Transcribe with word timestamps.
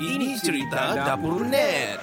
Ini 0.00 0.40
cerita 0.40 0.96
dapur 0.96 1.44
net. 1.44 2.00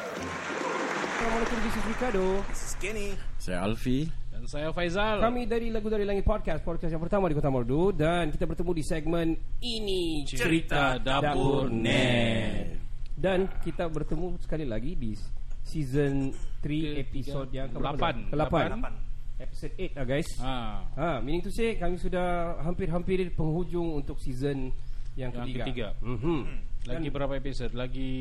Assalamualaikum, 1.18 1.58
this 1.66 1.74
is 1.74 1.86
Ricardo. 1.90 2.26
Skinny. 2.54 3.10
Saya 3.42 3.66
Alfi. 3.66 4.06
Dan 4.30 4.46
saya 4.46 4.70
Faizal. 4.70 5.18
Kami 5.18 5.50
dari 5.50 5.74
Lagu 5.74 5.90
Dari 5.90 6.06
Langit 6.06 6.22
Podcast, 6.22 6.62
podcast 6.62 6.94
yang 6.94 7.02
pertama 7.02 7.26
di 7.26 7.34
Kota 7.34 7.50
Merdu 7.50 7.90
dan 7.90 8.30
kita 8.30 8.46
bertemu 8.46 8.72
di 8.72 8.84
segmen 8.86 9.28
ini 9.60 10.22
cerita 10.30 11.02
dapur 11.02 11.74
net. 11.74 12.78
Dan 13.18 13.50
kita 13.66 13.90
bertemu 13.90 14.38
sekali 14.38 14.70
lagi 14.70 14.94
di 14.94 15.18
season 15.66 16.30
3 16.62 17.02
episode 17.02 17.50
yang 17.50 17.68
ke 17.74 17.82
Lapan. 17.82 18.16
ke-8. 18.30 18.38
Lapan. 18.38 18.94
Episode 19.38 19.74
8 19.74 19.98
lah 19.98 20.06
guys. 20.06 20.30
Ha. 20.38 20.56
Ha, 20.94 21.10
meaning 21.20 21.42
to 21.42 21.50
say 21.50 21.74
kami 21.76 21.98
sudah 21.98 22.62
hampir-hampir 22.62 23.18
di 23.20 23.34
penghujung 23.34 23.98
untuk 23.98 24.22
season 24.22 24.70
yang, 25.18 25.34
Yang 25.34 25.50
ketiga. 25.50 25.64
ketiga. 25.66 25.88
Mhm. 26.06 26.40
Lagi 26.88 27.08
berapa 27.12 27.34
episode? 27.36 27.74
Lagi 27.76 28.12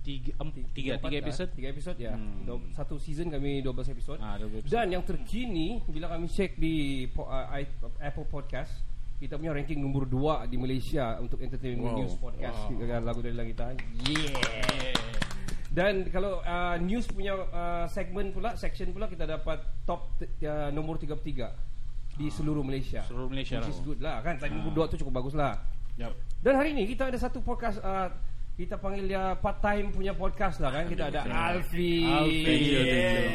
tiga, 0.00 0.32
em, 0.40 0.48
tiga, 0.72 0.96
Empat 0.96 1.06
tiga 1.06 1.18
lah. 1.20 1.24
episode. 1.28 1.50
Tiga 1.52 1.68
episode 1.68 1.98
ya. 2.00 2.12
Hmm. 2.16 2.72
Satu 2.72 2.96
season 2.96 3.28
kami 3.28 3.60
12 3.60 3.92
episode. 3.92 4.18
Ah, 4.18 4.40
12 4.40 4.64
episode. 4.64 4.72
Dan 4.72 4.86
yang 4.90 5.04
terkini 5.04 5.84
bila 5.84 6.08
kami 6.08 6.26
check 6.26 6.56
di 6.56 7.04
uh, 7.12 7.46
Apple 8.00 8.24
Podcast, 8.24 8.72
kita 9.20 9.36
punya 9.36 9.52
ranking 9.52 9.76
nombor 9.76 10.08
2 10.08 10.48
di 10.48 10.56
Malaysia 10.56 11.20
untuk 11.20 11.44
entertainment 11.44 11.92
Wow. 11.92 11.98
news 12.00 12.14
podcast 12.16 12.56
Wow. 12.66 12.80
dengan 12.80 13.00
lagu 13.04 13.20
dari 13.20 13.36
langit 13.36 13.52
kita. 13.52 13.66
Yeah. 14.08 14.96
Dan 15.70 16.08
kalau 16.08 16.40
uh, 16.42 16.80
news 16.80 17.06
punya 17.06 17.36
uh, 17.36 17.86
segmen 17.86 18.32
pula, 18.32 18.56
section 18.56 18.90
pula 18.90 19.06
kita 19.06 19.22
dapat 19.22 19.62
top 19.84 20.16
uh, 20.42 20.72
nombor 20.72 20.98
33 20.98 22.16
di 22.16 22.26
seluruh 22.26 22.64
Malaysia. 22.64 23.04
Ah. 23.04 23.06
Seluruh 23.06 23.28
Malaysia 23.30 23.60
Which 23.60 23.68
lah. 23.68 23.76
is 23.76 23.80
good 23.84 24.00
lah 24.00 24.16
kan. 24.24 24.34
Tadi 24.34 24.50
nombor 24.50 24.88
2 24.88 24.92
tu 24.96 25.04
cukup 25.04 25.20
bagus 25.20 25.36
lah. 25.36 25.60
Yep. 26.00 26.12
Dan 26.40 26.52
hari 26.56 26.72
ini 26.72 26.88
kita 26.88 27.12
ada 27.12 27.18
satu 27.20 27.44
podcast 27.44 27.76
uh, 27.84 28.08
kita 28.56 28.80
panggil 28.80 29.04
dia 29.04 29.36
part 29.36 29.60
time 29.60 29.92
punya 29.92 30.16
podcast 30.16 30.56
lah 30.64 30.72
kan. 30.72 30.88
Kita 30.88 31.12
ada 31.12 31.28
Alfi. 31.28 32.08
Alfi. 32.08 32.40
Thank 32.40 32.62
you, 32.64 32.80
thank 32.88 33.04
you. 33.04 33.28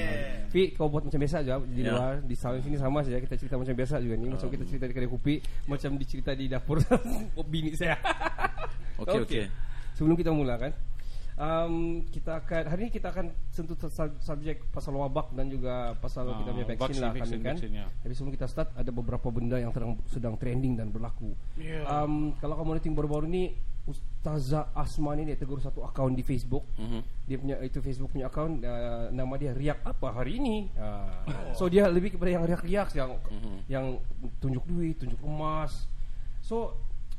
Fi, 0.49 0.61
kau 0.73 0.89
buat 0.89 1.05
macam 1.05 1.19
biasa 1.21 1.45
aja 1.45 1.61
di 1.61 1.83
luar 1.85 2.23
di 2.25 2.33
sound 2.33 2.63
sini 2.63 2.79
sama 2.79 3.03
saja 3.03 3.19
kita 3.19 3.35
cerita 3.35 3.59
macam 3.59 3.75
biasa 3.75 3.99
juga 3.99 4.15
ni 4.15 4.31
macam 4.31 4.47
kita 4.47 4.63
cerita 4.63 4.85
di 4.87 4.93
kedai 4.95 5.11
kopi 5.11 5.35
macam 5.67 5.89
dicerita 5.99 6.31
di 6.33 6.45
dapur 6.49 6.81
bini 7.53 7.75
saya. 7.77 7.99
Okey, 9.03 9.19
okey. 9.27 9.45
Sebelum 9.99 10.15
kita 10.15 10.31
mulakan 10.31 10.71
um, 11.35 11.75
kita 12.07 12.41
akan 12.41 12.61
hari 12.67 12.87
ini 12.87 12.91
kita 12.91 13.07
akan 13.11 13.25
sentuh 13.51 13.75
sub- 13.87 14.19
subjek 14.19 14.67
pasal 14.71 14.95
wabak 14.95 15.31
dan 15.35 15.47
juga 15.47 15.95
pasal 15.99 16.31
Ah, 16.31 16.39
kita 16.39 16.49
punya 16.51 16.67
vaksin, 16.67 16.79
vaksin, 16.81 17.01
lah 17.03 17.11
vaksin, 17.11 17.37
kami 17.37 17.45
kan. 17.45 17.55
vaksin, 17.55 17.71
ya. 17.75 17.85
Tapi 18.03 18.13
sebelum 18.15 18.33
kita 18.35 18.47
start 18.47 18.69
ada 18.75 18.91
beberapa 18.91 19.27
benda 19.31 19.57
yang 19.59 19.71
sedang 19.71 19.91
sedang 20.07 20.35
trending 20.39 20.79
dan 20.79 20.89
berlaku. 20.91 21.35
Ya. 21.59 21.83
Um, 21.85 22.33
kalau 22.39 22.55
kamu 22.55 22.79
lihat 22.79 22.87
baru-baru 22.91 23.27
ni 23.27 23.43
Ustazah 23.85 24.73
Asma 24.73 25.13
ni 25.13 25.29
dia 25.29 25.37
tegur 25.37 25.61
satu 25.61 25.85
akaun 25.85 26.17
di 26.17 26.25
Facebook. 26.25 26.65
Mhm. 26.73 26.99
Dia 27.29 27.37
punya 27.37 27.55
itu 27.61 27.77
Facebook 27.85 28.17
punya 28.17 28.33
akaun 28.33 28.57
uh, 28.65 29.13
nama 29.13 29.37
dia 29.37 29.53
Riak 29.53 29.85
apa 29.85 30.09
hari 30.09 30.41
ini. 30.41 30.73
Uh, 30.73 31.53
so 31.53 31.69
dia 31.69 31.85
lebih 31.85 32.17
kepada 32.17 32.33
yang 32.33 32.43
riak-riak 32.49 32.89
yang 32.97 33.11
yang 33.69 33.85
tunjuk 34.41 34.65
duit, 34.65 34.97
tunjuk 34.97 35.21
emas. 35.21 35.85
So 36.41 36.73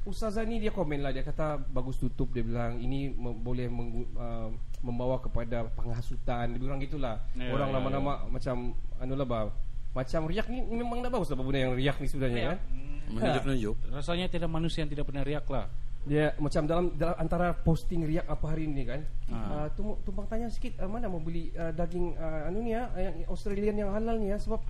Ustazah 0.07 0.47
ni 0.47 0.63
dia 0.63 0.71
komen 0.71 1.03
lah 1.03 1.11
dia 1.11 1.21
kata 1.21 1.59
bagus 1.67 1.99
tutup 1.99 2.31
dia 2.31 2.41
bilang 2.41 2.79
ini 2.79 3.11
me- 3.11 3.35
boleh 3.35 3.67
menggu- 3.67 4.07
uh, 4.15 4.55
membawa 4.79 5.19
kepada 5.19 5.67
penghasutan 5.75 6.55
dia 6.55 6.61
bilang 6.63 6.79
gitulah. 6.79 7.19
Ya, 7.35 7.51
Orang 7.51 7.71
ya, 7.71 7.75
lama-lama 7.75 8.13
macam 8.31 8.71
anu 8.97 9.15
lah 9.15 9.27
bah. 9.27 9.51
Macam 9.91 10.29
riak 10.29 10.47
ni 10.47 10.63
memang 10.63 11.03
dah 11.03 11.11
bagus 11.11 11.33
lah 11.33 11.41
benda 11.41 11.59
yang 11.59 11.75
riak 11.75 11.97
ni 11.99 12.07
sebenarnya 12.07 12.39
Ya. 12.39 12.49
kan. 12.55 12.59
Menunjuk-nunjuk. 13.07 13.77
Rasanya 13.91 14.27
tidak 14.29 14.47
manusia 14.47 14.83
yang 14.83 14.91
tidak 14.91 15.07
pernah 15.07 15.25
riak 15.25 15.47
lah. 15.51 15.67
Dia 16.07 16.39
macam 16.39 16.63
dalam, 16.71 16.87
dalam 16.95 17.17
antara 17.19 17.51
posting 17.51 18.07
riak 18.07 18.31
apa 18.31 18.47
hari 18.47 18.71
ini 18.71 18.87
kan. 18.87 19.01
Ah. 19.27 19.67
Uh, 19.67 19.67
tum, 19.75 19.87
tumpang 20.07 20.31
tanya 20.31 20.47
sikit 20.47 20.79
uh, 20.79 20.87
mana 20.87 21.11
mau 21.11 21.19
beli 21.19 21.51
uh, 21.53 21.75
daging 21.75 22.15
uh, 22.15 22.47
anu 22.47 22.63
ni 22.63 22.71
ya, 22.71 22.87
yang 22.95 23.27
Australian 23.27 23.75
yang 23.75 23.91
halal 23.91 24.15
ni 24.15 24.31
ya 24.31 24.39
sebab 24.39 24.63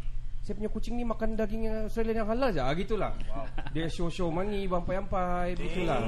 saya 0.47 0.55
punya 0.55 0.71
kucing 0.71 0.95
ni 0.95 1.03
makan 1.03 1.35
daging 1.35 1.67
yang 1.67 1.91
Australian 1.91 2.23
yang 2.23 2.29
halal 2.31 2.55
je. 2.55 2.63
Ah 2.63 2.71
gitulah. 2.71 3.11
Wow. 3.27 3.51
Dia 3.75 3.91
show-show 3.91 4.31
money, 4.31 4.71
bampai-ampai 4.71 5.59
begitulah. 5.59 5.99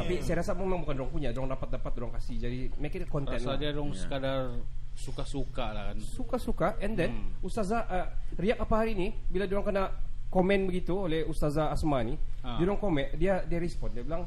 Tapi 0.00 0.24
saya 0.24 0.40
rasa 0.40 0.56
memang 0.56 0.80
bukan 0.80 0.96
dorong 0.96 1.12
punya, 1.12 1.28
dorong 1.28 1.52
dapat-dapat 1.52 1.92
dorong 1.92 2.12
kasih. 2.16 2.40
Jadi 2.40 2.58
make 2.80 2.96
it 2.96 3.04
content 3.04 3.36
Rasa 3.36 3.52
lah. 3.52 3.60
dia 3.60 3.68
dong 3.70 3.92
sekadar 3.92 4.56
suka-suka 4.92 5.66
lah 5.70 5.82
kan. 5.92 5.96
Suka-suka 6.00 6.68
and 6.80 6.96
then 6.96 7.10
Hmm. 7.12 7.44
Ustazah 7.44 7.84
uh, 7.84 8.06
riak 8.36 8.56
apa 8.56 8.74
hari 8.74 8.96
ni 8.96 9.12
bila 9.28 9.44
dia 9.44 9.60
orang 9.60 9.68
kena 9.68 9.84
komen 10.28 10.64
begitu 10.64 10.96
oleh 10.96 11.28
Ustazah 11.28 11.68
Asma 11.68 12.00
ni, 12.00 12.16
Ah. 12.40 12.56
dia 12.56 12.64
orang 12.64 12.80
komen, 12.80 13.12
dia 13.14 13.44
dia 13.44 13.60
respond, 13.60 13.92
dia 13.92 14.00
bilang 14.00 14.24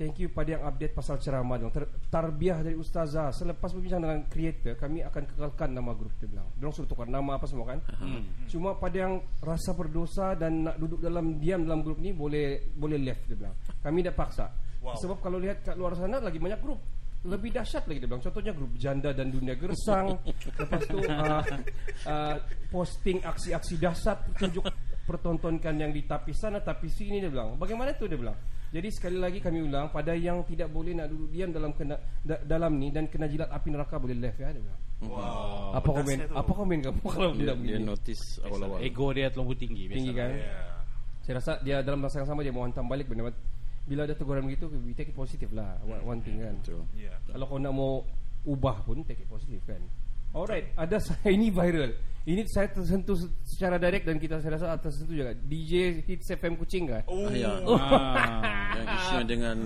Thank 0.00 0.16
you 0.16 0.32
pada 0.32 0.56
yang 0.56 0.64
update 0.64 0.96
pasal 0.96 1.20
ceramah 1.20 1.60
dong. 1.60 1.68
Ter, 1.76 1.84
tarbiah 2.08 2.64
dari 2.64 2.72
ustazah. 2.72 3.36
Selepas 3.36 3.68
berbincang 3.76 4.00
dengan 4.00 4.24
creator, 4.32 4.72
kami 4.80 5.04
akan 5.04 5.28
kekalkan 5.28 5.76
nama 5.76 5.92
grup 5.92 6.16
dia 6.16 6.24
bilang. 6.24 6.48
Dia 6.56 6.72
suruh 6.72 6.88
tukar 6.88 7.04
nama 7.04 7.36
apa 7.36 7.44
semua 7.44 7.76
kan. 7.76 7.84
Hmm. 8.00 8.24
Cuma 8.48 8.80
pada 8.80 8.96
yang 8.96 9.20
rasa 9.44 9.76
berdosa 9.76 10.32
dan 10.40 10.64
nak 10.64 10.80
duduk 10.80 11.04
dalam 11.04 11.36
diam 11.36 11.68
dalam 11.68 11.84
grup 11.84 12.00
ni 12.00 12.16
boleh 12.16 12.72
boleh 12.72 12.96
left 12.96 13.28
dia 13.28 13.44
bilang. 13.44 13.52
Kami 13.84 14.00
dah 14.00 14.14
paksa. 14.16 14.48
Wow. 14.80 14.96
Sebab 14.96 15.20
kalau 15.20 15.36
lihat 15.36 15.60
kat 15.60 15.76
luar 15.76 15.92
sana 15.92 16.16
lagi 16.16 16.40
banyak 16.40 16.64
grup. 16.64 16.80
Lebih 17.20 17.60
dahsyat 17.60 17.84
lagi 17.84 18.00
dia 18.00 18.08
bilang. 18.08 18.24
Contohnya 18.24 18.52
grup 18.56 18.72
janda 18.80 19.12
dan 19.12 19.28
dunia 19.28 19.52
gersang. 19.52 20.16
Lepas 20.64 20.80
tu 20.88 20.96
uh, 20.96 21.44
uh, 22.08 22.36
posting 22.72 23.20
aksi-aksi 23.20 23.76
dahsyat 23.76 24.32
tunjuk 24.40 24.64
pertontonkan 25.04 25.76
yang 25.76 25.92
di 25.92 26.08
tapis 26.08 26.40
sana 26.40 26.64
tapis 26.64 26.96
sini 26.96 27.20
dia 27.20 27.28
bilang. 27.28 27.60
Bagaimana 27.60 27.92
tu 27.92 28.08
dia 28.08 28.16
bilang? 28.16 28.40
Jadi 28.70 28.88
sekali 28.94 29.18
lagi 29.18 29.42
kami 29.42 29.66
ulang 29.66 29.90
pada 29.90 30.14
yang 30.14 30.46
tidak 30.46 30.70
boleh 30.70 30.94
nak 30.94 31.10
duduk 31.10 31.34
diam 31.34 31.50
dalam 31.50 31.74
kena 31.74 31.98
da, 32.22 32.38
dalam 32.46 32.78
ni 32.78 32.94
dan 32.94 33.10
kena 33.10 33.26
jilat 33.26 33.50
api 33.50 33.68
neraka 33.74 33.98
boleh 33.98 34.14
left 34.14 34.38
ya 34.38 34.54
dia 34.54 34.62
bilang. 34.62 34.80
Wow. 35.00 35.74
apa 35.74 35.90
komen? 35.90 36.16
Apa 36.30 36.52
komen 36.54 36.78
kamu 36.84 37.02
kalau 37.16 37.30
Dia, 37.34 37.40
tidak 37.40 37.56
dia 37.66 37.78
notice 37.82 38.24
awal-awal. 38.46 38.78
Ego 38.78 39.06
dia 39.10 39.26
terlalu 39.32 39.54
tinggi. 39.58 39.82
biasa 39.90 39.98
Tinggi 39.98 40.12
kan? 40.14 40.30
Ya. 40.38 40.60
Saya 41.26 41.34
rasa 41.42 41.52
dia 41.66 41.76
dalam 41.82 41.98
masa 41.98 42.22
yang 42.22 42.28
sama 42.30 42.46
dia 42.46 42.54
mau 42.54 42.62
hantam 42.62 42.86
balik 42.86 43.10
benda 43.10 43.32
bila 43.88 44.06
ada 44.06 44.14
teguran 44.14 44.46
begitu 44.46 44.70
we 44.86 44.94
take 44.94 45.10
it 45.10 45.16
positif 45.16 45.50
lah 45.50 45.74
one, 45.82 46.18
one 46.18 46.20
thing 46.22 46.38
kan. 46.38 46.54
Betul. 46.62 46.86
Ya. 46.94 47.16
Kalau 47.26 47.44
kau 47.50 47.58
nak 47.58 47.74
mau 47.74 48.06
ubah 48.46 48.86
pun 48.86 49.02
take 49.02 49.26
it 49.26 49.28
positif 49.28 49.58
kan. 49.66 49.82
Alright, 50.30 50.70
ada 50.78 50.94
saya 51.06 51.34
ini 51.34 51.50
viral. 51.50 51.90
Ini 52.20 52.44
saya 52.44 52.68
tersentuh 52.68 53.16
secara 53.42 53.80
direct 53.80 54.04
dan 54.04 54.16
kita 54.16 54.38
saya 54.38 54.60
rasa 54.60 54.76
tersentuh 54.76 55.08
juga. 55.10 55.32
DJ 55.32 56.04
Hits 56.04 56.28
FM 56.30 56.52
Kucing 56.54 56.84
kan? 56.84 57.02
Oh. 57.08 57.24
Ah, 57.24 57.32
ya. 57.32 57.48
Ah. 57.64 58.76
Yang 58.76 58.86
isunya 58.92 59.24
dengan 59.26 59.56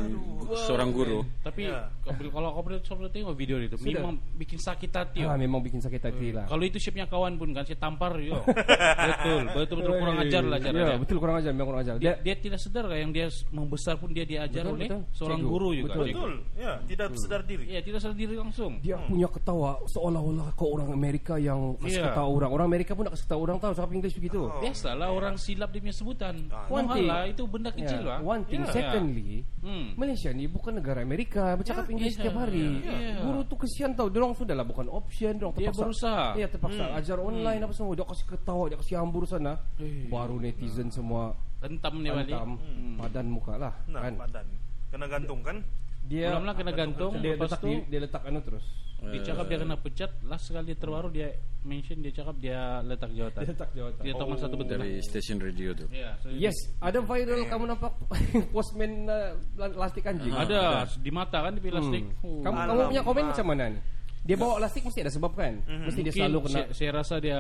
seorang 0.65 0.91
guru. 0.91 1.27
Tapi 1.43 1.67
Ya. 1.67 1.91
kalau 2.07 2.31
kalau 2.31 2.49
kau 2.53 2.63
boleh 2.63 2.79
coba 2.79 3.11
tengok 3.11 3.35
video 3.35 3.57
itu, 3.59 3.75
Sudah. 3.75 3.99
memang 3.99 4.15
bikin 4.39 4.57
sakit 4.57 4.91
hati. 4.93 5.27
Ah, 5.27 5.35
oh. 5.35 5.37
memang 5.37 5.61
bikin 5.61 5.83
sakit 5.83 5.99
hati 5.99 6.31
lah. 6.31 6.47
Kalau 6.47 6.63
itu 6.63 6.79
shape-nya 6.79 7.11
kawan 7.11 7.35
pun 7.35 7.51
kan 7.51 7.67
saya 7.67 7.75
tampar 7.75 8.15
yo. 8.23 8.39
betul, 9.11 9.41
betul 9.51 9.77
betul 9.83 9.93
kurang 9.99 10.19
ajar 10.23 10.43
lah 10.47 10.59
cara 10.63 10.77
ya, 10.79 10.85
dia. 10.87 10.97
betul 11.03 11.17
kurang 11.19 11.37
ajar, 11.43 11.51
memang 11.51 11.69
kurang 11.69 11.83
ajar. 11.83 11.95
Dia, 11.99 12.15
Dia, 12.15 12.15
dia 12.23 12.35
tidak 12.39 12.59
sedar 12.63 12.85
kan 12.87 12.99
yang 13.01 13.11
dia 13.11 13.27
membesar 13.51 13.99
pun 13.99 14.15
dia 14.15 14.23
diajar 14.23 14.63
Betul, 14.63 14.77
oleh 14.79 14.87
betul. 14.89 15.01
seorang 15.11 15.39
Cikgu. 15.43 15.51
guru 15.51 15.69
juga. 15.75 15.89
Betul. 15.91 16.07
cikgu. 16.07 16.21
Betul. 16.23 16.35
Ya, 16.55 16.73
tidak 16.87 17.07
sedar 17.19 17.41
diri. 17.43 17.65
Iya, 17.67 17.81
tidak 17.83 17.99
sadar 17.99 18.17
diri 18.17 18.35
langsung. 18.39 18.73
dia 18.79 18.97
punya 19.03 19.27
ketawa 19.27 19.71
seolah-olah 19.91 20.47
kau 20.55 20.71
orang 20.71 20.95
Amerika 20.95 21.35
yang 21.35 21.75
kasih 21.83 21.99
Ya. 21.99 22.13
ketawa 22.13 22.31
orang. 22.45 22.53
Orang 22.55 22.67
Amerika 22.69 22.93
pun 22.93 23.03
nak 23.03 23.13
kasih 23.13 23.25
ketawa 23.25 23.41
orang 23.43 23.59
tahu 23.59 23.73
cakap 23.73 23.91
English 23.91 24.15
begitu. 24.15 24.41
Oh. 24.45 24.61
Biasalah 24.61 25.09
orang 25.09 25.35
silap 25.35 25.69
dia 25.69 25.81
punya 25.81 25.93
sebutan. 25.93 26.35
One 26.69 26.85
Mahal 26.85 26.95
thing. 26.95 27.07
lah 27.07 27.23
itu 27.27 27.43
benda 27.45 27.71
kecil 27.71 27.99
Ya, 27.99 28.07
lah. 28.07 28.19
One 28.21 28.43
thing, 28.45 28.61
Ya. 28.61 28.71
secondly, 28.71 29.33
Hmm. 29.59 29.87
Malaysia 29.95 30.29
ni 30.29 30.45
bukan 30.45 30.73
negara 30.75 31.01
Amerika 31.01 31.55
bercakap 31.55 31.85
Ya, 31.85 31.91
English 31.91 32.15
ya, 32.15 32.19
setiap 32.21 32.37
hari. 32.39 32.69
ya. 32.79 33.17
Guru 33.19 33.41
tu 33.43 33.57
kesian 33.57 33.91
tau. 33.93 34.07
Dia 34.07 34.21
orang 34.21 34.35
sudah 34.35 34.53
lah 34.53 34.63
bukan 34.63 34.87
option, 34.87 35.33
dia 35.33 35.43
orang 35.43 35.57
Dia 35.57 35.67
terpaksa. 35.67 35.81
berusaha. 35.83 36.25
Ya, 36.35 36.47
terpaksa 36.47 36.85
ajar 36.95 37.19
online 37.19 37.61
apa 37.61 37.73
semua. 37.73 37.93
Dia 37.95 38.05
kasih 38.05 38.27
ketawa, 38.29 38.65
dia 38.67 38.77
kasih 38.77 38.95
hambur 38.95 39.25
sana. 39.25 39.57
Eh. 39.77 40.05
Baru 40.07 40.37
netizen 40.37 40.89
semua 40.89 41.33
Rentam 41.59 41.97
dia 41.99 42.13
balik. 42.13 42.29
hantam 42.31 42.51
padan 42.95 43.27
muka 43.27 43.57
lah. 43.57 43.73
Nah, 43.87 44.05
Kan? 44.05 44.15
badan. 44.21 44.47
Kena 44.91 45.07
gantung 45.09 45.41
kan? 45.41 45.57
Dia 46.05 46.29
Mula-mula 46.31 46.53
kena 46.53 46.73
gantung, 46.75 47.13
dia 47.19 47.33
lepas 47.33 47.49
letak 47.51 47.65
dia 47.89 47.99
letak 47.99 48.23
anu 48.23 48.41
terus. 48.41 48.67
Dia 49.13 49.21
cakap 49.33 49.45
dia 49.51 49.59
kena 49.61 49.77
pecat. 49.77 50.11
Last 50.25 50.45
sekali 50.49 50.73
dia 50.73 50.79
terbaru 50.79 51.09
dia 51.13 51.29
mention 51.65 51.99
dia 52.05 52.13
cakap 52.13 52.37
dia 52.41 52.85
letak 52.85 53.11
jawatan. 53.13 53.41
Dia 53.41 53.51
letak 53.57 53.71
jawatan. 53.73 54.03
Dia 54.05 54.13
tahu 54.17 54.29
satu 54.37 54.55
betul. 54.61 54.77
Dari 54.79 54.93
stesen 55.01 55.39
radio 55.41 55.71
tu. 55.73 55.87
Ya, 55.91 56.17
so 56.21 56.29
Yes, 56.33 56.57
ada 56.81 57.01
viral 57.01 57.43
kamu 57.49 57.65
nampak 57.73 57.93
postman 58.55 59.09
uh, 59.09 59.33
lastik 59.77 60.05
anjing. 60.05 60.33
Ada 60.33 60.89
di 61.01 61.11
mata 61.13 61.45
kan 61.45 61.53
di 61.57 61.61
plastik. 61.61 62.05
Hmm. 62.21 62.25
Oh. 62.25 62.41
Kamu, 62.45 62.57
kamu 62.69 62.81
punya 62.93 63.03
komen 63.03 63.25
macam 63.33 63.47
mana 63.49 63.65
ni? 63.73 63.81
Dia 64.25 64.37
bawa 64.41 64.57
lastik 64.57 64.89
mesti 64.89 65.01
ada 65.05 65.13
sebab 65.13 65.33
kan? 65.37 65.61
Mesti 65.69 66.01
dia 66.01 66.13
Mungkin 66.13 66.21
selalu 66.25 66.39
kena 66.49 66.57
saya, 66.57 66.67
saya 66.73 66.91
rasa 66.97 67.15
dia 67.21 67.39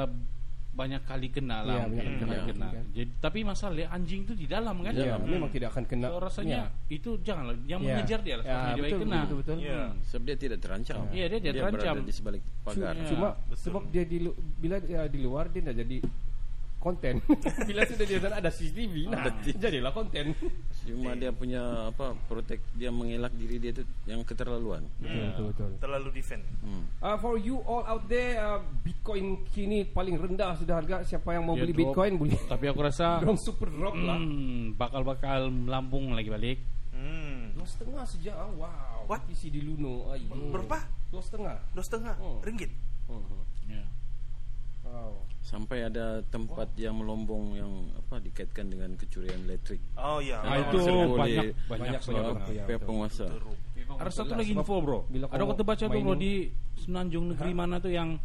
banyak 0.75 1.03
kali 1.06 1.31
kena 1.31 1.62
Ya, 1.62 1.67
lah. 1.67 1.75
banyak 1.87 1.88
mungkin 1.94 2.06
kali 2.19 2.35
kena, 2.35 2.44
kena. 2.50 2.69
kan. 2.75 2.85
Jadi, 2.91 3.11
tapi 3.23 3.38
masalahnya 3.47 3.87
anjing 3.88 4.21
tu 4.26 4.35
di 4.35 4.47
dalam 4.50 4.75
kan. 4.82 4.91
Ya, 4.91 5.15
memang 5.17 5.47
tidak 5.49 5.71
akan 5.71 5.85
kena. 5.87 6.06
So, 6.11 6.19
rasanya 6.19 6.61
Ya. 6.67 6.91
itu 6.91 7.11
janganlah 7.23 7.55
yang 7.65 7.81
Ya. 7.81 7.94
mengejar 7.94 8.21
dia 8.21 8.35
lah. 8.37 8.44
Ya, 8.44 8.50
sebab 8.50 8.67
dia 8.67 8.82
betul, 8.82 8.99
kena. 8.99 9.15
betul, 9.17 9.37
betul, 9.38 9.55
betul. 9.55 9.71
Ya. 9.71 9.82
Sebab 10.11 10.23
dia 10.26 10.37
tidak 10.37 10.59
terancam. 10.59 10.99
Ya, 11.15 11.25
dia 11.31 11.38
tidak 11.38 11.55
terancam. 11.56 11.94
berada 11.94 12.03
di 12.03 12.12
sebalik 12.12 12.43
pagar. 12.61 12.93
Ya. 12.93 13.06
Cuma 13.06 13.29
betul. 13.47 13.56
sebab 13.62 13.82
dia 13.88 14.05
di 14.05 14.19
bila 14.59 14.76
dia 14.82 15.00
di 15.06 15.19
luar 15.19 15.44
dia 15.49 15.62
dah 15.62 15.75
jadi 15.75 15.97
konten. 16.85 17.25
Bila 17.69 17.81
sudah 17.83 18.05
di 18.05 18.15
sana 18.15 18.37
ada 18.37 18.53
CCTV, 18.53 19.09
nah 19.09 19.25
jadilah 19.41 19.89
konten. 19.91 20.37
Cuma 20.85 21.17
dia 21.17 21.33
punya 21.33 21.89
apa 21.89 22.13
protek 22.29 22.61
dia 22.77 22.93
mengelak 22.93 23.33
diri 23.33 23.57
dia 23.57 23.73
tu 23.73 23.81
yang 24.05 24.21
keterlaluan. 24.21 24.85
Betul 25.01 25.51
betul. 25.51 25.71
Terlalu 25.81 26.09
defend. 26.13 26.45
Hmm. 26.61 26.85
Uh, 27.01 27.17
for 27.17 27.35
you 27.35 27.65
all 27.65 27.81
out 27.83 28.05
there, 28.05 28.37
uh, 28.37 28.61
Bitcoin 28.85 29.25
kini 29.49 29.83
paling 29.83 30.15
rendah 30.15 30.53
sudah 30.55 30.77
harga. 30.77 31.01
Siapa 31.03 31.33
yang 31.33 31.49
mau 31.49 31.57
Dia 31.57 31.65
beli 31.65 31.73
drop. 31.73 31.81
Bitcoin 31.89 32.13
boleh. 32.15 32.37
Tapi 32.53 32.65
aku 32.69 32.81
rasa 32.85 33.07
Dorong 33.25 33.41
super 33.41 33.73
drop 33.73 33.97
lah. 33.97 34.21
hmm, 34.21 34.77
bakal-bakal 34.77 35.49
melambung 35.49 36.13
lagi 36.13 36.29
balik. 36.29 36.59
Hmm. 36.93 37.57
Dua 37.57 37.65
setengah 37.65 38.05
sejak. 38.05 38.37
ah. 38.37 38.53
Wow. 38.53 39.09
What? 39.09 39.25
PC 39.25 39.49
di 39.49 39.61
Luno. 39.61 40.13
Ayo. 40.13 40.29
Berapa? 40.53 40.85
Dua 41.09 41.21
setengah. 41.21 41.57
Dua 41.73 41.81
setengah 41.81 42.15
Oh. 42.21 42.45
ringgit. 42.45 42.69
Mhm. 43.09 43.41
Ya. 43.67 43.85
Wow. 44.85 45.25
Sampai 45.44 45.85
ada 45.85 46.25
tempat 46.32 46.73
yang 46.81 46.96
melombong 47.05 47.52
yang 47.52 47.73
apa 48.00 48.17
dikaitkan 48.17 48.64
dengan 48.73 48.96
kecurian 48.96 49.44
elektrik. 49.44 49.76
Oh 50.00 50.17
ya. 50.17 50.41
Ah, 50.41 50.56
Ah, 50.56 50.58
itu 50.73 50.81
banyak 51.12 51.52
banyak 51.69 52.00
banyak 52.00 52.37
ya, 52.49 52.64
betul. 52.64 52.87
penguasa. 52.88 53.26
Ada 54.00 54.11
satu 54.11 54.32
lagi 54.32 54.56
info 54.56 54.81
bro. 54.81 55.05
bila 55.12 55.29
Ada 55.29 55.37
kau 55.37 55.44
aku 55.44 55.55
terbaca 55.61 55.85
tuh 55.85 56.00
bro 56.00 56.17
di 56.17 56.49
Semenanjung 56.81 57.37
Negeri 57.37 57.52
mana 57.52 57.76
tuh 57.76 57.93
yang 57.93 58.17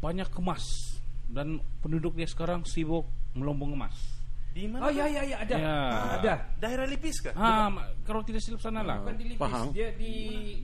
banyak 0.00 0.32
kemas 0.32 0.96
dan 1.28 1.60
penduduk 1.84 2.16
dia 2.16 2.26
sekarang 2.26 2.64
sibuk 2.64 3.04
melombong 3.36 3.76
emas. 3.76 4.21
Di 4.52 4.68
mana? 4.68 4.84
Oh 4.84 4.92
ya 4.92 5.08
ya 5.08 5.22
ya 5.24 5.36
ada. 5.40 5.56
Ya. 5.56 5.76
Ada. 6.20 6.34
Daerah 6.60 6.84
Lipis? 6.84 7.16
Ah, 7.32 7.72
ma- 7.72 7.88
kalau 8.04 8.20
tidak 8.20 8.44
silap 8.44 8.60
sana 8.60 8.84
lah. 8.84 9.00
Bukan 9.00 9.16
di 9.16 9.24
Lipis, 9.32 9.40
Pahang. 9.40 9.66
dia 9.72 9.88
di 9.96 10.12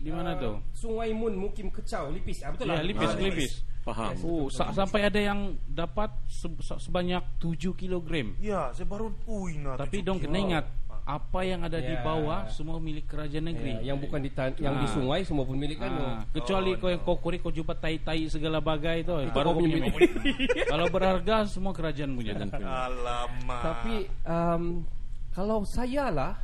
Di 0.05 0.11
mana 0.13 0.37
uh, 0.37 0.41
tuh? 0.41 0.55
Sungai 0.77 1.11
Mun 1.11 1.35
Mukim 1.35 1.73
Kecau, 1.73 2.13
Lipis. 2.13 2.45
Ah, 2.45 2.53
betul 2.53 2.69
Ya, 2.69 2.77
lah. 2.77 2.85
Lipis, 2.85 3.09
Ah, 3.09 3.17
Lipis. 3.17 3.53
Paham. 3.81 4.13
Oh, 4.21 4.53
sa- 4.53 4.69
sampai 4.69 5.09
ada 5.09 5.17
yang 5.17 5.57
dapat 5.65 6.13
se- 6.29 6.53
se- 6.61 6.77
sebanyak 6.79 7.25
7 7.41 7.73
kilogram. 7.73 8.37
Ya, 8.37 8.69
saya 8.77 8.85
baru 8.85 9.09
ui 9.25 9.57
nah. 9.57 9.81
Tapi 9.81 10.05
dong 10.05 10.21
kena 10.21 10.37
ingat 10.37 10.65
apa 11.09 11.41
yang 11.41 11.65
ada 11.65 11.81
di 11.81 11.89
Ya. 11.91 12.05
bawah 12.05 12.45
semua 12.47 12.77
milik 12.77 13.09
kerajaan 13.09 13.49
negeri. 13.49 13.81
Ya, 13.81 13.91
yang 13.91 13.99
bukan 13.99 14.21
di 14.21 14.29
tan- 14.29 14.53
yang 14.57 14.77
di 14.77 14.85
Ah. 14.85 14.93
sungai 14.93 15.25
semua 15.25 15.49
pun 15.49 15.57
milik 15.57 15.81
kan. 15.81 15.89
Ah, 15.89 16.21
kecuali 16.29 16.77
kau 16.77 16.93
yang 16.93 17.01
kau 17.01 17.17
korek 17.17 17.41
kau 17.41 17.49
jumpa 17.49 17.73
tai-tai 17.73 18.29
segala 18.29 18.61
bagai 18.61 19.01
itu, 19.01 19.13
Itu 19.25 19.33
baru 19.33 19.57
kau 19.57 19.65
punya 19.65 19.89
milik. 19.89 20.11
Kalau 20.69 20.87
berharga 20.93 21.49
semua 21.49 21.73
kerajaan 21.73 22.13
punya. 22.13 22.37
Punya. 22.37 22.61
Alamak. 22.61 23.61
Tapi 23.65 23.95
um, 24.23 24.85
kalau 25.33 25.65
saya 25.65 26.13
lah 26.13 26.35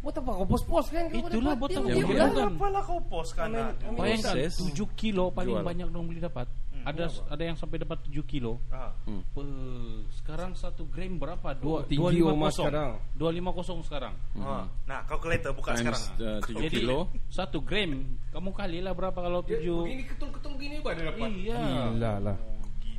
Buat 0.00 0.16
apa 0.16 0.32
kau 0.32 0.48
pos-pos 0.48 0.88
kan 0.88 1.12
kau 1.12 1.28
Itulah 1.28 1.52
buat 1.52 1.68
apa? 1.68 2.48
Apalah 2.48 2.80
kau 2.80 3.00
pos 3.04 3.36
kan? 3.36 3.52
Bayangkan 4.00 4.32
Proses. 4.32 4.56
7 4.56 4.88
kilo 4.96 5.28
paling 5.28 5.52
Jual. 5.52 5.60
banyak 5.60 5.88
dong 5.92 6.08
boleh 6.08 6.24
dapat. 6.24 6.48
Ada 6.84 7.04
ada 7.28 7.42
yang 7.42 7.56
sampai 7.56 7.80
dapat 7.80 7.98
7 8.08 8.22
kilo. 8.24 8.60
Ah. 8.72 8.92
Hmm. 9.04 9.20
Pe- 9.32 10.04
sekarang 10.20 10.56
1 10.56 10.86
gram 10.88 11.12
berapa? 11.16 11.48
Oh, 11.60 11.82
Dua, 11.82 11.88
tinggi 11.88 12.20
emas 12.22 12.56
sekarang. 12.56 12.90
250 13.16 13.88
sekarang. 13.88 14.14
Ah. 14.40 14.64
Nah, 14.88 15.00
kalkulator 15.04 15.52
buka 15.52 15.76
sekarang. 15.76 16.02
Times 16.16 16.20
uh, 16.20 16.40
7 16.46 16.66
Jadi 16.70 16.76
kilo. 16.80 17.08
1 17.28 17.68
gram 17.68 17.90
kamu 18.30 18.50
kalilah 18.54 18.92
berapa 18.94 19.18
kalau 19.18 19.40
7 19.42 19.60
Begini 19.60 20.04
ketul-ketul 20.06 20.52
gini 20.56 20.74
apa 20.80 20.90
dia 20.94 21.04
dapat? 21.10 21.28
Iya. 21.34 21.60
Gila 21.92 22.12
lah. 22.24 22.36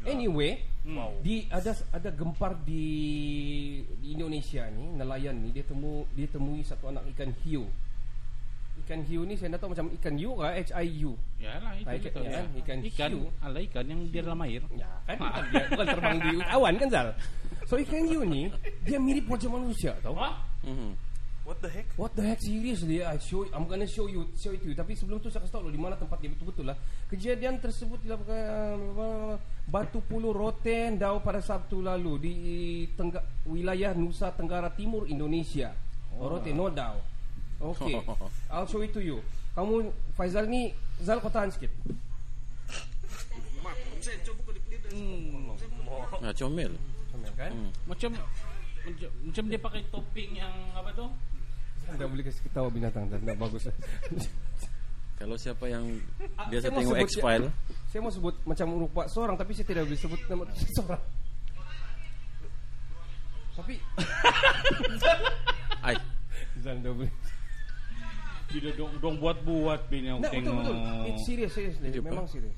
Anyway, 0.01 0.57
Wow. 0.81 1.21
di 1.21 1.45
ada 1.53 1.77
ada 1.93 2.09
gempar 2.09 2.57
di, 2.65 2.85
di 4.01 4.17
Indonesia 4.17 4.65
ni 4.73 4.89
nelayan 4.97 5.37
ni 5.37 5.53
dia 5.53 5.61
temu 5.61 6.09
dia 6.17 6.25
temui 6.25 6.65
satu 6.65 6.89
anak 6.89 7.05
ikan 7.13 7.29
hiu. 7.45 7.69
Ikan 8.91 9.07
hiu 9.07 9.23
ni 9.23 9.39
saya 9.39 9.55
tak 9.55 9.63
tahu 9.63 9.71
macam 9.71 9.87
ikan 9.95 10.15
hiu 10.19 10.35
kah 10.35 10.51
H 10.51 10.75
I 10.75 10.87
U. 11.07 11.15
Ya 11.39 11.55
lah 11.63 11.71
itu 11.79 11.87
ikan- 11.87 12.03
betul. 12.11 12.23
ya 12.27 12.31
kan? 12.35 12.45
Ikan 12.59 12.77
ikan 12.91 13.11
hiu. 13.15 13.23
ala 13.39 13.59
ikan 13.63 13.83
yang 13.87 13.99
di 14.03 14.09
dalam 14.11 14.39
air. 14.43 14.61
Ya 14.75 14.89
kan 15.07 15.15
bukan, 15.15 15.43
dia, 15.47 15.63
bukan 15.71 15.85
terbang 15.95 16.17
di 16.19 16.31
awan 16.43 16.73
kan 16.75 16.87
Zal. 16.91 17.07
So 17.71 17.79
ikan 17.79 18.03
hiu 18.03 18.21
ni 18.27 18.51
dia 18.83 18.99
mirip 18.99 19.31
wajah 19.31 19.47
manusia 19.47 19.95
tau. 20.03 20.11
Wah, 20.11 20.43
Mhm. 20.67 20.91
What 21.41 21.57
the 21.63 21.71
heck? 21.71 21.87
What 21.97 22.11
the 22.13 22.21
heck 22.21 22.37
seriously 22.43 22.99
I 23.01 23.15
show 23.17 23.47
I'm 23.49 23.65
gonna 23.65 23.87
show 23.87 24.05
you 24.05 24.27
show 24.37 24.51
it 24.53 24.61
to 24.61 24.69
you 24.69 24.77
tapi 24.77 24.93
sebelum 24.93 25.23
tu 25.23 25.31
saya 25.31 25.41
kasih 25.41 25.55
tahu 25.57 25.63
lo 25.67 25.71
di 25.73 25.79
mana 25.81 25.97
tempat 25.97 26.19
dia 26.21 26.29
betul-betul 26.29 26.69
lah 26.69 26.77
kejadian 27.09 27.57
tersebut 27.57 27.97
dilakukan 28.03 28.77
uh, 28.93 29.33
Batu 29.65 30.05
Pulu 30.05 30.35
Roten 30.37 31.01
Dau 31.01 31.17
pada 31.17 31.41
Sabtu 31.41 31.81
lalu 31.81 32.13
di 32.21 32.33
tengga, 32.93 33.25
wilayah 33.49 33.97
Nusa 33.97 34.29
Tenggara 34.37 34.69
Timur 34.69 35.09
Indonesia 35.09 35.73
oh. 36.13 36.29
Roten 36.29 36.53
no 36.53 36.69
Dau 36.69 37.01
Okay 37.61 37.93
I'll 38.53 38.65
show 38.65 38.81
it 38.81 38.91
to 38.91 38.99
you 38.99 39.21
kamu 39.51 39.87
Faizal 40.15 40.47
ni 40.47 40.73
Zal 40.99 41.19
kau 41.19 41.29
tahan 41.29 41.49
sikit 41.49 41.69
Ah, 46.21 46.33
comel. 46.33 46.73
kan 47.33 47.51
macam 47.85 48.11
macam, 48.81 49.09
macam 49.23 49.43
dia 49.45 49.59
pakai 49.59 49.81
topping 49.89 50.31
yang 50.35 50.53
apa 50.73 50.89
tuh? 50.91 51.09
Anda 51.87 52.05
boleh 52.05 52.23
kasih 52.23 52.41
ketawa 52.45 52.69
binatang 52.69 53.09
dan 53.09 53.21
tak 53.21 53.37
bagus 53.37 53.65
Kalau 55.21 55.37
siapa 55.37 55.65
yang 55.65 55.85
Ah, 56.33 56.49
biasa 56.49 56.67
saya 56.67 56.77
tengok 56.77 56.97
X-File, 57.03 57.47
Saya 57.89 57.99
mau 58.01 58.09
sebut 58.09 58.35
macam 58.43 58.67
rupa 58.75 59.05
seorang 59.07 59.37
tapi 59.37 59.53
saya 59.53 59.65
tidak 59.65 59.85
boleh 59.85 59.99
sebut 59.99 60.19
nama 60.25 60.43
seorang. 60.77 61.03
Tapi 63.51 63.75
ai, 65.83 65.95
Zan 66.57 66.81
dah 66.81 66.91
boleh. 66.91 67.11
Dia 68.53 68.71
dong, 68.73 68.91
dong 68.97 69.15
buat-buat 69.17 69.87
bini 69.87 70.07
aku 70.09 70.19
Nah, 70.19 70.29
betul 70.29 70.43
tengok. 70.43 70.55
betul. 70.61 70.77
It's 71.07 71.23
serious 71.23 71.51
serious 71.51 71.75
Hidup, 71.77 72.03
memang 72.05 72.25
ah? 72.25 72.29
serius. 72.29 72.57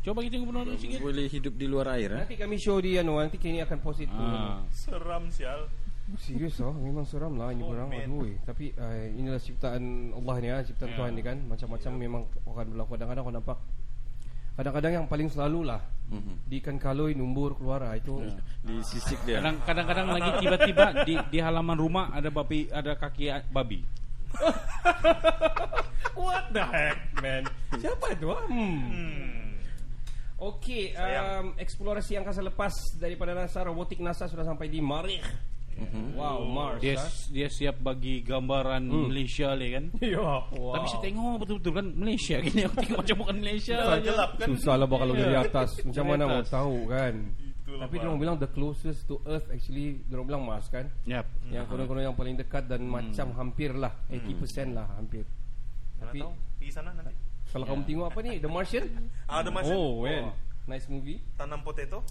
Coba 0.00 0.24
kita 0.24 0.34
ngobrol 0.36 0.64
dulu 0.64 0.76
sikit. 0.76 0.96
boleh 0.98 1.28
hidup 1.28 1.54
di 1.54 1.66
luar 1.66 1.86
air 1.92 2.08
eh? 2.10 2.24
Nanti 2.24 2.34
kami 2.34 2.56
show 2.56 2.80
dia 2.80 3.00
anu 3.00 3.20
nanti 3.20 3.36
kini 3.36 3.60
akan 3.60 3.78
post 3.78 4.00
itu. 4.00 4.14
Ah. 4.14 4.64
Seram 4.70 5.28
sial. 5.28 5.68
Serius 6.16 6.58
oh, 6.58 6.72
memang 6.72 7.04
seram 7.04 7.36
lah 7.36 7.52
ini 7.52 7.60
Oh, 7.60 7.70
orang 7.70 7.92
aduh. 7.94 8.24
eh. 8.24 8.40
Tapi 8.42 8.72
uh, 8.74 9.06
inilah 9.12 9.36
ciptaan 9.36 9.82
Allah 10.10 10.34
ni 10.36 10.48
ah, 10.48 10.58
ciptaan 10.60 10.90
Ya. 10.90 10.96
Tuhan 10.96 11.12
ni 11.12 11.22
kan. 11.22 11.36
Macam-macam 11.44 11.90
memang 11.94 12.22
akan 12.44 12.66
berlaku 12.66 12.90
kadang-kadang 12.96 13.22
kau 13.22 13.34
nampak 13.34 13.58
Kadang-kadang 14.50 14.92
yang 14.94 15.06
paling 15.06 15.28
selalu 15.28 15.62
lah 15.66 15.82
Mhm. 16.10 16.42
Di 16.42 16.58
ikan 16.58 16.74
kaloi 16.74 17.14
numbur 17.14 17.54
keluar 17.54 17.84
ah, 17.84 17.94
itu 17.94 18.18
Di 18.58 18.82
sisik 18.82 19.22
dia. 19.22 19.38
Kadang 19.38 19.62
kadang-kadang 19.62 20.06
lagi 20.10 20.30
tiba-tiba 20.40 21.06
di 21.06 21.14
di 21.30 21.38
halaman 21.38 21.76
rumah 21.76 22.10
ada 22.10 22.26
babi 22.28 22.66
ada 22.66 22.98
kaki 22.98 23.30
babi. 23.46 23.84
What 26.20 26.52
the 26.52 26.64
heck 26.64 26.98
man 27.22 27.44
Siapa 27.76 28.12
itu 28.14 28.26
ah? 28.30 28.44
Hmm. 28.50 28.80
Hmm. 28.90 29.40
Okey, 30.40 30.96
um, 30.96 31.52
eksplorasi 31.60 32.16
angkasa 32.16 32.40
lepas 32.40 32.72
daripada 32.96 33.36
NASA, 33.36 33.60
robotik 33.60 34.00
NASA 34.00 34.24
sudah 34.24 34.48
sampai 34.48 34.72
di 34.72 34.80
Marikh. 34.80 35.20
Wow, 36.16 36.44
Mars. 36.44 36.80
Dia 36.84 36.96
ah. 37.00 37.08
dia 37.32 37.48
siap 37.48 37.80
bagi 37.80 38.20
gambaran 38.20 38.84
Malaysia 38.84 39.56
le 39.56 39.66
kan. 39.72 39.84
Ya, 40.12 40.20
wow. 40.20 40.76
Tapi 40.76 40.86
saya 40.92 41.02
tengok 41.08 41.34
betul-betul 41.44 41.72
kan 41.76 41.86
Malaysia 41.96 42.36
gini 42.40 42.60
aku 42.68 42.76
tengok 42.84 42.98
macam 43.00 43.16
bukan 43.20 43.36
Malaysia. 43.40 43.76
Aja. 43.80 44.00
gelap 44.00 44.30
kan? 44.36 44.46
susah 44.52 44.74
lah 44.76 44.86
kalau 44.88 45.14
dari 45.16 45.34
Ya. 45.36 45.40
atas. 45.44 45.70
Macam 45.84 46.04
mana 46.04 46.24
mau 46.28 46.42
tahu 46.44 46.76
kan? 46.88 47.14
Itulah, 47.70 47.86
Tapi 47.86 47.96
dia 48.02 48.10
bilang 48.18 48.34
the 48.34 48.50
closest 48.50 49.06
to 49.06 49.22
Earth 49.30 49.46
actually 49.46 50.02
dia 50.02 50.18
bilang 50.26 50.42
Mars 50.42 50.66
kan. 50.66 50.90
Yap. 51.06 51.22
Yang 51.46 51.70
konon-konon 51.70 52.02
yang 52.02 52.18
paling 52.18 52.34
dekat 52.34 52.66
dan 52.66 52.82
macam 52.82 53.30
hampir 53.38 53.70
lah 53.78 53.94
80% 54.10 54.74
lah 54.74 54.90
hampir. 54.98 55.22
Mana 56.02 56.10
Tapi 56.10 56.18
tahu? 56.18 56.34
Pergi 56.58 56.72
sana 56.74 56.90
nanti. 56.90 57.14
kalau 57.54 57.66
kamu 57.70 57.82
tengok 57.86 58.06
apa 58.10 58.18
ni 58.26 58.32
The 58.42 58.50
Martian? 58.50 58.86
Ah, 59.30 59.46
ada 59.46 59.54
masuk. 59.54 59.70
Oh, 59.70 60.02
man. 60.02 60.34
Nice 60.66 60.90
movie. 60.90 61.22
Tanam 61.38 61.62
potato. 61.62 62.02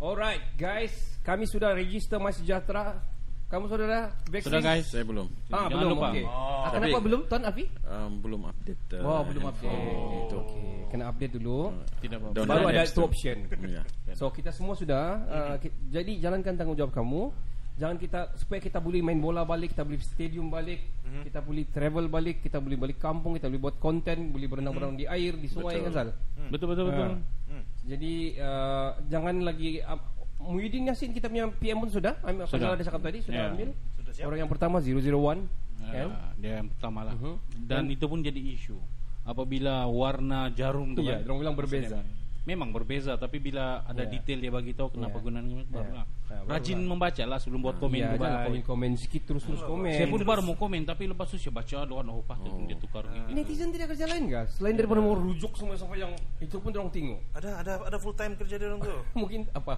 Alright, 0.00 0.40
guys, 0.56 1.20
kami 1.20 1.44
sudah 1.44 1.76
register 1.76 2.16
My 2.16 2.32
Sejahtera. 2.32 3.04
Kamu 3.52 3.68
saudara 3.68 4.08
vaksin? 4.32 4.48
Sudah 4.48 4.60
guys. 4.64 4.88
Saya 4.88 5.04
belum. 5.04 5.28
Ah, 5.52 5.68
Jangan 5.68 5.84
belum. 5.84 5.92
lupa. 5.92 6.08
Okey. 6.08 6.24
Oh. 6.24 6.32
Ah, 6.32 6.70
Tapi- 6.72 6.88
kenapa 6.88 7.00
belum, 7.04 7.20
Tuan 7.28 7.42
Afi? 7.44 7.64
Um, 7.84 8.12
belum 8.18 8.40
update. 8.48 8.82
uh, 8.90 9.04
Oh, 9.04 9.20
belum 9.28 9.42
handphone. 9.44 9.68
update. 9.76 10.00
Itu. 10.24 10.38
Okey, 10.40 10.64
kena 10.88 11.04
update 11.06 11.32
dulu. 11.36 11.58
Tidak 12.00 12.16
apa. 12.16 12.28
Baru 12.42 12.64
ada 12.66 12.82
two 12.88 13.04
option. 13.04 13.36
Ya. 13.76 13.82
So 14.14 14.28
kita 14.28 14.50
semua 14.50 14.72
sudah 14.72 15.04
uh, 15.22 15.54
ki- 15.56 15.72
jadi 15.92 16.12
jalankan 16.18 16.56
tanggungjawab 16.56 16.92
kamu. 16.92 17.28
Jangan 17.72 17.96
kita 17.96 18.20
supaya 18.36 18.60
kita 18.60 18.78
boleh 18.78 19.00
main 19.00 19.16
bola 19.16 19.44
balik, 19.44 19.72
kita 19.72 19.80
boleh 19.80 19.96
stadium 19.98 20.48
balik, 20.48 20.92
kita 21.24 21.40
boleh 21.40 21.64
travel 21.66 22.04
balik, 22.04 22.44
kita 22.44 22.60
boleh 22.60 22.76
balik 22.76 23.00
kampung, 23.00 23.32
kita 23.32 23.48
boleh 23.48 23.62
buat 23.64 23.76
konten, 23.80 24.28
boleh 24.28 24.44
berenang-berenang 24.44 24.92
di 24.92 25.08
air, 25.08 25.32
di 25.34 25.48
sungai 25.48 25.80
Betul. 25.80 25.84
kan 25.88 25.92
Zal. 25.92 26.08
Betul 26.52 26.66
betul 26.68 26.84
betul. 26.88 27.08
Ah. 27.08 27.20
Hmm. 27.48 27.64
Jadi 27.82 28.12
uh, 28.36 28.90
jangan 29.08 29.34
lagi 29.40 29.80
uh, 29.80 29.96
Muhyiddin 30.44 30.82
Yassin 30.84 31.10
kita 31.10 31.26
punya 31.26 31.46
PM 31.52 31.78
pun 31.78 31.88
sudah. 31.88 32.18
Ambil 32.20 32.44
Sudah. 32.44 32.50
sudah 32.50 32.68
ada 32.72 32.82
cakap 32.82 33.00
tadi 33.02 33.18
sudah 33.20 33.38
Ya. 33.38 33.48
ambil. 33.48 33.68
Sudah 33.94 34.12
siap. 34.12 34.24
Orang 34.26 34.38
yang 34.38 34.50
pertama 34.50 34.76
001 34.78 35.46
Ya, 35.82 36.06
kan? 36.06 36.10
dia 36.36 36.52
yang 36.58 36.68
pertama 36.68 37.00
lah. 37.02 37.14
Mhm. 37.14 37.34
Dan 37.64 37.82
itu 37.88 38.04
pun 38.04 38.18
jadi 38.18 38.38
isu. 38.38 38.78
Apabila 39.22 39.86
warna 39.86 40.50
jarum 40.50 40.92
tu 40.92 41.00
Iya, 41.00 41.18
kan. 41.18 41.26
orang 41.28 41.38
bilang 41.40 41.56
berbeza. 41.56 41.98
Memang 42.42 42.74
berbeza 42.74 43.14
tapi 43.14 43.38
bila 43.38 43.86
ada 43.86 44.02
Ya. 44.02 44.10
detail 44.10 44.34
dia 44.36 44.50
bagi 44.50 44.74
tahu 44.74 44.90
kenapa 44.90 45.14
Ya. 45.14 45.22
gunanya 45.22 45.62
barulah. 45.64 46.02
Ya, 46.02 46.26
barulah. 46.28 46.50
Rajin 46.52 46.78
membaca 46.82 47.22
lah 47.22 47.38
sebelum 47.38 47.62
buat 47.62 47.78
komen 47.78 47.94
Iya, 47.94 48.08
tu 48.08 48.16
jangan 48.16 48.34
baru. 48.34 48.46
komen 48.48 48.62
komen 48.64 48.90
sikit 48.98 49.22
terus-terus 49.24 49.62
komen. 49.62 49.94
Saya 49.94 50.06
pun 50.06 50.20
baru 50.20 50.42
mau 50.42 50.56
komen 50.56 50.82
tapi 50.82 51.06
lepas 51.06 51.26
tu 51.28 51.38
saya 51.38 51.54
baca 51.54 51.86
doan 51.86 52.06
oh 52.08 52.18
patut 52.20 52.50
dia 52.66 52.74
tukar 52.74 53.06
gini. 53.06 53.30
Netizen 53.32 53.70
tidak 53.70 53.94
kerja 53.94 54.06
lain 54.08 54.26
gak? 54.26 54.50
Selain 54.52 54.74
daripada 54.74 54.98
mau 54.98 55.14
rujuk 55.14 55.54
semua 55.54 55.78
sampai 55.78 55.98
yang 56.00 56.10
itu 56.36 56.58
pun 56.58 56.70
orang 56.72 56.90
tengok. 56.90 57.20
Ada 57.32 57.50
ada 57.56 57.72
ada 57.84 57.96
full 57.96 58.10
time 58.12 58.34
kerja 58.34 58.54
dia 58.56 58.66
orang 58.66 58.80
tu. 58.80 58.90
Mungkin 59.20 59.46
apa? 59.52 59.74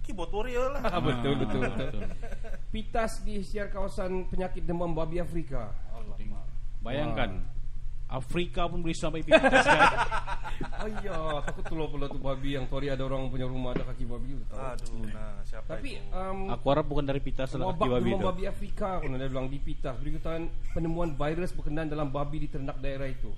Keyboard 0.00 0.30
warrior 0.30 0.68
lah. 0.70 0.82
Ah, 0.84 0.98
betul, 0.98 1.34
betul, 1.36 1.60
Ah, 1.60 1.70
betul. 1.70 2.02
Pitas 2.70 3.20
di 3.20 3.40
siar 3.40 3.68
kawasan 3.68 4.26
penyakit 4.26 4.62
demam 4.62 4.90
babi 4.90 5.18
Afrika. 5.18 5.70
Bayangkan 6.80 7.44
Afrika 8.06 8.66
pun 8.66 8.82
boleh 8.82 8.90
sampai 8.92 9.22
pipitas 9.22 9.62
kan. 9.62 9.80
Ayah, 10.82 11.38
takut 11.40 11.62
tu 11.62 11.76
pula 11.78 12.04
tu 12.04 12.18
babi 12.18 12.58
yang 12.58 12.66
tori 12.66 12.90
ada 12.90 13.06
orang 13.06 13.30
punya 13.30 13.46
rumah 13.46 13.70
ada 13.70 13.86
kaki 13.86 14.02
babi 14.02 14.34
tu. 14.34 14.44
Aduh, 14.50 15.06
nah 15.06 15.38
siapa 15.40 15.78
Tapi 15.78 15.94
itu? 15.94 16.10
um, 16.10 16.50
Aku 16.50 16.66
harap 16.68 16.84
bukan 16.84 17.06
dari 17.06 17.22
pitas 17.22 17.54
lah 17.54 17.70
kaki 17.70 17.86
babi 17.86 18.10
demam 18.10 18.18
itu. 18.18 18.26
babi 18.26 18.44
Afrika 18.44 18.98
pun 18.98 19.14
dia 19.14 19.28
bilang 19.28 19.46
di 19.46 19.58
Pitas 19.58 19.94
berikutan 19.94 20.40
penemuan 20.74 21.14
virus 21.14 21.54
berkenaan 21.54 21.86
dalam 21.86 22.10
babi 22.10 22.42
di 22.42 22.48
ternak 22.48 22.76
daerah 22.76 23.06
itu. 23.06 23.30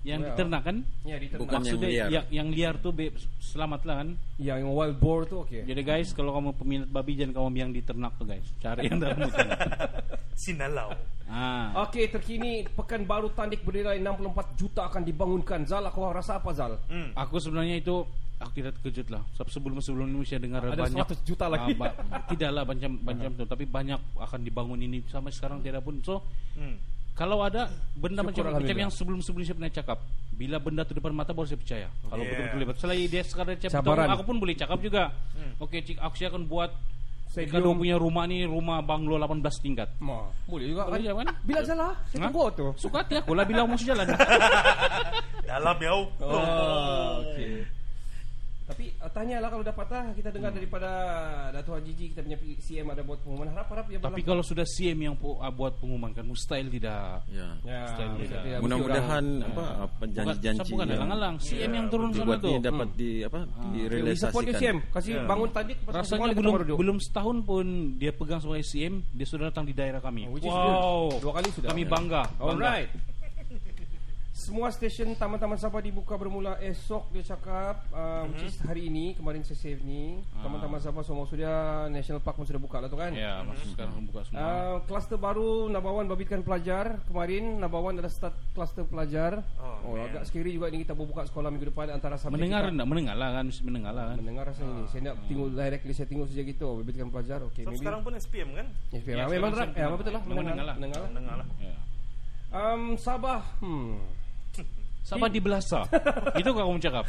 Yang 0.00 0.18
Ya. 0.18 0.26
diternak 0.26 0.62
kan? 0.62 0.76
Ya 1.02 1.16
di 1.16 1.26
ternak. 1.26 1.40
Bukan 1.40 1.52
yang 1.52 1.62
Maksudnya 1.62 1.88
liar. 1.88 2.08
yang, 2.08 2.24
yang 2.30 2.48
liar 2.48 2.74
tuh 2.76 2.88
be, 2.90 3.12
selamat 3.38 3.80
lah 3.84 3.94
kan. 4.00 4.08
Ya, 4.36 4.56
yang 4.56 4.70
wild 4.70 4.96
boar 4.96 5.24
tu 5.24 5.44
okey. 5.44 5.62
Jadi 5.62 5.82
guys, 5.82 6.08
kalau 6.10 6.32
kamu 6.32 6.50
peminat 6.54 6.88
babi 6.88 7.12
jangan 7.14 7.32
kamu 7.36 7.48
yang 7.54 7.70
diternak 7.70 8.12
tuh 8.14 8.24
guys. 8.24 8.46
Cari 8.58 8.86
yang 8.86 8.96
dalam 8.98 9.20
hutan. 9.20 9.48
Sinalau. 10.40 10.96
ah. 11.26 11.84
Okey, 11.84 12.08
terkini 12.08 12.64
pekan 12.66 13.04
baru 13.04 13.28
Tandik 13.30 13.60
bernilai 13.60 14.00
64 14.00 14.24
juta 14.56 14.88
akan 14.88 15.02
dibangunkan. 15.02 15.62
Zal, 15.62 15.84
kau 15.86 16.08
rasa 16.08 16.40
apa 16.40 16.50
Zal? 16.50 16.80
Hmm. 16.88 17.12
Aku 17.14 17.36
sebenarnya 17.36 17.76
itu 17.76 18.00
aku 18.36 18.52
tidak 18.54 18.80
terkejut 18.80 19.08
lah. 19.10 19.20
Sebab 19.36 19.48
sebelum 19.48 19.76
sebelum 19.78 20.08
ini 20.08 20.24
saya 20.24 20.40
dengar 20.40 20.64
Ada 20.64 20.80
banyak 20.80 21.06
100 21.12 21.28
juta 21.28 21.44
lagi. 21.44 21.76
Ah, 21.76 21.92
ba- 21.92 21.96
tidak 22.26 22.50
lah 22.50 22.64
macam 22.72 22.90
macam 22.98 23.30
tuh, 23.36 23.44
tapi 23.44 23.68
banyak 23.68 24.00
akan 24.16 24.40
dibangun 24.40 24.80
ini 24.80 25.04
sampai 25.06 25.28
sekarang 25.28 25.60
tidak 25.60 25.84
pun. 25.84 26.00
So 26.00 26.24
Hmm. 26.56 26.80
Kalau 27.12 27.40
ada 27.40 27.68
benda 27.92 28.20
Syukur 28.22 28.48
macam 28.48 28.60
macam 28.60 28.76
yang 28.78 28.90
sebelum-sebelum 28.90 29.44
saya 29.44 29.56
pernah 29.56 29.72
cakap, 29.72 29.98
bila 30.32 30.56
benda 30.56 30.82
itu 30.82 30.92
depan 30.96 31.12
mata 31.12 31.30
baru 31.30 31.46
saya 31.46 31.60
percaya. 31.60 31.88
Kalau 32.02 32.22
Yeah. 32.22 32.30
betul-betul 32.32 32.58
lebat. 32.58 32.76
Selain 32.80 33.04
dia 33.04 33.22
sekarang 33.22 33.56
cakap, 33.56 33.82
aku 33.84 34.24
pun 34.24 34.36
boleh 34.40 34.54
cakap 34.54 34.78
juga. 34.80 35.02
Oke, 35.58 35.80
cik, 35.80 36.00
aku 36.00 36.14
saya 36.16 36.28
akan 36.32 36.44
buat 36.44 36.70
Stadium. 37.30 37.54
Kalau 37.54 37.78
punya 37.78 37.94
rumah 37.94 38.26
ni 38.26 38.42
rumah 38.42 38.82
banglo 38.82 39.14
18 39.14 39.38
tingkat. 39.62 39.86
Ma, 40.02 40.26
boleh 40.50 40.66
juga 40.66 40.90
Boleh 40.90 41.14
kan? 41.14 41.30
kan? 41.30 41.36
Bila 41.46 41.60
salah, 41.62 41.94
saya 42.10 42.18
Ha? 42.18 42.24
tunggu 42.26 42.44
tu. 42.58 42.66
Suka 42.74 43.06
hati 43.06 43.14
aku 43.22 43.38
lah 43.38 43.46
bila 43.46 43.62
mau 43.70 43.78
jalan. 43.78 44.02
Dalam 45.46 45.76
ya. 45.78 45.92
Oh, 45.94 46.10
okey. 46.26 46.99
Uh, 49.00 49.10
tanyalah 49.10 49.48
kalau 49.48 49.64
dapat 49.64 49.86
lah 49.88 50.04
kita 50.12 50.28
dengar 50.28 50.50
daripada 50.50 50.90
Dato' 51.50 51.72
Haji 51.72 51.92
Ji 51.92 52.04
kita 52.12 52.20
punya 52.20 52.38
CM 52.60 52.86
ada 52.88 53.02
buat 53.02 53.18
pengumuman 53.20 53.48
harap-harap 53.50 53.84
dia 53.86 53.98
Tapi 53.98 54.20
kalau 54.22 54.40
sudah 54.40 54.64
CM 54.64 54.98
yang 55.02 55.16
pu- 55.16 55.36
ah, 55.36 55.48
buat 55.48 55.76
pengumuman 55.76 56.12
kan 56.12 56.22
mustahil 56.22 56.68
tidak. 56.68 57.24
Ya. 57.26 57.48
ya, 57.62 57.80
mesti 57.82 58.02
dia. 58.02 58.20
tidak. 58.22 58.40
Mesti 58.40 58.62
Mudah-mudahan 58.62 59.24
orang- 59.42 59.78
apa 59.80 60.04
janji-janji 60.06 60.70
bukan 60.70 60.86
yang 60.86 61.00
alang-alang. 61.00 61.34
CM 61.40 61.70
yang 61.72 61.86
turun 61.88 62.08
sana 62.12 62.36
ni 62.36 62.52
dapat 62.60 62.88
di 62.94 63.10
apa 63.24 63.38
support 63.40 63.64
dia 63.66 63.82
direalisasikan. 63.88 64.54
CM 64.54 64.76
Kasih 64.90 65.10
Ya. 65.10 65.22
bangun 65.26 65.48
tu 65.48 65.60
Rasanya 65.90 66.28
belum 66.32 66.54
belum 66.76 66.96
setahun 67.00 67.36
pun 67.42 67.66
dia 67.96 68.12
pegang 68.12 68.40
sebagai 68.40 68.64
CM, 68.64 69.02
dia 69.10 69.26
sudah 69.26 69.48
datang 69.48 69.64
di 69.64 69.72
daerah 69.72 69.98
kami. 69.98 70.28
Is 70.30 70.44
wow. 70.44 71.08
Dua 71.18 71.32
kali 71.34 71.48
sudah. 71.50 71.68
Kami 71.72 71.82
bangga. 71.84 72.22
bangga. 72.36 72.44
Alright. 72.44 72.90
Semua 74.40 74.72
stesen 74.72 75.12
Taman-Taman 75.12 75.60
Sabah 75.60 75.84
dibuka 75.84 76.16
bermula 76.16 76.56
esok 76.58 77.12
dia 77.12 77.20
cakap 77.26 77.84
uh, 77.92 78.24
which 78.24 78.40
is 78.42 78.56
hari 78.58 78.88
ini 78.88 79.12
kemarin 79.12 79.44
saya 79.44 79.52
save 79.54 79.84
ni 79.84 80.16
Taman-Taman 80.34 80.80
Sabah 80.80 81.04
semua 81.04 81.28
sudah 81.28 81.52
National 81.86 82.24
Park 82.24 82.40
pun 82.40 82.48
sudah 82.48 82.56
buka 82.56 82.80
lah 82.80 82.88
tu 82.88 82.96
kan 82.96 83.12
Ya, 83.12 83.44
masuk 83.44 83.76
sekarang 83.76 84.00
buka 84.02 84.24
semua. 84.24 84.40
Uh, 84.40 84.76
kluster 84.88 85.20
baru 85.20 85.68
Nabawan 85.68 86.08
babitkan 86.08 86.40
pelajar 86.40 87.04
Kemarin 87.04 87.60
Nabawan 87.60 88.00
ada 88.00 88.08
start 88.08 88.32
kluster 88.50 88.80
pelajar 88.82 89.44
Oh, 89.60 89.76
Oh, 89.82 89.92
man. 89.94 90.08
agak 90.08 90.24
scary 90.24 90.50
juga 90.50 90.72
ini 90.72 90.84
kita 90.84 90.96
buka 90.96 91.20
sekolah 91.22 91.48
minggu 91.48 91.68
depan 91.68 91.92
Antara 91.92 92.16
subjek 92.16 92.32
mendengar 92.34 92.64
kita, 92.64 92.72
enggak? 92.72 92.88
Mendengar 92.88 93.16
lah 93.16 93.28
kan, 93.30 93.44
mesti 93.44 93.60
mendengar 93.62 93.92
lah 93.92 94.04
kan. 94.08 94.16
Mendengar 94.18 94.44
rasa 94.48 94.62
ini 94.62 94.82
Saya 94.88 95.00
nak 95.04 95.14
tengok 95.22 95.48
directly 95.52 95.92
Saya 95.92 96.06
tengok 96.08 96.26
saja 96.26 96.42
gitu 96.42 96.68
Babitkan 96.80 97.08
pelajar 97.08 97.38
Okay 97.44 97.62
So, 97.62 97.68
maybe 97.68 97.78
sekarang 97.78 98.00
pun 98.00 98.12
SPM 98.16 98.48
kan? 98.56 98.66
Ya, 98.88 99.00
Ya, 99.04 99.24
memang 99.28 99.52
saya 99.52 99.68
ya, 99.70 99.92
betul 99.92 100.12
lah 100.12 100.22
mendengar 100.24 100.48
Mendengar 100.48 100.64
lah. 100.64 100.76
Mendengar 101.12 101.34
lah 101.36 101.36
lah. 101.36 101.48
Ya. 101.60 101.76
um, 102.50 102.96
Sabah 102.96 103.44
Hmm 103.60 104.00
Sabah 105.10 105.26
di 105.26 105.40
Belasa. 105.40 105.80
Itu 106.40 106.48
kau 106.50 106.62
kamu 106.64 106.78
cakap. 106.78 107.04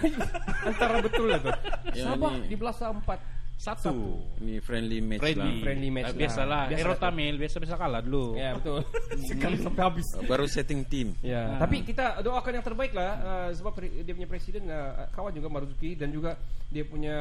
Antara 0.61 0.97
betul 0.99 1.29
lah 1.29 1.39
tu 1.39 1.49
Ya, 1.93 2.11
ini- 2.11 2.49
di 2.49 2.55
Belasa 2.55 2.89
4 2.89 3.39
Satu. 3.61 4.17
Ini 4.41 4.57
friendly 4.57 4.97
match 4.99 5.21
Friendly. 5.21 5.37
lah. 5.37 5.61
Friendly 5.61 5.89
match 5.93 6.01
Ah, 6.03 6.09
lah. 6.09 6.17
Biasalah. 6.17 6.61
Biasa 6.65 6.79
Hero 6.81 6.89
lah 6.89 6.97
tu. 6.97 7.03
Tamil 7.05 7.33
biasa-biasa 7.37 7.75
kalah 7.77 8.01
dulu. 8.01 8.25
Ya 8.33 8.49
betul 8.57 8.81
Sekali 9.29 9.55
sampai 9.55 9.83
habis 9.85 10.07
Baru 10.25 10.45
setting 10.49 10.81
team. 10.83 11.13
Ya, 11.21 11.45
Ah. 11.45 11.61
tapi 11.61 11.85
kita 11.85 12.25
doakan 12.25 12.57
yang 12.57 12.65
terbaik 12.65 12.89
lah 12.89 13.11
uh, 13.21 13.49
sebab 13.53 13.77
dia 14.01 14.13
punya 14.17 14.25
presiden 14.25 14.65
uh, 14.65 15.05
kawan 15.13 15.29
juga 15.29 15.45
Marzuki 15.45 15.93
dan 15.93 16.09
juga 16.09 16.41
dia 16.73 16.81
punya 16.81 17.17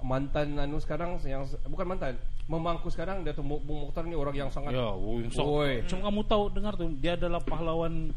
mantan 0.00 0.56
anu 0.56 0.80
sekarang 0.80 1.20
yang 1.20 1.44
bukan 1.66 1.84
mantan 1.84 2.16
memangku 2.44 2.88
sekarang 2.88 3.20
dia 3.20 3.32
tu 3.32 3.44
Bung 3.44 3.60
Mokhtar 3.82 4.04
ni 4.04 4.16
orang 4.16 4.32
yang 4.32 4.48
sangat 4.48 4.72
Ya, 4.72 4.88
oh, 4.88 5.20
yang 5.20 5.28
sok. 5.28 5.44
Oi. 5.44 5.84
Macam 5.84 6.00
kamu 6.00 6.20
tahu 6.24 6.44
dengar 6.48 6.72
tuh, 6.74 6.88
dia 6.96 7.12
adalah 7.12 7.40
pahlawan 7.40 8.08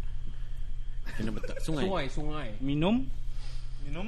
Kena 1.14 1.32
betul. 1.32 1.56
Sungai. 1.60 1.84
sungai 1.84 2.06
sungai. 2.10 2.48
minum 2.60 2.96
Minum. 3.84 4.08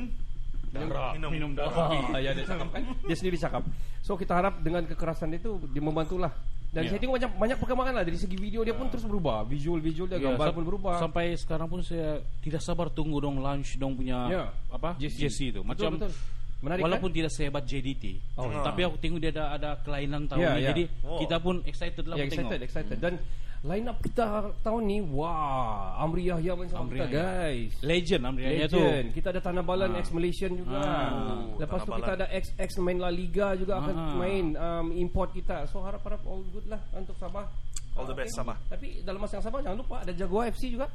darah. 0.69 1.15
Minum. 1.15 1.31
minum 1.31 1.51
darah. 1.53 1.87
Ah, 2.11 2.19
ya 2.19 2.29
dia 2.31 2.43
cakap 2.43 2.67
kan. 2.69 2.83
Dia 3.01 3.15
sendiri 3.15 3.37
cakap. 3.37 3.63
So 4.01 4.13
kita 4.13 4.33
harap 4.33 4.59
dengan 4.59 4.83
kekerasan 4.83 5.31
dia 5.31 5.39
tu 5.39 5.57
dia 5.65 5.79
membantulah. 5.79 6.29
Dan 6.69 6.85
Ya. 6.85 6.89
saya 6.91 6.99
tengok 7.01 7.15
banyak 7.17 7.31
banyak 7.33 7.57
perkembangan 7.57 7.93
lah 7.95 8.03
dari 8.03 8.13
segi 8.13 8.37
video 8.37 8.61
dia 8.61 8.77
pun 8.77 8.85
terus 8.85 9.01
berubah, 9.01 9.41
visual-visual 9.41 10.05
dia 10.05 10.21
Ya, 10.21 10.29
gambar 10.29 10.53
pun 10.53 10.63
berubah. 10.63 10.99
Sampai 10.99 11.33
sekarang 11.33 11.65
pun 11.65 11.81
saya 11.81 12.21
tidak 12.45 12.61
sabar 12.61 12.87
tunggu 12.87 13.17
dong 13.17 13.41
launch 13.41 13.73
dong 13.75 13.97
punya 13.97 14.29
Ya. 14.29 14.43
apa 14.69 14.93
Jesse. 14.95 15.25
Jesse 15.25 15.45
itu. 15.49 15.63
Betul, 15.63 15.65
Macam 15.65 15.91
betul. 15.97 16.11
Menarik 16.59 16.83
walaupun 16.83 17.09
kan? 17.09 17.17
tidak 17.17 17.31
sehebat 17.31 17.63
JDT, 17.63 18.03
Oh. 18.35 18.51
tapi 18.61 18.83
aku 18.83 18.99
tengok 18.99 19.17
dia 19.17 19.31
ada 19.31 19.55
ada 19.55 19.69
kelainan 19.79 20.27
tahun 20.27 20.43
Ya, 20.43 20.51
ini. 20.51 20.59
ya. 20.59 20.67
Jadi 20.69 20.83
Oh. 21.01 21.17
kita 21.17 21.35
pun 21.39 21.55
excited 21.63 22.03
lah 22.03 22.13
Ya, 22.13 22.27
untuk 22.27 22.35
excited, 22.35 22.51
tengok. 22.51 22.67
excited. 22.67 22.97
Dan 22.99 23.13
line 23.61 23.85
up 23.85 23.99
kita 23.99 24.23
tahun 24.61 24.81
ni, 24.83 24.97
wah, 25.03 25.99
Amri 25.99 26.31
Yahya 26.31 26.55
main 26.55 26.67
sama 26.67 26.87
Amri 26.87 26.95
kita, 26.97 27.11
Yahya. 27.11 27.19
guys. 27.19 27.71
Legend 27.81 28.21
Amrianya 28.23 28.67
tu. 28.67 28.79
Legend. 28.79 29.05
Kita 29.11 29.27
ada 29.29 29.41
Tanah 29.41 29.63
Balan 29.63 29.89
Ah. 29.91 29.99
ex 29.99 30.07
Malaysian 30.09 30.51
juga. 30.55 30.79
Ah. 30.79 31.43
Lepas 31.59 31.83
tu 31.83 31.91
Tanah 31.91 31.99
kita 31.99 32.07
Balan. 32.07 32.19
ada 32.23 32.27
ex 32.31 32.45
ex 32.55 32.69
main 32.77 32.97
La 32.97 33.11
Liga 33.11 33.51
juga 33.53 33.73
akan 33.77 33.95
Ah. 33.95 34.15
main 34.15 34.45
um, 34.55 34.87
import 34.93 35.29
kita. 35.31 35.67
So 35.67 35.79
harap-harap 35.79 36.23
all 36.23 36.39
good 36.49 36.65
lah 36.65 36.79
untuk 36.93 37.19
Sabah. 37.19 37.51
All 37.93 38.05
the 38.05 38.15
best, 38.15 38.31
Sabah. 38.31 38.55
Tapi 38.65 39.03
dalam 39.03 39.19
masa 39.19 39.35
yang 39.35 39.43
sama 39.43 39.59
jangan 39.59 39.75
lupa 39.75 39.95
ada 39.99 40.13
Jaguar 40.13 40.47
FC 40.47 40.71
juga. 40.71 40.87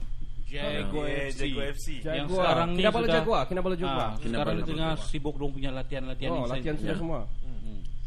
Jaguar 0.44 1.08
Yeah, 1.08 1.28
FC. 1.28 1.40
Jaguar 1.42 1.66
FC. 1.68 1.86
Yang 1.98 2.04
Jaguar. 2.04 2.44
sekarang 2.44 2.68
ni 2.70 2.78
Kinabalu 2.78 3.04
sudah 3.04 3.16
Jaguar, 3.18 3.42
Kinabalu 3.44 3.74
Jaguar. 3.76 4.06
Ah, 4.06 4.12
sekarang 4.16 4.56
tengah 4.62 4.92
sibuk 5.02 5.34
dong 5.34 5.52
punya 5.52 5.70
latihan-latihan 5.70 6.30
Oh, 6.30 6.44
latihan 6.46 6.76
sudah 6.78 6.94
Ya. 6.94 7.00
semua. 7.00 7.20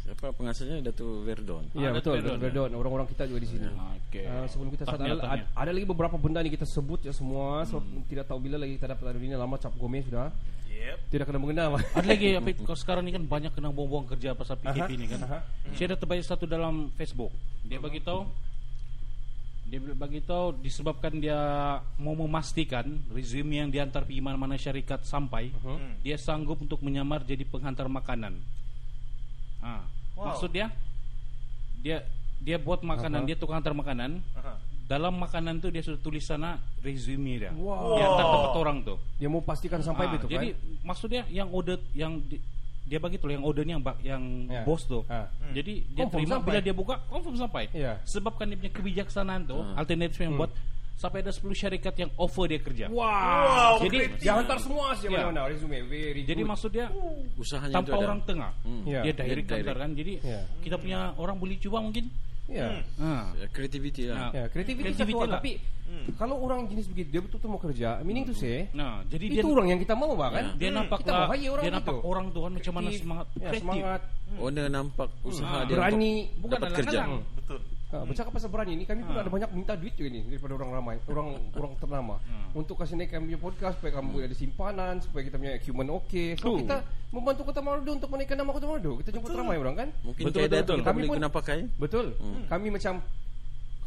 Hmm. 0.07 0.15
Siapa 0.15 0.31
pengasasnya 0.31 0.79
Dato 0.79 1.19
Verdon. 1.21 1.67
Ya 1.75 1.91
Ah, 1.91 1.93
betul, 1.93 2.15
Verdon. 2.15 2.23
betul 2.31 2.37
Verdon. 2.39 2.69
Orang-orang 2.73 3.07
kita 3.11 3.27
juga 3.27 3.43
di 3.43 3.49
sini. 3.49 3.67
Ah, 3.67 3.91
Okey. 3.99 4.23
Uh, 4.23 4.45
sebelum 4.47 4.69
kita 4.71 4.83
start 4.87 5.01
ada, 5.01 5.15
ada, 5.19 5.43
ada 5.51 5.69
lagi 5.69 5.83
beberapa 5.83 6.15
benda 6.15 6.39
ni 6.39 6.47
kita 6.47 6.63
sebut 6.63 7.03
ya 7.03 7.11
semua 7.11 7.61
sebab 7.61 7.83
tidak 8.05 8.23
tahu 8.25 8.39
bila 8.39 8.55
lagi 8.55 8.75
kita 8.75 8.87
dapat 8.89 9.03
hari 9.05 9.19
ini 9.21 9.35
lama 9.35 9.55
cap 9.55 9.75
Gomez 9.75 10.07
sudah 10.07 10.31
Yep. 10.67 10.97
tidak 11.09 11.25
kena 11.25 11.39
mengenal. 11.41 11.69
Ada 11.91 12.05
lagi 12.05 12.27
apa 12.37 12.47
kalau 12.55 12.77
sekarang 12.77 13.03
ni 13.03 13.11
kan 13.11 13.19
banyak 13.19 13.51
kena 13.51 13.67
buang-buang 13.67 14.07
kerja 14.07 14.31
pasal 14.31 14.55
PKP 14.57 14.77
Aha, 14.79 14.93
ni 14.93 15.05
kan. 15.05 15.19
aha. 15.25 15.39
Saya 15.73 15.85
ada 15.89 15.97
terbaik 15.97 16.21
satu 16.21 16.45
dalam 16.45 16.93
Facebook. 16.93 17.33
Dia 17.65 17.81
bagi 17.81 17.99
tahu 17.99 18.23
dia 19.67 19.83
bagi 19.83 20.23
tahu 20.23 20.63
disebabkan 20.63 21.19
dia 21.19 21.35
mau 21.99 22.15
memastikan 22.15 22.87
resume 23.11 23.57
yang 23.57 23.67
diantar 23.67 24.07
pergi 24.07 24.23
mana-mana 24.23 24.55
syarikat 24.55 25.03
sampai, 25.03 25.51
Hmm. 25.59 25.99
dia 25.99 26.15
sanggup 26.15 26.55
untuk 26.55 26.79
menyamar 26.79 27.27
jadi 27.27 27.43
penghantar 27.43 27.91
makanan. 27.91 28.39
Ah, 29.59 29.83
Wow. 30.17 30.25
maksud 30.27 30.49
dia 30.49 30.67
dia 31.77 32.01
dia 32.37 32.57
buat 32.57 32.81
makanan, 32.81 33.21
Aha. 33.21 33.27
dia 33.27 33.35
tukang 33.35 33.57
hantar 33.57 33.73
makanan. 33.73 34.21
Aha. 34.33 34.57
Dalam 34.87 35.13
makanan 35.13 35.59
tu 35.59 35.67
dia 35.67 35.81
sudah 35.81 35.99
tulis 35.99 36.23
sana 36.23 36.57
resume 36.79 37.37
dia. 37.37 37.51
Wow. 37.51 37.97
Dia 37.97 38.05
hantar 38.07 38.25
tempat 38.25 38.53
orang 38.55 38.77
tu. 38.81 38.95
Dia 39.15 39.27
mau 39.27 39.41
pastikan 39.41 39.79
sampai 39.79 40.07
Ah, 40.07 40.11
betul 40.13 40.27
Jadi 40.27 40.47
kan? 40.49 40.61
maksudnya 40.81 41.21
yang 41.27 41.49
order 41.49 41.75
yang 41.91 42.17
di, 42.21 42.39
dia 42.81 42.97
bagi 42.97 43.19
tuh 43.19 43.27
yang 43.27 43.43
ordernya 43.43 43.75
yang 43.75 43.83
yang 44.01 44.23
Ya. 44.47 44.61
bos 44.63 44.85
tuh. 44.85 45.03
Ah. 45.05 45.27
Jadi 45.51 45.83
dia 45.87 46.07
Confirm 46.07 46.23
terima 46.23 46.33
sampai. 46.33 46.47
bila 46.47 46.59
dia 46.61 46.73
buka 46.73 46.95
confirm 47.05 47.35
sampai. 47.35 47.63
Ya. 47.75 47.99
Sebab 48.05 48.33
kan 48.33 48.47
dia 48.47 48.57
punya 48.57 48.71
kebijaksanaan 48.71 49.41
tuh 49.43 49.59
Ah. 49.61 49.75
alternatif 49.77 50.17
yang 50.17 50.33
buat 50.33 50.49
sampai 50.97 51.21
ada 51.21 51.29
10 51.29 51.53
syarikat 51.53 51.93
yang 51.95 52.09
offer 52.17 52.45
dia 52.47 52.57
kerja. 52.57 52.85
Wow. 52.89 53.05
Wow, 53.05 53.73
Jadi 53.79 53.97
kreatif. 54.01 54.19
dia 54.19 54.31
hantar 54.33 54.57
semua 54.57 54.85
sih 54.93 55.05
Ya. 55.05 55.21
mana-mana 55.21 55.45
resume 55.47 55.77
very 55.83 56.25
Jadi 56.25 56.41
good. 56.41 56.49
maksud 56.49 56.69
dia 56.69 56.89
Usahanya 57.35 57.69
itu 57.71 57.77
tanpa 57.79 57.93
ada. 57.93 58.03
orang 58.03 58.19
tengah. 58.23 58.51
Hmm. 58.59 58.81
Ya. 58.83 59.01
Dia 59.01 59.13
Dia 59.13 59.13
direct 59.15 59.29
direct. 59.45 59.51
hantar 59.53 59.75
kan. 59.77 59.89
Jadi 59.93 60.13
Ya. 60.19 60.41
kita 60.59 60.75
punya 60.75 60.99
orang 61.15 61.37
boleh 61.37 61.55
cuba 61.55 61.77
mungkin. 61.79 62.05
ya. 62.47 62.79
Ah. 62.95 63.35
Ya, 63.35 63.45
Creativity 63.47 64.07
lah. 64.07 64.31
Ya. 64.31 64.39
Ya, 64.39 64.43
kreativiti 64.47 64.87
Creativity 64.89 65.13
satu 65.13 65.27
lah. 65.27 65.35
tapi 65.37 65.51
kalau 66.15 66.39
orang 66.39 66.63
jenis 66.65 66.87
begitu 66.87 67.09
dia 67.09 67.19
betul-betul 67.19 67.49
mau 67.49 67.59
kerja, 67.59 67.99
meaning 68.01 68.23
to 68.23 68.31
say 68.31 68.71
Nah, 68.71 69.03
jadi 69.05 69.25
dia 69.29 69.43
itu 69.43 69.47
orang 69.47 69.67
yang 69.67 69.79
kita 69.79 69.93
mau 69.93 70.15
bahkan. 70.15 70.55
dia 70.55 70.71
Hmm. 70.71 70.79
nampak 70.79 71.03
Kita 71.03 71.11
lah, 71.11 71.27
orang 71.27 71.39
dia 71.61 71.73
nampak 71.75 71.93
gitu. 71.93 72.07
orang 72.07 72.25
tuh 72.31 72.41
kan 72.41 72.51
macam 72.55 72.73
mana 72.73 72.87
Kreatif, 72.87 73.03
semangat 73.03 73.27
ya, 73.27 73.39
kreatif. 73.43 73.61
semangat, 73.61 74.01
Owner 74.39 74.65
nampak 74.67 75.09
usaha 75.21 75.51
Ah, 75.53 75.63
dia 75.63 75.75
berani, 75.75 76.13
bukan 76.39 76.55
dapat 76.57 76.71
kerja. 76.73 76.99
Betul. 77.35 77.59
Ha, 77.87 78.03
bercakap 78.03 78.35
pasal 78.35 78.51
berani 78.51 78.75
ni 78.75 78.83
kami 78.83 78.99
pun 78.99 79.15
ada 79.15 79.31
banyak 79.31 79.47
minta 79.55 79.71
duit 79.71 79.95
juga 79.95 80.11
ni 80.11 80.19
daripada 80.27 80.59
orang 80.59 80.71
ramai, 80.75 80.95
orang 81.07 81.39
orang 81.55 81.71
ternama 81.79 82.19
untuk 82.51 82.75
kasih 82.75 82.99
naik 82.99 83.15
kami 83.15 83.31
punya 83.31 83.39
podcast 83.39 83.79
supaya 83.79 83.95
kami 83.95 84.27
ada 84.27 84.35
simpanan, 84.35 84.99
supaya 84.99 85.23
kita 85.23 85.39
punya 85.39 85.55
equipment 85.55 85.89
okey. 86.03 86.35
So 86.35 86.51
Betul. 86.51 86.67
kita 86.67 86.77
membantu 87.15 87.41
Kota 87.47 87.61
Marudu 87.63 87.91
untuk 87.95 88.09
menaikkan 88.11 88.35
nama 88.35 88.51
Kota 88.51 88.67
Marudu. 88.67 88.99
Kita 88.99 89.15
jemput 89.15 89.31
ramai 89.31 89.55
orang 89.55 89.75
kan? 89.77 89.89
Mungkin 90.03 90.23
Betul, 90.27 90.51
betul, 90.51 90.59
tu 90.59 90.73
kita 90.75 90.89
Kami 90.91 90.99
pun- 91.01 91.15
guna 91.15 91.27
pakai. 91.31 91.59
Betul. 91.79 92.05
Kami 92.45 92.67
macam 92.67 92.93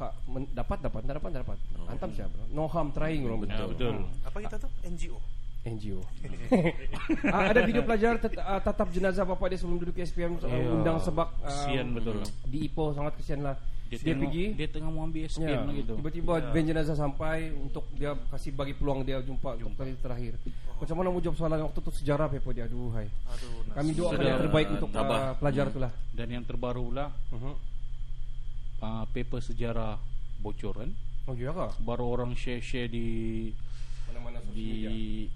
Kak, 0.00 0.12
men, 0.32 0.48
dapat 0.56 0.78
dapat 0.80 1.00
tak 1.04 1.14
dapat 1.20 1.28
tak 1.28 1.40
dapat. 1.44 1.58
Hantam 1.84 2.10
siapa? 2.16 2.38
No 2.56 2.64
harm 2.64 2.88
trying 2.96 3.20
orang 3.28 3.44
Ya, 3.44 3.68
betul. 3.68 4.08
Apa 4.24 4.36
kita 4.40 4.56
tu? 4.56 4.68
NGO. 4.88 5.20
NGO. 5.60 6.00
ah, 7.36 7.52
ada 7.52 7.60
video 7.60 7.84
pelajar 7.84 8.16
tet, 8.16 8.32
ah, 8.40 8.64
tatap 8.64 8.88
jenazah 8.88 9.28
bapa 9.28 9.44
dia 9.52 9.60
sebelum 9.60 9.76
duduk 9.76 10.00
SPM 10.00 10.40
Ya. 10.40 10.72
undang 10.72 11.04
sebab 11.04 11.28
ah, 11.44 11.52
Kesian 11.52 11.92
betul 11.92 12.16
lah. 12.16 12.28
di 12.48 12.64
Ipoh 12.64 12.96
sangat 12.96 13.12
kesian 13.20 13.44
lah. 13.44 13.60
Dia, 13.90 13.98
Dia, 13.98 14.06
tengok, 14.08 14.22
pergi 14.22 14.44
dia 14.54 14.68
tengah 14.68 14.86
mau 14.88 15.02
ambil 15.02 15.22
SPM 15.26 15.44
Ya, 15.44 15.58
lah 15.60 15.74
gitu. 15.74 15.92
Tiba-tiba 15.96 16.32
van 16.46 16.64
jenazah 16.64 16.94
sampai 16.94 17.36
untuk 17.52 17.84
dia 17.92 18.14
kasih 18.30 18.50
bagi 18.52 18.70
peluang 18.72 19.02
dia 19.02 19.18
jumpa, 19.18 19.58
untuk 19.58 19.74
kali 19.74 19.98
terakhir. 19.98 20.38
Macam 20.78 20.94
mana 20.94 21.08
mau 21.08 21.18
jawab 21.18 21.36
soalan 21.36 21.60
waktu 21.60 21.78
tu 21.80 21.90
sejarah 21.92 22.26
paper 22.28 22.52
dia. 22.52 22.64
Aduh 22.64 22.88
hai. 22.92 23.10
Aduh. 23.28 23.66
Kami 23.68 23.90
doakan 23.92 24.22
yang 24.22 24.40
terbaik 24.40 24.68
untuk 24.70 24.90
Tabah. 24.90 25.18
uh, 25.20 25.32
pelajar 25.36 25.64
Hmm. 25.66 25.72
itulah. 25.74 25.92
Dan 26.10 26.26
yang 26.30 26.44
terbaru 26.44 26.82
pula 26.86 27.06
Uh-huh. 27.28 27.54
uh, 28.80 29.04
paper 29.06 29.40
sejarah 29.40 29.98
bocor 30.38 30.74
kan. 30.78 30.90
Oh 31.26 31.34
iya 31.34 31.50
kah? 31.50 31.74
Baru 31.80 32.10
orang 32.10 32.32
share-share 32.32 32.86
di 32.86 33.50
Mana-mana 34.06 34.38
sosial 34.40 34.54
di 34.54 34.66
media. 34.66 34.90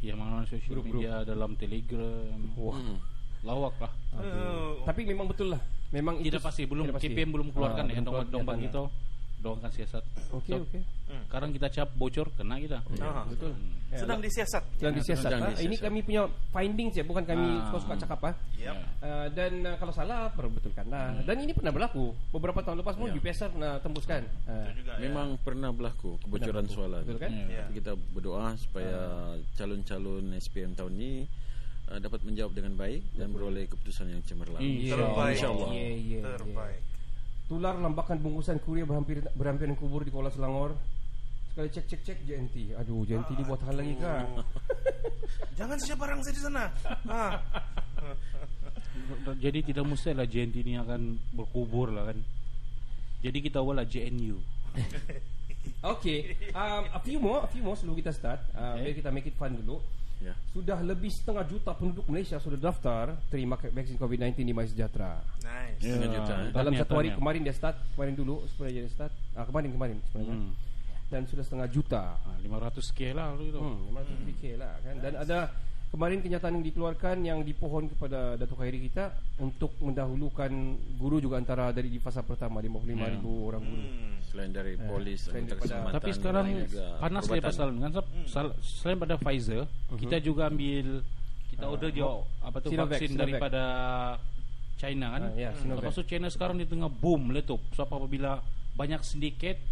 yang 0.05 0.17
mana 0.17 0.43
sosial 0.45 0.71
Grup-grup. 0.73 0.95
media 0.97 1.13
dalam 1.25 1.51
Telegram. 1.55 2.39
Wah. 2.57 2.79
Hmm. 2.79 2.99
Lawak 3.43 3.75
lah. 3.79 3.93
Oh. 4.15 4.81
Tapi 4.83 5.05
memang 5.05 5.27
betul 5.27 5.53
lah. 5.53 5.61
Memang 5.95 6.19
Tidak 6.19 6.37
itu 6.37 6.39
pasti 6.43 6.63
belum 6.67 6.85
tidak 6.85 6.97
pasti. 6.99 7.09
KPM 7.09 7.31
belum 7.31 7.49
keluarkan 7.55 7.85
Ah, 7.85 7.89
ya 7.89 7.95
belum 7.95 8.05
dompet 8.05 8.11
keluar 8.11 8.25
dompet 8.27 8.55
kenyataannya. 8.59 8.91
kita. 8.91 9.43
Doakan 9.45 9.71
siasat. 9.71 10.05
Okey 10.33 10.51
So, 10.51 10.65
okey. 10.65 10.81
Sekarang 11.29 11.51
kita 11.53 11.67
cap 11.69 11.89
bocor 11.95 12.27
kena 12.33 12.57
kita. 12.57 12.81
Ah, 12.99 13.23
Betul. 13.25 13.53
Ya, 13.93 14.01
Sedang 14.01 14.19
disiasat. 14.19 14.63
Sedang 14.75 14.95
disiasat. 14.97 15.23
sedang 15.23 15.39
ah. 15.39 15.49
disiasat. 15.53 15.69
Ini 15.69 15.77
kami 15.79 15.99
punya 16.01 16.23
findings 16.49 16.95
ya, 16.97 17.05
bukan 17.05 17.23
kami 17.23 17.45
Ah. 17.53 17.69
suka-suka 17.69 17.95
cakap 18.01 18.21
ah. 18.25 18.35
Yep. 18.57 18.77
Uh, 18.99 19.27
dan 19.31 19.53
uh, 19.63 19.77
kalau 19.77 19.93
salah 19.93 20.33
perbetulkan 20.33 20.89
lah. 20.89 21.13
Dan 21.23 21.37
ini 21.39 21.53
pernah 21.53 21.71
berlaku 21.71 22.05
beberapa 22.33 22.59
tahun 22.59 22.81
lepas 22.81 22.97
pun 22.97 23.07
Ya. 23.07 23.15
UPSR 23.15 23.53
pernah 23.53 23.73
tembuskan. 23.79 24.21
Uh, 24.49 24.65
Itu 24.65 24.81
juga 24.81 24.93
ya. 24.97 25.01
Memang 25.05 25.29
pernah 25.39 25.71
berlaku 25.71 26.17
kebocoran 26.19 26.65
soalan. 26.67 27.05
betul 27.05 27.21
kan? 27.21 27.31
Ya. 27.31 27.45
Ya. 27.47 27.63
Tapi 27.63 27.73
kita 27.77 27.93
berdoa 28.11 28.47
supaya 28.57 28.99
calon-calon 29.55 30.25
SPM 30.35 30.73
tahun 30.73 30.93
ini 30.97 31.13
uh, 31.91 31.99
dapat 32.01 32.21
menjawab 32.25 32.53
dengan 32.57 32.73
baik 32.79 33.03
dan 33.17 33.33
beroleh 33.35 33.69
keputusan 33.69 34.13
yang 34.13 34.23
cemerlang. 34.25 34.61
Terbaik. 34.61 35.37
InsyaAllah. 35.37 35.71
Ya, 35.73 35.89
ya, 35.89 35.97
ya. 35.99 36.23
Terbaik. 36.39 36.81
Tular 37.45 37.75
lambakan 37.77 38.17
bungkusan 38.25 38.57
kurir 38.65 38.89
berhampir 38.89 39.21
berhampiran 39.37 39.77
kubur 39.77 40.01
di 40.01 40.11
Kuala 40.13 40.33
Selangor. 40.33 40.73
Sekali 41.53 41.69
cek 41.71 41.85
cek 41.87 42.01
cek 42.03 42.19
JNT. 42.27 42.57
Aduh, 42.81 43.05
JNT 43.07 43.37
dibuat 43.37 43.61
hal 43.63 43.79
lagi 43.79 43.95
kah? 44.01 44.27
Jangan 45.59 45.77
saja 45.79 45.95
barang 45.95 46.19
saya 46.25 46.35
di 46.35 46.43
sana. 46.43 46.65
Ah. 47.07 47.39
Jadi 49.45 49.71
tidak 49.71 49.85
mesti 49.87 50.17
lah 50.17 50.27
JNT 50.27 50.57
ini 50.67 50.81
akan 50.81 51.15
berkubur 51.37 51.95
lah 51.95 52.11
kan. 52.11 52.19
Jadi 53.23 53.39
kita 53.39 53.63
awal 53.63 53.81
lah 53.81 53.87
JNU. 53.87 54.41
Okay, 55.85 56.37
um, 56.57 56.85
a 56.93 57.01
few 57.01 57.21
more, 57.21 57.45
a 57.45 57.49
few 57.49 57.61
more 57.61 57.77
sebelum 57.77 57.97
kita 57.97 58.13
start. 58.13 58.41
Uh, 58.57 58.77
Okay. 58.77 58.89
Mari 58.89 58.93
kita 59.01 59.11
make 59.13 59.29
it 59.29 59.37
fun 59.37 59.53
dulu. 59.53 59.81
Ya. 60.25 60.35
Sudah 60.57 60.81
lebih 60.81 61.13
setengah 61.13 61.45
juta 61.45 61.77
penduduk 61.77 62.09
Malaysia 62.09 62.41
sudah 62.41 62.57
daftar 62.57 63.13
terima 63.29 63.61
vaksin 63.61 64.01
COVID-19 64.01 64.41
di 64.41 64.55
My 64.57 64.65
Sejahtera. 64.65 65.21
Nice. 65.45 65.85
Setengah 65.85 66.11
juta, 66.17 66.33
eh? 66.41 66.53
Dalam 66.57 66.73
satu 66.81 66.93
hari 66.97 67.13
kemarin 67.13 67.41
dia 67.45 67.53
start, 67.53 67.77
kemarin 67.93 68.15
dulu 68.17 68.49
sebenarnya 68.57 68.89
dia 68.89 68.93
start. 68.93 69.13
Ah 69.37 69.45
kemarin 69.45 69.69
kemarin 69.77 69.97
sebenarnya. 70.09 70.37
Hmm. 70.41 70.53
Dan 71.13 71.23
sudah 71.29 71.45
setengah 71.45 71.69
juta. 71.69 72.17
Ah, 72.17 72.37
500k 72.41 73.13
lah. 73.13 73.37
Hmm, 73.37 73.93
500 73.93 74.25
lebih 74.25 74.37
K 74.41 74.45
lah 74.57 74.73
kan. 74.81 74.95
Dan 75.05 75.13
ada 75.21 75.39
kemarin 75.95 76.19
kenyataan 76.19 76.59
yang 76.59 76.67
dikeluarkan 76.67 77.17
yang 77.23 77.39
dipohon 77.41 77.87
kepada 77.87 78.35
Datuk 78.35 78.59
Khairi 78.59 78.83
kita 78.83 79.11
untuk 79.39 79.71
mendahulukan 79.79 80.51
guru 80.93 81.23
juga 81.23 81.39
antara 81.39 81.71
dari 81.71 81.87
di 81.87 81.97
fasa 81.97 82.19
pertama 82.21 82.59
55 82.59 82.83
ribu 83.15 83.31
orang 83.47 83.63
guru. 83.63 83.79
Hmm. 83.81 84.13
Selain 84.25 84.51
dari 84.51 84.75
polis, 84.77 85.19
selain 85.23 85.47
daripada- 85.47 85.95
Tapi 85.95 86.11
sekarang 86.11 86.47
panas 86.99 87.25
dia 87.25 87.39
pasal 87.41 87.69
kan 87.73 87.91
sel- 87.95 88.11
sel- 88.27 88.57
selain 88.61 88.99
pada 88.99 89.15
Pfizer, 89.15 89.63
kita 89.95 90.19
juga 90.19 90.51
ambil 90.51 91.07
kita 91.47 91.65
order 91.65 91.89
juga 91.89 92.11
apa 92.43 92.59
tu 92.59 92.69
Sinovac, 92.69 92.91
vaksin 92.91 93.09
Sinovac. 93.09 93.23
daripada 93.31 93.63
China 94.75 95.07
kan. 95.09 95.23
Ah, 95.25 95.39
ya, 95.39 95.51
Sinovac. 95.55 95.79
Lepas 95.81 95.95
tu 95.95 96.03
China 96.03 96.27
sekarang 96.27 96.59
di 96.59 96.67
tengah 96.67 96.91
boom 96.91 97.31
letup. 97.31 97.63
So 97.71 97.87
apabila 97.87 98.43
banyak 98.75 98.99
sindiket 99.01 99.63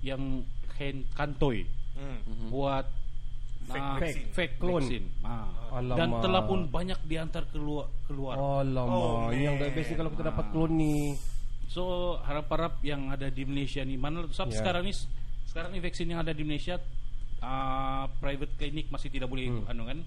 yang 0.00 0.46
hand 0.78 1.10
kantoi 1.10 1.66
Hmm. 1.94 2.22
buat 2.48 2.86
Fake 3.64 3.80
ah, 3.80 3.96
vaksin. 3.96 4.24
fake 4.30 4.54
Clone. 4.56 4.80
vaksin. 4.80 5.04
Ah. 5.20 5.48
Alamak. 5.72 5.96
Dan 5.96 6.08
telah 6.20 6.42
pun 6.44 6.60
banyak 6.68 6.98
diantar 7.02 7.44
keluar 7.48 7.90
keluar. 8.04 8.34
Alamak, 8.36 8.86
Oh, 8.86 9.26
ini 9.28 9.42
yang 9.44 9.56
best 9.58 9.88
ni 9.88 9.96
kalau 9.96 10.10
kita 10.10 10.24
dapat 10.26 10.44
klon 10.48 10.72
ni. 10.72 11.18
So 11.66 11.82
harap-harap 12.20 12.78
yang 12.80 13.08
ada 13.08 13.26
di 13.26 13.42
Malaysia 13.42 13.80
ni 13.80 13.96
mana 13.96 14.22
sebab 14.26 14.48
Ya. 14.48 14.58
sekarang 14.60 14.82
ni 14.82 14.92
sekarang 15.44 15.70
ni 15.70 15.80
vaksin 15.80 16.06
yang 16.06 16.20
ada 16.20 16.30
di 16.30 16.40
Malaysia 16.40 16.78
uh, 17.40 18.04
private 18.14 18.54
clinic 18.54 18.86
masih 18.88 19.08
tidak 19.08 19.26
boleh 19.26 19.50
anu 19.66 19.82
kan. 19.84 19.98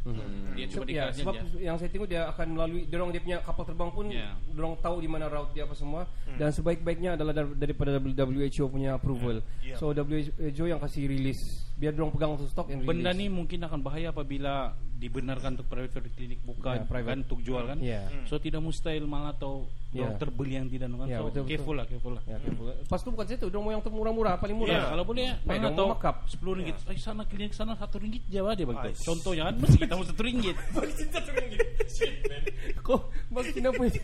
Dia 0.53 0.65
So, 0.67 0.79
cuma 0.79 0.85
ya, 0.85 1.11
dikasih 1.11 1.21
sebab 1.21 1.33
je. 1.35 1.59
yang 1.59 1.75
saya 1.75 1.89
tengok 1.89 2.07
dia 2.07 2.21
akan 2.27 2.47
melalui 2.51 2.81
dorong 2.85 3.09
dia 3.09 3.19
punya 3.19 3.37
kapal 3.41 3.63
terbang 3.65 3.89
pun 3.91 4.05
Ya. 4.07 4.31
dorong 4.49 4.79
tahu 4.79 4.97
di 4.97 5.09
mana 5.09 5.27
route 5.27 5.51
dia 5.51 5.63
apa 5.63 5.75
semua 5.75 6.07
dan 6.31 6.49
sebaik-baiknya 6.49 7.13
adalah 7.13 7.33
dar- 7.33 7.51
daripada 7.53 7.97
WHO 7.97 8.65
punya 8.67 8.95
approval. 8.95 9.43
Ya. 9.59 9.75
So 9.75 9.91
WHO 9.91 10.63
yang 10.65 10.79
kasih 10.79 11.03
release 11.05 11.66
biar 11.77 11.93
dorong 11.93 12.09
pegang 12.09 12.33
tu 12.35 12.49
stok 12.49 12.73
and 12.73 12.81
release. 12.81 12.89
Benda 12.89 13.11
ni 13.13 13.29
mungkin 13.29 13.61
akan 13.61 13.79
bahaya 13.85 14.09
apabila 14.09 14.73
dibenarkan 14.97 15.61
untuk 15.61 15.69
private 15.69 16.09
clinic 16.09 16.41
bukan 16.41 16.81
Ya, 16.81 16.89
private. 16.89 17.09
kan 17.13 17.17
untuk 17.21 17.39
jual 17.45 17.63
kan. 17.69 17.77
Ya. 17.77 18.09
So 18.25 18.41
tidak 18.41 18.65
mustahil 18.65 19.05
malah 19.05 19.37
atau 19.37 19.69
Ya. 19.93 20.09
dokter 20.09 20.33
beli 20.33 20.57
yang 20.57 20.65
tidak 20.67 20.89
kan. 20.89 21.05
Ya, 21.05 21.21
so 21.21 21.29
betul, 21.29 21.45
betul. 21.45 21.51
careful 21.53 21.75
lah, 21.77 21.85
careful 21.85 22.13
lah. 22.17 22.23
Ya, 22.25 22.37
careful. 22.41 22.65
Lepas 22.73 22.99
tu 22.99 23.09
bukan 23.13 23.25
situ, 23.29 23.45
dorong 23.47 23.63
mau 23.63 23.71
yang 23.71 23.85
termurah-murah, 23.85 24.33
paling 24.35 24.57
murah. 24.57 24.73
Ya, 24.73 24.83
kalau 24.89 25.03
boleh 25.05 25.25
Baik, 25.45 25.45
mana 25.47 25.67
dong, 25.69 25.77
tahu 25.77 25.87
markup. 25.93 26.15
10 26.27 26.53
ringgit. 26.57 26.75
Eh 26.89 26.97
sana 26.97 27.23
klinik 27.29 27.53
sana 27.53 27.73
1 27.77 28.01
ringgit 28.01 28.23
je 28.25 28.41
lah 28.41 28.57
dia 28.57 28.65
begitu. 28.65 28.89
Ais. 28.89 28.99
Contohnya 29.05 29.43
kan 29.47 29.55
mesti 29.61 29.77
kita 29.77 29.93
mau 29.93 30.05
1 30.05 30.17
ringgit. 30.17 30.57
Kok 32.87 33.01
vaksin 33.29 33.63
apa 33.63 33.81
itu? 33.85 34.01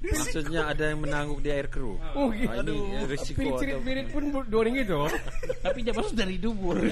Maksudnya 0.00 0.64
ada 0.64 0.96
yang 0.96 1.04
menangguk 1.04 1.44
di 1.44 1.52
air 1.52 1.68
keruh. 1.68 2.00
Oh, 2.16 2.32
gitu. 2.32 2.48
Ah, 2.48 2.64
ini 2.64 3.04
risiko 3.04 3.36
Pirit 3.60 3.76
atau 3.76 3.80
pirit 3.84 4.06
pun 4.08 4.22
dua 4.48 4.62
ringgit 4.64 4.88
tu. 4.88 4.96
Tapi 5.60 5.78
dia 5.80 5.92
masuk 5.92 6.14
dari 6.14 6.36
dubur. 6.36 6.76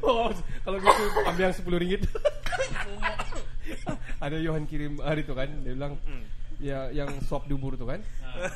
Oh, 0.00 0.30
kalau 0.62 0.78
gitu 0.78 1.02
ambil 1.26 1.44
yang 1.44 1.56
sepuluh 1.56 1.76
ringgit. 1.76 2.06
Ada 4.22 4.38
Johan 4.38 4.62
kirim 4.64 5.02
hari 5.02 5.26
tu 5.26 5.34
kan, 5.34 5.50
dia 5.60 5.74
bilang 5.74 5.98
ya 6.56 6.86
yang 6.94 7.10
swab 7.20 7.50
dubur 7.50 7.74
tu 7.74 7.82
kan. 7.84 7.98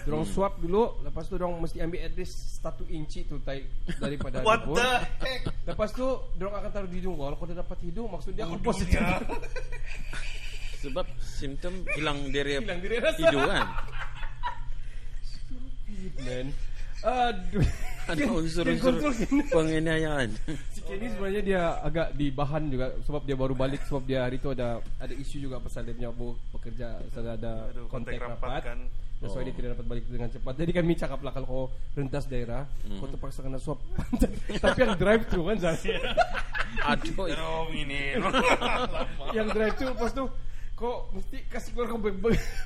Dorong 0.07 0.23
swab 0.25 0.55
dulu, 0.57 0.95
lepas 1.03 1.27
tu 1.27 1.35
dorong 1.35 1.59
mesti 1.59 1.83
ambil 1.83 2.07
at 2.07 2.15
least 2.15 2.63
satu 2.63 2.87
inci 2.87 3.27
tu 3.27 3.43
tai 3.43 3.67
daripada 3.99 4.47
What 4.47 4.63
dubur. 4.63 4.79
the 4.79 4.91
heck? 5.21 5.43
Lepas 5.67 5.91
tu 5.91 6.07
dorong 6.39 6.55
akan 6.55 6.71
taruh 6.71 6.87
di 6.87 7.03
hidung. 7.03 7.19
Kalau 7.19 7.35
kau 7.35 7.51
dapat 7.51 7.79
hidung, 7.83 8.07
maksud 8.09 8.33
dia 8.33 8.47
hembus 8.47 8.79
Bodohnya. 8.79 9.07
sebab 10.79 11.07
simptom 11.19 11.75
hilang 11.93 12.31
dari 12.31 12.57
Hilang 12.63 12.79
dari 12.79 12.97
rasa. 13.03 13.19
hidung 13.19 13.43
kan. 13.43 13.67
Man. 16.23 16.47
Aduh. 17.03 17.67
Ada 18.05 18.25
unsur-unsur 18.29 18.95
penganiayaan. 19.49 20.29
Si 20.71 20.81
Kenny 20.83 21.09
sebenarnya 21.09 21.43
dia 21.43 21.63
agak 21.81 22.13
di 22.13 22.29
bahan 22.29 22.69
juga 22.69 22.93
sebab 23.03 23.25
dia 23.25 23.33
baru 23.33 23.55
balik 23.55 23.81
sebab 23.85 24.03
dia 24.05 24.25
hari 24.25 24.37
tu 24.37 24.53
ada 24.53 24.77
ada 24.99 25.15
isu 25.15 25.41
juga 25.41 25.57
pasal 25.57 25.85
dia 25.85 25.95
punya 25.95 26.11
bu, 26.11 26.37
pekerja 26.53 27.01
pasal 27.09 27.25
ada 27.33 27.53
Aduh, 27.73 27.89
kontak 27.89 28.17
kontak 28.17 28.31
rapat. 28.37 28.63
kan. 28.65 28.81
That's 29.23 29.33
why 29.33 29.41
Oh. 29.41 29.47
dia 29.47 29.55
tidak 29.57 29.71
dapat 29.79 29.87
balik 29.89 30.05
dengan 30.05 30.29
cepat. 30.29 30.55
Jadi 30.59 30.71
kami 30.75 30.93
cakap 30.95 31.21
lah 31.23 31.33
kalau 31.33 31.47
kau 31.47 31.65
rentas 31.97 32.29
daerah, 32.29 32.69
kau 33.01 33.09
terpaksa 33.09 33.41
kena 33.41 33.57
swab. 33.57 33.81
Tapi 34.65 34.79
yang 34.85 34.95
drive 35.01 35.25
thru 35.31 35.49
kan 35.49 35.57
Zah. 35.57 35.73
Aduh, 36.85 37.15
Terong 37.33 37.71
ini. 37.73 38.19
yang 39.39 39.49
drive 39.49 39.75
thru 39.79 39.97
lepas 39.97 40.13
tu 40.13 40.25
kau 40.75 41.07
mesti 41.15 41.39
kasih 41.47 41.71
keluar 41.71 41.95
kau 41.95 42.03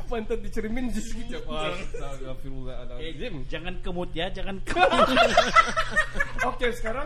pantat 0.08 0.40
di 0.40 0.48
cermin 0.48 0.88
di 0.88 1.00
sekejap. 1.00 1.44
Astagfirullahaladzim. 1.44 3.44
jangan 3.52 3.76
kemut 3.84 4.08
ya, 4.16 4.32
jangan 4.32 4.56
kemut. 4.64 5.08
Okey 6.56 6.72
sekarang 6.72 7.04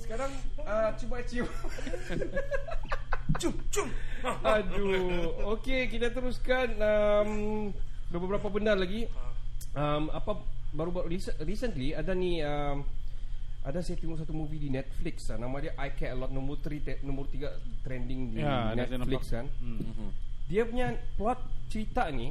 sekarang 0.00 0.32
uh, 0.64 0.88
cuba 0.96 1.20
cium. 1.28 1.48
Cum, 3.34 3.50
cum. 3.74 3.90
Aduh. 4.46 5.58
Okey, 5.58 5.90
kita 5.90 6.14
teruskan 6.14 6.70
um, 6.78 7.30
beberapa 8.14 8.46
benda 8.46 8.78
lagi. 8.78 9.10
Um, 9.74 10.06
apa 10.14 10.38
baru 10.70 10.94
baru 10.94 11.10
rec- 11.10 11.34
recently 11.42 11.98
ada 11.98 12.14
ni 12.14 12.38
um, 12.46 12.86
ada 13.64 13.80
saya 13.80 13.96
tengok 13.96 14.20
satu 14.20 14.30
movie 14.30 14.60
di 14.60 14.68
Netflix 14.68 15.28
ah, 15.28 15.40
nama 15.40 15.56
dia 15.56 15.72
I 15.74 15.88
Care 15.90 16.12
A 16.12 16.16
Lot 16.16 16.28
nombor 16.28 16.60
3 16.60 17.00
nombor 17.00 17.26
3 17.26 17.48
trending 17.80 18.20
di 18.30 18.44
Ya, 18.44 18.76
Netflix 18.76 19.00
nampak. 19.00 19.22
kan. 19.32 19.46
Dia 20.44 20.62
punya 20.64 20.86
plot 21.16 21.40
cerita 21.66 22.04
ni 22.08 22.28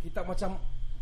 kita 0.00 0.22
macam 0.22 0.56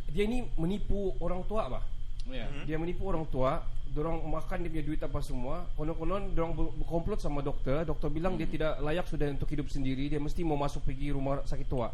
dia 0.08 0.24
ni 0.24 0.46
menipu 0.56 1.14
orang 1.18 1.42
tua 1.44 1.68
apa? 1.68 1.80
Ya. 2.26 2.48
Dia 2.64 2.76
menipu 2.76 3.04
orang 3.04 3.28
tua, 3.28 3.60
dorang 3.92 4.18
makan 4.24 4.64
dia 4.64 4.70
punya 4.70 4.84
duit 4.84 5.00
apa 5.00 5.18
semua. 5.20 5.68
Konon-konon 5.76 6.32
dorang 6.32 6.52
ber- 6.56 6.74
berkomplot 6.80 7.20
sama 7.20 7.38
doktor. 7.38 7.84
Doktor 7.84 8.08
bilang 8.08 8.34
dia 8.34 8.48
tidak 8.48 8.80
layak 8.80 9.06
sudah 9.06 9.28
untuk 9.28 9.46
hidup 9.46 9.68
sendiri. 9.68 10.08
Dia 10.08 10.18
mesti 10.18 10.40
mau 10.40 10.56
masuk 10.56 10.84
pergi 10.84 11.12
rumah 11.12 11.44
sakit 11.44 11.68
tua. 11.68 11.92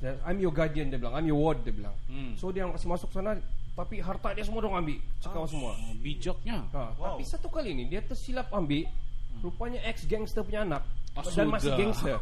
Dan, 0.00 0.16
I'm 0.22 0.38
your 0.38 0.52
guardian 0.52 0.86
dia 0.88 1.00
bilang. 1.00 1.16
I'm 1.16 1.26
your 1.26 1.40
ward 1.40 1.64
dia 1.64 1.72
bilang. 1.72 1.96
Hmm. 2.06 2.36
So 2.36 2.52
dia 2.52 2.68
kasih 2.68 2.88
masuk 2.88 3.10
sana 3.10 3.40
tapi 3.80 3.96
harta 3.98 4.28
dia 4.30 4.44
semua 4.44 4.60
dorang 4.60 4.78
ambil. 4.78 5.00
Cekau 5.18 5.44
semua. 5.44 5.72
Oh, 5.72 5.96
bijaknya. 5.96 6.60
Ha, 6.70 6.92
Wow. 6.94 7.16
Tapi 7.16 7.24
satu 7.24 7.48
kali 7.48 7.72
ni 7.72 7.84
dia 7.86 8.00
tersilap 8.00 8.52
ambil 8.52 8.84
rupanya 9.40 9.80
ex 9.82 10.04
gangster 10.04 10.44
punya 10.44 10.62
anak 10.62 10.84
Ah, 11.10 11.24
dan 11.26 11.48
masih 11.48 11.72
gangster. 11.74 12.20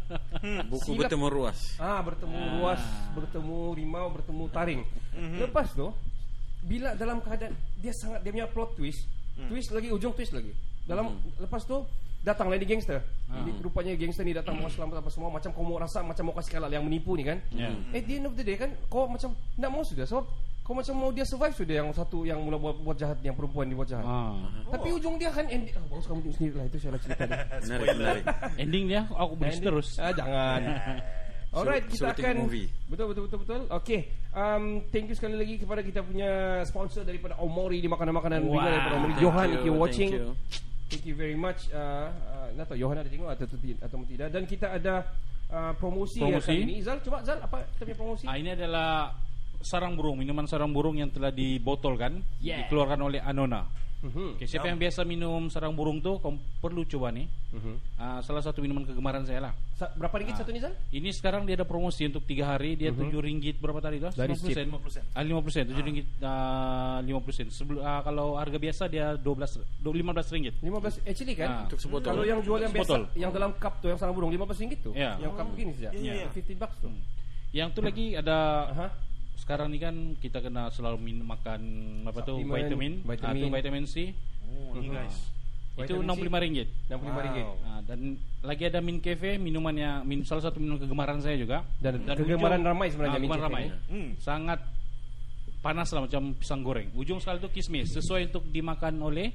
Buku 0.72 0.94
Silap. 0.94 1.00
bertemu 1.04 1.26
ruas. 1.28 1.58
Ah 1.76 2.00
bertemu 2.00 2.36
ruas, 2.56 2.80
bertemu 3.12 3.58
rimau, 3.74 4.06
bertemu 4.08 4.44
taring. 4.48 4.82
Lepas 5.36 5.74
tu 5.74 5.92
bila 6.62 6.94
dalam 6.94 7.20
keadaan 7.20 7.52
dia 7.76 7.92
sangat 7.92 8.22
dia 8.22 8.32
punya 8.32 8.48
plot 8.48 8.72
twist, 8.74 9.04
twist 9.46 9.68
lagi 9.68 9.90
ujung 9.90 10.14
twist 10.14 10.32
lagi. 10.32 10.48
Dalam 10.86 11.12
lepas 11.36 11.60
tu 11.62 11.84
datang 12.22 12.48
lagi 12.48 12.64
gangster. 12.64 13.04
Jadi 13.26 13.50
rupanya 13.60 13.92
gangster 13.94 14.24
ni 14.24 14.32
datang 14.32 14.56
mau 14.56 14.70
selamat 14.70 15.04
apa 15.04 15.10
semua 15.12 15.28
macam 15.28 15.50
kau 15.52 15.62
mau 15.62 15.76
rasa 15.76 16.00
macam 16.00 16.24
mau 16.26 16.34
kasih 16.34 16.56
kalah 16.56 16.70
yang 16.72 16.82
menipu 16.82 17.14
ni 17.14 17.22
kan. 17.22 17.38
Ya. 17.52 17.68
At 17.92 18.02
the 18.02 18.16
end 18.16 18.26
of 18.26 18.34
the 18.34 18.42
day 18.42 18.56
kan 18.56 18.72
kau 18.88 19.04
macam 19.06 19.30
nak 19.56 19.70
mau 19.70 19.84
sudah 19.84 20.08
sebab 20.08 20.24
kau 20.66 20.74
macam 20.74 20.98
mau 20.98 21.14
dia 21.14 21.22
survive 21.22 21.54
sudah 21.54 21.74
yang 21.78 21.88
satu 21.90 22.26
yang 22.26 22.42
mula 22.42 22.58
buat, 22.58 22.74
buat 22.82 22.98
jahat 22.98 23.22
yang 23.22 23.38
perempuan 23.38 23.70
ni 23.70 23.78
buat 23.78 23.86
jahat. 23.86 24.02
Ah. 24.02 24.34
Tapi 24.66 24.90
ujung 24.90 25.14
dia 25.14 25.30
kan 25.30 25.46
ending. 25.46 25.70
Oh, 25.78 25.86
bagus 25.88 26.04
kamu 26.04 26.18
tengok 26.20 26.34
sendiri 26.34 26.54
lah 26.58 26.64
itu 26.66 26.76
saya 26.76 26.90
nak 26.90 27.00
cerita 27.00 27.22
dia. 27.22 27.38
Menarik, 27.62 27.86
menarik. 27.94 28.24
Ending 28.58 28.84
dia 28.84 29.00
aku 29.06 29.32
Ending- 29.38 29.62
terus. 29.62 29.88
Ah, 29.96 30.10
jangan. 30.10 30.60
Alright, 31.56 31.86
Suruh- 31.86 32.10
kita 32.12 32.18
suruh 32.18 32.26
akan 32.26 32.36
movie. 32.42 32.68
Betul 32.84 33.04
betul 33.08 33.22
betul 33.24 33.38
betul. 33.40 33.60
Okey. 33.70 34.00
Um 34.34 34.64
thank 34.90 35.06
you 35.06 35.14
sekali 35.14 35.38
lagi 35.38 35.54
kepada 35.56 35.80
kita 35.80 36.02
punya 36.02 36.30
sponsor 36.66 37.00
daripada 37.00 37.38
Omori 37.38 37.78
di 37.78 37.86
makanan-makanan 37.86 38.42
Wow. 38.42 38.50
ringan 38.52 38.68
daripada 38.68 38.94
Omori 38.98 39.12
Thank 39.14 39.22
Johan 39.22 39.46
you, 39.46 39.54
if 39.54 39.62
you're 39.62 39.78
watching. 39.78 40.10
thank 40.10 40.20
you. 40.20 40.34
Thank 40.86 41.04
you 41.04 41.14
very 41.14 41.34
much. 41.34 41.70
Uh, 41.70 42.10
uh, 42.10 42.46
nak 42.52 42.66
tahu 42.66 42.76
Johan 42.76 42.98
ada 42.98 43.06
tengok 43.06 43.30
atau 43.30 43.46
tidak 43.48 43.78
atau 43.80 43.96
tidak 44.04 44.28
dan 44.28 44.42
kita 44.44 44.66
ada 44.68 44.94
uh, 45.48 45.72
promosi, 45.74 46.18
Promosi. 46.18 46.44
kali 46.44 46.60
ini. 46.60 46.76
Zal, 46.78 46.98
coba 47.00 47.22
Zal 47.22 47.38
apa 47.38 47.64
kita 47.72 47.82
punya 47.84 47.96
promosi? 47.96 48.24
Ah, 48.24 48.36
ini 48.36 48.50
adalah 48.52 49.14
sarang 49.60 49.94
burung, 49.94 50.16
minuman 50.16 50.44
sarang 50.44 50.70
burung 50.70 50.94
yang 50.94 51.08
telah 51.08 51.30
dibotolkan, 51.30 52.20
Yeah. 52.38 52.64
dikeluarkan 52.64 53.00
oleh 53.00 53.20
Anona. 53.20 53.64
Mhm. 53.96 54.36
Okay, 54.36 54.46
siapa 54.46 54.68
yang 54.68 54.76
biasa 54.76 55.02
minum 55.02 55.48
sarang 55.48 55.72
burung 55.72 55.98
tuh, 55.98 56.20
kamu 56.20 56.36
perlu 56.60 56.84
coba 56.86 57.08
nih. 57.10 57.26
Mhm. 57.50 57.74
Ah, 57.96 58.20
salah 58.20 58.38
satu 58.38 58.60
minuman 58.60 58.84
kegemaran 58.84 59.24
saya 59.24 59.40
lah. 59.40 59.52
Sa- 59.72 59.88
berapa 59.90 60.12
ringgit 60.14 60.36
satu 60.36 60.52
ni 60.52 60.60
Zal? 60.60 60.76
Ini 60.90 61.08
sekarang 61.10 61.42
dia 61.42 61.56
ada 61.56 61.64
promosi 61.64 62.04
untuk 62.04 62.22
tiga 62.22 62.44
hari, 62.46 62.76
dia 62.76 62.92
tujuh 62.92 63.18
ringgit 63.18 63.56
berapa 63.56 63.80
tadi 63.80 63.96
tuh? 63.96 64.12
Dari 64.12 64.30
50 64.30 64.52
sen. 64.52 64.68
50 64.68 64.92
sen. 64.92 65.04
Ah, 65.10 65.24
50 65.24 65.48
sen, 65.50 65.64
tujuh 65.64 65.80
ringgit 65.82 66.06
ah, 66.20 67.00
50 67.00 67.32
sen. 67.34 67.48
Sebelum 67.48 67.80
ah, 67.80 68.04
kalau 68.04 68.36
harga 68.36 68.58
biasa 68.60 68.82
dia 68.86 69.16
12 69.16 69.56
do- 69.80 69.90
15 69.90 70.28
ringgit. 70.28 70.54
15 70.60 71.00
actually 71.02 71.34
kan 71.34 71.48
Ah. 71.48 71.60
Untuk 71.64 71.80
sebotol. 71.80 72.08
Kalau 72.12 72.22
yang 72.22 72.40
jual 72.40 72.60
yang 72.60 72.70
biasa 72.70 72.84
Sebotol. 72.86 73.02
yang 73.16 73.32
dalam 73.32 73.50
cup 73.56 73.80
tu 73.80 73.88
yang 73.88 73.96
sarang 73.96 74.12
burung 74.12 74.28
15 74.28 74.60
ringgit 74.60 74.80
tu. 74.84 74.92
Ya. 74.92 75.16
Yang 75.16 75.32
cup 75.34 75.46
begini 75.50 75.72
saja. 75.72 75.88
Ya, 75.90 76.12
ya. 76.14 76.28
15 76.28 76.54
bucks 76.54 76.76
tu. 76.78 76.88
Yang 77.50 77.68
tu 77.72 77.80
lagi 77.80 78.06
ada 78.12 78.38
Aha. 78.70 78.86
Sekarang 79.36 79.68
ni 79.68 79.78
kan 79.78 79.92
kita 80.16 80.40
kena 80.40 80.68
selalu 80.68 80.98
min, 80.98 81.16
makan 81.22 81.60
apa 82.02 82.20
tuh 82.20 82.40
vitamin, 82.40 83.00
vitamin. 83.00 83.42
Ah, 83.42 83.44
tu 83.44 83.54
vitamin 83.54 83.84
C. 83.84 83.94
Oh, 84.42 84.74
ni 84.74 84.88
guys. 84.88 85.16
Itu 85.76 86.00
Vitamin 86.00 86.08
C. 86.08 86.24
65 86.24 86.40
ringgit. 86.40 86.68
65 86.88 87.20
ringgit. 87.22 87.46
Ah, 87.62 87.80
dan 87.82 88.00
lagi 88.40 88.62
ada 88.64 88.80
Min 88.80 88.96
Cafe 88.98 89.36
minumannya 89.36 90.00
min, 90.02 90.24
salah 90.24 90.40
satu 90.42 90.56
minuman 90.56 90.80
kegemaran 90.80 91.20
saya 91.20 91.36
juga 91.36 91.60
Dan 91.76 92.00
kegemaran 92.06 92.58
ujung- 92.58 92.66
ramai 92.66 92.86
sebenarnya 92.88 93.12
ah, 93.12 93.20
Min 93.20 93.30
Cafe 93.30 93.44
ramai 93.44 93.62
ini. 93.62 93.76
Hmm. 93.86 94.08
sangat 94.16 94.60
panas 95.58 95.88
lah 95.90 96.00
macam 96.02 96.30
pisang 96.32 96.62
goreng 96.62 96.94
ujung 96.94 97.18
sekali 97.18 97.36
itu 97.38 97.50
kismis 97.50 97.90
sesuai 97.90 98.30
untuk 98.30 98.46
dimakan 98.46 99.02
oleh 99.02 99.34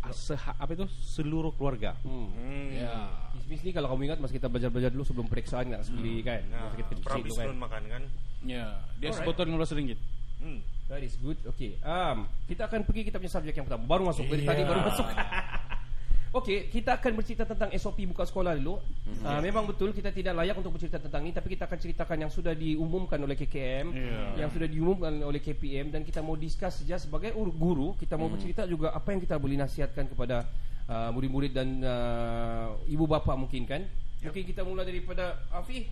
ah, 0.00 0.14
seha, 0.14 0.54
apa 0.54 0.72
itu 0.72 0.86
seluruh 1.10 1.52
keluarga 1.52 1.92
Hmm. 2.00 2.30
Hmm. 2.32 2.68
ya 2.72 2.92
Kismis 3.36 3.60
ni 3.60 3.70
kalau 3.70 3.86
kamu 3.88 4.02
ingat 4.06 4.18
masa 4.18 4.32
kita 4.32 4.48
belajar-belajar 4.48 4.90
dulu 4.90 5.04
sebelum 5.04 5.26
periksaan 5.26 5.68
nggak 5.68 5.84
sebeli 5.84 6.18
kan. 6.18 6.40
Nah, 6.48 6.72
kita 6.72 6.98
kecil 6.98 7.30
kan. 7.36 7.54
makan 7.54 7.82
kan. 7.86 8.02
Ya 8.46 8.78
dia 8.96 9.10
Alright. 9.10 9.18
sebotol 9.20 9.46
15 9.50 9.76
ringgit 9.76 10.00
Hmm. 10.36 10.60
That 10.86 11.00
is 11.00 11.16
good. 11.16 11.40
Okay. 11.48 11.80
Um, 11.80 12.28
kita 12.44 12.68
akan 12.68 12.84
pergi 12.84 13.08
kita 13.08 13.16
punya 13.16 13.32
subjek 13.32 13.56
yang 13.56 13.64
pertama. 13.64 13.88
Baru 13.88 14.04
masuk. 14.04 14.28
Dari 14.28 14.44
Yeah. 14.44 14.52
tadi 14.52 14.62
baru 14.62 14.80
masuk. 14.84 15.06
Okey, 16.36 16.68
kita 16.68 17.00
akan 17.00 17.16
bercerita 17.16 17.48
tentang 17.48 17.72
SOP 17.72 18.04
buka 18.04 18.22
sekolah 18.22 18.52
dulu. 18.52 18.76
Uh, 19.24 19.40
memang 19.40 19.64
betul 19.64 19.96
kita 19.96 20.12
tidak 20.12 20.36
layak 20.36 20.52
untuk 20.54 20.76
bercerita 20.76 21.00
tentang 21.00 21.24
ini, 21.24 21.32
tapi 21.32 21.56
kita 21.56 21.64
akan 21.64 21.78
ceritakan 21.80 22.16
yang 22.20 22.30
sudah 22.30 22.52
diumumkan 22.52 23.16
oleh 23.16 23.32
KKM, 23.32 23.86
Yeah. 23.88 24.44
yang 24.44 24.50
sudah 24.52 24.68
diumumkan 24.68 25.16
oleh 25.16 25.40
KPM 25.40 25.88
dan 25.88 26.04
kita 26.04 26.20
mau 26.20 26.36
discuss 26.36 26.84
saja 26.84 27.00
sebagai 27.00 27.32
ur- 27.32 27.50
guru, 27.50 27.96
kita 27.96 28.14
mau 28.14 28.28
bercerita 28.28 28.68
juga 28.68 28.92
apa 28.92 29.08
yang 29.08 29.24
kita 29.24 29.40
boleh 29.40 29.56
nasihatkan 29.56 30.04
kepada 30.06 30.44
uh, 30.84 31.08
murid-murid 31.08 31.50
dan 31.50 31.80
uh, 31.80 32.76
ibu 32.84 33.08
bapa 33.08 33.32
mungkin 33.32 33.64
kan. 33.64 33.88
Mungkin 34.20 34.44
kita 34.44 34.60
mula 34.60 34.84
daripada 34.84 35.40
Afi. 35.48 35.88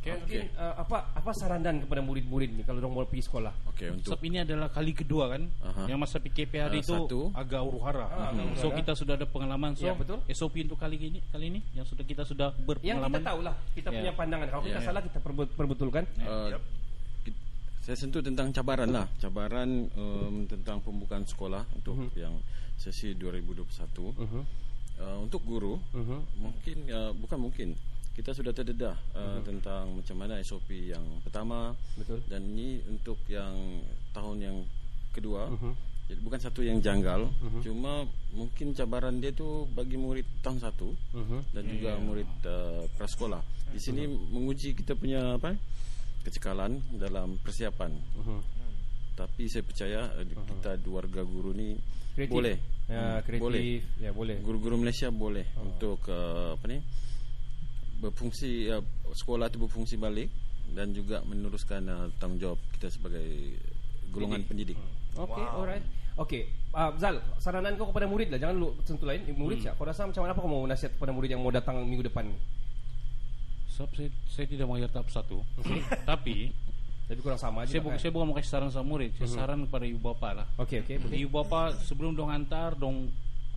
Okay, 0.00 0.16
mungkin 0.16 0.48
okay. 0.48 0.56
uh, 0.56 0.80
apa 0.80 1.12
apa 1.12 1.30
saranan 1.30 1.84
kepada 1.84 2.00
murid-murid 2.00 2.56
ni 2.56 2.64
kalau 2.64 2.80
orang 2.80 2.88
mau 2.90 3.04
pergi 3.04 3.20
sekolah? 3.20 3.52
Okey, 3.68 3.88
untuk 3.92 4.08
sebab 4.08 4.20
ini 4.24 4.40
adalah 4.40 4.72
kali 4.72 4.96
kedua 4.96 5.28
kan 5.28 5.44
Aha. 5.60 5.92
yang 5.92 6.00
masa 6.00 6.16
PKP 6.16 6.52
hari 6.56 6.80
Ah, 6.80 6.82
itu 6.82 6.96
satu. 7.04 7.20
agak 7.36 7.60
huru 7.60 7.84
hara 7.84 8.08
Ah, 8.08 8.32
agak 8.32 8.56
so 8.56 8.64
huru-hara. 8.64 8.78
kita 8.80 8.92
sudah 8.96 9.14
ada 9.14 9.26
pengalaman 9.28 9.76
so 9.76 9.84
Ya, 9.84 9.92
betul. 9.92 10.24
SOP 10.26 10.56
untuk 10.64 10.80
kali 10.80 10.96
ini 10.96 11.20
kali 11.28 11.52
ini 11.52 11.60
yang 11.76 11.84
sudah 11.84 12.00
kita 12.00 12.24
sudah 12.24 12.48
Yang 12.50 12.64
berpengalaman 12.64 13.12
kita 13.14 13.28
tahu 13.28 13.40
lah 13.44 13.54
Kita 13.70 13.88
Ya. 13.88 13.96
punya 14.00 14.12
pandangan 14.16 14.46
Kalau 14.48 14.62
kita 14.64 14.80
Ya. 14.80 14.86
salah 14.88 15.02
Kita 15.04 15.18
perbe- 15.20 15.52
perbetulkan 15.52 16.04
uh, 16.24 16.48
Yep. 16.48 16.62
saya 17.80 17.96
sentuh 17.96 18.20
tentang 18.20 18.52
cabaran 18.52 18.88
lah, 18.88 19.08
cabaran 19.18 19.68
um, 19.94 20.44
tentang 20.46 20.78
pembukaan 20.78 21.24
sekolah 21.24 21.64
untuk 21.74 22.12
yang 22.14 22.36
sesi 22.76 23.12
2021. 23.12 24.12
Mhm. 24.14 24.40
Uh, 24.96 25.18
untuk 25.18 25.40
guru, 25.42 25.80
Mhm. 25.90 26.18
mungkin 26.38 26.76
uh, 26.86 27.12
bukan 27.16 27.38
mungkin 27.40 27.68
kita 28.10 28.30
sudah 28.32 28.50
terdedah 28.50 28.96
uh, 29.14 29.38
tentang 29.40 29.96
macam 29.96 30.16
mana 30.18 30.36
SOP 30.40 30.66
yang 30.90 31.02
pertama 31.22 31.72
Betul. 31.94 32.20
dan 32.26 32.42
ini 32.44 32.82
untuk 32.86 33.16
yang 33.26 33.54
tahun 34.10 34.36
yang 34.40 34.56
kedua. 35.10 35.48
Mhm. 35.48 35.72
Jadi 36.10 36.20
bukan 36.20 36.40
satu 36.42 36.60
yang 36.60 36.82
janggal, 36.82 37.30
cuma 37.62 38.02
mungkin 38.34 38.74
cabaran 38.74 39.22
dia 39.22 39.30
tu 39.30 39.46
bagi 39.70 39.94
murid 39.94 40.26
tahun 40.42 40.58
satu 40.58 40.90
Mhm. 41.14 41.38
dan 41.54 41.62
juga 41.64 41.90
murid 41.96 42.30
uh, 42.44 42.82
prasekolah. 42.98 43.38
Di 43.70 43.78
sini 43.78 44.04
menguji 44.06 44.74
kita 44.74 44.94
punya 44.94 45.38
apa? 45.38 45.54
kecekalan 46.20 46.76
dalam 47.00 47.40
persiapan. 47.40 47.94
Mhm. 47.94 48.38
Tapi 49.16 49.42
saya 49.46 49.62
percaya 49.62 50.00
uh, 50.12 50.24
kita 50.26 50.76
dua 50.76 51.00
warga 51.00 51.22
guru 51.22 51.54
ni 51.54 51.78
Kreatif. 52.12 52.28
boleh. 52.28 52.56
Ya, 52.90 53.00
Hmm, 53.00 53.18
kreatif. 53.22 53.40
Boleh. 53.40 53.62
Ya, 54.02 54.10
boleh. 54.10 54.36
Guru-guru 54.42 54.74
Malaysia 54.76 55.08
boleh 55.08 55.46
untuk 55.56 56.02
uh, 56.10 56.58
apa 56.58 56.64
ni? 56.66 56.82
Berfungsi 58.00 58.50
uh, 58.68 58.80
sekolah 59.10 59.46
itu 59.46 59.58
berfungsi 59.58 59.94
balik 59.94 60.32
dan 60.70 60.90
juga 60.90 61.20
meneruskan 61.22 61.82
uh, 61.84 62.08
tanggungjawab 62.16 62.56
kita 62.74 62.88
sebagai 62.88 63.56
golongan 64.08 64.42
pendidik. 64.42 64.78
Okey, 65.12 65.42
Wow. 65.42 65.60
alright. 65.60 65.84
Okey, 66.16 66.42
uh, 66.72 66.90
Zal, 66.96 67.16
saranan 67.36 67.74
kau 67.74 67.88
kepada 67.88 68.04
murid 68.04 68.28
lah. 68.28 68.38
Jangan 68.38 68.56
lu 68.56 68.68
sentuh 68.82 69.04
lain. 69.04 69.24
Murid 69.30 69.62
hmm. 69.62 69.74
Kau 69.74 69.84
rasa 69.84 70.04
macam 70.04 70.20
mana 70.20 70.32
apa 70.32 70.40
kau 70.40 70.50
mau 70.50 70.64
nasihat 70.64 70.92
kepada 70.92 71.12
murid 71.12 71.30
yang 71.30 71.40
mau 71.40 71.50
datang 71.50 71.80
minggu 71.80 72.04
depan? 72.04 72.28
Sebab 73.70 73.90
saya, 73.94 74.10
saya 74.26 74.46
tidak 74.46 74.66
mau 74.66 74.76
tahap 74.76 75.08
satu 75.08 75.40
tapi 76.10 76.52
Tapi 77.08 77.20
kurang 77.22 77.40
sama 77.40 77.64
aja. 77.64 77.72
saya, 77.72 77.80
bu- 77.80 77.90
kan? 77.90 77.98
saya 77.98 78.10
bukan 78.12 78.26
mau 78.28 78.36
kasih 78.36 78.50
saran 78.50 78.68
sama 78.68 78.86
murid 78.86 79.10
saya 79.16 79.30
saran 79.32 79.64
kepada 79.64 79.82
ibu 79.82 79.98
bapa 79.98 80.28
lah 80.30 80.46
Okey, 80.58 80.84
okey, 80.84 80.94
ibu 81.16 81.32
bapa 81.32 81.74
sebelum 81.80 82.12
dong 82.12 82.28
hantar 82.28 82.76
dong 82.76 83.08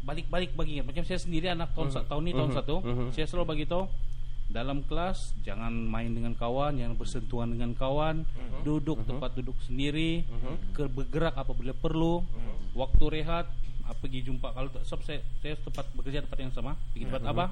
balik-balik 0.02 0.52
bagi 0.54 0.80
ingat 0.80 0.86
macam 0.88 1.04
saya 1.04 1.20
sendiri 1.20 1.48
anak 1.48 1.70
tahun 1.72 1.90
sa- 1.92 2.02
tahun 2.04 2.24
ini 2.24 2.34
tahun 2.34 2.52
satu 2.52 2.76
saya 3.12 3.26
selalu 3.26 3.46
bagi 3.46 3.66
tahu 3.68 3.84
dalam 4.48 4.84
kelas 4.84 5.34
jangan 5.42 5.72
main 5.72 6.12
dengan 6.12 6.34
kawan 6.34 6.76
jangan 6.76 6.96
bersentuhan 6.96 7.50
dengan 7.50 7.72
kawan. 7.74 8.24
Duduk 8.62 9.04
tempat 9.06 9.34
duduk 9.34 9.58
sendiri. 9.62 10.24
Ke 10.72 10.86
bergerak 10.86 11.36
apabila 11.36 11.72
perlu. 11.72 12.22
Waktu 12.74 13.04
rehat 13.14 13.46
ah, 13.84 13.94
pergi 13.94 14.24
jumpa. 14.24 14.50
Kalau 14.50 14.70
sebab 14.74 15.02
saya 15.02 15.20
saya 15.40 15.54
tempat 15.58 15.86
bekerja 15.94 16.22
tempat 16.22 16.40
yang 16.40 16.52
sama. 16.52 16.74
Pergi 16.92 17.06
tempat 17.06 17.24
abah 17.26 17.50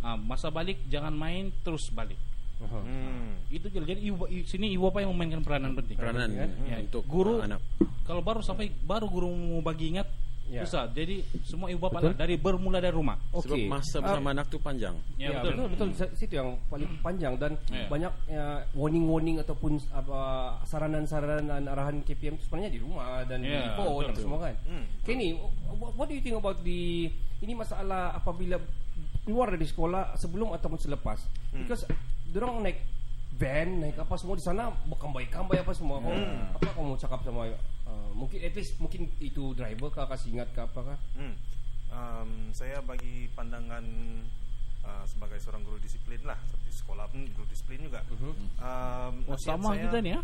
Ah, 0.00 0.14
masa 0.14 0.48
balik 0.48 0.78
jangan 0.86 1.10
main 1.10 1.50
terus 1.62 1.88
balik. 1.88 2.18
Aha. 2.62 2.78
Hmm. 2.78 3.34
itu 3.50 3.66
jadi 3.66 3.98
ibu 3.98 4.22
sini 4.46 4.70
ibu 4.70 4.86
apa 4.86 5.02
yang 5.02 5.10
memainkan 5.10 5.42
peranan 5.42 5.74
penting? 5.74 5.98
Peranan 5.98 6.30
Ya, 6.62 6.78
untuk 6.78 7.02
guru 7.10 7.42
anak. 7.42 7.58
kalau 8.06 8.22
baru 8.22 8.38
sampai 8.38 8.70
baru 8.86 9.10
guru 9.10 9.26
mau 9.34 9.58
bagi 9.58 9.90
ingat 9.90 10.06
Ya. 10.44 10.60
susah 10.62 10.84
jadi 10.86 11.22
semua 11.40 11.66
ibu 11.66 11.80
Betul. 11.80 12.12
lah, 12.12 12.18
dari 12.18 12.36
bermula 12.36 12.76
dari 12.76 12.92
rumah 12.92 13.16
Sebab 13.30 13.56
Okey. 13.56 13.66
masa 13.66 13.96
Ah, 13.96 14.04
bersama 14.04 14.28
anak 14.30 14.46
tu 14.46 14.58
panjang. 14.58 14.92
Ya, 15.14 15.30
ya, 15.30 15.40
betul. 15.40 15.48
betul, 15.48 15.66
betul 15.70 15.86
betul 15.88 16.08
situ 16.12 16.34
yang 16.34 16.50
paling 16.66 16.90
panjang 16.98 17.32
dan 17.36 17.52
Ya. 17.66 17.88
banyak 17.88 18.12
ya, 18.26 18.44
warning-warning 18.72 19.36
ataupun 19.38 19.80
apa 19.88 20.20
saranan-saranan 20.66 21.64
arahan 21.64 22.02
KPM 22.02 22.36
itu 22.36 22.44
sebenarnya 22.44 22.70
di 22.70 22.80
rumah 22.80 23.24
dan 23.24 23.40
di 23.40 23.48
Ya, 23.48 23.72
phone 23.74 24.02
dan 24.02 24.12
betul. 24.12 24.22
semua 24.22 24.38
kan. 24.42 24.54
Hmm. 24.66 24.84
Kenny, 25.02 25.28
what, 25.72 25.92
what 25.94 26.06
do 26.06 26.14
you 26.14 26.20
think 26.20 26.34
about 26.34 26.58
the 26.60 27.08
ini 27.38 27.52
masalah 27.52 28.12
apabila 28.12 28.58
keluar 29.22 29.48
dari 29.48 29.64
sekolah 29.64 30.16
sebelum 30.16 30.52
ataupun 30.52 30.76
selepas? 30.76 31.22
Because 31.54 31.86
dorang 32.28 32.60
naik 32.60 32.76
band 33.32 33.80
naik 33.80 33.96
apa 33.96 34.14
semua 34.14 34.36
di 34.36 34.44
sana 34.44 34.68
berkambai-kambai 34.84 35.58
apa 35.58 35.72
semua 35.72 35.96
Kau- 35.98 36.12
apa 36.52 36.66
kamu 36.68 36.84
mau 36.84 36.98
cakap 36.98 37.20
sama 37.22 37.48
uh, 37.92 38.10
mungkin 38.16 38.40
at 38.40 38.56
least 38.56 38.80
mungkin 38.80 39.12
itu 39.20 39.52
driver 39.52 39.92
kah 39.92 40.08
kasih 40.08 40.32
ingat 40.32 40.48
ke 40.50 40.60
apa 40.60 40.80
kah 40.82 40.98
Hmm. 41.12 41.36
Um, 41.92 42.30
saya 42.50 42.80
bagi 42.80 43.28
pandangan 43.36 43.84
uh, 44.80 45.04
sebagai 45.04 45.36
seorang 45.38 45.60
guru 45.60 45.76
disiplin 45.76 46.24
lah 46.24 46.40
seperti 46.48 46.72
sekolah 46.72 47.04
pun 47.04 47.20
guru 47.28 47.44
disiplin 47.46 47.84
juga. 47.84 48.00
Um, 48.56 49.28
Oh, 49.28 49.36
sama 49.36 49.76
saya- 49.76 49.84
kita 49.86 50.00
nih 50.00 50.16
ya. 50.16 50.20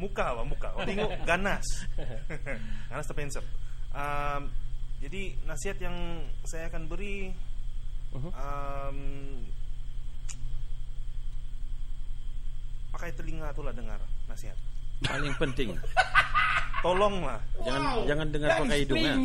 Muka 0.00 0.32
apa 0.32 0.42
muka? 0.42 0.72
Oh, 0.72 0.80
tengok 0.82 1.12
ganas. 1.28 1.66
ganas 2.88 3.04
terpensel. 3.04 3.44
Um, 3.92 4.48
jadi 5.04 5.36
nasihat 5.44 5.76
yang 5.76 5.96
saya 6.48 6.72
akan 6.72 6.88
beri 6.88 7.36
um, 8.16 8.98
pakai 12.88 13.12
telinga 13.12 13.52
itulah 13.52 13.72
dengar 13.72 14.00
nasihat. 14.24 14.56
Paling 15.02 15.34
penting 15.36 15.68
Tolonglah 16.78 17.38
jangan 17.60 17.82
jangan 18.04 18.26
dengar 18.28 18.48
pakai 18.58 18.78
hidung 18.80 18.98
ya. 18.98 19.14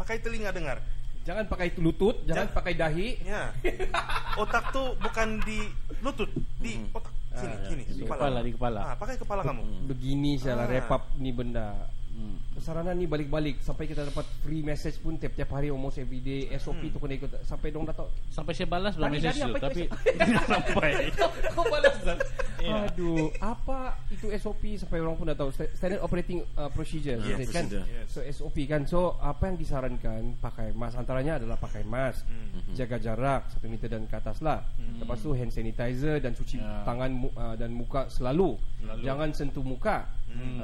pakai 0.00 0.16
telinga 0.18 0.50
dengar. 0.50 0.78
jangan 1.20 1.44
pakai 1.44 1.68
lutut 1.76 2.16
jangan 2.22 2.46
Jangan. 2.46 2.56
pakai 2.56 2.72
dahi 2.74 3.08
Ya. 3.20 3.50
Otak 4.42 4.70
tuh 4.70 4.96
bukan 4.96 5.36
di 5.42 5.68
lutut, 6.00 6.30
di 6.56 6.80
otak 6.90 7.12
sini, 7.30 7.52
Ah, 7.52 7.66
sini, 7.68 7.82
Di 7.84 8.02
kepala, 8.02 8.40
di 8.40 8.50
kepala. 8.50 8.80
Ah, 8.82 8.94
pakai 8.96 9.14
kepala 9.14 9.42
kamu. 9.44 9.62
begini 9.86 10.34
salah 10.34 10.64
Ah. 10.64 10.70
wrap 10.70 10.88
up 10.88 11.02
ni 11.14 11.30
benda 11.30 11.76
Hmm. 12.20 12.36
Saranan 12.60 12.92
ni 12.92 13.08
balik-balik. 13.08 13.56
Sampai 13.58 13.88
kita 13.88 14.04
dapat 14.04 14.28
free 14.44 14.60
message 14.60 15.00
pun 15.00 15.16
tiap-tiap 15.16 15.48
hari 15.50 15.68
almost 15.68 15.96
every 15.96 16.20
day 16.20 16.44
SOP 16.54 16.84
tu 16.86 16.98
kena 16.98 17.16
ikut. 17.16 17.32
Sampai 17.42 17.72
dong 17.72 17.82
dah 17.82 17.96
tahu 17.96 18.12
Sampai 18.28 18.52
saya 18.52 18.68
balas 18.68 18.92
belum 18.92 19.08
Tadi- 19.08 19.16
message 19.16 19.38
tu 19.40 19.52
tapi 19.56 19.82
tidak 19.88 20.44
sampai. 20.52 20.90
Kau 21.56 21.64
balas 21.66 21.96
Zal 21.98 22.20
Ya. 22.60 22.84
Aduh 22.84 23.32
Apa 23.40 23.96
itu 24.12 24.28
SOP 24.36 24.76
Sampai 24.76 25.00
orang 25.00 25.16
pun 25.16 25.24
dah 25.24 25.32
tahu? 25.32 25.48
Sta- 25.48 25.72
Standard 25.72 26.04
Operating 26.04 26.44
uh, 26.54 26.68
Procedure 26.68 27.16
Yes, 27.16 27.48
kan? 27.48 27.64
procedure. 27.64 27.84
Yes. 27.88 28.06
So 28.06 28.20
SOP 28.20 28.56
kan. 28.66 28.84
So 28.84 29.16
apa 29.16 29.48
yang 29.48 29.56
disarankan? 29.56 30.36
Pakai 30.36 30.68
mask. 30.70 31.00
Antaranya 31.00 31.40
adalah 31.40 31.56
pakai 31.56 31.80
mask. 31.82 32.28
Jaga 32.70 33.00
jarak 33.00 33.48
Satu 33.48 33.64
meter 33.64 33.88
dan 33.88 34.04
ke 34.04 34.12
atas 34.14 34.44
lah. 34.44 34.60
Lepas 34.94 35.16
tu 35.18 35.32
hand 35.32 35.48
sanitizer 35.48 36.20
Dan 36.20 36.36
cuci 36.36 36.60
Ya. 36.60 36.84
tangan 36.84 37.08
uh, 37.32 37.56
Dan 37.56 37.72
muka 37.72 38.04
selalu. 38.06 38.60
Selalu. 38.78 39.00
Jangan 39.00 39.28
sentuh 39.32 39.64
muka. 39.64 40.04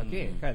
Okay 0.04 0.36
kan 0.36 0.54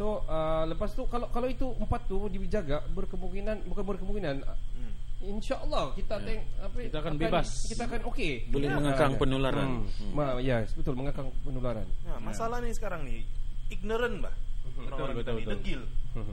So 0.00 0.24
uh, 0.24 0.64
lepas 0.64 0.96
tu 0.96 1.04
kalau 1.04 1.28
kalau 1.28 1.44
itu 1.44 1.76
empat 1.76 2.08
tu 2.08 2.16
dijaga 2.26 2.80
berkemungkinan 2.88 3.68
bukan 3.68 3.84
berkemungkinan 3.84 4.36
Hmm. 4.40 4.96
InsyaAllah 5.20 5.92
kita 5.92 6.16
Ya. 6.16 6.24
teng, 6.24 6.40
apa, 6.56 6.76
Kita 6.80 6.98
akan 6.98 7.14
bebas. 7.20 7.48
Kita 7.68 7.84
akan 7.84 8.00
okey. 8.08 8.48
Boleh 8.48 8.72
Ya. 8.72 8.76
mengekang 8.80 9.12
Ya. 9.12 9.18
penularan. 9.20 9.68
Hmm. 9.76 9.84
Hmm. 9.84 10.12
Ma, 10.16 10.24
ya, 10.40 10.64
yes, 10.64 10.72
betul 10.72 10.96
mengekang 10.96 11.28
penularan. 11.44 11.84
Nah, 12.00 12.16
masalah 12.18 12.64
nih 12.64 12.72
sekarang 12.72 13.04
nih 13.04 13.28
ignorant 13.68 14.24
bah. 14.24 14.32
Orang-orang 14.80 15.20
betul, 15.20 15.20
kita 15.20 15.30
ni 15.30 15.44
betul. 15.44 15.52
degil. 15.52 15.80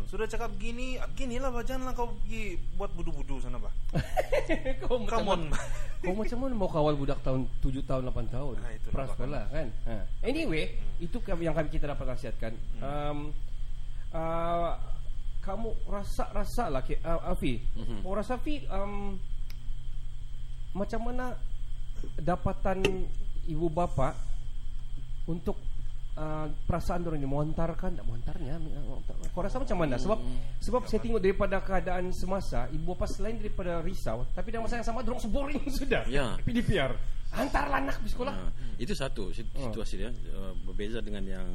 Sudah 0.08 0.26
cakap 0.26 0.56
gini, 0.56 0.88
ginilah 1.14 1.52
bah 1.52 1.62
janganlah 1.62 1.92
kau 1.92 2.16
pergi 2.16 2.56
buat 2.74 2.96
budu-budu 2.96 3.44
sana 3.44 3.60
bah. 3.60 3.76
kau 4.82 4.96
macam 4.98 5.12
Come 5.12 5.30
on 5.30 5.42
bah. 5.52 5.64
Kau 6.08 6.14
macam 6.14 6.38
mana 6.40 6.54
mau 6.56 6.70
kawal 6.70 6.94
budak 6.94 7.20
tahun 7.20 7.44
7 7.60 7.82
tahun 7.84 8.02
8 8.08 8.30
tahun 8.30 8.56
Ah, 8.60 8.70
itulah 8.72 8.94
Prasekolah 8.94 9.44
kan 9.50 9.68
ha. 9.84 9.96
Anyway 10.22 10.70
Itu 10.98 11.18
ke- 11.20 11.34
yang 11.36 11.52
kami 11.52 11.68
kita 11.68 11.90
dapat 11.90 12.06
nasihatkan 12.08 12.54
um, 12.78 13.34
uh, 14.18 14.74
Kamu 15.40 15.70
rasa-rasa 15.86 16.68
lah 16.68 16.82
Ki- 16.82 17.00
uh, 17.00 17.22
Afi 17.24 17.62
Kau 18.02 18.12
rasa 18.12 18.36
Afi 18.36 18.66
um, 18.68 19.14
Macam 20.74 21.00
mana 21.04 21.38
Dapatan 22.18 22.84
Ibu 23.48 23.68
bapa 23.70 24.12
Untuk 25.26 25.56
uh, 26.14 26.46
Perasaan 26.66 27.06
orang 27.06 27.18
ni? 27.18 27.26
Menghantarkan 27.26 27.92
Tak 27.96 28.04
menghantarnya 28.04 28.54
Kau 29.32 29.42
rasa 29.42 29.58
macam 29.58 29.78
mana? 29.80 29.96
Sebab 29.96 30.18
Sebab 30.60 30.82
saya 30.86 31.00
tengok 31.00 31.22
daripada 31.22 31.58
keadaan 31.60 32.12
semasa 32.12 32.68
Ibu 32.68 32.92
bapa 32.92 33.06
selain 33.08 33.38
daripada 33.38 33.80
risau 33.80 34.26
Tapi 34.32 34.50
dalam 34.50 34.66
masa 34.66 34.78
yang 34.78 34.88
sama 34.88 35.00
Diorang 35.00 35.22
seboring 35.22 35.62
sudah. 35.80 36.04
Ya. 36.06 36.36
PDPR 36.42 36.92
Hantarlah 37.28 37.84
anak 37.84 38.00
di 38.00 38.08
sekolah. 38.08 38.32
Ha, 38.32 38.48
itu 38.80 38.96
satu 38.96 39.28
Oh. 39.28 39.36
situasi 39.68 40.00
dia 40.00 40.08
uh, 40.32 40.56
berbeza 40.64 41.04
dengan 41.04 41.20
yang 41.28 41.48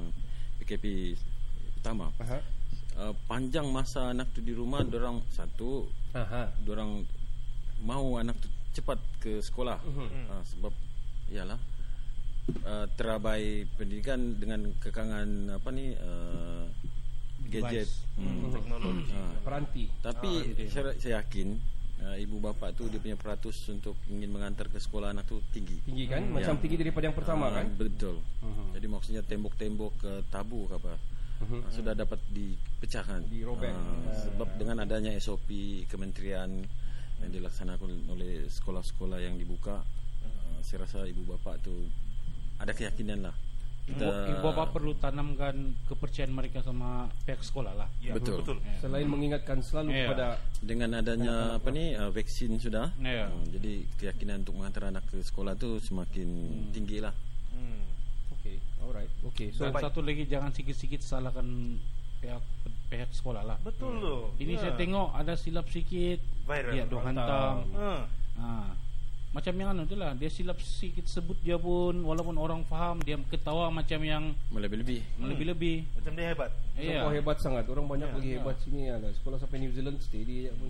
PKP 0.60 1.16
pertama. 1.82 2.14
Aha. 2.22 2.38
Uh, 2.94 3.10
panjang 3.26 3.66
masa 3.66 4.14
anak 4.14 4.30
tu 4.30 4.38
di 4.38 4.54
rumah, 4.54 4.86
orang 4.86 5.18
satu, 5.34 5.90
Aha. 6.14 6.54
orang 6.62 7.02
mau 7.82 8.14
anak 8.14 8.38
tu 8.38 8.46
cepat 8.72 9.02
ke 9.18 9.42
sekolah 9.42 9.82
Mhm. 9.82 10.30
uh, 10.30 10.42
sebab 10.46 10.72
iyalah 11.26 11.58
uh, 12.62 12.86
terabai 12.94 13.66
pendidikan 13.74 14.38
dengan 14.38 14.70
kekangan 14.78 15.58
apa 15.58 15.68
ni 15.74 15.90
uh, 15.98 16.70
gadget. 17.50 17.90
Hmm. 18.14 18.54
Teknologi. 18.54 19.10
Ha. 19.10 19.42
Peranti 19.42 19.84
Tapi 19.98 20.30
saya, 20.70 20.94
saya 20.96 21.20
yakin 21.20 21.58
uh, 22.00 22.16
ibu 22.16 22.38
bapa 22.38 22.70
tu 22.72 22.86
dia 22.88 22.96
punya 22.96 23.18
peratus 23.18 23.66
untuk 23.68 23.98
ingin 24.08 24.30
mengantar 24.30 24.70
ke 24.70 24.78
sekolah 24.78 25.10
anak 25.10 25.26
tu 25.26 25.42
tinggi. 25.50 25.82
Tinggi 25.84 26.06
kan 26.06 26.22
Macam 26.30 26.54
Ya. 26.56 26.60
tinggi 26.62 26.76
daripada 26.78 27.10
yang 27.10 27.16
pertama 27.18 27.50
Ah, 27.50 27.60
kan 27.60 27.66
Betul. 27.74 28.22
Jadi 28.72 28.86
maksudnya 28.86 29.20
tembok-tembok 29.26 29.92
ke 29.98 30.12
tabu 30.30 30.64
ke 30.70 30.78
apa 30.78 30.94
ah, 31.42 31.70
sudah 31.70 31.92
dapat 31.92 32.18
dipecahkan. 32.30 33.26
Dirobek. 33.26 33.72
Ah, 33.72 34.14
sebab 34.22 34.48
dengan 34.56 34.82
adanya 34.82 35.10
SOP 35.18 35.48
kementerian 35.86 36.62
yang 37.22 37.30
dilaksanakan 37.30 38.10
oleh 38.10 38.46
sekolah-sekolah 38.46 39.18
yang 39.18 39.34
dibuka, 39.36 39.82
ah, 39.82 40.58
saya 40.62 40.86
rasa 40.86 41.04
ibu 41.04 41.22
bapa 41.26 41.58
tu 41.60 41.74
ada 42.58 42.70
keyakinan 42.70 43.26
lah. 43.26 43.34
Kita 43.82 44.30
Ibu 44.30 44.46
bapak 44.46 44.78
perlu 44.78 44.94
tanamkan 44.94 45.74
kepercayaan 45.90 46.30
mereka 46.30 46.62
sama 46.62 47.10
pihak 47.26 47.42
sekolah 47.42 47.74
lah. 47.74 47.90
Ya, 47.98 48.14
Betul. 48.14 48.38
betul. 48.38 48.62
Selain 48.78 49.10
mengingatkan 49.10 49.58
selalu 49.58 49.90
Ya. 49.90 50.06
kepada 50.06 50.26
dengan 50.62 51.02
adanya 51.02 51.58
apa 51.58 51.66
ni 51.74 51.90
ah, 51.98 52.06
vaksin 52.14 52.62
sudah, 52.62 52.94
Ya. 53.02 53.26
ah, 53.26 53.42
jadi 53.50 53.82
keyakinan 53.98 54.46
untuk 54.46 54.54
mengantar 54.54 54.86
anak 54.86 55.02
ke 55.10 55.18
sekolah 55.18 55.58
tu 55.58 55.82
semakin 55.82 56.28
tinggi 56.70 57.02
lah. 57.02 57.10
Hmm. 58.94 59.00
Okay 59.00 59.08
Alright 59.08 59.12
Okay 59.26 59.48
So 59.50 59.64
Dan 59.64 59.72
satu 59.78 60.00
lagi 60.00 60.22
jangan 60.24 60.50
sikit-sikit 60.50 61.00
salahkan 61.00 61.46
pihak 62.20 62.42
pihak 62.86 63.10
sekolah 63.10 63.42
lah. 63.42 63.56
Betul 63.58 63.98
loh. 63.98 64.22
Ini 64.36 64.54
Ya. 64.54 64.60
saya 64.60 64.72
tengok 64.76 65.10
ada 65.10 65.32
silap 65.34 65.66
sikit, 65.66 66.20
Viral. 66.44 66.70
dia 66.70 66.84
dong 66.84 67.02
hantam. 67.02 67.64
Ha. 67.72 67.92
Ha. 68.36 68.48
Macam 69.32 69.52
yang 69.56 69.72
anu 69.72 69.88
tu 69.88 69.96
lah, 69.96 70.12
dia 70.12 70.28
silap 70.28 70.60
sikit 70.60 71.08
sebut 71.08 71.40
dia 71.40 71.56
pun 71.56 71.96
walaupun 71.98 72.36
orang 72.36 72.60
faham 72.62 73.00
dia 73.00 73.16
ketawa 73.26 73.72
macam 73.72 73.96
yang 73.98 74.36
Melebih-lebih. 74.52 75.00
lebih-lebih. 75.18 75.76
Macam 75.96 76.12
dia 76.12 76.26
hebat. 76.28 76.50
Iya. 76.72 77.00
kau 77.00 77.10
hebat 77.10 77.36
sangat 77.38 77.64
Orang 77.66 77.84
banyak 77.86 78.06
Ya. 78.06 78.14
lagi 78.14 78.30
hebat 78.36 78.56
sini 78.60 78.80
ya. 78.86 79.00
Sekolah 79.10 79.40
sampai 79.40 79.58
New 79.58 79.72
Zealand 79.72 79.96
Steady 79.98 80.46
je 80.46 80.52
pun 80.52 80.68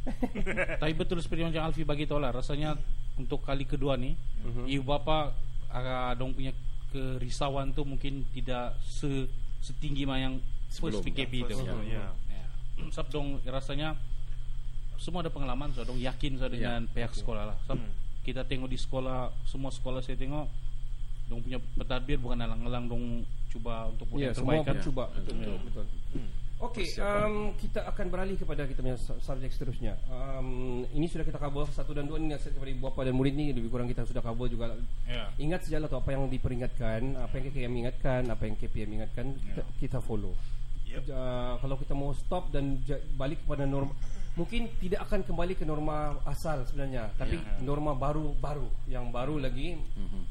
Tapi 0.80 0.92
betul 0.94 1.20
seperti 1.20 1.44
macam 1.44 1.66
Alfi 1.66 1.82
bagi 1.82 2.06
tahu 2.06 2.18
lah 2.18 2.32
rasanya 2.32 2.72
untuk 3.16 3.42
kali 3.42 3.66
kedua 3.66 3.94
ni 3.94 4.16
Mhm. 4.40 4.64
ibu 4.66 4.80
bapa 4.82 5.34
uh, 5.68 6.12
dong 6.14 6.32
punya 6.32 6.54
kerisauan 6.90 7.70
tu 7.70 7.82
mungkin 7.82 8.26
tidak 8.30 8.74
se 8.80 9.26
setinggi 9.60 10.04
mah 10.04 10.18
yang 10.18 10.34
first 10.68 11.00
Sebelum. 11.00 11.02
PKP 11.02 11.32
tu. 11.46 11.56
First, 11.56 11.66
ya. 11.86 12.10
Ya. 12.28 12.44
Sebab 12.94 13.06
dong 13.08 13.28
rasanya 13.44 13.94
semua 14.96 15.20
ada 15.20 15.28
pengalaman 15.28 15.70
so 15.70 15.80
dong 15.80 15.96
yakin 15.96 16.36
so 16.36 16.46
dengan 16.46 16.84
pihak 16.86 17.12
sekolah 17.12 17.48
lah. 17.48 17.56
Sebab 17.64 17.78
Hmm. 17.78 17.92
kita 18.20 18.44
tengok 18.44 18.68
di 18.68 18.76
sekolah 18.76 19.32
semua 19.44 19.70
sekolah 19.70 20.00
saya 20.00 20.14
tengok 20.14 20.44
dong 21.26 21.40
punya 21.40 21.56
pentadbir 21.74 22.18
bukan 22.18 22.36
alang-alang 22.38 22.84
dong 22.84 23.04
cuba 23.48 23.86
untuk 23.86 24.06
buat 24.08 24.18
Ya 24.18 24.28
yang 24.28 24.36
semua 24.36 24.52
terbaik 24.56 24.66
kan. 24.68 24.76
cuba 24.82 25.04
Betul 25.14 25.34
betul, 25.36 25.56
betul. 25.64 25.86
Okey, 26.60 26.92
um, 27.00 27.56
kita 27.56 27.88
akan 27.88 28.06
beralih 28.12 28.36
kepada 28.36 28.68
kita 28.68 28.84
punya 28.84 29.00
su- 29.00 29.16
subjek 29.16 29.48
seterusnya. 29.48 29.96
Um, 30.12 30.84
ini 30.92 31.08
sudah 31.08 31.24
kita 31.24 31.40
cover 31.40 31.64
satu 31.72 31.96
dan 31.96 32.04
dua 32.04 32.20
ni 32.20 32.28
nasihat 32.28 32.52
kepada 32.52 32.68
ibu 32.68 32.84
bapa 32.84 33.00
dan 33.08 33.16
murid 33.16 33.32
ni 33.32 33.48
lebih 33.48 33.72
kurang 33.72 33.88
kita 33.88 34.04
sudah 34.04 34.20
cover 34.20 34.44
juga. 34.44 34.76
Ya. 35.08 35.32
Ingat 35.40 35.64
sajalah 35.64 35.88
tu 35.88 35.96
apa 35.96 36.12
yang 36.12 36.28
diperingatkan, 36.28 37.16
apa 37.16 37.32
yang 37.32 37.44
KKM 37.48 37.72
ingatkan, 37.80 38.22
apa 38.28 38.42
yang 38.44 38.54
KPM 38.60 38.90
ingatkan, 39.00 39.26
kita, 39.40 39.62
kita 39.80 39.98
follow. 40.04 40.36
Yep. 40.84 41.08
Uh, 41.08 41.54
kalau 41.64 41.76
kita 41.80 41.94
mau 41.96 42.12
stop 42.12 42.52
dan 42.52 42.76
balik 43.14 43.40
kepada 43.46 43.64
norma 43.64 43.94
mungkin 44.36 44.68
tidak 44.78 45.06
akan 45.06 45.26
kembali 45.26 45.54
ke 45.56 45.64
norma 45.64 46.20
asal 46.22 46.62
sebenarnya, 46.62 47.08
tapi 47.16 47.34
norma 47.62 47.96
baru 47.96 48.36
baru 48.36 48.68
yang 48.84 49.08
baru 49.08 49.40
lagi 49.40 49.80
Mhm. 49.96 50.22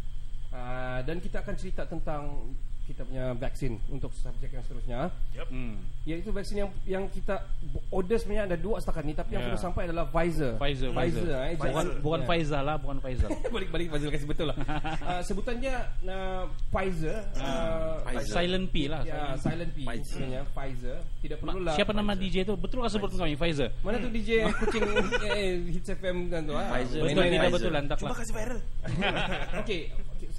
Uh, 0.49 0.99
dan 1.05 1.21
kita 1.21 1.45
akan 1.45 1.53
cerita 1.53 1.85
tentang 1.85 2.41
kita 2.89 3.05
punya 3.05 3.37
vaksin 3.37 3.77
untuk 3.87 4.09
subjek 4.11 4.49
yang 4.49 4.65
seterusnya. 4.65 5.13
Yep. 5.31 5.47
Hmm. 5.47 5.77
Iaitu 6.03 6.29
vaksin 6.29 6.55
yang 6.57 6.69
yang 6.83 7.05
kita 7.05 7.45
order 7.87 8.17
sebenarnya 8.17 8.49
ada 8.49 8.57
dua 8.57 8.81
setakat 8.81 9.05
ni 9.05 9.13
tapi 9.13 9.29
yang 9.31 9.45
Ya. 9.45 9.47
sudah 9.47 9.61
sampai 9.61 9.81
adalah 9.85 10.09
Pfizer. 10.09 10.57
Pfizer, 10.57 10.89
Pfizer. 10.89 11.21
Pfizer. 11.21 11.37
eh, 11.39 11.55
Bukan, 11.55 11.85
bukan 12.01 12.19
ya. 12.19 12.25
Faizal 12.25 12.63
lah, 12.65 12.75
bukan 12.75 12.97
Faizal. 12.97 13.29
Balik-balik 13.53 13.87
Pfizer 13.87 14.09
kasih 14.09 14.25
betul 14.25 14.45
lah. 14.49 14.57
uh, 15.05 15.21
sebutannya 15.21 15.73
uh, 16.03 16.43
Pfizer. 16.67 17.17
Uh, 17.35 18.01
Pfizer. 18.03 18.33
Silent 18.33 18.65
P 18.67 18.75
lah. 18.89 19.01
Ya, 19.05 19.37
silent 19.37 19.69
P 19.69 19.85
Pfizer. 19.85 20.09
sebenarnya 20.09 20.41
Pfizer. 20.49 20.97
Tidak 21.21 21.37
Ma- 21.39 21.53
perlulah. 21.53 21.73
Siapa 21.77 21.91
nama 21.93 22.11
DJ 22.13 22.35
tu? 22.41 22.57
Betul 22.57 22.81
ke 22.81 22.89
sebut 22.89 23.09
kami 23.11 23.37
Faizal? 23.37 23.69
Mana 23.79 24.01
tu 24.01 24.09
DJ 24.09 24.49
kucing 24.49 24.81
eh, 25.29 25.61
Hits 25.69 25.93
FM 25.93 26.17
kan 26.27 26.41
tu 26.41 26.57
ah. 26.57 26.65
Pfizer. 26.73 26.99
Betul 26.99 27.21
tidak 27.21 27.37
Pfizer. 27.37 27.53
betul 27.53 27.71
lantak 27.71 27.97
Cuba 27.97 28.09
lah. 28.09 28.17
kasih 28.17 28.33
viral. 28.33 28.59
Okey, 28.89 29.61
okay, 29.61 29.81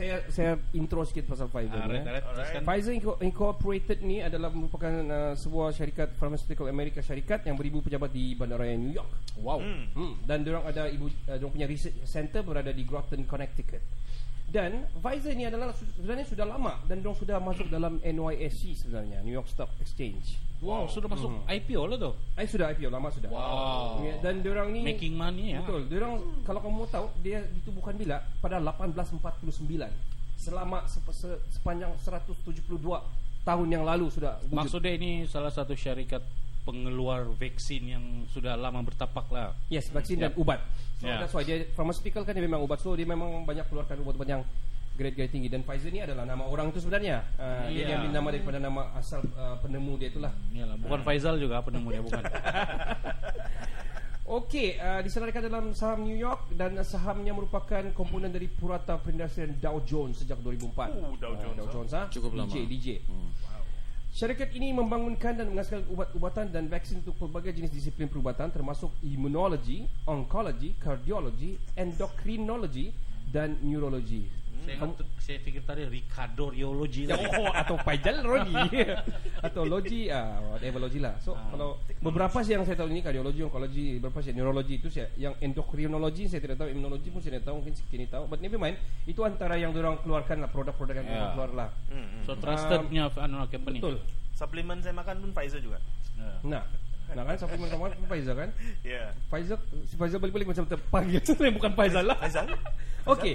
saya 0.00 0.16
saya 0.32 0.52
intro 0.72 1.04
sikit 1.04 1.28
pasal 1.28 1.52
Pfizer. 1.52 1.76
Ah, 1.76 1.84
ni, 1.84 2.00
right, 2.00 2.08
right, 2.08 2.24
teruskan. 2.24 2.62
Pfizer 2.64 2.92
Inco- 2.96 3.20
Incorporated 3.20 3.98
ni 4.00 4.24
adalah 4.24 4.48
merupakan 4.48 4.88
uh, 4.88 5.36
sebuah 5.36 5.76
syarikat 5.76 6.16
pharmaceutical 6.16 6.72
Amerika 6.72 7.04
syarikat 7.04 7.44
yang 7.44 7.60
beribu 7.60 7.84
pejabat 7.84 8.08
di 8.08 8.32
bandaraya 8.32 8.72
New 8.80 8.96
York. 8.96 9.12
Wow. 9.44 9.60
Hmm. 9.60 9.84
Hmm, 9.92 10.14
dan 10.24 10.40
diorang 10.40 10.64
ada 10.64 10.88
ibu 10.88 11.12
uh, 11.12 11.36
diorang 11.36 11.52
punya 11.52 11.68
research 11.68 12.00
center 12.08 12.40
berada 12.40 12.72
di 12.72 12.80
Groton, 12.88 13.28
Connecticut. 13.28 13.84
Dan 14.50 14.82
Pfizer 14.98 15.30
ni 15.32 15.46
adalah 15.46 15.70
sebenarnya 15.70 16.26
sudah 16.26 16.42
lama 16.42 16.74
dan 16.84 16.98
diorang 16.98 17.14
sudah 17.14 17.38
masuk 17.38 17.70
dalam 17.70 18.02
NYSE 18.02 18.74
sebenarnya, 18.76 19.22
New 19.22 19.30
York 19.30 19.46
Stock 19.46 19.70
Exchange. 19.78 20.34
Wow, 20.58 20.90
sudah 20.90 21.06
masuk 21.06 21.30
IPO 21.46 21.82
lah 21.86 21.96
tu. 21.96 22.10
Eh 22.34 22.44
sudah 22.44 22.68
IPO 22.68 22.90
lama 22.90 23.08
sudah. 23.08 23.30
Wow. 23.30 24.02
Ya, 24.02 24.18
dan 24.20 24.42
diorang 24.42 24.74
ni 24.74 24.82
Making 24.82 25.14
money 25.14 25.54
ya. 25.54 25.62
Betul. 25.62 25.86
Diorang 25.86 26.18
kalau 26.42 26.60
kamu 26.60 26.74
mau 26.76 26.88
tahu 26.90 27.06
dia 27.22 27.40
ditubuhkan 27.48 27.94
bila 27.94 28.20
pada 28.42 28.58
1849. 28.58 29.86
Selama 30.34 30.82
sep- 30.84 31.14
se- 31.14 31.40
sepanjang 31.48 31.94
172 31.96 32.76
tahun 33.40 33.66
yang 33.70 33.84
lalu 33.86 34.10
sudah 34.10 34.36
wujud. 34.42 34.52
Maksudnya 34.52 34.92
ini 34.98 35.10
salah 35.24 35.48
satu 35.48 35.72
syarikat 35.72 36.20
pengeluar 36.60 37.24
vaksin 37.32 37.82
yang 37.88 38.04
sudah 38.26 38.54
lama 38.54 38.80
bertapak 38.80 39.26
lah. 39.28 39.56
Yes, 39.66 39.88
vaksin 39.88 40.18
dan 40.18 40.32
Yep. 40.32 40.38
ubat. 40.38 40.60
So 40.96 41.04
Yeah. 41.04 41.18
that's 41.18 41.32
why 41.32 41.42
dia 41.42 41.64
pharmaceutical 41.72 42.22
kan 42.22 42.32
dia 42.32 42.42
memang 42.42 42.60
ubat. 42.60 42.78
So 42.78 42.92
dia 42.92 43.04
memang 43.04 43.42
banyak 43.42 43.64
keluarkan 43.66 44.00
ubat-ubat 44.00 44.28
yang 44.28 44.42
grade-grade 44.92 45.32
tinggi 45.32 45.48
dan 45.48 45.64
Pfizer 45.64 45.88
ni 45.88 45.98
adalah 45.98 46.28
nama 46.28 46.44
orang 46.44 46.68
itu 46.68 46.84
sebenarnya. 46.84 47.24
Uh, 47.34 47.66
Dia 47.66 47.72
Yeah. 47.74 47.88
diambil 47.96 48.10
nama 48.12 48.28
daripada 48.30 48.58
nama 48.58 48.82
asal 48.92 49.24
uh, 49.32 49.56
penemu 49.58 49.96
dia 49.96 50.08
itulah. 50.08 50.32
Iyalah, 50.50 50.76
bukan 50.76 51.00
Faizal 51.00 51.40
juga 51.40 51.56
penemu 51.60 51.88
dia 51.88 52.02
bukan. 52.02 52.22
Okey, 54.30 54.78
uh, 54.78 55.02
disenaraikan 55.02 55.42
dalam 55.42 55.74
saham 55.74 56.06
New 56.06 56.14
York 56.14 56.54
dan 56.54 56.78
sahamnya 56.86 57.34
merupakan 57.34 57.82
komponen 57.90 58.30
dari 58.30 58.46
purata 58.46 58.94
perindustrian 58.94 59.58
Dow 59.58 59.82
Jones 59.82 60.22
sejak 60.22 60.38
2004. 60.38 60.70
Oh, 60.94 61.18
Dow 61.18 61.34
Ah, 61.34 61.40
Jones, 61.42 61.56
Dow 61.56 61.66
oh. 61.66 61.70
Jones 61.72 61.92
ah. 61.98 62.06
Cukup 62.06 62.30
DJ, 62.30 62.38
lama. 62.38 62.54
DJ. 62.68 62.86
Hmm. 63.10 63.28
Syarikat 64.10 64.50
ini 64.58 64.74
membangunkan 64.74 65.38
dan 65.38 65.46
menghasilkan 65.54 65.86
ubat-ubatan 65.86 66.50
dan 66.50 66.66
vaksin 66.66 66.98
untuk 67.06 67.14
pelbagai 67.14 67.54
jenis 67.54 67.70
disiplin 67.70 68.10
perubatan 68.10 68.50
termasuk 68.50 68.90
immunology, 69.06 69.86
oncology, 70.02 70.74
cardiology, 70.82 71.54
endocrinology 71.78 72.90
dan 73.30 73.54
neurology. 73.62 74.39
Saya, 74.60 74.76
ingat, 74.76 74.90
saya 75.18 75.38
fikir 75.40 75.62
tadi 75.64 75.82
Ricardo 75.88 76.52
Ya, 76.52 76.68
tadi. 77.12 77.24
oh, 77.40 77.50
atau 77.52 77.76
Faisal 77.80 78.20
Rodi 78.20 78.54
atau 79.46 79.62
logi 79.64 80.12
ah 80.12 80.36
whatever 80.52 80.80
logi 80.84 81.00
lah. 81.00 81.16
So 81.22 81.32
kalau 81.32 81.80
beberapa 82.04 82.44
sih 82.44 82.52
yang 82.56 82.64
saya 82.68 82.76
tahu 82.76 82.92
ini 82.92 83.00
kardiologi, 83.00 83.40
onkologi, 83.40 83.96
beberapa 83.96 84.20
sih 84.20 84.32
neurologi 84.36 84.80
itu 84.82 84.88
saya 84.92 85.08
yang 85.16 85.32
endokrinologi 85.40 86.28
saya 86.28 86.40
tidak 86.44 86.60
tahu, 86.60 86.68
immunologi 86.72 87.08
pun 87.08 87.20
saya 87.24 87.38
tidak 87.38 87.46
tahu, 87.48 87.54
mungkin 87.64 87.74
sekini 87.76 88.06
tahu. 88.10 88.24
But 88.28 88.44
never 88.44 88.60
mind, 88.60 88.76
itu 89.08 89.20
antara 89.24 89.56
yang 89.56 89.72
orang 89.72 90.00
keluarkan 90.04 90.44
lah 90.44 90.50
produk-produk 90.52 90.94
yang 91.00 91.08
Ya. 91.10 91.16
yeah. 91.16 91.30
keluar 91.34 91.50
lah. 91.56 91.68
Hmm, 91.88 92.06
hmm. 92.06 92.22
So 92.28 92.32
trustednya 92.36 93.04
anu 93.16 93.36
lah 93.40 93.48
company. 93.48 93.78
Betul. 93.80 93.96
Supplement 94.36 94.80
saya 94.80 94.94
makan 94.94 95.16
pun 95.24 95.30
Pfizer 95.32 95.60
juga. 95.60 95.78
Ya. 96.16 96.32
Nah, 96.44 96.62
nah 97.10 97.22
kan 97.22 97.36
sampai 97.36 97.56
kamu 97.58 97.82
kan 97.82 97.92
Pfizer 98.06 98.34
kan? 98.34 98.50
Ya. 98.80 99.10
Pfizer 99.26 99.58
si 99.84 99.94
Pfizer 99.94 100.18
balik-balik 100.18 100.46
macam 100.46 100.64
terpanggil 100.64 101.20
Sebenarnya 101.26 101.54
bukan 101.54 101.72
Pfizer 101.74 102.02
lah 102.02 102.16
Pfizer? 102.16 102.46
Okey 103.12 103.34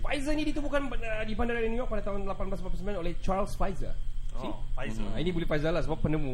Pfizer 0.00 0.32
ni 0.32 0.44
ditubuhkan 0.44 0.86
pada- 0.86 1.22
di 1.22 1.32
bandara 1.32 1.60
New 1.60 1.76
York 1.76 1.88
pada 1.88 2.02
tahun 2.02 2.24
1849 2.24 2.82
oleh 2.98 3.12
Charles 3.18 3.54
Pfizer 3.54 3.94
Oh, 4.32 4.64
Pfizer. 4.72 5.04
Nah, 5.04 5.20
ini 5.20 5.28
boleh 5.28 5.44
Pfizer 5.44 5.68
lah 5.68 5.84
sebab 5.84 6.08
penemu. 6.08 6.32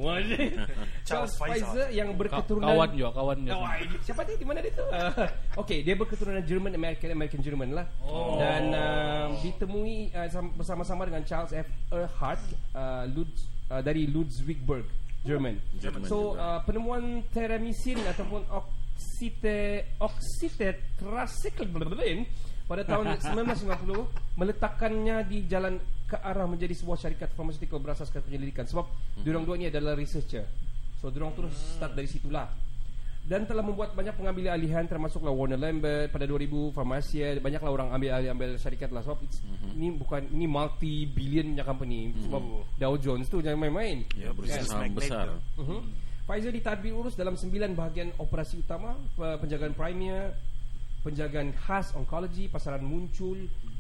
Charles 1.09 1.35
Pfizer 1.35 1.67
Pfizer. 1.67 1.87
yang 1.91 2.15
Ka- 2.15 2.17
berketurunan 2.17 2.71
kawan 2.71 2.91
juga, 2.95 3.11
kawan 3.11 3.37
dia. 3.43 3.55
Oh, 3.59 3.67
siapa 4.07 4.23
dia? 4.23 4.39
Di 4.39 4.47
mana 4.47 4.63
dia 4.63 4.71
tu? 4.71 4.87
Uh, 4.87 5.27
Okey, 5.59 5.83
dia 5.83 5.99
berketurunan 5.99 6.39
German 6.47 6.79
American 6.79 7.11
American 7.11 7.43
German 7.43 7.75
lah. 7.75 7.91
Oh. 8.07 8.39
Dan 8.39 8.71
uh, 8.71 9.35
ditemui 9.43 10.15
uh, 10.15 10.31
sam- 10.31 10.55
bersama-sama 10.55 11.11
dengan 11.11 11.27
Charles 11.27 11.51
F. 11.51 11.67
Earhart 11.91 12.39
uh, 12.71 13.03
Lutz, 13.11 13.51
uh, 13.67 13.83
dari 13.83 14.07
Ludwigsburg, 14.07 14.87
German. 15.29 15.61
Jerman 15.77 16.09
so 16.09 16.33
uh, 16.33 16.65
penemuan 16.65 17.21
teramisin 17.29 18.01
ataupun 18.01 18.49
oksite 18.49 19.85
oksitetracycline 20.01 22.25
pada 22.65 22.83
tahun 22.85 23.17
1950 23.21 24.37
meletakkannya 24.37 25.25
di 25.25 25.45
jalan 25.45 25.81
ke 26.05 26.17
arah 26.17 26.49
menjadi 26.49 26.73
sebuah 26.73 26.97
syarikat 26.97 27.29
farmaceutical 27.33 27.79
berasaskan 27.79 28.23
penyelidikan 28.25 28.65
sebab 28.65 28.89
Mhm. 28.89 29.23
diorang 29.23 29.45
dua 29.45 29.57
ni 29.57 29.67
adalah 29.69 29.93
researcher. 29.93 30.45
So 30.97 31.11
diorang 31.11 31.37
terus 31.37 31.53
start 31.77 31.93
dari 31.93 32.09
situlah. 32.09 32.49
Dan 33.29 33.45
telah 33.45 33.61
membuat 33.61 33.93
banyak 33.93 34.17
pengambil 34.17 34.49
alihan 34.49 34.83
termasuklah 34.83 35.29
Warner 35.29 35.61
Lambert 35.61 36.09
pada 36.09 36.25
2000 36.25 36.49
Pharmacia 36.73 37.37
banyaklah 37.37 37.69
orang 37.69 37.89
ambil 37.93 38.17
alih 38.17 38.33
ambil 38.33 38.57
syarikat 38.57 38.89
lah 38.89 39.05
sebab 39.05 39.21
Mhm. 39.21 39.69
ini 39.77 39.89
bukan 39.95 40.23
ini 40.33 40.47
multi 40.49 41.05
billion 41.05 41.53
punya 41.53 41.61
company 41.63 42.09
sebab 42.19 42.41
Dow 42.75 42.97
Jones 42.97 43.29
tu 43.29 43.39
jangan 43.39 43.61
main-main. 43.61 44.01
Ya, 44.17 44.33
berusaha 44.33 44.65
saham 44.65 44.89
magnate 44.89 44.97
besar. 44.97 45.27
Uh-huh. 45.55 45.85
Pfizer 46.25 46.53
ditadbir 46.53 46.93
urus 46.93 47.13
dalam 47.15 47.37
sembilan 47.37 47.73
bahagian 47.73 48.17
operasi 48.17 48.61
utama 48.61 48.97
pe- 49.13 49.37
penjagaan 49.39 49.73
premier, 49.73 50.33
penjagaan 51.01 51.53
khas 51.55 51.93
onkologi, 51.95 52.49
pasaran 52.49 52.81
muncul, 52.81 53.37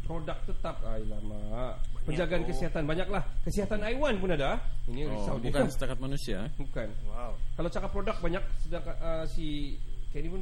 produk 0.08 0.38
tetap. 0.42 0.80
Ay 0.82 1.04
lama. 1.04 1.76
Penjagaan 2.02 2.42
oh. 2.42 2.46
kesihatan 2.48 2.82
banyaklah. 2.82 3.22
Kesihatan 3.44 3.84
haiwan 3.84 4.16
pun 4.16 4.32
ada. 4.32 4.56
Ini 4.88 5.04
Oh, 5.04 5.12
risau 5.12 5.36
dia. 5.36 5.52
bukan 5.52 5.68
setakat 5.68 5.98
manusia. 6.00 6.36
eh? 6.42 6.50
bukan. 6.56 6.88
Wow. 7.04 7.36
Kalau 7.54 7.68
cakap 7.68 7.90
produk 7.92 8.16
banyak 8.18 8.42
sedangkan 8.58 8.96
uh, 8.98 9.24
si 9.28 9.76
Kenny 10.08 10.26
pun 10.26 10.40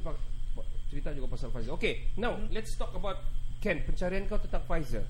cerita 0.87 1.11
juga 1.11 1.35
pasal 1.35 1.51
Pfizer. 1.51 1.75
Okay, 1.75 2.07
now 2.15 2.39
let's 2.49 2.71
talk 2.73 2.95
about 2.95 3.19
Ken. 3.59 3.83
Pencarian 3.83 4.25
kau 4.25 4.39
tentang 4.39 4.63
Pfizer. 4.63 5.03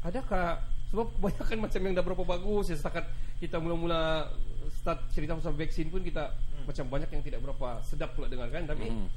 Adakah 0.00 0.56
sebab 0.88 1.06
kebanyakan 1.14 1.58
macam 1.60 1.80
yang 1.84 1.92
dah 1.92 2.02
berapa 2.02 2.24
bagus 2.26 2.72
ya 2.72 2.76
setakat 2.76 3.04
kita 3.36 3.60
mula-mula 3.60 4.32
start 4.72 5.04
cerita 5.12 5.36
pasal 5.36 5.52
vaksin 5.52 5.86
pun 5.86 6.00
kita 6.00 6.32
macam 6.64 6.88
banyak 6.88 7.08
yang 7.10 7.20
tidak 7.20 7.40
berapa 7.40 7.68
sedap 7.84 8.16
pula 8.16 8.24
dengarkan 8.26 8.64
tapi 8.64 8.88
Hmm. 8.88 9.08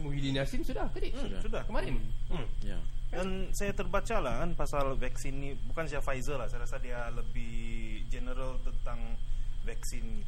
Muhyiddin 0.00 0.38
Yassin 0.38 0.62
sudah 0.62 0.86
tadi 0.88 1.10
Hmm, 1.10 1.42
sudah. 1.42 1.66
kemarin. 1.66 1.98
Hmm. 2.30 2.46
Ya. 2.62 2.78
Dan 3.10 3.50
saya 3.50 3.74
terbaca 3.74 4.22
lah 4.22 4.46
kan 4.46 4.54
pasal 4.54 4.94
vaksin 4.94 5.34
ni 5.34 5.50
bukan 5.66 5.90
saja 5.90 5.98
Pfizer 5.98 6.38
lah. 6.38 6.46
Saya 6.46 6.62
rasa 6.62 6.78
dia 6.78 7.10
lebih 7.10 8.06
general 8.06 8.62
tentang 8.62 9.18
vaksin 9.66 10.22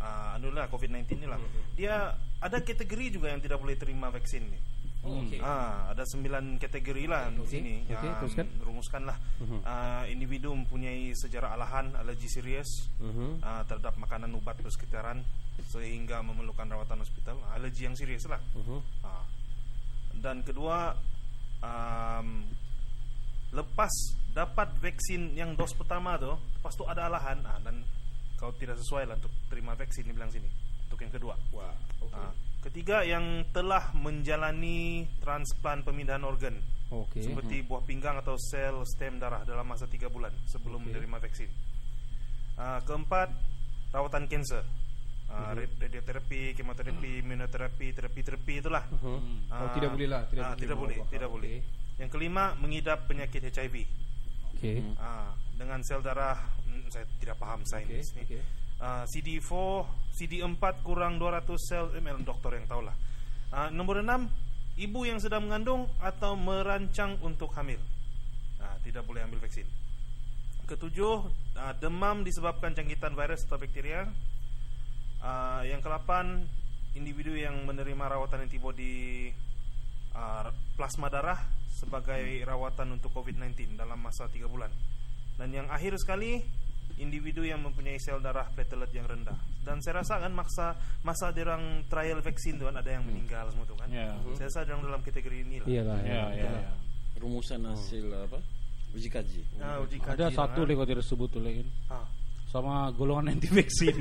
uh, 0.00 0.34
anu 0.34 0.48
lah 0.48 0.66
COVID-19 0.68 1.04
ni 1.18 1.26
lah. 1.28 1.36
Dia 1.76 2.12
ada 2.40 2.58
kategori 2.64 3.20
juga 3.20 3.28
yang 3.28 3.44
tidak 3.44 3.60
boleh 3.60 3.76
terima 3.76 4.08
vaksin 4.08 4.48
ni. 4.48 4.58
Oh, 4.98 5.22
okay. 5.22 5.38
Ah, 5.38 5.94
ada 5.94 6.02
sembilan 6.02 6.58
kategori 6.58 7.06
lah 7.06 7.30
di 7.30 7.38
Okey, 7.38 7.46
sini 7.54 7.74
okey, 7.86 8.02
yang 8.02 8.18
teruskan. 8.18 8.46
rumuskan 8.66 9.02
lah. 9.06 9.14
Ah, 9.62 10.02
individu 10.10 10.50
mempunyai 10.50 11.14
sejarah 11.14 11.54
alahan, 11.54 11.94
alergi 11.94 12.26
serius 12.26 12.90
Mhm. 12.98 13.38
ah, 13.38 13.62
terhadap 13.62 13.94
makanan 13.94 14.34
ubat 14.34 14.58
persekitaran 14.58 15.22
sehingga 15.70 16.18
memerlukan 16.18 16.66
rawatan 16.66 16.98
hospital. 16.98 17.38
Alergi 17.54 17.86
yang 17.86 17.94
serius 17.94 18.26
lah. 18.26 18.42
Mhm. 18.58 18.78
Ah. 19.06 19.22
Dan 20.18 20.42
kedua, 20.42 20.98
um, 21.62 22.28
lepas 23.54 23.92
dapat 24.36 24.68
vaksin 24.78 25.34
yang 25.34 25.56
dos 25.56 25.72
pertama 25.74 26.14
tu, 26.20 26.30
lepas 26.30 26.74
tu 26.76 26.84
ada 26.86 27.08
alahan 27.08 27.40
ah, 27.48 27.58
dan 27.64 27.82
kau 28.38 28.54
tidak 28.54 28.78
sesuai 28.78 29.10
lah 29.10 29.14
untuk 29.18 29.34
terima 29.50 29.74
vaksin 29.74 30.06
di 30.06 30.14
bilang 30.14 30.30
sini. 30.30 30.46
Untuk 30.88 31.02
yang 31.02 31.12
kedua. 31.12 31.34
Wah, 31.52 31.74
okay. 32.00 32.16
Ah, 32.16 32.32
ketiga 32.62 33.02
yang 33.02 33.48
telah 33.50 33.90
menjalani 33.98 35.06
transplant 35.22 35.82
pemindahan 35.86 36.22
organ 36.26 36.58
Okey. 36.88 37.20
seperti 37.20 37.60
buah 37.66 37.84
pinggang 37.84 38.16
atau 38.16 38.34
sel 38.40 38.80
stem 38.88 39.20
darah 39.20 39.44
dalam 39.44 39.68
masa 39.68 39.84
3 39.84 40.08
bulan 40.08 40.32
sebelum 40.48 40.80
Okey. 40.84 40.94
menerima 40.94 41.16
vaksin. 41.18 41.50
Ah, 42.58 42.80
keempat, 42.82 43.30
rawatan 43.94 44.26
kanser. 44.30 44.64
Ah, 45.28 45.52
Mhm. 45.52 45.60
ra- 45.60 45.76
radioterapi, 45.84 46.56
kemoterapi, 46.56 47.20
imunoterapi, 47.20 47.92
terapi-terapi 47.92 48.52
itulah. 48.58 48.84
Mhm. 48.88 49.04
Oh, 49.04 49.20
Ah, 49.52 49.68
tidak 49.70 49.92
boleh 49.92 50.08
lah, 50.08 50.22
tidak 50.24 50.42
boleh 50.42 50.56
tidak 50.56 50.76
boleh, 50.76 50.96
bawa. 50.96 51.12
tidak 51.12 51.28
boleh. 51.28 51.54
Yang 51.98 52.10
kelima, 52.10 52.44
mengidap 52.56 52.98
penyakit 53.04 53.42
HIV. 53.44 53.84
Okey. 54.56 54.96
Ah, 54.96 55.36
dengan 55.52 55.84
sel 55.84 56.00
darah, 56.00 56.38
hmm, 56.64 56.88
saya 56.88 57.04
tidak 57.20 57.36
paham 57.36 57.60
sains 57.62 58.08
ni. 58.16 58.24
Okey. 58.24 58.40
Ah, 58.80 59.04
CD4, 59.04 59.84
CD4 60.12 60.80
kurang 60.80 61.18
200 61.18 61.60
sel 61.60 61.92
ml 61.92 62.24
doktor 62.24 62.56
yang 62.56 62.64
tahulah. 62.64 62.96
Ah, 63.50 63.68
nombor 63.68 64.00
enam, 64.00 64.32
ibu 64.76 65.04
yang 65.04 65.20
sedang 65.20 65.44
mengandung 65.44 65.92
atau 65.98 66.34
merancang 66.34 67.20
untuk 67.20 67.52
hamil. 67.52 67.78
Ah, 68.56 68.80
tidak 68.80 69.04
boleh 69.04 69.22
ambil 69.22 69.40
vaksin. 69.40 69.68
ketujuh 70.68 71.24
uh, 71.56 71.72
demam 71.80 72.20
disebabkan 72.20 72.76
jangkitan 72.76 73.16
virus 73.16 73.40
atau 73.44 73.56
bakteria. 73.56 74.04
Uh, 75.18 75.66
yang 75.66 75.82
kelapan 75.82 76.46
individu 76.94 77.34
yang 77.34 77.66
menerima 77.66 78.04
rawatan 78.06 78.46
antibodi 78.46 79.28
uh, 80.14 80.46
plasma 80.78 81.10
darah 81.10 81.38
sebagai 81.70 82.42
rawatan 82.46 82.98
untuk 82.98 83.14
COVID-19 83.14 83.78
dalam 83.78 83.98
masa 83.98 84.26
3 84.30 84.46
bulan. 84.46 84.70
Dan 85.38 85.54
yang 85.54 85.66
akhir 85.70 85.94
sekali 86.02 86.42
individu 86.98 87.46
yang 87.46 87.62
mempunyai 87.62 88.00
sel 88.02 88.18
darah 88.18 88.50
platelet 88.50 88.90
yang 88.90 89.06
rendah. 89.06 89.38
Dan 89.62 89.78
saya 89.84 90.02
rasa 90.02 90.18
kan 90.18 90.34
masa 90.34 90.74
masa 91.06 91.30
dirang 91.30 91.86
trial 91.86 92.18
vaksin 92.18 92.58
tu 92.58 92.66
kan 92.66 92.74
ada 92.74 92.90
yang 92.90 93.06
meninggal 93.06 93.46
semua 93.54 93.66
tu 93.68 93.78
kan. 93.78 93.86
Ya. 93.86 94.18
Saya 94.34 94.50
rasa 94.50 94.60
dirang 94.66 94.82
dalam 94.82 95.00
kategori 95.06 95.38
ini 95.46 95.62
lah. 95.62 95.68
Iyalah. 95.70 95.98
Ya, 96.02 96.24
ya, 96.34 96.50
ya. 96.66 96.72
Rumusan 97.22 97.62
hasil 97.68 98.06
apa? 98.10 98.38
Uji 98.96 99.08
kaji. 99.12 99.42
Ah, 99.60 99.78
uji 99.84 100.00
kaji 100.00 100.16
Ada 100.16 100.32
satu 100.32 100.64
deh 100.64 100.74
kalau 100.74 100.88
tidak 100.88 101.04
sebut 101.06 101.28
tuh 101.28 101.42
lagi. 101.44 101.62
Ah, 101.92 102.08
Sama 102.48 102.88
golongan 102.96 103.28
anti 103.36 103.48
vaksin. 103.52 103.92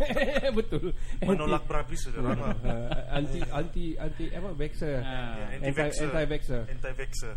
Betul. 0.58 0.92
menolak 1.24 1.64
berhabis 1.64 2.00
sudah 2.04 2.20
lama. 2.22 2.52
Uh, 2.66 2.92
anti 3.08 3.40
anti 3.48 3.84
anti 3.96 4.24
apa 4.36 4.52
vaxxer. 4.52 5.00
Ah. 5.00 5.48
Anti 5.56 5.80
anti 5.80 6.24
vaxxer. 6.28 6.62
Anti-vaxxer. 6.68 7.34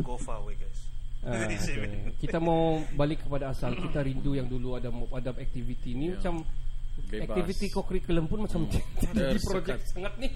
Go 0.00 0.16
far 0.16 0.40
away 0.40 0.56
guys. 0.56 0.80
Ah, 1.24 1.48
okay. 1.48 2.12
Kita 2.20 2.36
mau 2.36 2.84
balik 2.96 3.24
kepada 3.24 3.48
asal 3.48 3.72
kita 3.76 4.04
rindu 4.04 4.36
yang 4.36 4.44
dulu 4.44 4.76
ada 4.76 4.92
ada 5.12 5.32
aktiviti 5.36 5.96
ni 5.96 6.12
Ya. 6.12 6.20
macam 6.20 6.44
Bebas. 7.04 7.30
aktiviti 7.30 7.66
co-curriculum 7.68 8.24
pun 8.26 8.38
macam 8.42 8.64
di 8.70 8.80
Tersekat. 8.80 9.42
projek 9.44 9.78
sangat 9.84 10.12
ni 10.18 10.28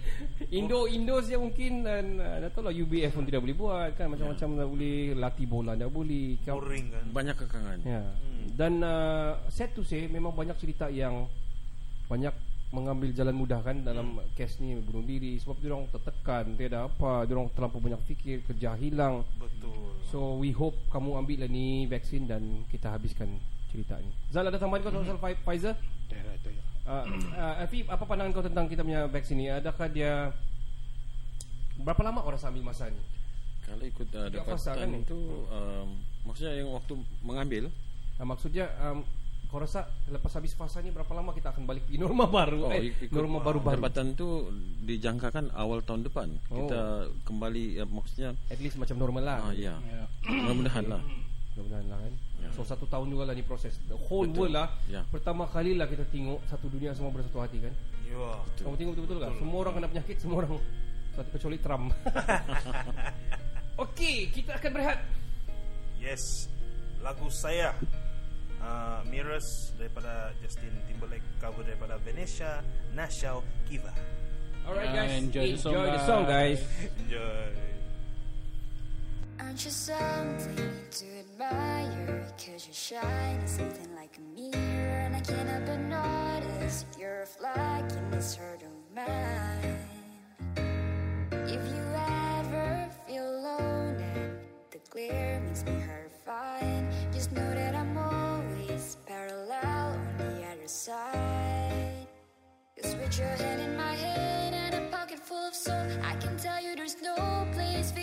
Indo 0.50 0.86
Indo 0.86 1.18
saja 1.18 1.36
mungkin 1.36 1.82
dan 1.82 2.04
uh, 2.16 2.38
tak 2.42 2.50
tahu 2.54 2.62
lah 2.64 2.74
UBF 2.74 3.12
pun 3.12 3.24
tidak 3.24 3.40
boleh 3.40 3.56
buat 3.56 3.90
kan 3.94 4.06
macam-macam 4.08 4.48
tak 4.54 4.68
boleh 4.68 4.96
latih 5.14 5.46
bola 5.46 5.72
tak 5.72 5.90
boleh 5.90 6.38
Boring 6.44 6.86
kan. 6.90 7.04
Banyak 7.10 7.36
kekangan. 7.36 7.78
Ya. 7.82 8.02
Dan 8.52 8.80
uh, 8.80 9.42
sad 9.48 9.72
to 9.72 9.82
say 9.82 10.06
memang 10.06 10.32
banyak 10.32 10.54
cerita 10.54 10.86
yang 10.86 11.26
banyak 12.06 12.32
mengambil 12.68 13.08
jalan 13.10 13.32
mudah 13.32 13.64
kan 13.64 13.80
dalam 13.80 14.20
kes 14.36 14.60
ni 14.60 14.76
bunuh 14.76 15.00
diri 15.00 15.40
sebab 15.40 15.56
dia 15.56 15.72
orang 15.72 15.88
tertekan, 15.88 16.52
tiada 16.52 16.84
apa, 16.84 17.24
dia 17.24 17.32
orang 17.32 17.48
terlalu 17.50 17.80
banyak 17.82 18.00
fikir, 18.04 18.44
kerja 18.44 18.76
hilang. 18.76 19.24
Betul. 19.40 19.96
So 20.12 20.36
we 20.36 20.52
hope 20.52 20.76
kamu 20.88 21.16
ambil 21.16 21.38
lah 21.42 21.50
ni 21.50 21.88
vaksin 21.88 22.28
dan 22.28 22.44
kita 22.68 22.92
habiskan 22.92 23.40
cerita 23.68 23.96
ni. 24.00 24.12
Zal 24.28 24.44
ada 24.44 24.56
tambahan 24.56 24.84
kau 24.84 24.92
soal 24.92 25.16
Pfi- 25.16 25.40
Pfizer? 25.40 25.76
Ya, 26.08 26.20
ya. 26.20 26.37
Uh, 26.88 27.04
uh, 27.36 27.60
Afi, 27.60 27.84
apa 27.84 28.00
pandangan 28.00 28.32
kau 28.32 28.40
tentang 28.40 28.64
kita 28.64 28.80
punya 28.80 29.04
vaksin 29.12 29.36
ni? 29.36 29.52
Adakah 29.52 29.92
dia 29.92 30.32
berapa 31.78 32.00
lama 32.00 32.24
kau 32.24 32.32
rasa 32.32 32.48
ambil 32.48 32.64
masa 32.64 32.88
ni? 32.88 32.96
Kalau 33.68 33.84
ikut 33.84 34.08
uh, 34.16 34.32
fasa 34.48 34.72
kan 34.72 34.88
dapatan 34.88 34.88
ni? 34.96 34.98
itu 35.04 35.20
um, 35.52 35.88
maksudnya 36.24 36.52
yang 36.56 36.72
waktu 36.72 36.94
mengambil 37.20 37.64
Uh, 38.18 38.26
maksudnya 38.26 38.66
um, 38.82 39.06
kau 39.46 39.62
rasa 39.62 39.86
lepas 40.10 40.34
habis 40.34 40.50
fasa 40.50 40.82
ni 40.82 40.90
berapa 40.90 41.06
lama 41.14 41.30
kita 41.30 41.54
akan 41.54 41.70
balik 41.70 41.86
di 41.86 42.02
norma 42.02 42.26
baru? 42.26 42.66
Oh, 42.66 42.74
eh, 42.74 42.90
ikut- 42.90 43.14
norma 43.14 43.38
baru-baru. 43.38 43.78
dapatan 43.78 44.18
itu 44.18 44.50
dijangkakan 44.82 45.54
awal 45.54 45.86
tahun 45.86 46.02
depan. 46.02 46.26
Oh. 46.50 46.66
Kita 46.66 47.06
kembali 47.22 47.78
ya, 47.78 47.86
maksudnya 47.86 48.34
At 48.50 48.58
least 48.58 48.74
macam 48.74 48.98
normal 48.98 49.22
lah. 49.22 49.38
ah 49.38 49.54
ya. 49.54 49.78
Ya. 49.86 50.04
Mudah-mudahan 50.26 50.84
lah. 50.90 51.02
Mudah-mudahan 51.58 51.86
lah 51.90 51.98
kan. 51.98 52.14
So 52.54 52.62
satu 52.62 52.86
tahun 52.86 53.10
juga 53.10 53.26
lah 53.26 53.34
ni 53.34 53.42
proses. 53.42 53.74
The 53.90 53.98
whole 53.98 54.30
Betul. 54.30 54.46
world 54.46 54.54
lah. 54.54 54.68
Ya. 54.86 55.02
Pertama 55.10 55.50
kali 55.50 55.74
lah 55.74 55.90
kita 55.90 56.06
tengok 56.06 56.38
satu 56.46 56.70
dunia 56.70 56.94
semua 56.94 57.10
bersatu 57.10 57.42
hati 57.42 57.58
kan. 57.58 57.74
Ya. 58.06 58.30
Kamu 58.62 58.78
tengok 58.78 58.92
betul-betul 58.94 59.18
kan? 59.18 59.32
Semua 59.42 59.58
orang 59.66 59.74
kena 59.82 59.88
penyakit, 59.90 60.16
semua 60.22 60.36
orang 60.46 60.52
satu 61.18 61.28
kecuali 61.34 61.58
Trump. 61.58 61.86
Okey, 63.82 64.30
kita 64.30 64.54
akan 64.54 64.70
berehat. 64.70 64.98
Yes. 65.98 66.46
Lagu 67.02 67.26
saya 67.30 67.74
uh, 68.62 69.02
Mirrors 69.06 69.74
daripada 69.78 70.30
Justin 70.42 70.74
Timberlake 70.86 71.26
cover 71.42 71.66
daripada 71.66 71.98
Venetia 72.02 72.62
Nashau 72.94 73.42
Kiva. 73.66 73.90
Alright 74.66 74.92
Yeah, 74.92 75.06
guys, 75.08 75.22
enjoy 75.24 75.46
the 75.54 75.58
song, 75.58 75.74
the 75.74 76.02
song 76.04 76.22
guys. 76.28 76.60
Enjoy. 77.06 77.68
Aren't 79.40 79.64
you 79.64 79.70
something 79.70 80.72
to 80.90 81.06
admire? 81.18 82.24
Cause 82.36 82.66
you 82.66 82.72
shine 82.72 83.46
something 83.46 83.94
like 83.94 84.16
a 84.18 84.20
mirror 84.20 84.58
And 84.58 85.16
I 85.16 85.18
help 85.18 85.66
but 85.66 85.78
notice 85.78 86.84
You're 86.98 87.20
reflecting 87.20 88.10
this 88.10 88.36
heart 88.36 88.62
of 88.62 88.94
mine. 88.94 89.78
If 91.46 91.62
you 91.74 91.84
ever 92.38 92.90
feel 93.06 93.28
alone 93.28 93.96
the 94.70 94.78
glare 94.90 95.40
makes 95.40 95.64
me 95.64 95.80
horrified 95.80 96.86
Just 97.12 97.32
know 97.32 97.54
that 97.54 97.74
I'm 97.74 97.96
always 97.96 98.96
parallel 99.06 99.94
on 99.94 100.18
the 100.18 100.44
other 100.46 100.68
side. 100.68 102.06
Cause 102.80 102.94
with 102.94 103.18
your 103.18 103.28
hand 103.28 103.60
in 103.60 103.76
my 103.76 103.94
hand 103.94 104.54
and 104.54 104.86
a 104.86 104.88
pocket 104.96 105.18
full 105.18 105.48
of 105.48 105.54
soul, 105.54 105.86
I 106.02 106.14
can 106.16 106.37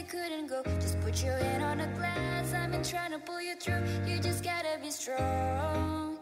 couldn't 0.08 0.48
go. 0.48 0.64
Just 0.80 1.00
put 1.02 1.24
your 1.24 1.38
hand 1.38 1.64
on 1.64 1.78
the 1.78 1.88
glass, 1.98 2.54
I've 2.54 2.72
been 2.72 2.84
trying 2.84 3.12
to 3.12 3.20
pull 3.20 3.42
you 3.42 3.56
through. 3.56 3.84
You 4.08 4.20
just 4.20 4.44
gotta 4.44 4.78
be 4.82 4.92
strong. 4.92 6.15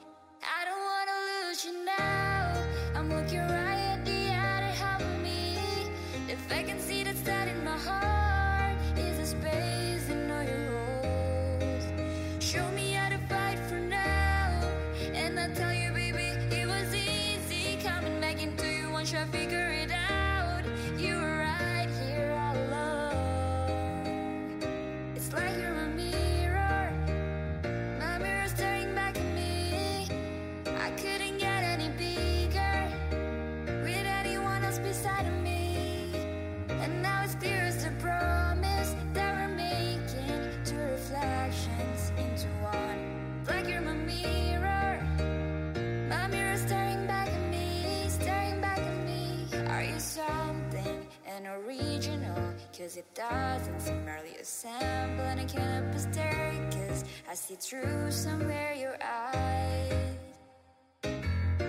Cause 52.83 52.97
it 52.97 53.15
doesn't 53.15 53.79
seem 53.79 54.03
merely 54.03 54.35
a 54.41 54.43
sample, 54.43 55.23
and 55.23 55.39
I 55.39 55.45
can't 55.45 55.89
but 55.89 56.01
stare. 56.01 56.51
Cause 56.69 57.05
I 57.31 57.33
see 57.33 57.55
through 57.55 58.11
somewhere 58.11 58.73
your 58.73 58.97
eyes. 59.01 60.17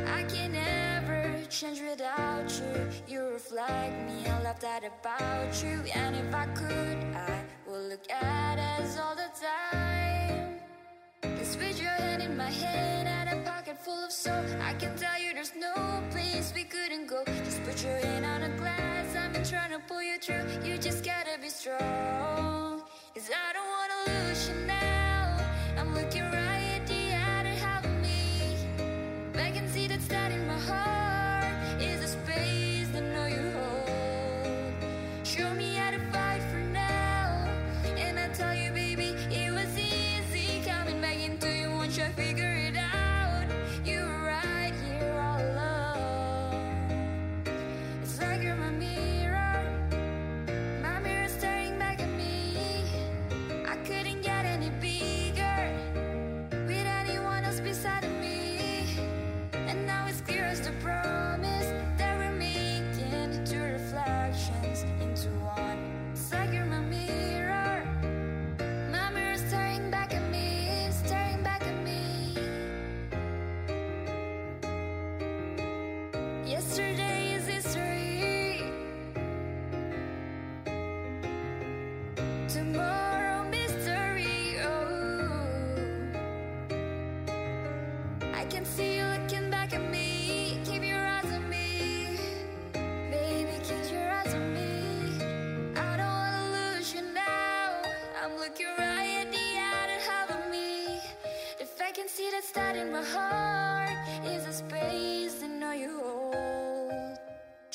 I 0.09 0.25
can 0.25 0.51
never 0.51 1.41
change 1.49 1.81
without 1.89 2.51
you. 2.59 2.89
You 3.07 3.29
reflect 3.29 3.95
me, 4.09 4.27
I 4.27 4.43
love 4.43 4.59
that 4.59 4.83
about 4.83 5.63
you. 5.63 5.85
And 5.95 6.17
if 6.17 6.35
I 6.35 6.47
could, 6.47 6.99
I 7.15 7.45
would 7.69 7.91
look 7.91 8.11
at 8.11 8.59
us 8.59 8.99
all 8.99 9.15
the 9.15 9.31
time. 9.41 10.59
Cause 11.23 11.57
with 11.57 11.81
your 11.81 11.93
hand 11.93 12.25
in 12.25 12.37
my 12.37 12.51
hand 12.51 13.07
and 13.07 13.39
a 13.39 13.49
pocket 13.49 13.79
full 13.79 14.05
of 14.05 14.11
soap, 14.11 14.47
I 14.61 14.75
can 14.75 14.97
tell 14.97 15.23
you 15.23 15.33
there's 15.33 15.55
no 15.55 16.03
place 16.11 16.53
we 16.57 16.65
couldn't 16.65 17.07
go. 17.07 17.23
Just 17.45 17.63
put 17.63 17.85
your 17.85 17.99
hand 17.99 18.27
on 18.27 18.43
a 18.51 18.57
glass, 18.57 18.94
trying 19.45 19.73
to 19.73 19.79
pull 19.87 20.03
you 20.03 20.19
through. 20.19 20.43
You 20.65 20.79
just 20.79 21.05
gotta 21.05 21.39
be 21.41 21.51
strong. 21.51 22.81
Cause 23.15 23.31
I 23.31 23.53
don't 23.53 23.69
wanna 23.69 24.04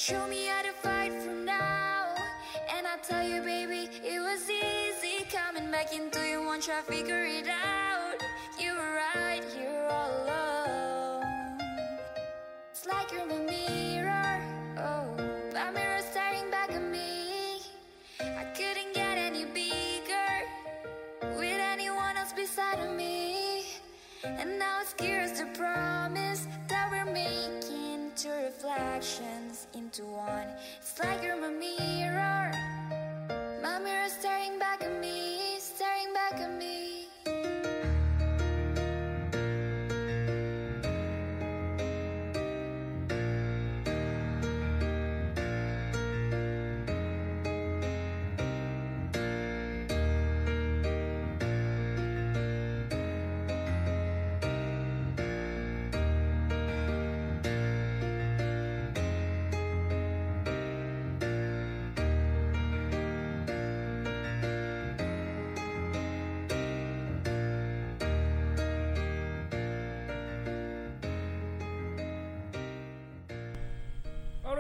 Show 0.10 0.28
me 0.28 0.48
how 0.48 0.64
to 0.64 0.72
fight 0.72 1.14
from 1.22 1.46
now. 1.46 2.16
And 2.76 2.88
I 2.88 2.98
tell 3.08 3.24
you, 3.24 3.44
baby, 3.44 3.92
it 4.04 4.20
was 4.20 4.50
easy 4.50 5.24
coming 5.30 5.70
back 5.70 5.94
into 5.94 6.20
you 6.28 6.44
once 6.44 6.68
I 6.68 6.82
figure 6.82 7.26
it 7.26 7.48
out. 7.48 8.16
You 8.60 8.72
were 8.74 8.96
right 8.96 9.44
here 9.56 9.88
all 9.88 10.10
alone. 10.24 11.60
It's 12.72 12.88
like 12.88 13.12
you're 13.12 13.22
a 13.22 13.46
mirror. 13.52 14.42
Oh, 14.80 15.14
a 15.56 15.72
mirror 15.72 16.02
staring 16.12 16.50
back 16.50 16.72
at 16.72 16.82
me. 16.82 17.62
I 18.20 18.46
couldn't 18.58 18.96
get 18.96 19.16
any 19.16 19.46
bigger 19.46 20.32
with 21.38 21.62
anyone 21.62 22.18
else 22.18 22.34
beside 22.34 22.80
of 22.80 22.96
me. 22.96 23.64
And 24.24 24.58
now 24.58 24.82
it's 24.82 24.94
curious 24.94 25.38
to 25.38 25.46
promise 25.54 26.48
that 26.68 26.90
we're 26.90 27.14
making 27.14 27.79
two 28.30 28.44
reflections 28.44 29.68
into 29.74 30.04
one. 30.04 30.48
It's 30.80 31.00
like 31.00 31.24
you're 31.24 31.40
my 31.40 31.50
mirror. 31.50 32.52
My 33.62 33.80
mirror 33.80 34.10
staring 34.10 34.60
back 34.60 34.84
at 34.84 35.00
me, 35.02 35.58
staring 35.60 36.14
back 36.14 36.40
at 36.40 36.52
me. 36.52 36.79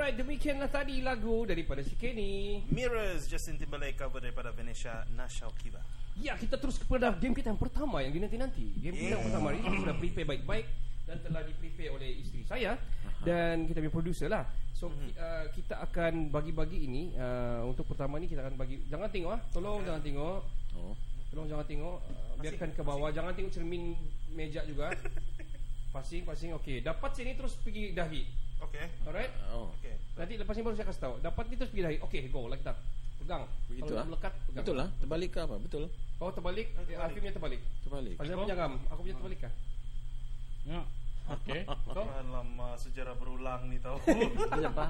Alright, 0.10 0.26
demikianlah 0.26 0.74
tadi 0.74 1.06
lagu 1.06 1.46
daripada 1.46 1.86
si 1.86 1.94
Kenny. 1.94 2.66
Mirrors 2.74 3.30
Justin 3.30 3.62
Timberlake 3.62 3.94
cover 3.94 4.18
daripada 4.18 4.50
Venetia 4.50 5.06
Nasha 5.14 5.46
Kiba. 5.62 5.86
Ya, 6.18 6.34
kita 6.34 6.58
terus 6.58 6.82
kepada 6.82 7.14
game 7.14 7.38
kita 7.38 7.54
yang 7.54 7.62
pertama 7.62 8.02
yang 8.02 8.10
dinanti-nanti. 8.10 8.74
Game 8.82 8.98
kita 8.98 9.22
yang 9.22 9.30
pertama 9.30 9.54
ini 9.54 9.70
sudah 9.70 9.94
prepare 10.02 10.26
baik-baik 10.26 10.66
dan 11.06 11.22
telah 11.22 11.46
di-prepare 11.46 11.94
oleh 11.94 12.10
isteri 12.26 12.42
saya 12.42 12.82
dan 13.22 13.70
kita 13.70 13.86
punya 13.86 13.94
producer 13.94 14.34
lah. 14.34 14.50
So 14.74 14.90
ki- 14.90 15.14
uh, 15.14 15.46
kita 15.54 15.78
akan 15.78 16.34
bagi-bagi 16.34 16.90
ini 16.90 17.14
uh, 17.14 17.70
untuk 17.70 17.86
pertama 17.86 18.18
ni 18.18 18.26
kita 18.26 18.50
akan 18.50 18.58
bagi 18.58 18.82
jangan 18.90 19.14
tengok 19.14 19.38
ah. 19.38 19.42
Tolong 19.54 19.86
jangan 19.86 20.02
tengok. 20.02 20.42
Oh. 20.74 20.94
Tolong 21.30 21.46
jangan 21.46 21.66
tengok. 21.70 21.98
Uh, 22.10 22.34
biarkan 22.42 22.70
ke 22.74 22.82
bawah. 22.82 23.14
Jangan 23.14 23.38
tengok 23.38 23.54
cermin 23.54 23.94
meja 24.34 24.66
juga. 24.66 24.90
Passing, 25.94 26.26
passing. 26.26 26.58
Okey, 26.58 26.82
dapat 26.82 27.14
sini 27.14 27.38
terus 27.38 27.54
pergi 27.62 27.94
dahi. 27.94 28.50
Okay. 28.60 28.86
Alright? 29.08 29.32
Oh. 29.56 29.72
Okay. 29.80 29.96
Nanti 30.20 30.34
lepas 30.36 30.52
ni 30.52 30.64
baru 30.68 30.76
saya 30.76 30.88
kasih 30.92 31.02
tahu. 31.08 31.16
Dapat 31.24 31.44
ni 31.48 31.56
terus 31.56 31.72
pergi 31.72 31.84
dahi. 31.88 31.98
Okey, 32.04 32.20
go 32.28 32.52
lah 32.52 32.58
kita. 32.60 32.74
Pegang. 33.24 33.44
Begitu 33.72 33.88
Kalau 33.88 34.04
ah. 34.04 34.08
melekat, 34.12 34.34
pegang. 34.52 34.64
Betul 34.68 34.76
lah. 34.76 34.88
Terbalik 35.00 35.30
ke 35.32 35.40
apa? 35.40 35.56
Betul. 35.56 35.84
Oh, 36.20 36.30
terbalik. 36.36 36.68
Eh, 36.68 36.84
terbalik. 36.84 37.08
Afif 37.08 37.20
punya 37.24 37.34
terbalik. 37.40 37.62
Terbalik. 37.88 38.16
Fazal 38.20 38.36
punya 38.36 38.56
ngam. 38.60 38.74
Aku 38.92 39.00
punya 39.08 39.16
terbalik 39.16 39.40
kah? 39.40 39.54
Ya. 40.68 40.82
Okey. 41.30 41.62
Kau? 41.96 42.06
Lama 42.10 42.70
sejarah 42.76 43.16
berulang 43.16 43.62
ni 43.72 43.78
tahu. 43.80 43.96
Apa? 44.52 44.86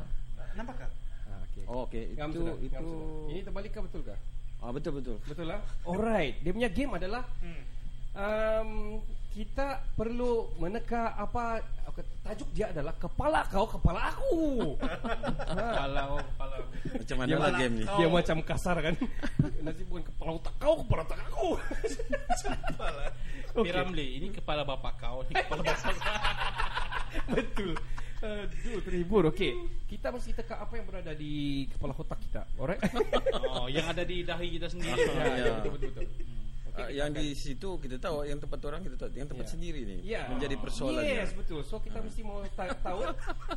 Nampak 0.58 0.76
tak? 0.82 0.92
Ah, 1.30 1.40
okey. 1.46 1.64
Oh, 1.70 1.86
okey. 1.86 2.06
Ngam 2.18 2.30
Itu 2.34 2.40
ngam 2.42 2.58
itu 2.58 2.74
sudah. 2.74 3.30
Ini 3.30 3.40
terbalik 3.46 3.70
kah 3.70 3.84
betul 3.86 4.02
kah? 4.02 4.20
ah 4.60 4.76
betul 4.76 4.92
betul. 5.00 5.16
Betul 5.24 5.46
lah. 5.48 5.64
Alright. 5.88 6.36
Dia 6.44 6.52
punya 6.52 6.68
game 6.68 6.92
adalah 6.92 7.24
Hmm. 7.40 7.64
um, 8.12 8.70
kita 9.30 9.86
perlu 9.94 10.58
meneka 10.58 11.14
apa 11.14 11.62
tajuk 12.30 12.50
dia 12.54 12.70
adalah 12.70 12.94
kepala 12.96 13.42
kau 13.50 13.66
kepala 13.66 14.14
aku. 14.14 14.78
Kepala 15.50 16.02
oh, 16.14 16.22
kepala. 16.22 16.56
Macam 16.86 17.16
mana 17.18 17.34
lah 17.34 17.40
macam- 17.50 17.60
game 17.60 17.74
ni? 17.82 17.84
Dia 17.90 18.08
macam 18.08 18.38
kasar 18.46 18.78
kan. 18.80 18.96
Nanti 19.66 19.82
bukan 19.90 20.04
kepala 20.06 20.30
otak 20.38 20.54
kau 20.62 20.76
kepala 20.86 21.02
otak 21.10 21.20
aku. 21.26 21.50
Okey. 23.58 23.66
Piramli, 23.66 24.08
ini 24.22 24.28
kepala 24.30 24.62
bapak 24.62 24.94
kau, 25.02 25.26
ini 25.26 25.34
kepala 25.42 25.62
bapak 25.66 25.94
kau. 25.98 26.14
Betul. 27.34 27.74
Aduh, 28.20 28.80
terhibur. 28.86 29.24
Okey. 29.34 29.58
Kita 29.90 30.14
mesti 30.14 30.38
teka 30.38 30.62
apa 30.62 30.78
yang 30.78 30.86
berada 30.86 31.12
di 31.18 31.66
kepala 31.74 31.98
otak 31.98 32.20
kita. 32.30 32.46
Alright? 32.62 32.84
Oh, 33.58 33.66
yang 33.66 33.90
ada 33.90 34.06
di 34.06 34.22
dahi 34.22 34.60
kita 34.60 34.70
sendiri. 34.70 35.02
ya, 35.02 35.50
ya. 35.50 35.54
ya, 35.66 36.30
betul 36.82 36.88
betul 36.90 36.96
betul. 36.96 36.96
Ah, 36.96 36.98
yang 36.98 37.10
di 37.12 37.28
situ 37.34 37.70
kita 37.78 37.96
tahu 37.98 38.16
yang 38.24 38.40
tempat 38.40 38.60
orang 38.64 38.80
kita 38.80 38.96
tahu 38.96 39.10
yang 39.14 39.28
tempat 39.28 39.46
Ya. 39.46 39.52
sendiri 39.52 39.80
ni 39.82 39.98
Ya. 40.02 40.22
menjadi 40.28 40.56
persoalannya. 40.56 41.16
Yes, 41.20 41.32
betul. 41.34 41.62
So 41.62 41.78
kita 41.78 42.00
mesti 42.00 42.22
mau 42.22 42.40
ta- 42.50 42.72
tahu 42.76 43.00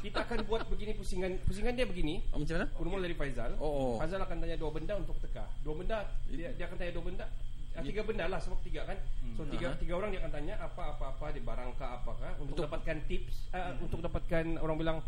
kita 0.00 0.18
akan 0.22 0.38
buat 0.44 0.62
begini 0.66 0.92
pusingan. 0.92 1.38
Pusingan 1.42 1.72
dia 1.72 1.84
begini. 1.84 2.20
Oh, 2.30 2.38
macam 2.38 2.54
mana? 2.56 2.66
Bermula 2.72 3.02
dari 3.02 3.14
Faizal. 3.14 3.54
Oh, 3.56 3.64
oh. 3.64 3.94
Faizal 3.96 4.20
akan 4.20 4.36
tanya 4.38 4.56
dua 4.56 4.70
benda 4.70 4.94
untuk 4.94 5.16
teka. 5.18 5.44
Dua 5.60 5.74
benda 5.74 6.02
dia, 6.26 6.50
dia 6.50 6.64
akan 6.66 6.76
tanya 6.76 6.92
dua 6.92 7.04
benda. 7.04 7.26
Ah, 7.72 7.80
tiga 7.80 8.04
benda 8.04 8.28
lah 8.28 8.36
sebab 8.36 8.60
tiga 8.60 8.84
kan. 8.84 8.98
So 9.32 9.48
tiga 9.48 9.72
Aha. 9.72 9.80
tiga 9.80 9.96
orang 9.96 10.12
dia 10.12 10.20
akan 10.20 10.32
tanya 10.34 10.54
apa 10.58 10.92
apa 10.92 11.04
apa 11.10 11.26
di 11.32 11.40
barang 11.40 11.72
kah 11.74 11.96
apakah 11.96 12.36
untuk 12.36 12.52
Untuk- 12.52 12.64
dapatkan 12.68 12.96
tips 13.06 13.48
ah, 13.50 13.72
untuk 13.80 14.00
dapatkan 14.00 14.44
orang 14.56 14.76
bilang 14.76 14.98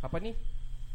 apa 0.00 0.16
ni? 0.16 0.32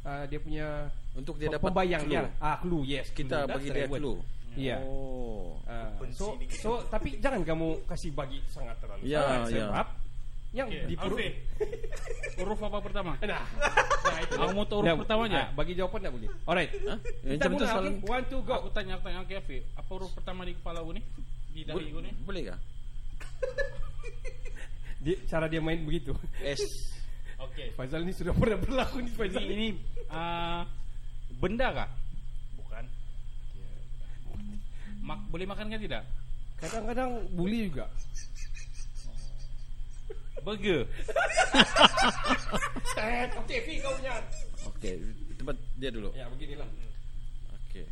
Ah, 0.01 0.25
dia 0.25 0.37
punya 0.37 0.89
Untuk 1.13 1.37
dia 1.37 1.49
dapat 1.49 1.69
pembayang 1.69 2.03
clue. 2.03 2.13
dia. 2.13 2.29
Ah 2.37 2.57
clue, 2.57 2.83
yes. 2.83 3.09
Kita 3.09 3.45
clue. 3.45 3.53
bagi 3.53 3.69
dia 3.69 3.85
clue. 3.85 4.17
Ya. 4.55 4.79
Oh. 4.83 5.59
Ah, 5.67 5.91
Benci 5.99 6.15
so 6.15 6.35
so 6.47 6.71
tapi 6.87 7.19
jangan 7.19 7.43
kamu 7.43 7.83
kasih 7.85 8.15
bagi 8.15 8.39
sangat 8.47 8.79
terlalu 8.79 9.01
Ya, 9.03 9.19
sangat 9.19 9.51
ya. 9.51 9.65
sebab 9.67 9.87
yang 10.55 10.67
Okey, 10.71 10.87
di. 10.87 10.95
Huruf 12.39 12.59
apa 12.63 12.79
pertama? 12.79 13.11
Nah, 13.19 13.43
nah 13.43 14.17
itu 14.23 14.35
Aku 14.39 14.51
mau 14.55 14.63
tahu 14.63 14.79
huruf 14.79 14.87
Dah, 14.87 14.95
pertama 15.03 15.21
aja. 15.27 15.35
ah, 15.35 15.47
Bagi 15.51 15.73
jawapan 15.75 15.99
tak 16.07 16.11
boleh. 16.15 16.29
Alright. 16.47 16.71
Hah? 16.87 16.99
Kita 17.03 17.47
mula 17.51 17.65
soalan. 17.67 17.93
okay? 17.99 18.07
One, 18.07 18.23
two, 18.31 18.39
go. 18.47 18.53
Aku 18.63 18.69
tanya, 18.71 18.95
aku 18.95 19.03
tanya 19.03 19.27
ke 19.27 19.35
Afi, 19.35 19.59
apa 19.75 19.89
huruf 19.91 20.11
pertama 20.15 20.47
di 20.47 20.55
kepala 20.55 20.79
aku 20.79 20.95
ni? 20.95 21.03
Di 21.51 21.67
dahi 21.67 21.91
aku 21.91 21.99
ni? 21.99 22.11
Boleh 22.23 22.41
kah? 22.55 22.59
Dia, 25.05 25.15
cara 25.29 25.45
dia 25.45 25.61
main 25.61 25.77
begitu. 25.85 26.17
S. 26.41 26.63
Okey. 27.45 27.75
Faizal 27.75 28.01
ni 28.07 28.15
sudah 28.15 28.31
pernah 28.31 28.57
berlaku 28.57 29.03
ni 29.03 29.11
Faizal 29.11 29.43
Ini 29.43 29.53
ini 29.53 29.67
ah, 30.09 30.63
benda 31.35 31.67
kah? 31.69 31.89
Bukan. 32.57 32.83
Mak, 35.05 35.19
boleh 35.29 35.45
makan 35.45 35.69
kan 35.69 35.77
tidak? 35.77 36.01
Kadang-kadang 36.57 37.29
bully 37.37 37.69
juga. 37.69 37.85
Burger. 40.41 40.81
Eh, 42.95 43.27
Okey, 43.43 43.59
Fi 43.67 43.73
kau 43.83 43.91
punya. 43.91 44.23
Okey, 44.71 45.03
tempat 45.35 45.59
dia 45.75 45.91
dulu. 45.91 46.15
Ya, 46.15 46.31
beginilah. 46.31 46.63
Okey. 47.53 47.85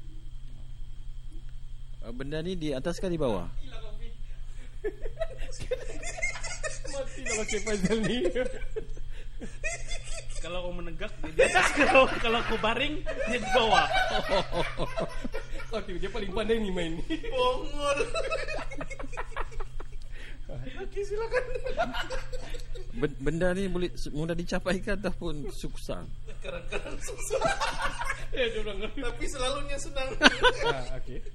Uh, 2.00 2.14
benda 2.16 2.40
ni 2.40 2.56
di 2.56 2.72
atas 2.72 3.04
ke 3.04 3.12
di 3.12 3.20
bawah? 3.20 3.52
Kau 3.52 3.94
Fi. 4.00 4.10
Mati 6.88 7.20
kalau 7.28 7.46
Cik 7.46 7.62
Faizal 7.68 8.00
ni. 8.00 8.18
Kalau 10.40 10.60
kau 10.66 10.72
menegak 10.72 11.12
dia 11.20 11.36
di 11.36 11.42
atas, 11.52 11.68
kalau 11.76 12.08
kalau 12.24 12.40
aku 12.40 12.56
baring 12.64 13.04
dia 13.04 13.38
di 13.44 13.50
bawah. 13.52 13.86
Okey, 15.74 15.98
dia 15.98 16.10
paling 16.10 16.30
pandai 16.30 16.62
ni 16.62 16.70
main 16.70 17.02
ni. 17.02 17.06
Bongol. 17.34 18.00
Okey, 20.86 21.02
silakan. 21.02 21.44
Ben- 22.94 23.18
Benda 23.18 23.58
ni 23.58 23.66
boleh 23.66 23.90
mudah 24.14 24.38
dicapai 24.38 24.78
ke 24.78 24.94
ataupun 24.94 25.50
susah? 25.50 26.06
Kadang-kadang 26.46 26.94
susah, 27.02 27.42
dia 28.38 28.54
orang. 28.62 28.86
tapi 28.86 29.26
selalunya 29.26 29.78
senang. 29.82 30.10
Ah, 30.70 31.02
okey. 31.02 31.18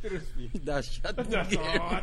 Terus 0.00 0.24
Fi. 0.32 0.44
Dahsyat. 0.64 1.14
Dasar. 1.28 2.02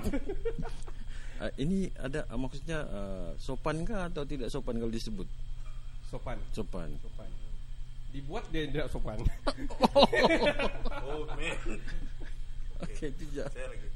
Uh, 1.41 1.51
ini 1.63 1.89
ada 1.97 2.29
uh, 2.29 2.37
maksudnya 2.37 2.85
uh, 2.85 3.33
sopan 3.41 3.81
ke 3.83 3.91
atau 3.97 4.21
tidak 4.23 4.53
sopan 4.53 4.77
kalau 4.77 4.93
disebut? 4.93 5.25
Sopan. 6.07 6.37
Sopan. 6.53 6.93
Sopan. 7.01 7.27
Dibuat 8.11 8.43
dia 8.49 8.65
tidak 8.67 8.87
sopan. 8.89 9.19
Oh, 11.07 11.23
man. 11.33 11.57
Okey, 12.83 13.09
itu 13.09 13.23
je. 13.33 13.43
Saya 13.49 13.67
lagi. 13.71 13.87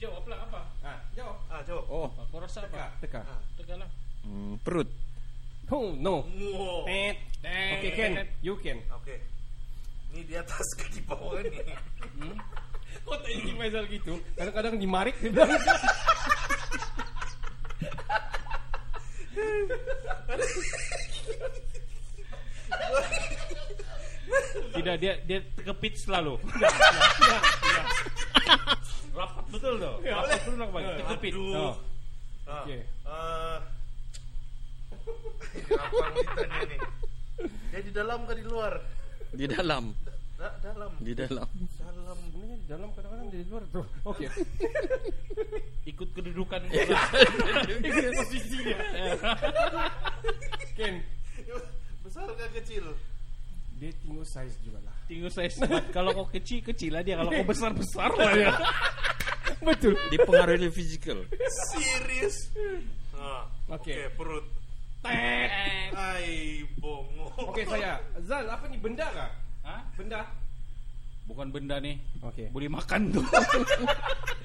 Jawablah 0.00 0.38
apa? 0.48 0.60
Ah, 0.82 0.98
jawab. 1.12 1.84
Oh, 1.90 2.08
Aku 2.26 2.40
rasa 2.40 2.64
apa? 2.64 2.94
Teka. 3.02 3.20
Teka 3.58 3.74
lah. 3.76 3.90
hmm, 4.24 4.58
perut. 4.62 4.88
Oh, 5.68 5.92
no. 5.96 6.24
Wow. 6.26 6.84
Oke 6.86 7.88
Ken, 7.94 8.12
you 8.40 8.54
Ken. 8.60 8.78
Oke. 8.94 9.18
Ini 10.12 10.20
di 10.28 10.34
atas 10.36 10.66
ke 10.76 10.84
di 10.92 11.00
bawah 11.02 11.40
nih. 11.42 11.64
Kok 13.02 13.16
tak 13.18 13.30
ingin 13.32 13.56
Faisal 13.56 13.84
gitu? 13.88 14.14
Kadang-kadang 14.36 14.74
dimarik 14.76 15.16
dia 15.18 15.32
bilang. 15.32 15.50
Tidak 24.72 24.94
dia 24.96 25.12
dia 25.22 25.38
kepit 25.62 25.94
selalu. 25.98 26.40
Rapat 29.12 29.44
betul 29.52 29.74
tuh. 29.76 29.96
Rapat 30.00 30.38
betul 30.40 30.54
nak 30.56 30.68
bagi. 30.72 30.92
Kepit. 31.16 31.32
Oh. 31.36 31.74
Ah, 32.42 32.64
Oke. 32.64 32.74
eh? 32.74 32.82
Dia 37.70 37.80
di 37.82 37.92
dalam 37.92 38.24
ke 38.24 38.32
di 38.34 38.44
luar? 38.44 38.72
Di 39.32 39.46
dalam. 39.48 39.92
Da- 40.36 40.56
dalam. 40.60 40.90
Di 40.98 41.12
dalam. 41.14 41.48
Dalam. 41.78 42.18
Di 42.34 42.66
dalam 42.66 42.88
kadang-kadang 42.96 43.28
di 43.30 43.44
luar 43.46 43.62
tuh. 43.70 43.86
Oke. 44.04 44.26
Ikut 45.86 46.08
kedudukan. 46.12 46.60
Ikut 46.66 48.12
posisinya. 48.16 48.76
Ken, 50.74 50.94
Besar 52.02 52.26
ke 52.34 52.46
kecil? 52.58 52.84
Dia 53.82 53.90
tinggal 53.98 54.22
size 54.22 54.54
juga 54.62 54.78
lah. 54.86 54.94
Tinggal 55.10 55.30
saya 55.34 55.50
kalau 55.96 56.14
kau 56.14 56.26
kecil 56.30 56.62
kecil 56.62 56.94
lah 56.94 57.02
dia, 57.02 57.18
kalau 57.18 57.34
kau 57.34 57.46
besar 57.52 57.74
besar 57.74 58.14
lah 58.14 58.30
dia. 58.30 58.54
Betul. 59.66 59.98
Dipengaruhi 60.14 60.70
physical. 60.70 61.26
Serius? 61.74 62.50
Ah, 63.18 63.46
Oke. 63.66 63.90
Oke, 63.90 63.98
perut. 64.14 64.46
Tet. 65.02 65.50
Ai, 65.98 66.62
bongo. 66.78 67.26
Oke 67.50 67.66
saya. 67.66 67.98
Zal, 68.22 68.46
apa 68.46 68.70
nih 68.70 68.78
benda 68.78 69.06
kah? 69.10 69.30
Hah? 69.66 69.82
Benda. 69.98 70.22
Bukan 71.26 71.50
benda 71.50 71.82
nih. 71.82 71.98
Oke. 72.22 72.50
Boleh 72.54 72.70
makan 72.70 73.10
tuh. 73.10 73.26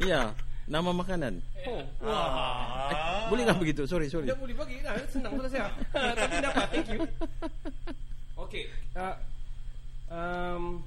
Iya, 0.02 0.34
nama 0.66 0.90
makanan. 0.94 1.38
Oh. 1.66 1.82
Ah. 2.06 2.90
Eh, 2.90 2.98
boleh 3.30 3.42
nggak 3.46 3.60
begitu? 3.62 3.82
Sorry, 3.86 4.10
sorry. 4.10 4.30
Tidak 4.30 4.42
boleh 4.42 4.54
bagi, 4.58 4.82
nah, 4.82 4.98
senang 5.10 5.34
betul 5.38 5.50
saya. 5.54 5.70
Tapi 5.94 6.36
dapat, 6.42 6.66
thank 6.74 6.90
you. 6.90 7.02
Oke, 8.48 8.64
uh, 8.95 9.16
um, 10.08 10.80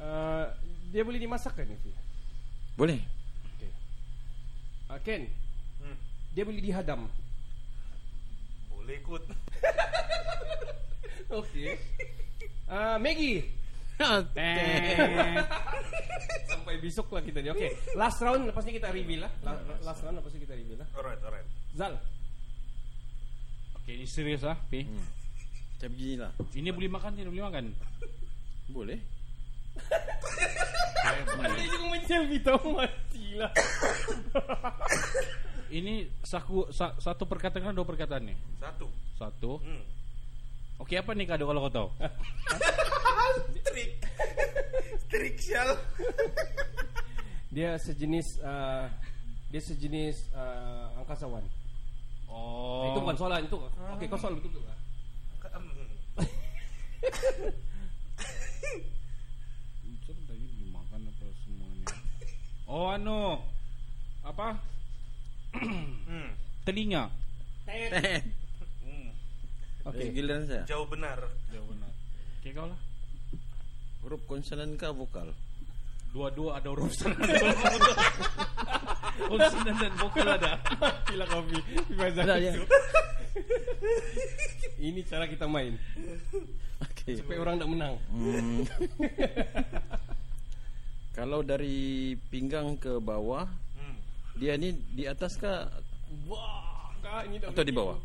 uh, 0.00 0.48
dia 0.88 1.04
boleh 1.04 1.20
dimasak 1.20 1.52
kan 1.52 1.68
itu? 1.68 1.92
Boleh. 2.74 2.96
Oke. 3.52 3.68
Uh, 4.88 4.98
Ken, 5.04 5.22
Hmm, 5.76 5.96
dia 6.32 6.48
boleh 6.48 6.64
dihadam. 6.64 7.12
boleh 8.72 8.96
ikut. 8.96 9.22
Oke. 11.40 11.76
Uh, 12.64 12.96
Maggie. 12.96 13.44
Sampai 16.50 16.80
besok 16.80 17.12
lah 17.12 17.20
kita 17.20 17.38
ni. 17.38 17.52
Oke, 17.52 17.68
last 17.94 18.18
round 18.18 18.48
lepas 18.48 18.64
ni 18.64 18.72
kita 18.74 18.88
reveal 18.88 19.28
lah. 19.28 19.32
La- 19.44 19.60
Last 19.84 20.00
round 20.00 20.16
lepas 20.18 20.32
ni 20.32 20.40
kita 20.40 20.56
reveal 20.56 20.80
lah. 20.80 20.88
Alright, 20.96 21.20
alright. 21.20 21.46
Zal. 21.76 22.00
Oke, 23.76 23.92
ini 23.92 24.08
serius 24.08 24.40
ah, 24.42 24.56
Pi. 24.66 24.88
Macam 25.74 25.88
begini 25.90 26.14
lah. 26.16 26.32
Ini 26.54 26.70
boleh 26.70 26.90
makan 26.90 27.10
tidak 27.18 27.30
boleh 27.34 27.46
makan? 27.50 27.64
Boleh. 28.70 28.98
Dia 31.54 31.66
juga 31.66 31.86
men-selfie 31.90 32.40
tau 32.40 32.62
mati 32.72 33.24
lah. 33.36 33.52
Ini 35.78 36.06
saku 36.22 36.70
sa, 36.70 36.94
satu 37.02 37.26
perkataan 37.26 37.74
dua 37.74 37.82
perkataan 37.82 38.30
nih. 38.30 38.38
Satu. 38.62 38.86
Satu. 39.18 39.58
Hmm. 39.58 39.82
Oke 40.78 40.98
apa 40.98 41.14
nih 41.14 41.26
kado 41.26 41.50
kalau 41.50 41.66
kau 41.66 41.74
tahu? 41.74 41.88
Trik. 43.66 43.90
Trik 45.10 45.34
sial. 45.42 45.74
Dia 47.54 47.78
sejenis 47.78 48.42
uh, 48.42 48.90
dia 49.46 49.62
sejenis 49.62 50.34
uh, 50.34 50.90
angkasawan. 50.98 51.46
Oh. 52.26 52.90
Itu 52.90 52.98
bukan 52.98 53.14
soalan 53.14 53.46
itu. 53.46 53.54
Oke, 53.94 54.10
kau 54.10 54.18
soal 54.18 54.34
betul 54.34 54.58
betul. 54.58 54.66
Hmm. 54.66 54.73
Betul 59.84 60.16
tadi 60.24 60.46
dimakan 60.56 61.00
apa 61.04 61.24
semuanya? 61.44 61.84
Oh 62.64 62.88
anu 62.92 63.36
apa? 64.24 64.56
Hmm. 65.54 66.32
Telinga. 66.64 67.12
Tet. 67.68 68.24
Hmm. 68.80 69.08
Oke. 69.84 70.00
Okay. 70.00 70.16
Giliran 70.16 70.48
saya. 70.48 70.64
Jauh 70.64 70.88
benar. 70.88 71.20
Jauh 71.52 71.66
benar. 71.68 71.92
Oke 72.40 72.48
kau 72.56 72.66
lah. 72.68 72.80
Huruf 74.00 74.20
konsonan 74.28 74.76
kah 74.80 74.92
vokal? 74.92 75.32
Dua-dua 76.12 76.60
ada 76.60 76.68
urusan. 76.72 77.12
Konsonan 79.28 79.76
dan 79.76 79.92
vokal 80.00 80.28
ada. 80.28 80.56
Gila 81.08 81.26
kopi. 81.28 81.58
Gimana 81.88 82.22
Ada, 82.24 82.34
ya. 82.40 82.52
Ini 84.78 85.00
cara 85.06 85.26
kita 85.26 85.50
main 85.50 85.74
Okey. 87.04 87.20
supaya 87.20 87.38
orang 87.44 87.60
tak 87.60 87.68
menang. 87.68 87.94
Hmm. 88.08 88.64
Kalau 91.16 91.44
dari 91.44 91.76
pinggang 92.26 92.74
ke 92.74 92.96
bawah, 92.96 93.44
Hmm. 93.76 93.96
dia 94.34 94.56
ni 94.56 94.72
di 94.96 95.04
atas 95.04 95.36
kah 95.36 95.68
Wah, 96.24 96.88
kak 97.04 97.28
ini 97.28 97.36
atau 97.38 97.60
di 97.60 97.74
bawah? 97.74 97.98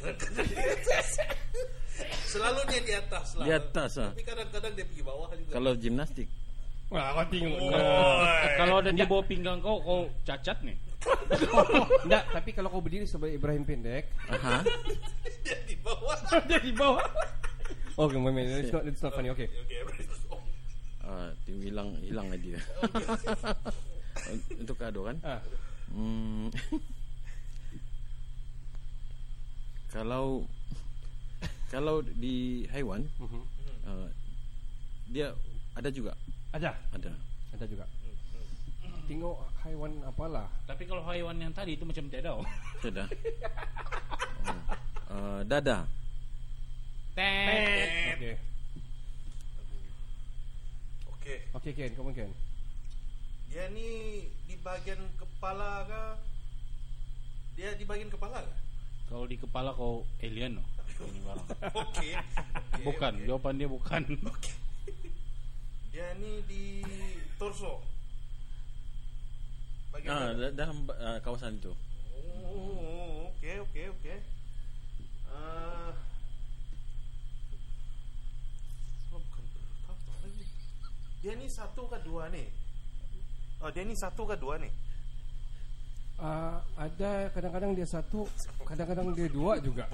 Selalu 2.26 2.60
dia 2.68 2.80
di 2.80 2.94
atas 2.94 3.26
lah. 3.36 3.44
Di 3.44 3.52
atas 3.52 3.90
ah. 3.98 4.10
Tapi 4.12 4.24
kadang-kadang 4.24 4.72
dia 4.72 4.84
pergi 4.86 5.02
bawah 5.02 5.28
juga. 5.32 5.50
Kalau 5.50 5.70
gimnastik. 5.74 6.28
Wah, 6.90 7.14
kau 7.14 7.26
tengok. 7.30 7.58
Oi. 7.60 8.50
Kalau 8.58 8.74
ada 8.82 8.90
di 8.90 9.04
bawah 9.06 9.24
pinggang 9.24 9.58
kau, 9.62 9.78
kau 9.78 10.00
cacat 10.26 10.58
nih. 10.66 10.74
Enggak, 12.04 12.24
tapi 12.28 12.50
kalau 12.52 12.68
kau 12.68 12.82
berdiri 12.82 13.06
sebagai 13.06 13.38
Ibrahim 13.40 13.64
pendek, 13.64 14.10
Aha. 14.28 14.60
Dia 16.46 16.58
di 16.62 16.72
bawah. 16.72 17.04
okay, 18.00 18.18
main 18.18 18.46
It's 18.62 18.72
not, 18.72 18.84
it's 18.86 19.02
not 19.02 19.12
funny. 19.14 19.30
Oke, 19.30 19.50
oh. 20.30 20.40
Ah, 21.00 21.34
tim 21.42 21.58
hilang 21.58 21.98
hilang 22.04 22.30
dia. 22.38 22.60
Untuk 24.62 24.76
kado 24.78 25.10
kan? 25.10 25.16
Ah, 25.26 25.42
Hmm. 25.90 26.54
kalau 29.94 30.46
kalau 31.66 31.98
di 31.98 32.62
haiwan 32.70 33.02
uh, 33.90 34.06
dia 35.10 35.34
ada 35.74 35.90
juga 35.90 36.14
ada, 36.54 36.74
ada. 36.94 37.10
ada 37.54 37.64
juga. 37.66 37.86
Tengok 39.10 39.38
haiwan 39.66 39.98
apalah. 40.06 40.46
Tapi 40.66 40.86
kalau 40.86 41.02
haiwan 41.06 41.38
yang 41.42 41.50
tadi 41.50 41.74
itu 41.74 41.82
macam 41.82 42.06
tidak 42.06 42.22
ada. 42.26 42.32
oh. 42.38 42.46
Ada. 42.86 43.04
Oh. 44.46 44.62
Uh, 45.10 45.40
dada. 45.46 45.86
Oke. 47.20 48.32
Oke. 51.06 51.34
Oke, 51.52 51.68
Ken, 51.74 51.92
kamu 51.92 52.10
Ken. 52.12 52.32
Dia 53.46 53.68
ni 53.68 53.88
di 54.46 54.56
bagian 54.56 55.00
kepala 55.14 55.84
kah? 55.84 56.16
Dia 57.54 57.74
di 57.74 57.84
bagian 57.84 58.08
kepala 58.08 58.40
kah? 58.40 58.58
Kalau 59.04 59.26
di 59.26 59.36
kepala 59.36 59.74
kau 59.74 60.06
alien. 60.18 60.56
oh. 60.56 60.66
Ini 61.00 61.20
barang. 61.20 61.46
Oke. 61.74 62.08
Oke, 62.12 62.80
Bukan, 62.82 63.12
oke. 63.14 63.24
jawaban 63.26 63.56
dia 63.56 63.68
bukan. 63.68 64.02
Oke. 64.22 64.52
Dia 65.90 66.12
ni 66.16 66.40
di 66.46 66.64
torso. 67.36 67.80
Bagian 69.90 70.08
Ah, 70.08 70.30
da- 70.30 70.54
dalam 70.54 70.86
uh, 70.86 71.18
kawasan 71.20 71.56
itu. 71.56 71.72
Oh, 72.14 73.28
oke 73.28 73.50
oke 73.60 73.82
oke. 73.90 74.14
Ah. 75.26 75.90
Oh, 79.10 79.18
bukan 79.18 79.42
perut, 79.48 79.80
apa 79.88 80.12
lagi? 80.22 80.44
Dia 81.20 81.36
ni 81.36 81.46
satu 81.52 81.84
ke 81.84 82.00
dua 82.00 82.32
nih? 82.32 82.48
Oh, 83.60 83.68
dia 83.68 83.84
ni 83.84 83.92
satu 83.92 84.24
ke 84.24 84.40
dua 84.40 84.56
nih? 84.56 84.72
Ah, 86.20 86.64
ada 86.76 87.28
kadang-kadang 87.32 87.72
dia 87.76 87.88
satu, 87.88 88.24
kadang-kadang 88.64 89.12
dia 89.12 89.28
dua 89.28 89.60
juga. 89.60 89.84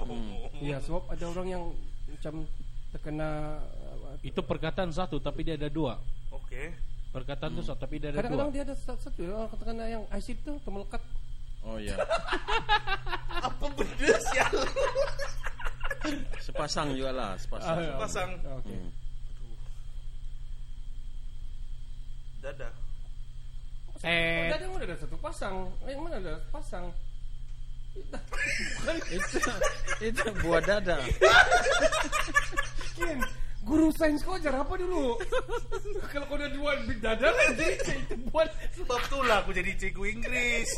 Iya, 0.58 0.78
sebab 0.82 1.06
ada 1.10 1.24
orang 1.30 1.46
yang 1.50 1.62
macam 2.06 2.46
terkena 2.94 3.58
uh, 3.58 4.14
itu 4.22 4.38
perkataan 4.42 4.90
satu 4.94 5.18
tapi 5.18 5.42
dia 5.42 5.58
ada 5.58 5.66
dua. 5.66 5.98
Oke. 6.30 6.74
Perkataan 7.10 7.58
itu 7.58 7.62
satu 7.66 7.78
tapi 7.82 7.98
dia 7.98 8.14
ada 8.14 8.22
kadang-kadang 8.22 8.50
dua. 8.50 8.54
dia 8.54 8.62
ada 8.66 8.74
satu, 8.78 8.98
satu 9.06 9.20
orang 9.26 9.50
terkena 9.50 9.84
yang 9.90 10.02
acid 10.14 10.38
tuh 10.46 10.56
termelekat. 10.62 11.02
Oh 11.66 11.78
ya. 11.82 11.98
Apa 13.50 13.66
benda 13.74 14.14
sial? 14.30 14.54
Sepasang 16.38 16.94
juga 16.94 17.10
lah, 17.10 17.30
sepasang. 17.34 17.76
Ah, 17.82 17.98
Pasang 17.98 18.30
Oke. 18.62 18.70
Hmm. 18.70 19.05
Dada. 22.46 22.68
Set. 23.98 24.54
Dadang 24.54 24.70
udah 24.76 24.86
ada 24.86 24.96
satu 25.02 25.16
pasang. 25.18 25.54
Yang 25.82 26.00
mana 26.04 26.16
ada 26.22 26.34
pasang? 26.54 26.86
itu 29.08 29.40
itu 30.04 30.24
buah 30.44 30.60
dada. 30.60 31.00
Ken, 32.92 33.18
guru 33.64 33.88
sains 33.96 34.20
kau 34.20 34.36
ajar 34.36 34.52
apa 34.52 34.76
dulu? 34.76 35.16
Kalau 36.12 36.28
kau 36.28 36.36
udah 36.36 36.50
dua 36.52 36.76
dada 37.00 37.32
jadi 37.56 37.80
itu 38.04 38.14
buat 38.28 38.52
Sebab 38.76 39.00
itulah 39.00 39.40
aku 39.40 39.56
jadi 39.56 39.72
cikgu 39.80 40.04
Inggris. 40.12 40.68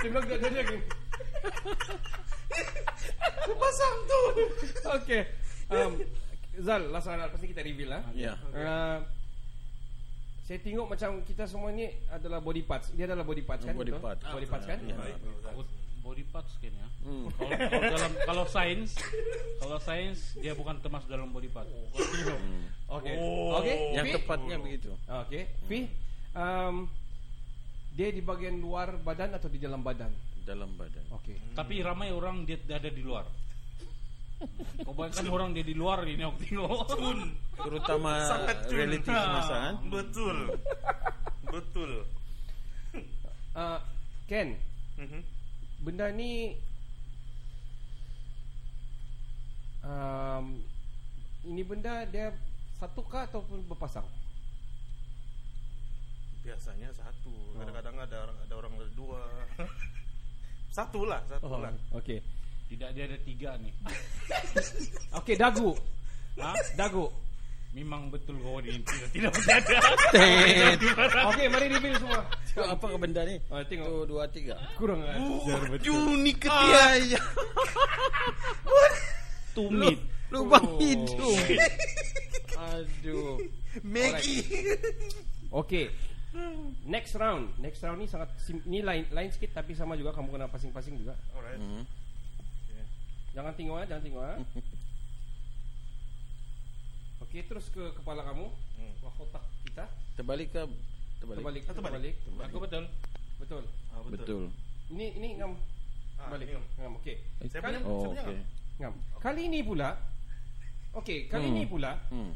tembak 0.00 0.24
dadanya 0.32 0.62
Ken. 0.64 0.80
Pasang 3.52 3.96
tuh. 4.08 4.26
Oke. 4.96 5.18
Um, 5.68 5.92
Zal, 6.58 6.88
last 6.88 7.06
one 7.06 7.20
pasti 7.28 7.46
kita 7.52 7.60
reveal 7.62 8.00
lah. 8.00 8.02
Ya. 8.16 8.32
Uh, 8.50 8.98
saya 10.48 10.64
tengok 10.64 10.88
macam 10.88 11.20
kita 11.28 11.44
semua 11.44 11.68
ni 11.76 11.92
adalah 12.08 12.40
body 12.40 12.64
parts. 12.64 12.88
Dia 12.96 13.04
adalah 13.04 13.20
body 13.20 13.44
parts 13.44 13.68
kan? 13.68 13.76
Body 13.76 13.92
betul? 13.92 14.00
parts. 14.00 14.24
Body 14.32 14.46
parts 14.48 14.64
kan? 14.64 14.78
Ya. 14.80 14.96
Body 16.00 16.24
parts 16.24 16.52
kan 16.56 16.72
ya. 16.72 16.88
Hmm. 17.04 17.28
Kalau, 17.36 17.52
kalau 17.52 17.84
dalam 17.92 18.12
kalau 18.24 18.44
sains, 18.48 18.90
kalau 19.60 19.76
sains 19.76 20.40
dia 20.40 20.56
bukan 20.56 20.80
termasuk 20.80 21.04
dalam 21.12 21.28
body 21.36 21.52
part. 21.52 21.68
Oke. 22.88 23.12
Oh. 23.20 23.60
Oke. 23.60 23.92
Yang 23.92 24.06
Fi? 24.08 24.14
tepatnya 24.16 24.56
begitu. 24.56 24.90
Oke. 25.04 25.40
Fi, 25.68 25.78
um, 26.32 26.88
dia 27.92 28.08
di 28.08 28.24
bagian 28.24 28.56
luar 28.56 28.96
badan 29.04 29.36
atau 29.36 29.52
di 29.52 29.60
dalam 29.60 29.84
badan? 29.84 30.08
Dalam 30.48 30.72
badan. 30.80 31.12
Oke. 31.12 31.36
Tapi 31.52 31.84
ramai 31.84 32.08
orang 32.08 32.48
dia 32.48 32.56
ada 32.72 32.88
di 32.88 33.04
luar. 33.04 33.28
Kau 34.80 34.94
bayangkan 34.94 35.26
orang 35.28 35.50
dia 35.50 35.66
di 35.66 35.74
luar 35.74 36.06
ini 36.06 36.22
aku 36.22 36.38
tengok. 36.40 36.86
Terutama 37.58 38.10
Sangat 38.22 38.56
cun. 38.64 38.74
reality 38.74 39.10
semasa 39.10 39.54
kan. 39.58 39.74
Betul. 39.90 40.36
Betul. 41.48 41.90
Uh, 43.52 43.78
Ken, 44.30 44.54
Mhm. 44.94 45.20
benda 45.80 46.10
ni 46.10 46.52
um, 49.80 50.60
ini 51.44 51.62
benda 51.62 52.04
dia 52.04 52.34
satu 52.76 53.00
kah 53.02 53.24
ataupun 53.24 53.64
berpasang? 53.66 54.06
Biasanya 56.42 56.94
satu. 56.94 57.32
Kadang-kadang 57.58 57.96
ada 57.98 58.16
orang 58.24 58.38
ada 58.38 58.54
orang 58.54 58.72
ada 58.78 58.88
dua. 58.94 59.20
satu 60.76 61.00
lah, 61.04 61.20
satu 61.26 61.48
lah. 61.58 61.72
Okey. 61.96 62.20
Tidak 62.68 62.88
dia 62.92 63.04
ada 63.04 63.18
tiga 63.18 63.56
nih. 63.56 63.72
Okey, 65.18 65.34
dagu. 65.34 65.72
Hah? 66.36 66.52
Dagu. 66.74 67.08
Memang 67.68 68.08
betul 68.08 68.40
kau 68.40 68.60
ini 68.60 68.80
tidak 69.12 69.12
tidak 69.12 69.32
berada. 69.36 69.76
Okey, 71.28 71.46
mari 71.48 71.66
reveal 71.68 71.96
semua. 71.96 72.24
Tengok 72.48 72.68
apa 72.70 72.84
ke 72.86 72.98
benda 72.98 73.22
ni? 73.24 73.36
Oh, 73.46 73.60
tengok. 73.62 73.86
Satu, 73.86 74.04
dua, 74.04 74.24
tiga. 74.28 74.56
Kurang 74.74 75.00
ajar 75.04 75.60
betul. 75.68 75.84
Juni 75.84 76.32
Ya, 76.32 76.38
ketiak. 76.38 76.92
ya. 77.08 77.20
Tumit. 79.52 79.98
Lubang 80.28 80.76
hidung. 80.76 81.40
Aduh. 82.68 83.40
Maggie. 83.80 84.44
Okey. 85.50 85.88
Next 86.84 87.16
round. 87.16 87.56
Next 87.58 87.80
round 87.80 87.98
ni 87.98 88.06
sangat 88.06 88.28
sim- 88.38 88.64
ni 88.64 88.80
lain 88.80 89.08
lain 89.08 89.32
sikit 89.32 89.54
tapi 89.54 89.72
sama 89.72 89.96
juga 89.96 90.12
kamu 90.12 90.28
kena 90.30 90.46
pasing-pasing 90.46 90.96
juga. 90.96 91.16
Alright. 91.32 91.56
Hmm. 91.58 91.84
Jangan 93.38 93.54
tengok 93.54 93.76
ah, 93.78 93.86
jangan 93.86 94.02
tengok 94.02 94.22
ah. 94.26 94.36
Okey, 97.22 97.46
terus 97.46 97.70
ke 97.70 97.94
kepala 97.94 98.26
kamu. 98.26 98.50
Hmm. 98.50 98.92
Mahkotak 98.98 99.46
kita. 99.62 99.86
Terbalik 100.18 100.50
ke? 100.50 100.66
Terbalik. 101.22 101.38
Terbalik, 101.38 101.62
Ah, 101.62 101.70
terbalik. 101.70 102.14
terbalik. 102.18 102.50
Aku 102.50 102.58
betul. 102.58 102.84
Betul. 103.38 103.62
Ah, 103.94 104.02
Betul. 104.02 104.42
Ini 104.90 105.06
ini 105.14 105.28
ngam. 105.38 105.54
Ah, 106.18 106.34
Balik. 106.34 106.50
ini 106.50 106.58
ngam. 106.58 106.66
Ngam. 106.82 106.92
Okey. 106.98 107.14
Saya 107.46 107.62
punya, 107.62 107.78
Oh, 107.86 108.02
saya 108.02 108.10
punya 108.10 108.22
okey. 108.24 108.38
ngam. 108.80 108.94
Kali 109.22 109.42
ini 109.46 109.60
pula 109.62 109.90
Okey, 110.88 111.28
kali 111.28 111.46
Hmm. 111.46 111.54
ini 111.54 111.62
pula 111.68 112.00
Hmm. 112.08 112.32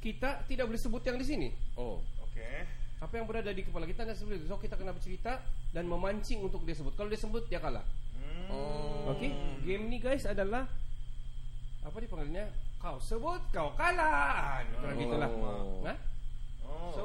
kita 0.00 0.46
tidak 0.46 0.64
boleh 0.64 0.80
sebut 0.80 1.02
yang 1.04 1.18
di 1.20 1.26
sini. 1.26 1.48
Oh. 1.76 2.00
Okey. 2.24 2.64
Apa 3.02 3.20
yang 3.20 3.26
berada 3.28 3.50
di 3.50 3.60
kepala 3.60 3.84
kita 3.84 4.06
dan 4.06 4.14
sebelum 4.14 4.38
itu. 4.38 4.46
So 4.46 4.56
kita 4.56 4.78
kena 4.80 4.94
bercerita 4.94 5.42
dan 5.68 5.84
memancing 5.84 6.40
untuk 6.40 6.64
dia 6.64 6.72
sebut. 6.72 6.94
Kalau 6.94 7.10
dia 7.10 7.20
sebut 7.20 7.44
dia 7.50 7.58
kalah. 7.58 7.82
Hmm. 8.50 9.06
Oh. 9.06 9.12
Okey. 9.14 9.30
Game 9.62 9.86
ni 9.86 9.98
guys 9.98 10.26
adalah 10.26 10.66
apa 11.80 11.96
dipanggilnya? 11.96 12.50
Kau 12.76 12.98
sebut 12.98 13.40
kau 13.50 13.70
kalah. 13.74 14.60
Kurang 14.74 14.96
Oh. 14.96 15.00
gitulah. 15.00 15.30
Ha? 15.86 15.94
Oh. 16.64 16.90
So 16.92 17.04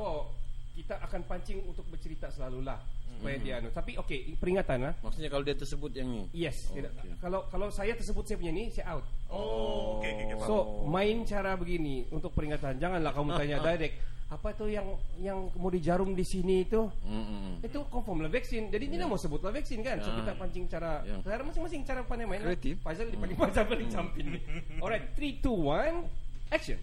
kita 0.73 0.99
akan 0.99 1.21
pancing 1.23 1.63
untuk 1.63 1.87
bercerita 1.87 2.27
selalulah 2.27 2.79
supaya 3.15 3.39
dia 3.39 3.53
anu. 3.57 3.71
Tapi 3.71 3.95
okey, 3.95 4.35
peringatan 4.35 4.79
lah. 4.81 4.93
Maksudnya 4.99 5.29
kalau 5.29 5.43
dia 5.43 5.55
tersebut 5.55 5.91
yang 5.93 6.07
ni. 6.09 6.23
Yes. 6.33 6.67
Oh, 6.67 6.75
tidak. 6.75 6.91
okey. 6.97 7.11
Kalau 7.17 7.39
kalau 7.47 7.67
saya 7.69 7.95
tersebut 7.95 8.23
saya 8.23 8.37
punya 8.37 8.51
ni, 8.51 8.67
saya 8.67 8.91
out. 8.91 9.05
Oh, 9.29 9.99
okey 9.99 10.11
okey. 10.11 10.35
So 10.43 10.55
main 10.85 11.23
cara 11.23 11.55
begini 11.55 12.07
untuk 12.09 12.35
peringatan. 12.35 12.75
Janganlah 12.75 13.11
kamu 13.11 13.29
tanya 13.35 13.57
direct. 13.67 13.95
Apa 14.25 14.49
tu 14.51 14.65
yang 14.65 14.89
yang 15.15 15.53
mau 15.53 15.69
dijarum 15.69 16.11
di 16.11 16.25
sini 16.25 16.65
itu? 16.65 16.89
Hmm, 17.05 17.23
hmm, 17.23 17.39
hmm. 17.39 17.55
Itu 17.61 17.85
confirm 17.87 18.25
lah 18.25 18.29
vaksin. 18.29 18.73
Jadi 18.73 18.89
tidak 18.89 19.05
mau 19.05 19.15
sebutlah 19.15 19.53
vaksin 19.53 19.79
kan. 19.79 20.01
So 20.01 20.09
Ya. 20.09 20.17
kita 20.17 20.31
pancing 20.33 20.65
cara 20.65 21.05
Ya. 21.05 21.21
cara 21.21 21.45
masing-masing 21.45 21.85
cara 21.85 22.01
pandai 22.01 22.25
main. 22.25 22.41
lah. 22.41 22.49
Kreatif. 22.51 22.81
Fazal 22.81 23.07
di 23.07 23.17
paling 23.17 23.37
Fazal 23.37 23.65
paling 23.65 23.85
campin 23.87 24.25
ni. 24.33 24.39
Alright, 24.81 25.13
3 25.13 25.37
2 25.39 25.53
1 25.53 26.09
action. 26.49 26.79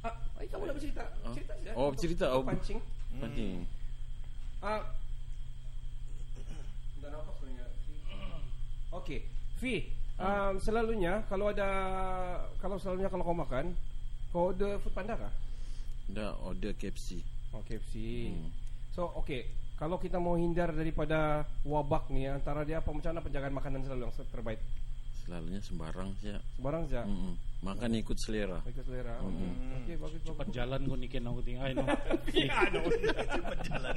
Ah, 0.00 0.14
ay, 0.36 0.46
kamu 0.46 0.62
nak 0.64 0.74
bercerita. 0.76 1.02
Ah. 1.24 1.32
Cerita 1.32 1.52
saja. 1.56 1.70
Oh, 1.74 1.88
bercerita. 1.90 2.26
Oh, 2.30 2.42
Pancing. 2.44 2.78
Pancing. 3.16 3.64
Ah. 4.60 4.84
Dah 7.00 7.08
nampak 7.10 7.34
sebenarnya. 7.34 7.66
Okey, 8.94 9.18
Fi. 9.58 9.74
Um, 10.14 10.62
selalunya 10.62 11.26
kalau 11.26 11.50
ada 11.50 11.66
kalau 12.62 12.78
selalunya 12.78 13.10
kalau 13.10 13.26
kau 13.26 13.34
makan, 13.34 13.74
kau 14.30 14.54
order 14.54 14.78
food 14.78 14.94
panda 14.94 15.18
kah? 15.18 15.32
Dah 16.06 16.38
order 16.46 16.70
KFC. 16.78 17.18
Oh, 17.50 17.58
KFC. 17.66 18.30
Hmm. 18.30 18.50
So, 18.94 19.10
okey. 19.22 19.42
Kalau 19.74 19.98
kita 19.98 20.22
mau 20.22 20.38
hindar 20.38 20.70
daripada 20.70 21.42
wabak 21.66 22.06
ni 22.14 22.30
antara 22.30 22.62
dia 22.62 22.78
apa 22.78 22.94
macam 22.94 23.10
mana 23.10 23.26
penjagaan 23.26 23.54
makanan 23.58 23.82
selalu 23.82 24.06
yang 24.06 24.14
terbaik? 24.30 24.60
Selalunya 25.26 25.58
sembarang 25.58 26.14
saja. 26.22 26.38
Sembarang 26.54 26.82
saja. 26.86 27.02
Hmm, 27.02 27.18
hmm. 27.18 27.34
Makan 27.64 27.90
ikut 27.96 28.18
selera. 28.22 28.60
Ikut 28.70 28.84
selera. 28.86 29.18
Hmm. 29.18 29.82
Okey, 29.82 29.98
bagus 29.98 30.20
Cepat 30.22 30.46
bagus. 30.46 30.54
jalan 30.54 30.80
kau 30.86 30.94
niken 31.00 31.26
aku. 31.26 31.40
Ay, 31.58 31.72
no. 31.80 31.82
cepat 33.34 33.58
jalan. 33.66 33.96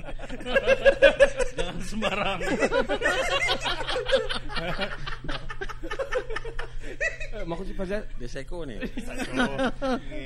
Jangan 1.53 1.77
sembarang. 1.85 2.39
Eh, 7.37 7.43
Mak 7.45 7.59
Cik 7.63 7.77
Fazal. 7.77 8.03
Dia 8.17 8.29
seko 8.31 8.65
ni. 8.65 8.79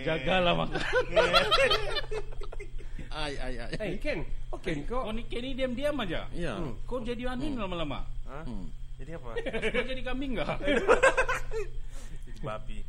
Jagalah 0.06 0.54
makan. 0.64 0.80
ai 3.12 3.34
ai 3.36 3.54
ai. 3.60 3.72
Eh, 3.76 4.00
Ken. 4.00 4.24
Okey, 4.56 4.88
kau 4.88 5.04
Kau 5.08 5.12
niken 5.12 5.42
ni 5.44 5.52
diam-diam 5.52 5.96
aja. 6.00 6.28
Ya. 6.32 6.56
Hmm. 6.56 6.76
Kau 6.88 7.04
jadi 7.04 7.28
anin 7.28 7.60
lama-lama. 7.60 8.08
Hah? 8.28 8.48
Hmm. 8.48 8.72
Jadi 9.02 9.18
apa? 9.18 9.34
Kau 9.76 9.86
jadi 9.90 10.02
kambing 10.06 10.38
enggak? 10.38 10.56
Jadi 10.62 12.40
babi. 12.46 12.80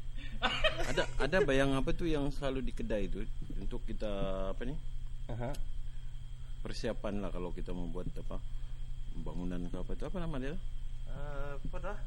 Ada 0.92 1.02
ada 1.22 1.38
bayang 1.46 1.72
apa 1.72 1.94
tu 1.94 2.04
yang 2.04 2.28
selalu 2.34 2.66
di 2.66 2.72
kedai 2.74 3.08
tu 3.08 3.22
untuk 3.56 3.80
kita 3.88 4.10
apa 4.52 4.62
ni? 4.68 4.74
Aha. 5.32 5.50
Persiapan 6.60 7.22
lah 7.24 7.30
kalau 7.32 7.50
kita 7.50 7.72
membuat 7.72 8.12
apa? 8.18 8.38
Bangunan 9.18 9.66
ke 9.66 9.76
apa 9.80 9.92
tu 9.96 10.04
apa 10.04 10.16
nama 10.20 10.36
dia? 10.36 10.54
Ah, 11.08 11.56
apa 11.56 11.76
dah? 11.80 11.98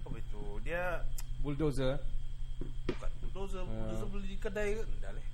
Apa 0.00 0.16
itu? 0.16 0.42
Dia 0.62 1.04
Bulldozer. 1.42 1.98
bukan 2.86 3.10
bulldozer, 3.20 3.62
bulldozer 3.64 4.08
beli 4.08 4.26
di 4.28 4.38
kedai 4.38 4.70
ke? 4.72 4.82
Enggak 4.86 5.12
leh. 5.18 5.26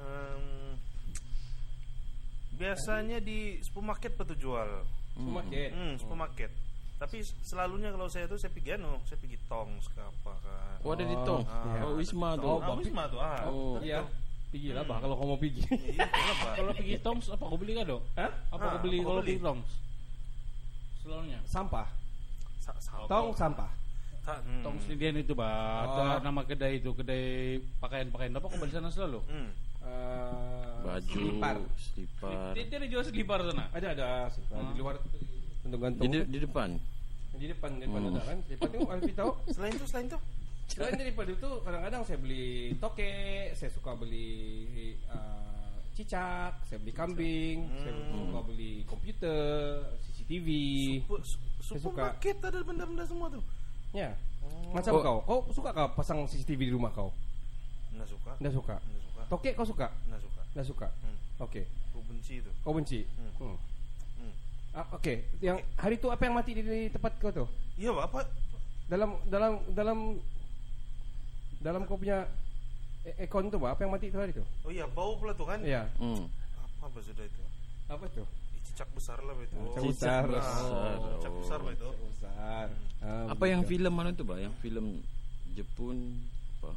Um, 0.00 0.44
biasanya 2.54 3.18
di 3.18 3.58
supermarket 3.60 4.14
apa 4.14 4.24
tuh 4.24 4.38
jual? 4.38 4.68
Supermarket. 5.16 5.70
Hmm, 5.72 5.94
supermarket. 5.98 6.50
Tapi 7.00 7.24
selalunya 7.42 7.88
kalau 7.90 8.06
saya 8.06 8.28
tuh 8.28 8.36
saya 8.36 8.52
pergi 8.52 8.76
anu, 8.76 9.00
saya 9.08 9.16
pergi 9.16 9.40
Tongs 9.48 9.88
ke 9.88 9.98
apa 9.98 10.32
kan. 10.36 10.76
Oh 10.84 10.92
ada 10.92 11.00
di 11.02 11.16
tong. 11.24 11.42
Ah. 11.48 11.80
Oh 11.88 11.96
Wisma 11.96 12.36
tu. 12.36 12.44
Oh, 12.46 12.60
Ah, 12.60 12.76
Wisma 12.76 13.02
tuh 13.08 13.18
ah. 13.18 13.40
Oh. 13.48 13.80
Iya. 13.80 14.04
Pergilah 14.52 14.82
bah 14.84 14.98
kalau 15.00 15.14
kau 15.16 15.26
mau 15.26 15.38
pergi. 15.38 15.62
Iya? 15.70 16.06
Kalau 16.58 16.72
pergi 16.74 16.98
Tongs 17.00 17.26
apa 17.30 17.40
kau 17.40 17.54
beli 17.54 17.72
kado? 17.72 18.02
Hah? 18.18 18.30
Apa 18.50 18.60
Ah, 18.60 18.70
kau 18.76 18.80
beli 18.84 18.98
apa 18.98 19.06
kalau 19.06 19.22
beli? 19.22 19.30
pergi 19.32 19.42
Tongs? 19.42 19.70
Selalunya. 21.00 21.38
Sampah. 21.46 21.86
Sa 22.76 22.94
sa 22.94 23.06
Tong 23.06 23.32
sampah. 23.32 23.70
sa- 24.20 24.36
hmm. 24.38 24.60
Tongs 24.60 24.84
ni 24.84 24.94
dia 24.94 25.10
itu 25.10 25.32
bah. 25.32 25.48
Oh. 25.82 25.96
Ada 25.96 26.20
nama 26.20 26.44
kedai 26.44 26.78
itu 26.78 26.92
kedai 26.92 27.24
pakaian-pakaian. 27.78 28.30
Apa 28.32 28.46
kau 28.46 28.58
beli 28.58 28.70
sana 28.70 28.88
selalu? 28.88 29.24
Hmm. 29.26 29.48
Uh, 29.80 30.76
Baju, 30.82 31.08
Selipar. 31.08 31.56
selipar. 31.74 32.52
Dia, 32.52 32.64
dia 32.68 32.76
ada 32.78 32.86
jual 32.86 33.02
selipar 33.02 33.40
sana. 33.42 33.64
Ada 33.72 33.86
ada 33.92 34.08
selipar 34.28 34.60
di 34.60 34.76
luar 34.76 34.94
untuk 35.62 35.78
gantung. 35.78 36.04
Di, 36.04 36.20
di 36.26 36.38
depan. 36.38 36.70
di 37.32 37.46
depan 37.48 37.70
depan 37.80 38.00
Hmm. 38.00 38.12
ada 38.12 38.22
kan. 38.22 38.38
Depan 38.44 38.68
tengok 38.68 38.90
Alfi 38.92 39.12
tahu. 39.14 39.30
Selain 39.56 39.72
itu, 39.72 39.86
selain 39.88 40.06
itu. 40.06 40.18
Selain 40.68 40.94
daripada 40.94 41.30
itu 41.32 41.50
kadang-kadang 41.64 42.02
saya 42.04 42.18
beli 42.20 42.46
toke, 42.76 43.12
saya 43.56 43.70
suka 43.72 43.96
beli 43.96 44.30
uh, 45.08 45.74
cicak, 45.90 46.60
saya 46.62 46.78
beli 46.78 46.92
kambing, 46.92 47.56
saya 47.80 47.92
suka 47.96 48.40
beli 48.44 48.84
komputer, 48.84 49.80
CCTV. 50.30 50.48
Super, 51.02 51.18
Saya 51.20 51.34
suka. 51.58 51.74
supermarket 51.82 52.36
ada 52.38 52.58
benda-benda 52.62 53.04
semua 53.04 53.26
tuh. 53.26 53.42
Ya. 53.90 54.14
Macam 54.70 54.92
Oh. 54.94 55.02
kau, 55.02 55.18
kau 55.26 55.40
suka 55.50 55.74
kau 55.74 55.90
pasang 55.98 56.22
CCTV 56.30 56.70
di 56.70 56.74
rumah 56.74 56.94
kau? 56.94 57.10
Nggak 57.90 58.06
suka. 58.06 58.30
Tidak 58.38 58.54
suka. 58.54 58.76
Nggak 58.78 59.02
suka. 59.02 59.22
Toke 59.26 59.50
kau 59.58 59.66
suka? 59.66 59.86
Nggak 60.06 60.20
suka. 60.22 60.40
Tidak 60.54 60.66
suka. 60.66 60.86
Hmm. 61.02 61.16
Oke. 61.42 61.62
Aku 61.90 62.00
benci 62.06 62.32
itu. 62.38 62.50
Kau 62.62 62.72
benci. 62.72 63.00
Hmm. 63.18 63.32
Hmm. 63.42 63.56
Hmm. 64.22 64.32
Ah, 64.70 64.86
Oke. 64.94 65.26
Yang 65.42 65.66
hari 65.74 65.94
itu 65.98 66.06
apa 66.06 66.22
yang 66.22 66.34
mati 66.38 66.50
di, 66.54 66.62
di 66.62 66.86
tempat 66.94 67.12
kau? 67.18 67.50
Iya, 67.74 67.90
Pak. 67.90 68.04
Apa? 68.06 68.20
Dalam 68.86 69.10
dalam 69.26 69.52
dalam 69.74 69.98
dalam 71.60 71.82
kau 71.86 71.98
punya 71.98 72.26
e- 73.04 73.26
ekon 73.26 73.50
Pak, 73.50 73.70
apa 73.76 73.80
yang 73.82 73.92
mati 73.92 74.06
itu 74.08 74.18
hari 74.18 74.30
itu? 74.30 74.42
Oh 74.62 74.70
iya, 74.70 74.86
bau 74.86 75.18
pula 75.18 75.34
tuh 75.34 75.46
kan? 75.50 75.58
Iya. 75.62 75.90
Hmm. 75.98 76.26
Apa 76.80 76.98
sudah 77.02 77.26
itu? 77.26 77.42
Apa 77.90 78.06
itu? 78.06 78.22
Cicak 78.80 78.96
besar 78.96 79.20
lah 79.20 79.36
itu. 79.36 79.52
Cicak 79.52 79.84
besar. 79.92 80.24
Ah, 80.24 80.96
besar. 80.96 81.30
Besar 81.36 81.58
Pak, 81.60 81.72
itu. 81.76 81.88
Besar. 82.16 82.66
Ah, 83.04 83.24
Apa 83.28 83.44
yang 83.44 83.60
filem 83.62 83.92
mana 83.92 84.08
tu 84.10 84.24
bah? 84.24 84.40
Yang 84.40 84.56
filem 84.56 85.04
Jepun 85.52 86.16
apa? 86.56 86.72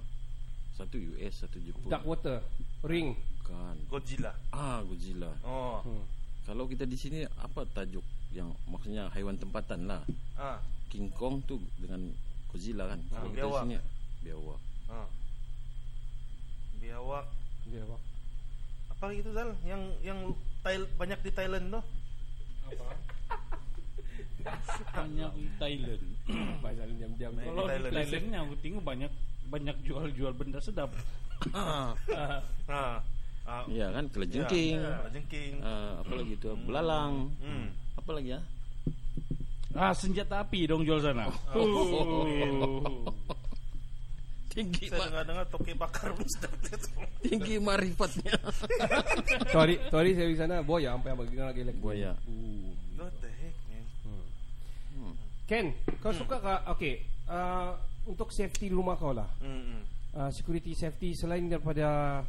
Satu 0.76 1.00
US, 1.00 1.34
satu 1.40 1.64
Jepun. 1.64 1.88
Dark 1.88 2.04
Water, 2.04 2.44
Ring. 2.84 3.16
Bukan. 3.40 3.88
Godzilla. 3.88 4.36
Ah, 4.52 4.84
Godzilla. 4.84 5.32
Oh. 5.48 5.80
Hmm. 5.80 6.04
Kalau 6.44 6.68
kita 6.68 6.84
di 6.84 7.00
sini 7.00 7.24
apa 7.40 7.64
tajuk 7.72 8.04
yang 8.36 8.52
maksudnya 8.68 9.08
haiwan 9.16 9.40
tempatan 9.40 9.88
lah. 9.88 10.04
Ah. 10.36 10.60
King 10.92 11.08
Kong 11.10 11.40
tu 11.48 11.56
dengan 11.80 12.12
Godzilla 12.52 12.84
kan. 12.86 13.00
Ah, 13.16 13.24
Kalau 13.24 13.32
kita 13.32 13.32
di 13.32 13.40
biawak. 13.40 13.62
sini 13.64 13.76
biawak. 14.22 14.60
Ah. 14.92 15.08
Biawak. 16.84 17.26
Dia 17.64 17.80
apa? 17.88 17.98
Gitu 19.10 19.32
Zal? 19.32 19.56
Yang 19.64 19.82
yang 20.02 20.20
Thail- 20.64 20.92
banyak 20.96 21.20
di 21.20 21.32
Thailand 21.32 21.68
tuh. 21.70 21.84
Banyak 24.94 25.32
di 25.40 25.48
Thailand. 25.58 26.04
Diam-diam. 27.00 27.32
Main 27.36 27.46
Kalau 27.48 27.64
di 27.64 27.72
Thailand. 27.72 27.94
Thailandnya 27.96 28.40
aku 28.44 28.56
tengok 28.60 28.84
banyak 28.84 29.12
banyak 29.50 29.78
jual-jual 29.84 30.34
benda 30.34 30.60
sedap. 30.64 30.92
Ah. 31.52 31.92
Ah. 32.68 33.00
Ah. 33.44 33.64
Iya 33.68 33.92
kan 33.92 34.08
kelajengking. 34.08 34.80
Ya, 34.80 35.04
jengking. 35.12 35.54
Ah, 35.60 36.00
apa 36.00 36.14
lagi 36.16 36.34
tu? 36.40 36.56
Belalang. 36.64 37.28
Hmm. 37.44 37.76
Apa 38.00 38.10
lagi 38.16 38.40
ya? 38.40 38.42
Ah, 39.74 39.92
senjata 39.92 40.46
api 40.46 40.70
dong 40.70 40.86
jual 40.88 41.02
sana. 41.04 41.28
Oh. 41.52 43.04
Tinggi 44.54 44.86
Saya 44.86 45.02
ma- 45.02 45.06
dengar-dengar 45.10 45.46
toke 45.50 45.74
bakar 45.74 46.14
pun 46.14 46.28
sedap 46.30 46.54
itu. 46.62 46.78
tinggi 47.26 47.58
marifatnya. 47.58 48.38
Tu 49.50 49.58
hari 49.92 50.12
saya 50.14 50.28
di 50.30 50.38
sana 50.38 50.56
buaya 50.62 50.94
sampai 50.94 51.10
yang 51.10 51.20
bagi 51.20 51.36
lagi 51.36 51.62
lagi. 51.66 51.80
Buaya. 51.82 52.12
What 52.94 53.14
the 53.18 53.30
heck, 53.32 53.56
man? 53.66 53.84
Ken, 55.44 55.66
kau 56.00 56.14
suka 56.14 56.38
kah? 56.38 56.60
Okey, 56.72 57.02
uh, 57.28 57.76
untuk 58.06 58.30
safety 58.30 58.70
di 58.70 58.76
rumah 58.76 58.96
kau 58.96 59.12
lah. 59.12 59.28
Hmm. 59.42 59.62
hmm. 59.74 59.82
Uh, 60.14 60.30
security 60.30 60.78
safety 60.78 61.18
selain 61.18 61.50
daripada 61.50 62.22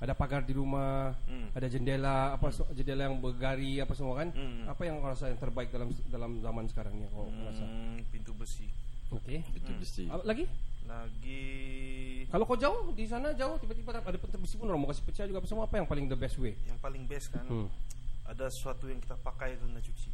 ada 0.00 0.14
pagar 0.14 0.40
di 0.40 0.54
rumah, 0.54 1.12
Hmm. 1.26 1.50
ada 1.52 1.66
jendela 1.66 2.32
apa 2.32 2.48
so, 2.48 2.64
jendela 2.72 3.10
yang 3.10 3.18
bergari 3.18 3.76
apa 3.76 3.92
semua 3.92 4.22
kan? 4.22 4.30
Hmm. 4.30 4.70
Apa 4.70 4.86
yang 4.86 5.02
kau 5.02 5.10
rasa 5.10 5.28
yang 5.28 5.36
terbaik 5.36 5.68
dalam 5.68 5.90
dalam 6.06 6.38
zaman 6.38 6.64
sekarang 6.64 6.94
ni 6.94 7.04
kau 7.10 7.26
rasa? 7.44 7.66
Hmm, 7.66 8.00
pintu 8.08 8.32
besi. 8.32 8.70
Okey. 9.10 9.42
Itu 9.52 9.70
besi. 9.76 10.06
Apa 10.06 10.22
lagi? 10.22 10.46
Lagi 10.90 11.46
Kalau 12.26 12.44
kau 12.44 12.54
jauh 12.56 12.90
di 12.90 13.06
sana 13.06 13.30
jauh 13.32 13.54
tiba-tiba 13.56 13.90
ada 13.92 14.10
pintu 14.12 14.36
besi 14.36 14.54
pun 14.54 14.66
orang 14.66 14.80
mau 14.80 14.90
kasih 14.90 15.02
pecah 15.04 15.24
juga 15.24 15.38
apa 15.38 15.46
semua 15.46 15.64
apa 15.64 15.74
yang 15.76 15.86
paling 15.86 16.06
the 16.06 16.14
best 16.14 16.34
way? 16.36 16.54
yang 16.64 16.78
paling 16.78 17.02
best 17.04 17.30
kan 17.30 17.42
Hmm. 17.44 17.70
ada 18.24 18.46
sesuatu 18.46 18.86
yang 18.86 18.98
kita 18.98 19.14
pakai 19.16 19.54
itu 19.54 19.66
nak 19.66 19.80
cuci. 19.80 20.10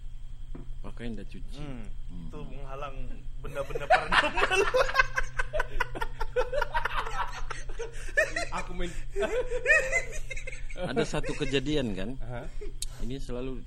Pakaian 0.81 1.13
dah 1.13 1.27
cuci. 1.27 1.59
Hmm. 1.59 1.85
Itu 2.27 2.39
menghalang 2.43 2.97
benda-benda 3.39 3.85
paranormal. 3.87 4.61
Aku 8.55 8.73
main 8.73 8.89
Ada 10.79 11.05
satu 11.07 11.33
kejadian 11.35 11.93
kan. 11.93 12.11
Aha. 12.23 12.49
Ini 13.03 13.17
selalu 13.19 13.61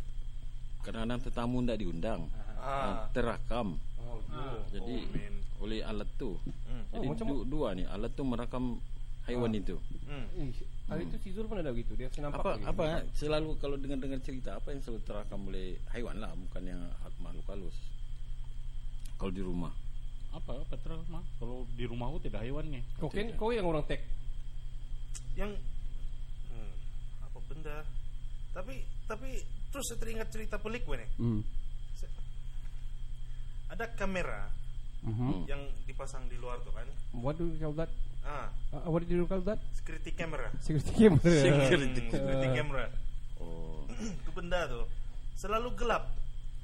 kadang-kadang 0.81 1.21
tetamu 1.21 1.61
tidak 1.61 1.77
diundang. 1.77 2.21
ah. 2.55 3.05
Terakam. 3.11 3.77
Oh, 3.99 4.17
no. 4.27 4.65
Jadi 4.69 4.95
Oh, 4.99 5.09
man. 5.11 5.35
Oleh 5.59 5.79
alat 5.81 6.07
tu. 6.15 6.35
Hmm. 6.65 6.83
Jadi 6.89 7.05
Oh, 7.05 7.11
macam- 7.11 7.27
du- 7.29 7.45
dua 7.45 7.67
ni 7.73 7.83
alat 7.83 8.11
tu 8.11 8.23
merakam 8.23 8.79
haiwan 9.23 9.51
itu. 9.53 9.75
Hmm. 10.03 10.25
Eh, 10.33 10.49
hari 10.87 11.05
itu 11.05 11.17
si 11.19 11.29
Zul 11.29 11.45
pun 11.45 11.57
ada 11.57 11.69
begitu 11.69 11.93
dia 11.93 12.09
senampak 12.09 12.39
Apa 12.39 12.49
lagi. 12.51 12.65
apa 12.65 12.83
eh, 12.89 13.01
selalu 13.13 13.49
kalau 13.57 13.75
dengar-dengar 13.75 14.17
cerita 14.19 14.57
apa 14.57 14.71
yang 14.71 14.81
selalu 14.81 15.01
terakam 15.03 15.39
oleh 15.45 15.77
haiwan 15.89 16.17
lah 16.17 16.33
bukan 16.33 16.63
yang 16.65 16.81
makhluk 17.19 17.45
halus. 17.47 17.77
Kalau 19.15 19.29
di 19.29 19.43
rumah. 19.43 19.73
Apa 20.29 20.61
apa 20.61 20.75
terus 20.77 21.05
mah? 21.07 21.21
Kalau 21.37 21.67
di 21.69 21.83
rumahku 21.83 22.21
tidak 22.21 22.41
hewannya. 22.41 22.81
Kau 22.95 23.09
Ken, 23.09 23.33
kau 23.35 23.49
yang 23.49 23.65
orang 23.65 23.83
tag. 23.83 23.99
Yang 25.35 25.57
hmm, 26.47 26.73
apa 27.21 27.37
benda? 27.45 27.77
Tapi 28.49 28.75
tapi 29.05 29.29
terus 29.69 29.85
saya 29.85 29.99
teringat 29.99 30.29
cerita 30.29 30.57
pelik 30.57 30.85
gue 30.85 30.97
nih. 30.97 31.09
Hmm. 31.19 31.41
Ada 33.69 33.85
kamera 33.93 34.49
Mhm. 34.99 35.47
yang 35.47 35.61
dipasang 35.83 36.27
di 36.27 36.35
luar 36.35 36.59
tuh 36.59 36.71
kan. 36.71 36.83
What 37.15 37.35
do 37.35 37.47
you 37.47 37.57
call 37.57 37.75
that? 37.75 37.87
Ah, 38.19 38.51
Uh, 38.69 38.91
what 38.91 39.01
do 39.01 39.09
you 39.09 39.23
call 39.23 39.39
that? 39.41 39.57
security 39.71 40.11
camera. 40.11 40.51
Security 40.59 40.91
camera. 40.91 41.23
Security, 41.47 42.01
security 42.05 42.49
camera. 42.51 42.85
Oh. 43.39 43.87
Itu 44.19 44.29
benda 44.31 44.67
tuh 44.67 44.85
selalu 45.33 45.71
gelap 45.73 46.11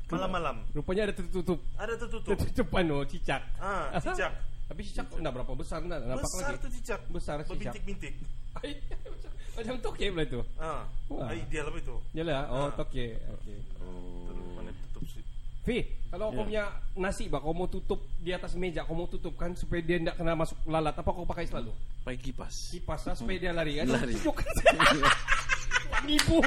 malam-malam. 0.06 0.62
Rupanya 0.72 1.10
ada 1.10 1.16
tertutup. 1.16 1.58
Ada 1.76 1.96
tertutup. 1.98 2.30
Tertutupan 2.36 2.84
oh, 2.92 3.04
cicak. 3.08 3.42
Ah, 3.58 3.96
cicak. 4.04 4.36
Tapi 4.66 4.82
cicak 4.84 5.08
enggak 5.14 5.34
berapa 5.34 5.54
besar 5.56 5.80
enggak 5.80 6.04
nampak 6.04 6.26
Besar 6.26 6.52
lagi. 6.54 6.62
tuh 6.62 6.70
cicak. 6.76 7.02
Besar 7.08 7.36
cicak. 7.40 7.50
Berbintik-bintik. 7.56 8.14
Ay, 8.60 8.72
Macam 9.56 9.80
toke 9.80 10.04
pula 10.12 10.24
itu. 10.28 10.44
Ah, 10.60 10.84
Wah. 11.08 11.32
ay, 11.32 11.40
dia 11.48 11.64
lebih 11.64 11.80
tuh. 11.82 12.04
Yalah, 12.12 12.44
oh 12.52 12.68
Ah. 12.68 12.72
toke. 12.76 13.08
Okey. 13.40 13.58
Terus 14.28 14.44
mana 15.66 15.74
tutup 15.74 15.74
sih. 15.74 15.82
Fi, 15.82 16.10
kalau 16.12 16.26
kau 16.32 16.46
punya 16.46 16.64
nasi 16.96 17.24
bah, 17.28 17.40
kau 17.42 17.54
mau 17.54 17.68
tutup 17.68 18.00
di 18.22 18.32
atas 18.32 18.54
meja, 18.56 18.86
kau 18.86 18.96
mau 18.96 19.10
tutup 19.10 19.34
kan 19.34 19.52
supaya 19.58 19.82
dia 19.82 19.98
tidak 19.98 20.16
kena 20.18 20.38
masuk 20.38 20.58
lalat. 20.70 20.94
Apa 20.94 21.10
kau 21.10 21.26
pakai 21.26 21.46
selalu? 21.50 21.74
Pakai 22.06 22.20
kipas. 22.22 22.54
Kipas 22.72 23.02
lah 23.10 23.16
supaya 23.18 23.38
dia 23.42 23.52
lari 23.52 23.74
kan? 23.82 23.88
Lari. 23.90 24.14
Sejuk. 24.14 24.38
Nipu. 26.08 26.38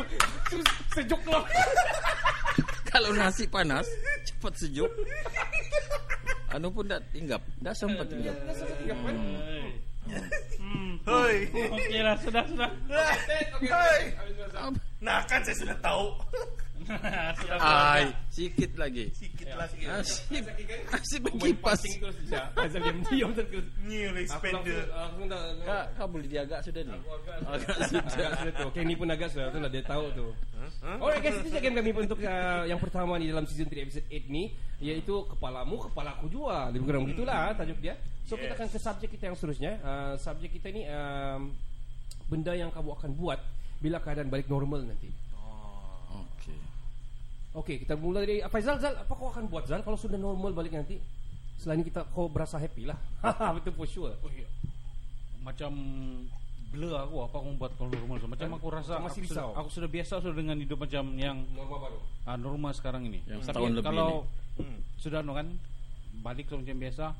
Terus 0.50 0.68
sejuk 0.94 1.22
lah. 1.26 1.44
Kalau 2.94 3.10
nasi 3.14 3.44
panas 3.50 3.86
cepat 4.24 4.54
sejuk. 4.56 4.90
Anu 6.48 6.72
pun 6.72 6.88
tak 6.88 7.04
tinggap, 7.12 7.42
tak 7.60 7.74
sempat 7.76 8.08
tinggap. 8.08 8.32
Hoi. 11.04 11.36
Okey 11.52 12.00
lah, 12.00 12.16
sudah 12.24 12.44
sudah. 12.48 12.70
Hoi. 12.88 14.00
Nah, 15.04 15.20
kan 15.28 15.40
saya 15.44 15.56
sudah 15.60 15.76
tahu. 15.84 16.16
Sudah. 16.88 17.58
Ai, 17.60 18.04
sikit 18.32 18.72
lagi. 18.74 19.04
Sikit 19.12 19.48
lagi. 19.52 19.84
Asip, 19.84 20.44
asip 20.88 21.20
Main 21.22 21.36
berkipas. 21.36 21.78
passing 21.78 21.94
terus 22.00 22.16
dia. 22.24 22.42
Asal 22.56 22.80
diam 22.80 22.98
diam 23.06 23.30
terus. 23.32 23.66
New 23.84 24.08
Aku 24.08 24.18
expander. 24.18 24.82
aku 24.88 25.20
dah. 25.28 25.42
Kak, 25.62 25.84
kak 25.94 26.06
boleh 26.08 26.26
diagak 26.26 26.60
sudah 26.64 26.82
ni. 26.82 26.96
Agak 26.96 27.36
Agak 27.46 27.76
sudah. 27.86 28.28
sudah 28.36 28.52
tu. 28.56 28.66
Okay, 28.72 28.82
ni 28.82 28.94
pun 28.96 29.06
agak 29.06 29.28
sudah 29.28 29.48
tu 29.52 29.58
lah 29.60 29.70
dia 29.70 29.82
tahu 29.84 30.04
tu. 30.12 30.26
Alright 30.82 31.22
guys, 31.22 31.36
itu 31.40 31.58
game 31.58 31.76
kami 31.76 31.90
untuk 31.94 32.18
uh, 32.20 32.62
yang 32.64 32.80
pertama 32.80 33.16
ni 33.16 33.30
dalam 33.30 33.44
season 33.46 33.68
3 33.68 33.84
episode 33.84 34.06
8 34.08 34.28
ni 34.28 34.50
iaitu 34.80 35.14
kepalamu 35.28 35.76
kepalaku 35.90 36.26
jua. 36.28 36.72
Lebih 36.72 36.86
kurang 36.88 37.04
begitulah 37.06 37.52
tajuk 37.54 37.78
dia. 37.78 37.94
So 38.28 38.36
kita 38.36 38.52
akan 38.54 38.68
ke 38.68 38.78
subjek 38.78 39.08
kita 39.16 39.24
yang 39.32 39.36
seterusnya. 39.36 39.72
Uh, 39.80 40.14
subjek 40.20 40.52
kita 40.52 40.68
ni 40.68 40.84
um, 40.84 41.52
benda 42.28 42.52
yang 42.52 42.68
kamu 42.68 42.92
akan 42.92 43.10
buat 43.16 43.40
bila 43.78 44.02
keadaan 44.02 44.28
balik 44.28 44.50
normal 44.50 44.82
nanti. 44.84 45.08
Okey. 47.58 47.82
Kita 47.82 47.94
mula 47.94 48.22
dari 48.22 48.38
uh, 48.38 48.46
Faizal 48.46 48.78
Zal, 48.78 48.94
apa 48.94 49.10
kau 49.10 49.28
akan 49.28 49.46
buat 49.46 49.66
Zal 49.66 49.82
kalau 49.82 49.96
sudah 49.96 50.14
normal 50.14 50.52
balik 50.52 50.72
nanti? 50.72 50.98
Selain 51.56 51.82
kita 51.82 52.06
kau 52.08 52.26
berasa 52.26 52.54
happy 52.56 52.86
lah. 52.86 52.98
Betul 53.58 53.74
for 53.74 53.84
sure. 53.84 54.14
Oh, 54.20 54.30
iya. 54.30 54.46
Macam 55.40 55.74
blur 56.68 56.92
aku 56.94 57.16
apa 57.24 57.34
aku 57.34 57.48
buat 57.56 57.72
kalau 57.74 57.90
normal 57.90 58.16
so. 58.16 58.28
Macam 58.28 58.48
aku 58.54 58.66
rasa 58.68 59.00
masih 59.00 59.24
aku 59.24 59.28
sudah, 59.28 59.42
risau. 59.42 59.50
aku 59.56 59.68
sudah 59.72 59.88
biasa 59.88 60.12
sudah 60.20 60.36
dengan 60.36 60.56
hidup 60.56 60.78
macam 60.78 61.04
yang 61.16 61.36
Normal 61.50 61.78
baru. 61.82 61.98
ah, 62.24 62.36
normal 62.36 62.72
sekarang 62.72 63.02
ini. 63.04 63.24
Yang 63.24 63.48
Tapi 63.48 63.64
lebih 63.66 63.84
kalau 63.84 64.28
Hmm. 64.54 64.82
sudah 64.94 65.22
no 65.22 65.32
kan 65.32 65.46
balik 66.18 66.46
so, 66.46 66.58
macam 66.58 66.76
biasa 66.76 67.14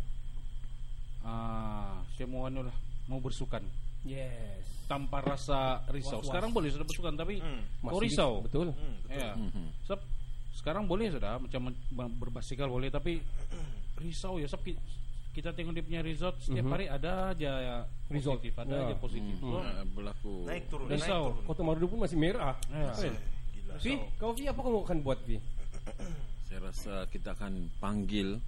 ah 1.23 1.99
saya 2.15 2.27
mau 2.27 2.45
anu 2.45 2.63
lah 2.63 2.75
mau 3.07 3.19
bersukan 3.19 3.63
Yes. 4.03 4.63
tanpa 4.87 5.19
rasa 5.21 5.83
risau. 5.89 6.19
Was-was. 6.19 6.31
Sekarang 6.31 6.51
boleh 6.51 6.69
sudah 6.69 6.83
bersukan 6.83 7.15
tapi 7.15 7.39
Hmm. 7.39 7.63
kau 7.81 7.99
risau. 7.99 8.41
Betul. 8.41 8.71
Hmm, 8.71 8.95
betul. 9.03 9.19
Ya. 9.19 9.33
Mhm. 9.35 9.67
Sebab 9.85 10.01
sekarang 10.59 10.85
boleh 10.85 11.09
sudah 11.09 11.39
macam 11.39 11.71
berbasikal 12.13 12.67
boleh 12.67 12.91
tapi 12.91 13.23
risau 13.97 14.37
ya 14.37 14.45
sebab 14.45 14.65
ki- 14.65 14.81
kita 15.31 15.51
tengok 15.53 15.71
dia 15.71 15.85
punya 15.85 16.03
result 16.03 16.35
setiap 16.41 16.67
hari 16.69 16.87
ada 16.87 17.31
aja 17.31 17.53
ya 17.57 17.77
Result. 18.09 18.41
positif, 18.41 18.55
ada 18.57 18.75
Ya. 18.75 18.83
aja 18.85 18.97
positif. 18.97 19.35
So, 19.39 19.55
Uh, 19.55 19.85
berlaku 19.89 20.33
Naik 20.43 20.65
turun, 20.67 20.87
Dan 20.87 20.97
naik 20.97 21.07
Risau. 21.07 21.23
turun. 21.31 21.45
Kota 21.47 21.61
Marudu 21.63 21.87
pun 21.87 21.99
masih 22.01 22.19
merah. 22.19 22.55
Ya. 22.69 22.91
Kan? 22.91 23.15
Gila. 23.53 23.75
Vi, 23.79 23.93
kau 24.17 24.31
Vi 24.33 24.45
apa 24.45 24.59
kamu 24.59 24.79
akan 24.83 24.99
buat 25.01 25.19
Vi? 25.23 25.39
saya 26.43 26.61
rasa 26.65 26.95
kita 27.07 27.33
akan 27.33 27.53
panggil 27.79 28.41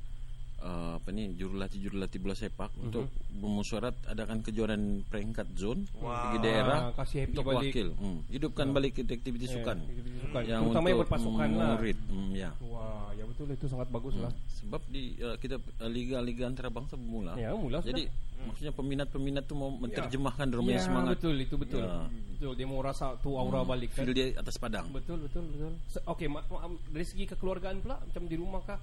uh, 0.61 0.97
apa 0.97 1.09
ni 1.11 1.33
jurulatih 1.33 1.79
jurulatih 1.79 2.19
bola 2.19 2.35
sepak 2.35 2.71
Mhm. 2.71 2.83
untuk 2.83 3.05
bermusyarat 3.33 3.97
adakan 4.07 4.41
kejuaraan 4.41 4.85
peringkat 5.05 5.49
zone 5.55 5.89
Wow. 5.97 6.33
di 6.33 6.39
daerah 6.41 6.79
Ah, 6.83 6.93
kasih 6.95 7.19
happy 7.23 7.33
untuk 7.33 7.45
balik. 7.47 7.61
wakil 7.67 7.89
hmm. 7.93 8.19
hidupkan 8.29 8.67
balik 8.71 8.93
aktiviti 8.97 9.47
Ya, 9.47 9.53
sukan 9.57 9.77
aktiviti 9.79 10.11
sukan. 10.21 10.43
yang 10.45 10.63
Terutama 10.63 10.87
untuk 10.87 11.01
berpasukan 11.03 11.49
lah. 11.51 11.69
murid 11.75 11.99
hmm, 12.03 12.31
ya 12.35 12.51
Wah, 12.63 13.09
ya 13.13 13.25
betul 13.25 13.47
itu 13.49 13.67
sangat 13.67 13.89
bagus 13.89 14.15
lah. 14.17 14.33
sebab 14.55 14.81
di 14.87 15.03
uh, 15.19 15.37
kita 15.37 15.57
uh, 15.57 15.89
liga-liga 15.89 16.45
antarabangsa 16.47 16.95
bermula 16.95 17.35
Ya, 17.35 17.51
mula 17.53 17.79
sudah. 17.79 17.91
jadi 17.91 18.03
maksudnya 18.43 18.73
peminat-peminat 18.73 19.45
tu 19.45 19.55
mau 19.55 19.69
menerjemahkan 19.71 20.43
Ya, 20.43 20.51
dorang 20.51 20.65
punya 20.65 20.81
semangat 20.81 21.15
betul 21.15 21.35
itu 21.37 21.55
betul. 21.55 21.83
Ya. 21.83 22.09
Betul 22.31 22.53
dia 22.55 22.65
mau 22.65 22.81
rasa 22.81 23.17
tu 23.17 23.35
aura 23.35 23.61
balik 23.63 23.93
kan. 23.93 24.03
feel 24.03 24.13
dia 24.13 24.33
atas 24.35 24.57
padang 24.57 24.89
Betul 24.89 25.21
betul 25.21 25.45
betul. 25.47 25.73
Se- 25.87 26.01
Okey, 26.03 26.27
ma- 26.27 26.43
ma- 26.43 26.65
dari 26.87 27.05
segi 27.05 27.25
kekeluargaan 27.27 27.81
pula 27.81 27.99
macam 27.99 28.23
di 28.25 28.35
rumah 28.35 28.63
kah? 28.63 28.81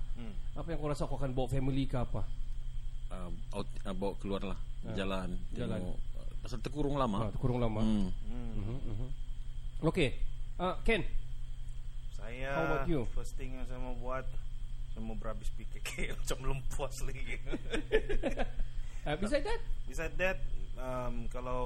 Apa 0.53 0.68
yang 0.68 0.78
kau 0.78 0.88
rasa 0.88 1.03
kau 1.03 1.16
akan 1.16 1.32
bawa 1.32 1.47
family 1.47 1.84
ke 1.84 1.97
apa? 1.97 2.22
uh, 3.08 3.30
out, 3.53 3.68
uh, 3.82 3.91
bawa 3.91 4.14
keluar 4.18 4.43
lah 4.45 4.60
jalan 4.89 5.36
Ya. 5.51 5.64
Jalan. 5.64 5.80
tengok 5.80 5.97
uh, 6.14 6.28
pasal 6.39 6.60
terkurung 6.60 6.95
lama 6.95 7.18
Ah, 7.20 7.32
kurung 7.34 7.58
lama. 7.58 7.82
hmm. 7.82 8.10
Okey. 9.82 10.10
Ah, 10.55 10.78
Ken. 10.82 11.01
Saya 12.12 12.49
How 12.51 12.64
about 12.68 12.86
you? 12.86 13.05
first 13.12 13.34
thing 13.36 13.53
yang 13.53 13.64
saya 13.64 13.78
mau 13.78 13.93
buat 13.95 14.26
saya 14.89 15.01
mau 15.01 15.14
berhabis 15.14 15.49
PKK 15.51 15.89
macam 16.20 16.38
belum 16.39 16.60
puas 16.68 16.97
lagi. 17.01 17.22
Uh, 19.08 19.16
besides 19.16 19.45
that, 19.45 19.62
Besides 19.88 20.16
that, 20.18 20.38
um, 20.76 21.32
kalau 21.32 21.62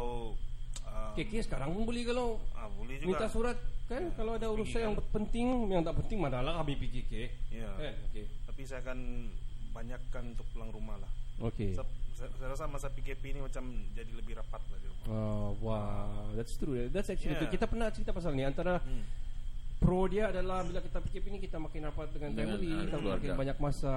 um, 0.86 1.12
KK 1.18 1.42
sekarang 1.44 1.74
pun 1.74 1.84
boleh 1.84 2.06
kalau 2.06 2.38
ah, 2.54 2.70
boleh 2.70 3.02
juga. 3.02 3.18
minta 3.18 3.28
surat 3.28 3.58
kan 3.90 4.08
kalau 4.14 4.38
ada 4.38 4.48
urusan 4.48 4.78
yang 4.80 4.96
penting 5.12 5.48
yang 5.68 5.82
tak 5.82 5.98
penting 5.98 6.22
manalah 6.22 6.62
kami 6.62 6.78
PKK. 6.78 7.14
Ya. 7.50 7.68
Kan? 7.74 7.94
Okey. 8.08 8.24
Tapi 8.46 8.62
saya 8.64 8.80
akan 8.82 9.00
banyakkan 9.72 10.24
untuk 10.32 10.46
pulang 10.54 10.70
rumah 10.70 10.96
lah. 10.96 11.12
Okey. 11.42 11.74
Sa- 11.74 11.90
Saya, 12.12 12.30
saya 12.38 12.50
rasa 12.54 12.70
masa 12.70 12.86
PKP 12.88 13.34
ini 13.34 13.42
macam 13.42 13.66
jadi 13.92 14.14
lebih 14.14 14.38
rapat 14.38 14.62
lah 14.62 14.78
di 14.78 14.86
rumah. 14.86 15.06
Oh, 15.10 15.58
wow, 15.58 16.30
that's 16.38 16.54
true. 16.54 16.86
That's 16.88 17.10
actually 17.10 17.34
Yeah. 17.34 17.42
betul. 17.42 17.58
Kita 17.58 17.66
pernah 17.66 17.90
cerita 17.90 18.14
pasal 18.14 18.38
ni 18.38 18.46
antara 18.46 18.78
Hmm. 18.78 19.02
Pro 19.82 20.06
dia 20.06 20.30
adalah 20.30 20.62
bila 20.62 20.78
kita 20.78 21.02
PKP 21.02 21.26
ni 21.28 21.40
kita 21.42 21.58
makin 21.58 21.82
rapat 21.84 22.08
dengan 22.12 22.30
Dengan, 22.32 22.54
family, 22.54 22.70
ah, 22.70 22.80
kita 22.80 22.96
keluarga. 22.96 23.18
makin 23.26 23.32
banyak 23.36 23.58
masa 23.58 23.94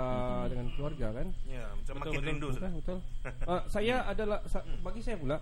dengan 0.49 0.67
keluarga 0.73 1.07
kan. 1.13 1.27
Ya, 1.45 1.65
macam 1.71 1.95
makin 1.95 2.09
betul, 2.11 2.25
rindu. 2.25 2.49
betul, 2.51 2.71
betul. 2.75 2.99
Ah, 3.53 3.63
saya 3.69 3.97
adalah 4.03 4.39
sa- 4.47 4.65
bagi 4.81 5.01
saya 5.01 5.17
pula 5.17 5.37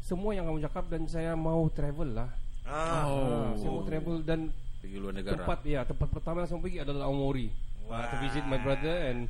semua 0.00 0.32
yang 0.32 0.48
kamu 0.48 0.64
cakap 0.64 0.84
dan 0.88 1.02
saya 1.06 1.36
mau 1.36 1.68
travel 1.68 2.08
lah. 2.10 2.30
Ah, 2.64 3.04
Ah, 3.04 3.52
saya 3.54 3.68
mau 3.70 3.84
travel 3.84 4.16
dan 4.22 4.48
pergi 4.80 4.96
luar 4.96 5.12
negara 5.12 5.36
tempat 5.36 5.58
ya 5.62 5.80
tempat 5.84 6.08
pertama 6.10 6.36
yang 6.40 6.48
saya 6.48 6.58
pergi 6.58 6.78
adalah 6.80 7.04
Aomori. 7.06 7.46
Ah, 7.90 8.08
to 8.08 8.16
visit 8.22 8.44
my 8.46 8.56
brother 8.60 9.10
and 9.10 9.26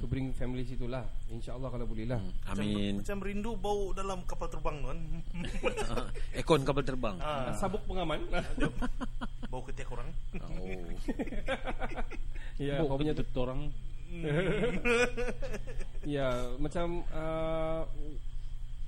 to 0.00 0.06
bring 0.06 0.30
family 0.36 0.62
situ 0.62 0.86
lah. 0.86 1.02
InsyaAllah 1.32 1.70
kalau 1.72 1.86
boleh 1.88 2.06
lah. 2.06 2.20
macam, 2.20 2.62
amin 2.62 3.02
macam 3.02 3.18
rindu 3.22 3.56
bau 3.58 3.90
dalam 3.96 4.22
kapal 4.28 4.46
terbang 4.50 4.76
tu 4.82 4.86
kan. 4.90 5.00
ekon 6.40 6.62
kapal 6.62 6.84
terbang 6.84 7.16
ah, 7.22 7.50
Sabuk 7.56 7.82
pengaman. 7.88 8.20
bau 9.50 9.62
ketiak 9.66 9.90
orang. 9.90 10.08
oh. 10.42 10.66
ya, 12.62 12.82
Bok 12.82 12.86
kau 12.94 12.98
punya 12.98 13.14
ketut 13.14 13.38
orang 13.38 13.60
Ya, 16.04 16.54
macam 16.60 17.02
uh, 17.10 17.82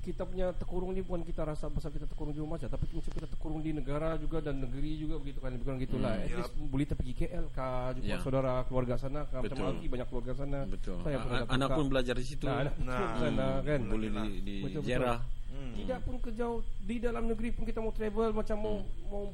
kita 0.07 0.23
punya 0.23 0.55
terkurung 0.55 0.95
ni 0.95 1.03
bukan 1.03 1.21
kita 1.21 1.43
rasa 1.43 1.67
pasal 1.67 1.91
kita 1.91 2.07
terkurung 2.07 2.31
di 2.31 2.39
rumah 2.39 2.55
saja, 2.55 2.71
tapi 2.71 2.87
macam 2.89 3.11
kita 3.11 3.27
terkurung 3.27 3.59
di 3.59 3.71
negara 3.71 4.15
juga 4.15 4.39
dan 4.41 4.63
negeri 4.63 4.93
juga 4.97 5.19
begitu 5.19 5.39
kan, 5.39 5.51
kurang 5.59 5.79
gitulah. 5.79 6.15
At 6.15 6.31
Yup. 6.31 6.39
least 6.39 6.53
boleh 6.65 6.87
pergi 6.89 7.15
KL 7.17 7.45
kah, 7.51 7.91
jumpa 7.93 8.07
Ya. 8.07 8.19
saudara 8.21 8.63
keluarga 8.65 8.95
sana 8.95 9.27
kah, 9.27 9.43
macam 9.43 9.59
Betul. 9.59 9.67
Alki 9.69 9.87
banyak 9.89 10.07
keluarga 10.07 10.33
sana. 10.33 10.59
betul 10.65 10.97
Saya 11.03 11.17
dapat 11.19 11.51
anak 11.51 11.69
buka- 11.69 11.77
pun 11.77 11.87
belajar 11.89 12.15
di 12.15 12.25
situ 12.25 12.45
Nah, 12.45 12.57
anak 12.63 12.73
pun 12.73 12.85
Nah, 12.87 12.95
ke 12.95 13.19
sana 13.21 13.47
kan. 13.61 13.81
boleh 13.85 14.09
di, 14.09 14.31
di 14.41 14.55
Betul, 14.61 14.79
betul. 14.79 14.83
Jerah 14.87 15.21
Tidak 15.57 16.01
pun 16.03 16.15
ke 16.19 16.31
jauh 16.33 16.59
di 16.81 16.97
dalam 16.97 17.25
negeri 17.27 17.49
pun 17.51 17.65
kita 17.65 17.81
mau 17.81 17.91
travel 17.91 18.31
macam 18.31 18.57
mau 18.57 18.77
mau 19.07 19.25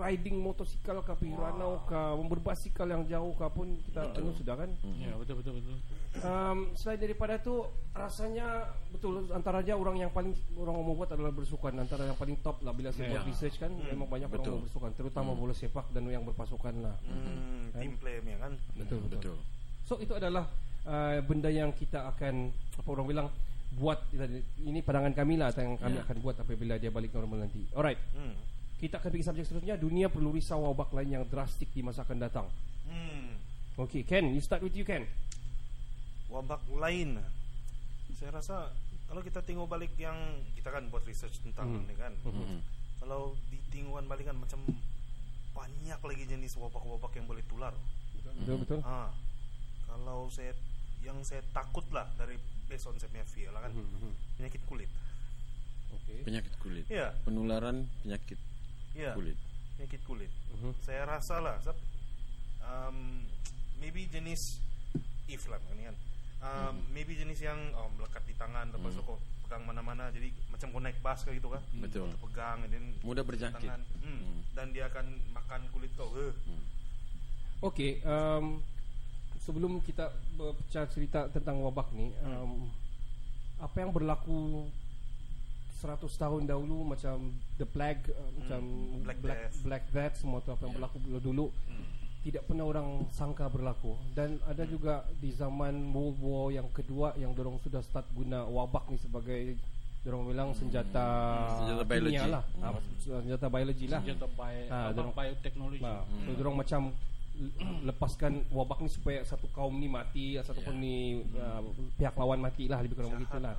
riding 0.00 0.36
motosikal 0.36 1.00
kah, 1.00 1.14
pergi 1.14 1.32
ranau 1.32 1.80
kah, 1.82 2.12
mau 2.12 2.28
berbasikal 2.28 2.84
yang 2.84 3.02
jauh 3.04 3.32
kah 3.32 3.48
pun 3.48 3.72
kita 3.82 4.04
anu 4.12 4.34
sudah 4.34 4.52
kan. 4.54 4.68
ya 4.98 5.16
betul 5.16 5.38
betul 5.38 5.56
betul 5.56 5.76
Um, 6.18 6.74
selain 6.74 6.98
daripada 6.98 7.36
itu 7.36 7.62
rasanya 7.94 8.66
betul 8.90 9.28
antara 9.30 9.60
aja 9.60 9.76
orang 9.76 9.98
yang 9.98 10.10
paling 10.10 10.34
orang 10.56 10.74
mau 10.74 10.96
buat 10.96 11.06
adalah 11.08 11.30
bersukan 11.30 11.70
antara 11.74 12.04
yang 12.04 12.16
paling 12.16 12.34
top 12.40 12.58
lah 12.60 12.72
bila 12.72 12.90
saya 12.90 13.06
Ya. 13.06 13.12
buat 13.14 13.28
research 13.28 13.56
kan 13.56 13.70
memang 13.70 14.08
banyak 14.08 14.26
orang 14.26 14.40
Betul. 14.40 14.52
mau 14.52 14.64
bersukan 14.66 14.90
terutama 14.94 15.30
bola 15.32 15.52
sepak 15.52 15.86
dan 15.92 16.02
yang 16.04 16.24
berpasukan 16.24 16.74
lah 16.80 16.96
Hmm, 17.04 17.70
team 17.70 17.94
play 17.96 18.18
kan. 18.34 18.50
betul 18.74 18.98
betul. 19.04 19.18
betul 19.20 19.36
so 19.84 19.94
itu 19.96 20.10
adalah 20.10 20.48
uh, 20.84 21.22
benda 21.22 21.48
yang 21.48 21.70
kita 21.70 22.08
akan 22.08 22.50
apa 22.50 22.88
orang 22.88 23.06
bilang 23.06 23.28
buat 23.76 24.00
ini 24.58 24.80
pandangan 24.80 25.12
kami 25.12 25.34
lah 25.36 25.54
yang 25.54 25.76
kami 25.76 25.96
Ya. 25.96 26.02
akan 26.02 26.16
buat 26.18 26.36
apabila 26.36 26.74
dia 26.76 26.90
balik 26.90 27.12
normal 27.12 27.46
nanti 27.46 27.62
alright 27.72 28.00
Hmm. 28.10 28.34
kita 28.76 28.98
akan 28.98 29.08
pergi 29.08 29.22
subjek 29.22 29.44
seterusnya 29.44 29.76
dunia 29.76 30.08
perlu 30.08 30.32
risau 30.32 30.66
wabak 30.66 30.90
lain 30.90 31.14
yang 31.14 31.24
drastik 31.24 31.70
di 31.70 31.78
masa 31.78 32.02
akan 32.02 32.18
datang 32.18 32.48
Hmm. 32.90 33.38
Okay 33.78 34.02
Ken 34.02 34.34
you 34.34 34.42
start 34.42 34.58
with 34.58 34.74
you 34.74 34.82
Ken 34.82 35.06
wabak 36.28 36.60
lain. 36.72 37.18
Saya 38.16 38.30
rasa 38.32 38.72
kalau 39.08 39.24
kita 39.24 39.40
tengok 39.40 39.68
balik 39.68 39.92
yang 39.96 40.16
kita 40.52 40.68
kan 40.68 40.84
buat 40.92 41.04
research 41.08 41.40
tentang 41.40 41.72
Hmm. 41.72 41.84
ini 41.88 41.94
kan. 41.96 42.12
Kalau 42.98 43.32
ditengokkan 43.48 44.06
balik 44.06 44.28
kan 44.28 44.36
macam 44.36 44.60
banyak 45.54 46.00
lagi 46.00 46.24
jenis 46.28 46.54
wabak-wabak 46.60 47.12
yang 47.16 47.26
boleh 47.26 47.44
tular. 47.48 47.74
Betul 48.44 48.56
betul. 48.62 48.80
Ah 48.84 49.10
kalau 49.88 50.28
saya 50.28 50.52
yang 51.00 51.16
saya 51.24 51.40
takut 51.54 51.86
lah 51.94 52.04
dari 52.20 52.36
based 52.68 52.84
on 52.84 52.98
saya 53.00 53.08
punya 53.08 53.26
fear 53.26 53.50
lah 53.50 53.64
kan. 53.64 53.72
Penyakit 54.36 54.62
kulit. 54.68 54.90
Okay. 55.88 56.20
penyakit 56.20 56.52
kulit. 56.60 56.84
Iya. 56.88 57.16
penularan 57.24 57.88
penyakit 58.04 58.36
Iya. 58.92 59.16
kulit. 59.16 59.36
Penyakit 59.76 60.00
kulit. 60.04 60.28
Saya 60.84 61.08
rasa 61.08 61.40
lah 61.40 61.56
um, 62.60 63.24
maybe 63.80 64.04
jenis 64.12 64.60
if 65.28 65.48
lah 65.48 65.60
ini 65.72 65.88
kan 65.88 65.96
um, 66.40 66.74
maybe 66.90 67.12
jenis 67.12 67.40
yang 67.40 67.58
oh, 67.72 67.88
melekat 67.92 68.22
di 68.22 68.34
tangan 68.34 68.68
lepas 68.68 68.92
tu 68.92 69.02
kau 69.02 69.16
pegang 69.42 69.64
mana-mana 69.64 70.08
jadi 70.08 70.28
macam 70.48 70.68
kau 70.68 70.80
naik 70.80 70.98
bas 70.98 71.20
kayak 71.20 71.38
gitu 71.38 71.48
kan 71.48 71.62
Betul. 71.78 72.08
Kau 72.12 72.28
pegang 72.28 72.58
dan 72.64 72.84
Mudah 73.00 73.22
berjangkit. 73.22 73.64
tangan. 73.64 73.80
Hmm. 74.00 74.44
dan 74.52 74.66
dia 74.70 74.86
akan 74.86 75.06
makan 75.32 75.60
kulit 75.70 75.90
kau 75.94 76.10
eh. 76.16 76.34
Okey, 77.58 77.98
um, 78.02 78.62
sebelum 79.40 79.80
kita 79.80 80.06
berbicara 80.32 80.86
cerita 80.86 81.26
tentang 81.28 81.58
wabak 81.58 81.90
ni, 81.90 82.14
um, 82.22 82.70
apa 83.58 83.76
yang 83.76 83.90
berlaku 83.90 84.70
100 85.76 86.06
tahun 86.12 86.42
dahulu 86.44 86.82
macam 86.84 87.18
the 87.54 87.66
plague, 87.66 88.02
uh, 88.08 88.30
macam 88.36 88.62
Black 89.02 89.18
black 89.18 89.38
Death. 89.40 89.56
black 89.60 89.84
death 89.90 90.14
semua 90.16 90.38
tu 90.38 90.50
apa 90.50 90.62
yang 90.62 90.74
berlaku 90.74 90.98
dulu, 91.00 91.18
dulu 91.18 91.46
tidak 92.28 92.44
pernah 92.44 92.64
orang 92.66 92.86
sangka 93.10 93.48
berlaku. 93.48 93.96
Dan 94.12 94.36
ada 94.44 94.62
juga 94.62 94.94
di 95.14 95.32
zaman 95.32 95.72
World 95.88 96.18
War 96.18 96.46
yang 96.50 96.68
kedua 96.68 97.16
yang 97.16 97.32
dorong 97.32 97.56
sudah 97.58 97.80
start 97.80 98.04
guna 98.12 98.44
wabak 98.44 98.84
ni 98.86 98.96
sebagai 98.96 99.56
dorong 99.98 100.28
bilang 100.28 100.52
senjata 100.52 101.06
Senjata 101.58 101.84
biologi. 101.84 102.20
lah, 102.22 102.44
Ah, 102.60 102.76
senjata 102.98 103.46
biologi 103.48 103.86
lah. 103.86 104.00
senjata 104.00 104.28
bio, 104.28 104.62
Ah, 104.68 104.76
apa, 104.84 104.92
dorong- 104.92 105.16
bioteknologi. 105.16 105.80
Nah, 105.80 106.00
so 106.22 106.30
dorong 106.34 106.56
macam 106.56 106.82
lepaskan 107.80 108.32
wabak 108.50 108.78
ni 108.80 108.88
supaya 108.88 109.22
satu 109.22 109.46
kaum 109.48 109.70
ni 109.72 109.86
mati 109.86 110.34
ataupun 110.34 110.74
ni 110.74 110.96
uh, 111.32 111.62
pihak 111.94 112.12
lawan 112.12 112.38
mati 112.38 112.66
lah 112.66 112.82
lebih 112.82 112.98
kurang 112.98 113.14
begitu 113.16 113.38
lah. 113.38 113.54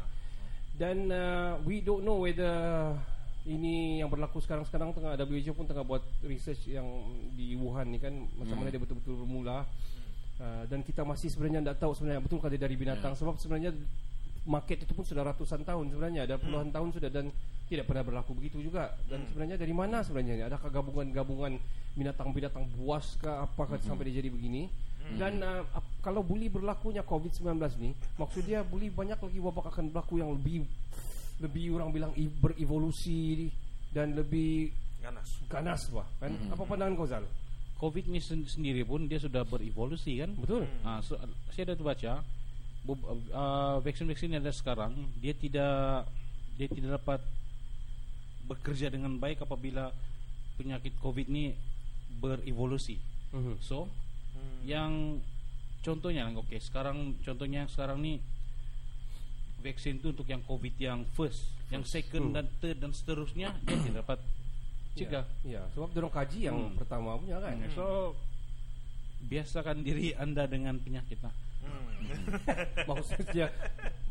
Dan 0.76 1.08
uh, 1.08 1.60
we 1.64 1.80
don't 1.80 2.04
know 2.04 2.20
whether 2.20 2.52
ini 3.48 4.04
yang 4.04 4.12
berlaku 4.12 4.44
sekarang-sekarang 4.44 4.92
tengah 4.92 5.16
WHO 5.16 5.56
pun 5.56 5.64
tengah 5.64 5.88
buat 5.88 6.04
research 6.28 6.68
yang 6.68 6.86
di 7.38 7.56
Wuhan 7.56 7.88
ni 7.88 8.00
kan 8.02 8.12
macam 8.36 8.60
mana 8.60 8.68
dia 8.68 8.82
betul-betul 8.82 9.24
bermula. 9.24 9.64
Uh, 10.40 10.64
dan 10.72 10.80
kita 10.84 11.04
masih 11.04 11.28
sebenarnya 11.28 11.60
tidak 11.60 11.78
tahu 11.84 11.92
sebenarnya 11.96 12.24
betul 12.24 12.40
dia 12.44 12.60
dari 12.60 12.76
binatang. 12.76 13.16
Sebab 13.16 13.40
sebenarnya 13.40 13.72
market 14.48 14.84
itu 14.84 14.92
pun 14.96 15.04
sudah 15.04 15.24
ratusan 15.24 15.64
tahun 15.68 15.92
sebenarnya 15.92 16.22
ada 16.28 16.36
puluhan 16.40 16.72
tahun 16.72 16.96
sudah 16.96 17.10
dan 17.12 17.28
tidak 17.68 17.86
pernah 17.88 18.04
berlaku 18.04 18.36
begitu 18.36 18.60
juga. 18.60 18.96
Dan 19.08 19.24
sebenarnya 19.32 19.56
dari 19.56 19.72
mana 19.76 20.04
sebenarnya 20.04 20.34
ini 20.36 20.44
adakah 20.48 20.70
gabungan-gabungan 20.72 21.60
binatang-binatang 21.96 22.68
buas 22.76 23.16
ke 23.20 23.28
apakah 23.28 23.80
sampai 23.84 24.12
dia 24.12 24.24
jadi 24.24 24.32
begini? 24.32 24.68
Dan 25.10 25.42
uh, 25.42 25.66
kalau 26.06 26.22
boleh 26.22 26.52
berlakunya 26.54 27.02
COVID-19 27.02 27.58
ni 27.82 27.98
maksud 28.20 28.46
dia 28.46 28.62
boleh 28.62 28.94
banyak 28.94 29.18
lagi 29.18 29.40
wabak 29.42 29.74
akan 29.74 29.90
berlaku 29.90 30.22
yang 30.22 30.30
lebih 30.30 30.70
lebih 31.40 31.80
orang 31.80 31.90
bilang 31.96 32.12
berevolusi 32.16 33.48
dan 33.96 34.14
lebih 34.14 34.70
ganas. 35.00 35.40
ganas 35.48 35.82
bah 35.90 36.08
kan? 36.20 36.32
Apa 36.52 36.64
pandangan 36.68 36.94
kau 37.00 37.08
Zal? 37.08 37.26
COVID 37.80 38.12
ni 38.12 38.20
sen- 38.20 38.44
sendiri 38.44 38.84
pun 38.84 39.08
dia 39.08 39.18
sudah 39.18 39.48
berevolusi 39.48 40.20
kan? 40.20 40.36
Betul. 40.36 40.68
Ah, 40.84 41.00
so, 41.00 41.16
saya 41.56 41.72
ada 41.72 41.80
baca 41.80 42.20
uh, 42.88 43.78
vaksin-vaksin 43.80 44.36
yang 44.36 44.44
ada 44.44 44.52
sekarang 44.52 44.96
dia 45.20 45.32
tidak 45.32 46.08
dia 46.60 46.68
tidak 46.68 47.00
dapat 47.00 47.24
bekerja 48.52 48.92
dengan 48.92 49.16
baik 49.16 49.46
apabila 49.46 49.94
penyakit 50.60 50.92
COVID 51.00 51.28
ni 51.32 51.56
berevolusi. 52.20 53.00
Mhm. 53.32 53.64
So, 53.64 53.88
yang 54.68 55.24
contohnya 55.80 56.28
oke 56.36 56.60
sekarang 56.60 57.16
contohnya 57.24 57.64
sekarang 57.72 58.04
ni 58.04 58.20
vaksin 59.60 60.00
tu 60.00 60.10
untuk 60.10 60.26
yang 60.26 60.42
COVID 60.42 60.76
yang 60.76 61.04
first, 61.12 61.44
yang 61.68 61.84
second 61.84 62.32
dan 62.32 62.46
third 62.58 62.78
dan 62.78 62.92
seterusnya 62.92 63.54
dia 63.62 63.78
tidak 63.80 63.96
dapat 64.02 64.20
cegah. 64.92 65.26
Ya, 65.42 65.64
sebab 65.72 65.90
dorong 65.90 66.12
kaji 66.12 66.40
yang 66.46 66.58
Hmm. 66.58 66.76
pertama 66.76 67.16
punya 67.16 67.38
kan. 67.38 67.56
Hmm. 67.56 67.72
So 67.72 67.86
biasakan 69.22 69.84
diri 69.84 70.12
anda 70.14 70.44
dengan 70.44 70.76
penyakit 70.76 71.20
lah. 71.20 71.36
Maksudnya 72.90 73.52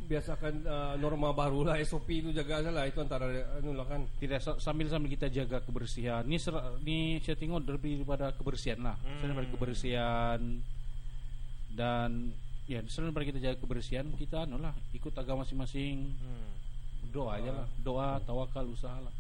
biasakan 0.05 0.55
uh, 0.65 0.95
norma 0.97 1.33
baru 1.33 1.65
lah 1.65 1.77
SOP 1.81 2.09
itu 2.09 2.29
jaga 2.31 2.61
saja 2.61 2.73
lah 2.73 2.85
itu 2.85 2.97
antara 2.99 3.29
anu 3.57 3.73
lah 3.73 3.85
kan. 3.85 4.05
Tidak 4.17 4.41
sa- 4.41 4.57
sambil-sambil 4.57 5.09
kita 5.11 5.29
jaga 5.29 5.61
kebersihan. 5.61 6.25
Ni 6.25 6.37
ser- 6.37 6.77
ni 6.81 7.21
saya 7.21 7.37
tengok 7.37 7.65
lebih 7.67 8.01
daripada 8.01 8.33
kebersihan 8.33 8.81
lah. 8.81 8.97
Selain 9.01 9.33
daripada 9.33 9.49
kebersihan 9.51 10.41
dan 11.71 12.33
ya 12.69 12.85
selain 12.87 13.09
daripada 13.09 13.27
kita 13.27 13.39
jaga 13.41 13.57
kebersihan, 13.59 14.07
kita 14.13 14.45
anu 14.45 14.61
lah 14.61 14.77
ikut 14.93 15.11
agama 15.13 15.43
masing-masing. 15.43 16.13
Doa 17.09 17.41
aja 17.41 17.51
lah. 17.51 17.67
Doa, 17.81 18.21
tawakal, 18.23 18.69
usaha 18.69 19.01
lah. 19.01 19.15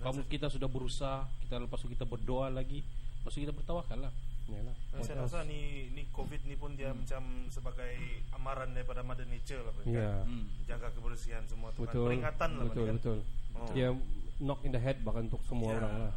Kamu 0.00 0.26
kita 0.26 0.50
sudah 0.50 0.66
berusaha, 0.66 1.22
kita 1.40 1.60
lepas 1.60 1.78
itu 1.80 1.94
kita 1.94 2.02
berdoa 2.02 2.50
lagi, 2.50 2.82
lepas 3.22 3.30
itu 3.32 3.46
kita 3.46 3.54
bertawakal 3.54 4.00
lah. 4.00 4.12
Yalah. 4.50 4.74
Nah, 4.90 5.06
saya 5.06 5.22
rasa 5.22 5.46
ni 5.46 5.86
ni 5.94 6.10
COVID 6.10 6.42
ni 6.42 6.58
pun 6.58 6.74
dia 6.74 6.90
macam 6.90 7.22
sebagai 7.46 7.94
amaran 8.34 8.74
daripada 8.74 8.98
Mother 9.00 9.22
Nature 9.24 9.62
lah. 9.62 9.70
kan? 9.70 9.84
Ya. 9.86 10.10
Hmm. 10.26 10.50
Jaga 10.66 10.90
kebersihan 10.90 11.46
semua 11.46 11.70
tu 11.70 11.86
kan. 11.86 11.94
Betul. 11.94 12.06
Peringatan 12.10 12.50
lah 12.58 12.64
Betul 12.66 12.82
kan? 12.82 12.94
betul. 12.98 13.18
Oh. 13.54 13.70
Dia 13.70 13.88
knock 14.42 14.60
in 14.66 14.74
the 14.74 14.82
head 14.82 14.98
bahkan 15.00 15.30
untuk 15.30 15.38
semua 15.46 15.70
Ya. 15.70 15.78
orang 15.78 15.94
lah. 16.02 16.14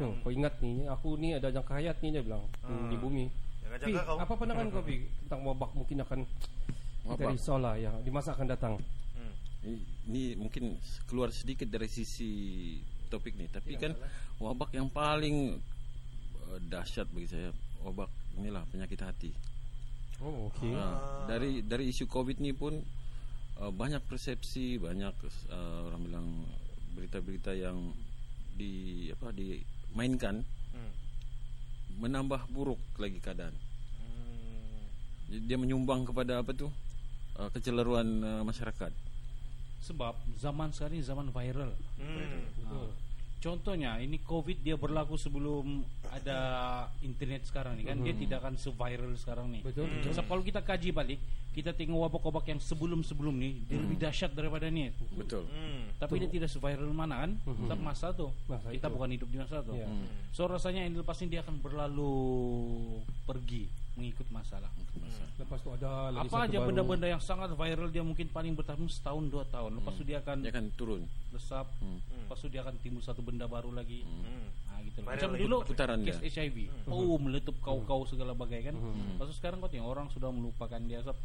Oh, 0.00 0.16
kau 0.18 0.32
ingat 0.32 0.58
ni, 0.58 0.88
aku 0.88 1.14
ni 1.14 1.30
ada 1.30 1.46
jangka 1.46 1.76
hayat 1.76 2.00
ni 2.00 2.10
dia 2.10 2.24
bilang 2.24 2.42
Ah. 2.66 2.88
di 2.90 2.96
bumi. 2.98 3.30
Fi, 3.78 3.92
kau. 3.94 4.18
apa 4.18 4.32
pandangan 4.34 4.66
kau 4.74 4.82
Fi 4.82 5.06
tentang 5.22 5.40
wabak 5.46 5.70
mungkin 5.78 6.02
akan 6.02 6.20
kita 6.26 7.22
Wabak. 7.22 7.32
risau 7.32 7.56
lah 7.56 7.78
ya 7.78 7.94
di 8.02 8.10
masa 8.10 8.34
akan 8.34 8.46
datang. 8.50 8.74
Hmm. 9.14 9.34
Ini, 10.10 10.36
mungkin 10.40 10.76
keluar 11.06 11.30
sedikit 11.30 11.68
dari 11.70 11.86
sisi 11.86 12.76
topik 13.10 13.34
nih, 13.38 13.48
tapi 13.50 13.74
kan 13.78 13.92
wabak 14.38 14.72
yang 14.74 14.88
paling 14.90 15.58
uh, 16.48 16.58
dahsyat 16.70 17.10
bagi 17.10 17.28
saya 17.28 17.50
wabak 17.82 18.10
inilah 18.38 18.62
penyakit 18.70 19.00
hati. 19.00 19.30
Oh 20.20 20.52
okey. 20.52 20.70
Nah, 20.76 21.24
dari 21.24 21.64
dari 21.64 21.88
isu 21.88 22.04
Covid 22.06 22.38
ni 22.38 22.52
pun 22.52 22.76
uh, 23.58 23.72
banyak 23.72 24.04
persepsi, 24.04 24.76
banyak 24.76 25.14
uh, 25.50 25.88
orang 25.88 26.00
bilang 26.04 26.28
berita-berita 26.94 27.56
yang 27.56 27.92
di 28.54 29.08
apa 29.12 29.32
dimainkan. 29.32 30.44
Menambah 32.00 32.48
buruk 32.48 32.80
lagi 32.96 33.20
keadaan. 33.20 33.52
Hmm. 33.52 34.80
Jadi 35.28 35.44
dia 35.44 35.60
menyumbang 35.60 36.08
kepada 36.08 36.40
apa 36.40 36.56
tuh 36.56 36.72
uh, 37.36 37.52
keceleruan 37.52 38.08
uh, 38.24 38.42
masyarakat. 38.42 38.92
Sebab 39.84 40.16
zaman 40.40 40.72
sekarang 40.72 40.96
ini 40.96 41.04
zaman 41.04 41.28
viral. 41.28 41.72
Hmm. 42.00 42.48
Ah. 42.72 43.09
Contohnya 43.40 43.96
ini 43.96 44.20
COVID 44.20 44.60
dia 44.60 44.76
berlaku 44.76 45.16
sebelum 45.16 45.80
ada 46.12 46.38
internet 47.00 47.48
sekarang 47.48 47.80
ni 47.80 47.88
kan 47.88 47.96
dia 48.04 48.12
tidak 48.12 48.44
akan 48.44 48.60
se-viral 48.60 49.16
sekarang 49.16 49.48
ni. 49.48 49.64
Betul, 49.64 49.88
betul. 49.88 50.12
Sebab 50.12 50.26
kalau 50.28 50.42
kita 50.44 50.60
kaji 50.60 50.92
balik, 50.92 51.16
kita 51.56 51.72
tengok 51.72 52.04
wabak-wabak 52.04 52.52
yang 52.52 52.60
sebelum-sebelum 52.60 53.32
ni 53.40 53.64
dia 53.64 53.80
lebih 53.80 53.96
dahsyat 53.96 54.36
daripada 54.36 54.68
ni. 54.68 54.92
Betul. 55.16 55.48
Hmm. 55.48 55.88
Tapi 55.96 56.20
dia 56.20 56.28
tidak 56.28 56.52
se-viral 56.52 56.92
mana 56.92 57.24
kan? 57.24 57.32
Sebab 57.40 57.80
masa 57.80 58.12
tu. 58.12 58.28
Masa 58.44 58.68
kita 58.76 58.92
itu. 58.92 58.94
bukan 58.94 59.08
hidup 59.16 59.28
di 59.32 59.38
masa 59.40 59.64
tu. 59.64 59.72
Ya. 59.72 59.88
So 60.36 60.44
rasanya 60.44 60.84
yang 60.84 61.00
lepas 61.00 61.16
ini 61.24 61.32
dia 61.32 61.40
akan 61.40 61.64
berlalu 61.64 62.12
pergi 63.24 63.79
mengikut 64.00 64.24
masalah. 64.32 64.72
Lepas 65.36 65.60
tu 65.60 65.68
ada 65.76 66.08
lagi 66.08 66.32
Apa 66.32 66.48
aja 66.48 66.58
benda-benda 66.64 67.04
yang 67.04 67.20
sangat 67.20 67.52
viral 67.52 67.92
dia 67.92 68.00
mungkin 68.00 68.32
paling 68.32 68.56
bertahan 68.56 68.80
setahun 68.88 69.28
dua 69.28 69.44
tahun. 69.52 69.76
Lepas 69.76 69.92
tu 70.00 70.02
dia 70.08 70.24
akan 70.24 70.40
Dia 70.40 70.52
akan 70.56 70.66
turun. 70.72 71.04
lesap. 71.36 71.68
Lepas 72.24 72.38
tu 72.40 72.48
dia 72.48 72.64
akan 72.64 72.74
timbul 72.80 73.04
satu 73.04 73.20
benda 73.20 73.44
baru 73.44 73.76
lagi. 73.76 74.00
Hmm. 74.08 74.48
Ha, 74.72 74.80
gitu. 74.80 75.04
Viral 75.04 75.12
Macam 75.12 75.30
dulu 75.36 75.56
putaran 75.68 76.00
kes 76.00 76.16
dia. 76.24 76.32
HIV. 76.40 76.56
Oh, 76.88 77.20
meletup 77.20 77.60
kau-kau 77.60 78.08
segala 78.08 78.32
bagai 78.32 78.72
kan. 78.72 78.76
Lepas 78.80 79.28
tu 79.28 79.34
sekarang 79.36 79.60
kau 79.60 79.68
tengok 79.68 79.88
orang 79.92 80.08
sudah 80.08 80.32
melupakan 80.32 80.80
dia 80.80 81.04
sebab 81.04 81.16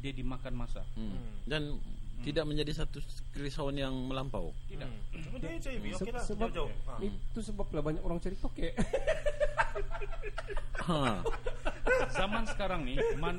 dia 0.00 0.12
dimakan 0.14 0.54
masa. 0.54 0.86
Hmm. 0.94 1.18
Dan 1.44 1.76
tidak 2.20 2.44
menjadi 2.44 2.72
satu 2.74 3.00
kerisauan 3.30 3.74
yang 3.74 3.92
melampau. 3.92 4.52
Tidak. 4.66 4.88
Cuma 5.22 5.36
dia 5.38 5.50
HIV, 5.52 5.84
lah. 6.06 6.20
sebab 6.20 6.48
Jauh-jauh. 6.48 6.70
Ha. 6.86 6.92
itu 7.00 7.38
sebablah 7.40 7.82
banyak 7.82 8.00
orang 8.00 8.18
cari 8.18 8.36
tokek. 8.36 8.72
Ha. 10.80 11.22
Zaman 12.10 12.42
sekarang 12.46 12.82
ni 12.82 12.98
man, 13.14 13.38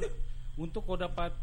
untuk 0.55 0.85
kau 0.85 0.95
dapat 0.95 1.33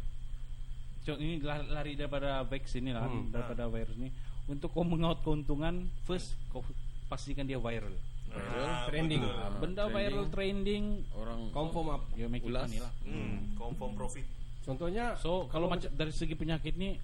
ini 1.10 1.40
la- 1.40 1.64
lari 1.70 1.92
daripada 1.94 2.44
vaksin 2.44 2.82
ni 2.82 2.92
lah 2.92 3.04
Hmm. 3.04 3.28
daripada 3.28 3.64
virus 3.66 3.96
ni 3.96 4.08
untuk 4.46 4.70
kau 4.70 4.84
mengaut 4.84 5.20
keuntungan 5.20 5.88
first 6.02 6.32
kau 6.48 6.60
pastikan 7.06 7.44
dia 7.44 7.56
viral. 7.56 7.92
Ah, 8.30 8.84
Trending. 8.86 9.20
betul. 9.20 9.32
Ah, 9.34 9.50
Benda 9.54 9.82
trending. 9.82 9.96
viral 9.98 10.24
trending 10.28 10.84
Orang 11.14 11.40
Confirm 11.50 11.86
up. 11.90 12.02
ya 12.12 12.26
make 12.26 12.40
it 12.40 12.48
Ulas. 12.48 12.68
lah. 12.70 12.92
Hmm. 13.02 13.56
Confirm 13.56 13.92
profit. 13.94 14.24
Contohnya 14.62 15.16
So 15.16 15.48
kalau 15.48 15.66
macam 15.66 15.88
dari 15.90 16.12
segi 16.12 16.32
penyakit 16.32 16.76
ni 16.76 17.00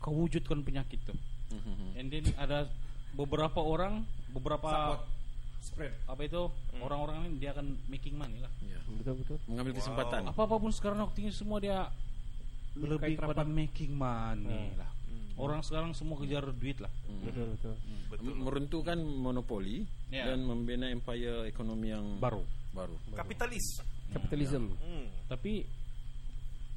kau 0.00 0.16
wujudkan 0.16 0.60
penyakit 0.60 0.98
tu. 1.02 1.14
Mhm. 1.50 1.86
And 1.94 2.06
then 2.08 2.24
ada 2.34 2.66
beberapa 3.12 3.58
orang, 3.58 4.02
beberapa 4.30 4.64
support 4.64 5.02
spread. 5.60 5.92
apa 6.06 6.22
itu 6.22 6.48
orang-orang 6.78 7.26
ini 7.26 7.36
dia 7.36 7.52
akan 7.52 7.66
making 7.86 8.16
money 8.16 8.40
lah. 8.40 8.48
ya. 8.62 8.80
Betul 8.90 9.20
betul. 9.20 9.36
mengambil 9.44 9.72
kesempatan. 9.76 10.20
Apa-apapun 10.26 10.70
sekarang 10.70 10.98
aku 11.00 11.12
tinggi 11.14 11.30
semua 11.30 11.58
dia 11.58 11.90
lebih 12.72 12.96
Berkait 12.96 13.18
pada 13.18 13.42
rapat. 13.42 13.46
making 13.46 13.92
money 13.92 14.72
lah. 14.74 14.88
Orang 15.36 15.60
sekarang 15.60 15.90
semua 15.90 16.16
kejar 16.16 16.44
duit 16.50 16.76
lah. 16.78 16.92
Betul 17.24 17.56
betul. 17.56 17.74
Betul. 18.08 18.34
Meruntuhkan 18.36 18.98
monopoli 19.00 19.88
Ya. 20.08 20.26
dan 20.26 20.44
membina 20.44 20.84
empire 20.86 21.44
ekonomi 21.44 21.88
yang 21.88 22.18
Baru. 22.18 22.44
baru. 22.70 22.92
Kapitalis. 23.14 23.80
Kapitalism. 24.10 24.74
Hmm. 24.76 25.06
Tapi 25.26 25.64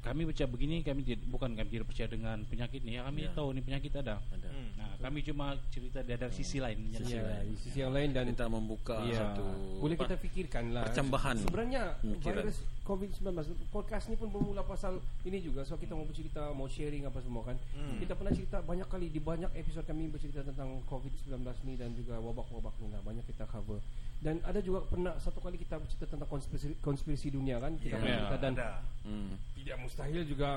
kami 0.04 0.28
percaya 0.28 0.44
begini, 0.44 0.84
kami 0.84 1.00
tidak, 1.00 1.24
bukan 1.26 1.56
kami 1.56 1.68
tidak 1.72 1.86
percaya 1.88 2.08
dengan 2.12 2.36
penyakit 2.44 2.80
ni. 2.84 3.00
Ya, 3.00 3.08
kami 3.08 3.24
Ya. 3.24 3.32
tahu 3.32 3.48
ni 3.50 3.60
penyakit 3.64 3.92
ada. 3.96 4.20
Ada. 4.20 4.48
Hmm. 4.52 4.68
Nah, 4.76 4.92
kami 5.00 5.24
cuma 5.24 5.56
cerita 5.72 6.04
dari 6.04 6.28
sisi 6.28 6.60
lain. 6.60 6.92
Sisi 6.92 7.16
Ya, 7.16 7.24
lain. 7.24 7.56
sisi 7.56 7.78
yang 7.80 7.92
lain 7.96 8.12
dan 8.12 8.28
Kita 8.28 8.46
membuka 8.46 9.00
ya, 9.08 9.32
satu 9.32 9.44
boleh 9.80 9.96
kita 9.96 10.16
fikirkan 10.20 10.76
lah. 10.76 10.84
percambahan 10.84 11.36
Sebenarnya 11.40 11.82
virus 12.20 12.56
COVID-19 12.84 13.32
podcast 13.68 14.06
ni 14.06 14.14
pun 14.14 14.28
bermula 14.28 14.60
pasal 14.60 14.96
ini 15.22 15.40
juga. 15.40 15.64
So 15.64 15.74
kita 15.74 15.92
mau 15.92 16.04
bercerita, 16.04 16.52
mau 16.52 16.68
sharing 16.68 17.04
apa 17.04 17.16
semua 17.18 17.40
kan. 17.42 17.56
Kita 17.96 18.12
pernah 18.12 18.28
cerita 18.30 18.60
banyak 18.60 18.84
kali 18.86 19.08
di 19.08 19.18
banyak 19.18 19.48
episod 19.54 19.80
kami 19.82 20.06
bercerita 20.06 20.44
tentang 20.44 20.84
COVID-19 20.84 21.32
ni 21.64 21.74
dan 21.74 21.92
juga 21.92 22.20
wabak-wabak 22.20 22.76
ni 22.78 22.88
lah. 22.88 23.00
Banyak 23.00 23.24
kita 23.24 23.48
cover. 23.48 23.80
Dan 24.20 24.36
ada 24.40 24.60
juga 24.60 24.84
pernah 24.84 25.16
satu 25.16 25.40
kali 25.40 25.56
kita 25.56 25.76
bercerita 25.76 26.06
tentang 26.06 26.28
konspirasi, 26.28 26.76
konspirasi 26.78 27.28
dunia 27.30 27.56
kan. 27.56 27.72
Kita 27.74 27.88
Ya, 27.90 27.98
pernah 27.98 28.16
cerita 28.20 28.38
dan 28.38 28.52
ada. 28.54 28.70
Hmm. 29.04 29.32
tidak 29.54 29.76
mustahil 29.80 30.20
juga 30.24 30.48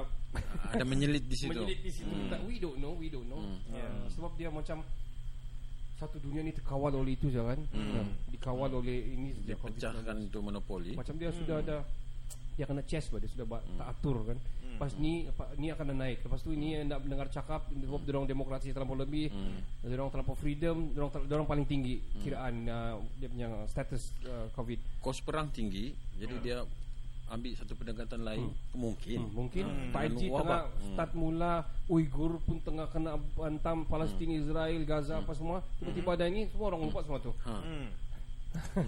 ada 0.67 0.83
menyelit 0.83 1.23
di 1.23 1.35
situ. 1.37 1.51
menyelit 1.51 1.79
di 1.79 1.91
situ. 1.91 2.11
Tak, 2.27 2.43
We 2.43 2.59
don't 2.59 2.75
know, 2.77 2.91
we 2.91 3.07
don't 3.07 3.27
know. 3.27 3.39
Uh, 3.71 4.03
sebab 4.09 4.35
dia 4.35 4.47
macam 4.47 4.83
satu 5.95 6.19
dunia 6.19 6.43
ni 6.43 6.51
terkawal 6.51 6.91
oleh 6.93 7.15
itu 7.15 7.27
je 7.27 7.39
kan. 7.39 7.59
Uh, 7.71 8.03
dikawal 8.29 8.69
oleh 8.69 8.99
ini 9.09 9.31
Dia 9.41 9.55
sejak 9.55 9.59
COVID-19. 9.63 9.79
pecahkan 9.79 10.15
itu 10.21 10.39
monopoli. 10.39 10.91
Macam 10.93 11.15
dia 11.15 11.31
sudah 11.31 11.57
ada 11.57 11.77
dia 12.57 12.65
kena 12.65 12.81
chess 12.81 13.07
bah, 13.07 13.17
dia 13.17 13.29
sudah 13.29 13.45
ba- 13.45 13.63
tak 13.77 13.87
atur 13.89 14.25
kan. 14.25 14.37
Lepas 14.67 14.93
ni 14.95 15.25
apa, 15.25 15.53
ni 15.55 15.67
akan 15.67 15.89
naik. 15.91 16.21
Lepas 16.21 16.39
tu 16.39 16.49
ini 16.49 16.77
nak 16.83 17.01
mendengar 17.01 17.25
cakap 17.27 17.65
sebab 17.67 17.97
dia 17.99 18.13
orang 18.13 18.25
demokrasi 18.27 18.69
terlampau 18.69 18.93
lebih. 18.95 19.29
Dia 19.79 19.95
orang 19.95 20.09
terlampau 20.11 20.33
freedom, 20.33 20.91
dia 20.91 20.99
orang 20.99 21.11
ter- 21.11 21.25
dia 21.25 21.35
orang 21.35 21.47
paling 21.47 21.65
tinggi 21.65 21.95
kiraan 22.19 22.55
uh, 22.63 22.97
dia 23.15 23.27
punya 23.27 23.47
status 23.65 24.03
uh, 24.23 24.49
COVID. 24.51 24.77
Kos 24.99 25.17
perang 25.19 25.47
tinggi, 25.47 25.89
jadi 26.15 26.35
dia 26.39 26.57
ambil 27.27 27.51
satu 27.53 27.73
pendekatan 27.73 28.21
lain 28.21 28.47
mungkin. 28.71 29.19
Hmm, 29.19 29.33
mungkin 29.35 29.65
Hmm. 29.65 29.91
5G 29.91 30.21
Wabak. 30.27 30.39
tengah 30.39 30.61
Hmm. 30.63 30.85
start 30.87 31.11
mula 31.13 31.53
Uyghur 31.87 32.39
pun 32.39 32.57
tengah 32.57 32.87
kena 32.87 33.11
hantam 33.35 33.83
Palestin, 33.83 34.31
Israel, 34.31 34.79
Gaza 34.83 35.19
apa 35.19 35.33
semua. 35.33 35.59
Tiba-tiba 35.75 36.13
ada 36.13 36.25
ini 36.25 36.47
semua 36.47 36.69
orang 36.69 36.81
lupa 36.83 37.01
semua 37.01 37.19
tu. 37.19 37.33
Ha. 37.41 37.51
Hmm. 37.57 37.87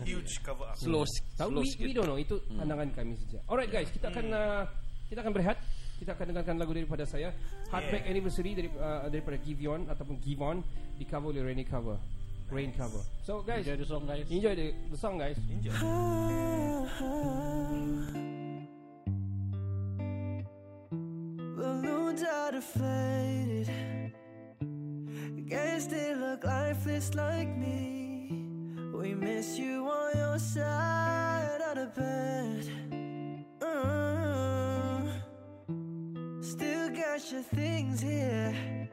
Huge 0.05 0.41
cover 0.43 0.65
up. 0.69 0.75
Slow, 0.77 1.03
Tahu 1.37 1.49
slow 1.51 1.61
we, 1.61 1.69
sikit. 1.69 1.85
we 1.85 1.91
don't 1.93 2.07
know 2.09 2.19
itu 2.19 2.39
pandangan 2.53 2.89
kami 2.93 3.15
saja. 3.17 3.39
Alright 3.49 3.71
guys, 3.71 3.89
kita 3.91 4.09
akan 4.11 4.25
uh, 4.33 4.63
kita 5.09 5.19
akan 5.25 5.33
berehat. 5.33 5.57
Kita 5.99 6.15
akan 6.15 6.31
dengarkan 6.31 6.55
lagu 6.55 6.71
daripada 6.71 7.03
saya 7.03 7.35
Heartbreak 7.75 8.07
Anniversary 8.07 8.55
dari, 8.55 8.69
uh, 8.71 9.11
daripada 9.11 9.35
Giveon 9.43 9.91
ataupun 9.91 10.15
Givon 10.23 10.63
di 10.95 11.03
cover 11.03 11.35
oleh 11.35 11.43
Rainy 11.43 11.67
cover. 11.67 11.99
Rain 12.49 12.73
cover. 12.73 13.03
So 13.21 13.45
guys, 13.45 13.61
Enjoy 13.67 13.77
the 13.77 13.85
song 13.85 14.03
guys. 14.09 14.25
enjoy 14.25 14.53
the, 14.57 14.67
the 14.89 14.97
song 14.97 15.15
guys. 15.21 15.37
Enjoy. 15.37 15.75
Faded. 22.59 23.69
Guess 25.47 25.87
they 25.87 26.13
look 26.13 26.43
lifeless 26.43 27.15
like 27.15 27.47
me. 27.57 27.98
We 28.99 29.13
miss 29.13 29.57
you 29.57 29.88
on 29.88 30.17
your 30.17 30.38
side 30.38 31.77
of 31.77 31.95
bed. 31.95 32.69
Uh, 33.61 35.03
still 36.41 36.89
got 36.89 37.31
your 37.31 37.41
things 37.41 38.01
here. 38.01 38.89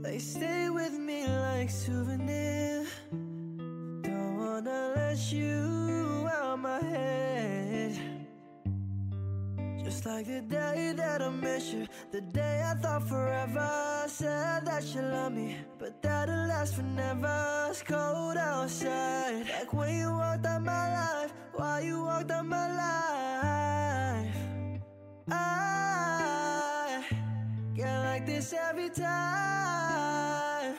They 0.00 0.18
stay 0.18 0.70
with 0.70 0.94
me 0.94 1.26
like 1.26 1.68
souvenir. 1.68 2.86
Don't 3.10 4.38
wanna 4.38 4.94
let 4.96 5.30
you 5.30 6.26
out 6.32 6.58
my 6.60 6.80
head. 6.80 8.13
Just 9.84 10.06
like 10.06 10.26
the 10.26 10.40
day 10.40 10.94
that 10.96 11.20
I 11.20 11.28
met 11.28 11.62
you, 11.62 11.86
the 12.10 12.22
day 12.22 12.64
I 12.64 12.74
thought 12.74 13.06
forever. 13.06 14.04
Said 14.06 14.64
that 14.64 14.82
you 14.94 15.02
love 15.02 15.32
me, 15.32 15.58
but 15.78 16.00
that'll 16.00 16.46
last 16.48 16.76
forever. 16.76 17.66
It's 17.68 17.82
cold 17.82 18.38
outside, 18.38 19.46
like 19.50 19.74
when 19.74 19.94
you 19.98 20.10
walked 20.10 20.46
out 20.46 20.62
my 20.62 20.90
life. 20.94 21.34
Why 21.52 21.80
you 21.80 22.02
walked 22.02 22.30
out 22.30 22.46
my 22.46 22.68
life? 22.72 24.34
I 25.30 27.04
get 27.74 27.98
like 28.04 28.24
this 28.24 28.54
every 28.54 28.88
time. 28.88 30.76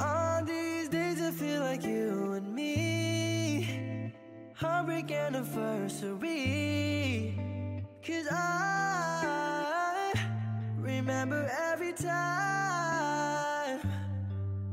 On 0.00 0.44
these 0.44 0.88
days, 0.88 1.20
I 1.22 1.30
feel 1.30 1.60
like 1.60 1.84
you 1.84 2.32
and 2.32 2.52
me. 2.52 4.12
Heartbreak 4.56 5.12
anniversary. 5.12 6.70
I 8.30 10.12
remember 10.76 11.50
every 11.70 11.92
time. 11.92 13.80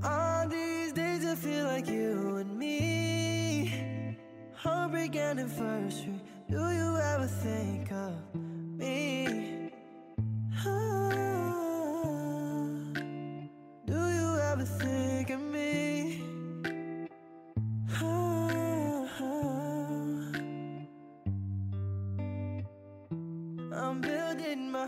On 0.04 0.50
these 0.50 0.94
days, 0.94 1.26
I 1.26 1.36
feel 1.36 1.66
like 1.66 1.88
you 1.88 2.38
and 2.38 2.58
me. 2.58 4.18
Heartbreak 4.54 5.16
anniversary. 5.16 6.22
Do 6.50 6.70
you 6.72 6.98
ever 6.98 7.28
think 7.28 7.92
of 7.92 8.16
me? 8.36 9.57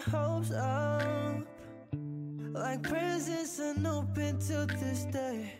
Hopes 0.02 0.52
up 0.52 1.46
like 2.54 2.82
presents 2.84 3.60
unopened 3.60 4.42
till 4.42 4.66
this 4.66 5.06
day. 5.06 5.54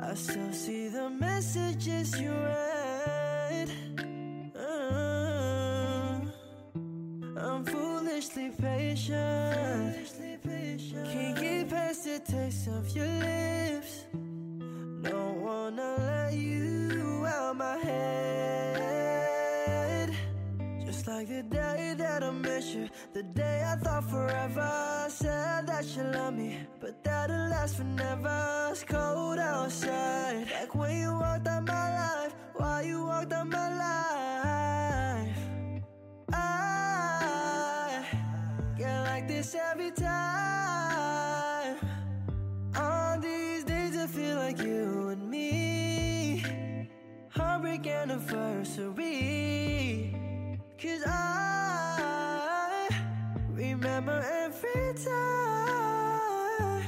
I 0.00 0.14
still 0.14 0.52
see 0.52 0.88
the 0.88 1.08
messages 1.10 2.18
you 2.20 2.32
read. 2.32 3.70
Uh, 4.56 6.20
I'm 7.36 7.64
foolishly 7.64 8.50
patient. 8.50 9.96
Can't 11.04 11.40
get 11.40 11.70
past 11.70 12.04
the 12.04 12.20
taste 12.20 12.68
of 12.68 12.88
your 12.96 13.06
lips. 13.06 14.04
Don't 15.02 15.40
wanna 15.42 15.96
let 15.98 16.34
you 16.34 17.24
out 17.26 17.56
my 17.56 17.76
head. 17.76 18.43
Like 21.14 21.28
the 21.28 21.44
day 21.44 21.94
that 21.96 22.24
I 22.24 22.30
met 22.32 22.64
you, 22.74 22.88
the 23.12 23.22
day 23.22 23.62
I 23.64 23.76
thought 23.76 24.10
forever. 24.10 25.06
Said 25.08 25.68
that 25.68 25.84
you 25.94 26.02
love 26.02 26.34
me, 26.34 26.58
but 26.80 27.04
that'll 27.04 27.50
last 27.50 27.76
forever. 27.76 28.70
It's 28.72 28.82
cold 28.82 29.38
outside, 29.38 30.48
like 30.50 30.74
when 30.74 30.98
you 31.00 31.12
walked 31.12 31.46
out 31.46 31.66
my 31.66 31.94
life. 32.00 32.34
Why 32.54 32.80
you 32.82 33.04
walked 33.04 33.32
out 33.32 33.46
my 33.46 33.68
life? 33.84 35.38
I 36.32 38.04
get 38.76 39.02
like 39.04 39.28
this 39.28 39.54
every 39.54 39.92
time. 39.92 41.76
On 42.74 43.20
these 43.20 43.62
days, 43.62 43.96
I 43.96 44.08
feel 44.08 44.34
like 44.34 44.58
you 44.58 45.10
and 45.10 45.30
me. 45.30 46.44
Heartbreak 47.28 47.86
anniversary. 47.86 49.14
Cause 50.84 51.02
I 51.06 52.88
remember 53.48 54.22
every 54.44 54.92
time. 55.02 56.84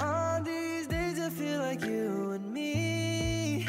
On 0.00 0.42
these 0.42 0.88
days, 0.88 1.20
I 1.20 1.30
feel 1.30 1.60
like 1.60 1.80
you 1.82 2.32
and 2.32 2.52
me. 2.52 3.68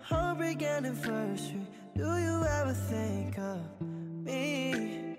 Heartbreak 0.00 0.64
anniversary. 0.64 1.64
Do 1.96 2.16
you 2.16 2.44
ever 2.44 2.74
think 2.74 3.38
of 3.38 3.60
me? 3.80 5.16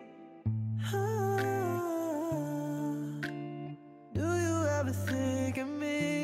Do 4.14 4.28
you 4.46 4.66
ever 4.78 4.92
think 4.92 5.58
of 5.58 5.70
me? 5.70 6.23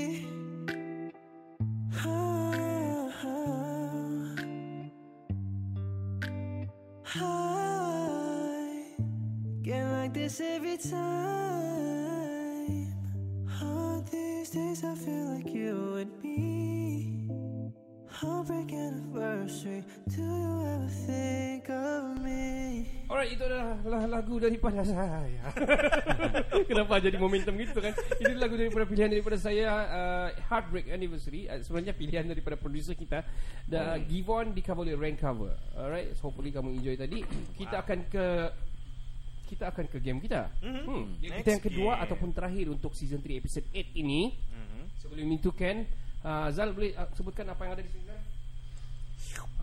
This 10.30 10.42
every 10.46 10.78
time. 10.78 11.10
All 13.66 14.06
these 14.12 14.50
days 14.54 14.84
I 14.86 14.94
feel 14.94 15.26
like 15.34 15.50
you 15.50 16.06
and 16.06 16.12
me. 16.22 17.26
Heartbreak 18.06 18.70
anniversary. 18.70 19.82
Do 20.06 20.22
you 20.22 20.68
ever 20.70 20.92
think 21.08 21.66
of 21.74 22.22
me? 22.22 22.86
Alright, 23.10 23.34
itu 23.34 23.42
adalah 23.42 24.06
lagu 24.06 24.38
daripada 24.38 24.86
saya. 24.86 25.50
Kenapa 26.70 27.02
jadi 27.02 27.18
momentum 27.18 27.58
gitu 27.58 27.82
kan? 27.82 27.98
Itu 28.22 28.38
lagu 28.38 28.54
daripada 28.54 28.86
pilihan 28.86 29.10
daripada 29.10 29.38
saya 29.42 29.66
uh, 29.90 30.30
Heartbreak 30.46 30.94
Anniversary. 30.94 31.50
Uh, 31.50 31.66
sebenarnya 31.66 31.98
pilihan 31.98 32.30
daripada 32.30 32.54
producer 32.54 32.94
kita. 32.94 33.26
The 33.66 34.06
Givon 34.06 34.54
di 34.54 34.62
cover 34.62 34.86
oleh 34.86 34.94
Rank 34.94 35.26
Cover. 35.26 35.58
Alright, 35.74 36.14
so 36.14 36.30
hopefully 36.30 36.54
kamu 36.54 36.78
enjoy 36.78 36.94
tadi. 37.02 37.26
Kita 37.58 37.82
akan 37.82 38.00
ke 38.14 38.26
kita 39.50 39.74
akan 39.74 39.90
ke 39.90 39.98
game 39.98 40.22
kita. 40.22 40.54
Hmm. 40.62 41.18
Game 41.18 41.42
kita 41.42 41.58
yang 41.58 41.64
kedua 41.66 41.92
game. 41.98 42.04
ataupun 42.06 42.30
terakhir 42.30 42.70
untuk 42.70 42.94
season 42.94 43.18
3 43.18 43.42
episode 43.42 43.66
8 43.74 43.98
ini. 43.98 44.38
Sebelum 45.00 45.28
itu 45.32 45.50
Ken, 45.56 45.88
uh, 46.28 46.52
Zal 46.52 46.76
boleh 46.76 46.92
uh, 46.94 47.08
sebutkan 47.16 47.48
apa 47.48 47.66
yang 47.66 47.74
ada 47.80 47.84
di 47.84 47.92
sini? 47.92 48.04
Zal? 48.04 48.20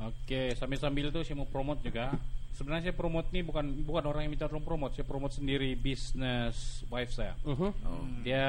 Oke, 0.09 0.57
sambil-sambil 0.57 1.13
itu 1.13 1.21
saya 1.25 1.37
mau 1.37 1.49
promote 1.49 1.85
juga. 1.85 2.17
Sebenarnya 2.57 2.89
saya 2.89 2.97
promote 2.97 3.29
nih 3.37 3.45
bukan 3.45 3.85
bukan 3.85 4.05
orang 4.09 4.25
yang 4.25 4.33
minta 4.33 4.49
tolong 4.49 4.65
promote, 4.65 4.97
saya 4.97 5.05
promote 5.05 5.37
sendiri 5.37 5.77
bisnis 5.77 6.81
wife 6.89 7.13
saya. 7.13 7.37
Uh-huh. 7.45 7.69
Dia 8.25 8.49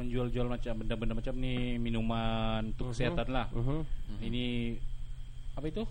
menjual-jual 0.00 0.48
macam 0.48 0.80
benda-benda 0.80 1.12
macam 1.12 1.36
nih 1.36 1.76
minuman 1.76 2.72
untuk 2.72 2.96
kesehatan 2.96 3.28
lah. 3.28 3.52
Uh-huh. 3.52 3.84
Ini 4.24 4.76
apa 5.60 5.66
itu? 5.68 5.84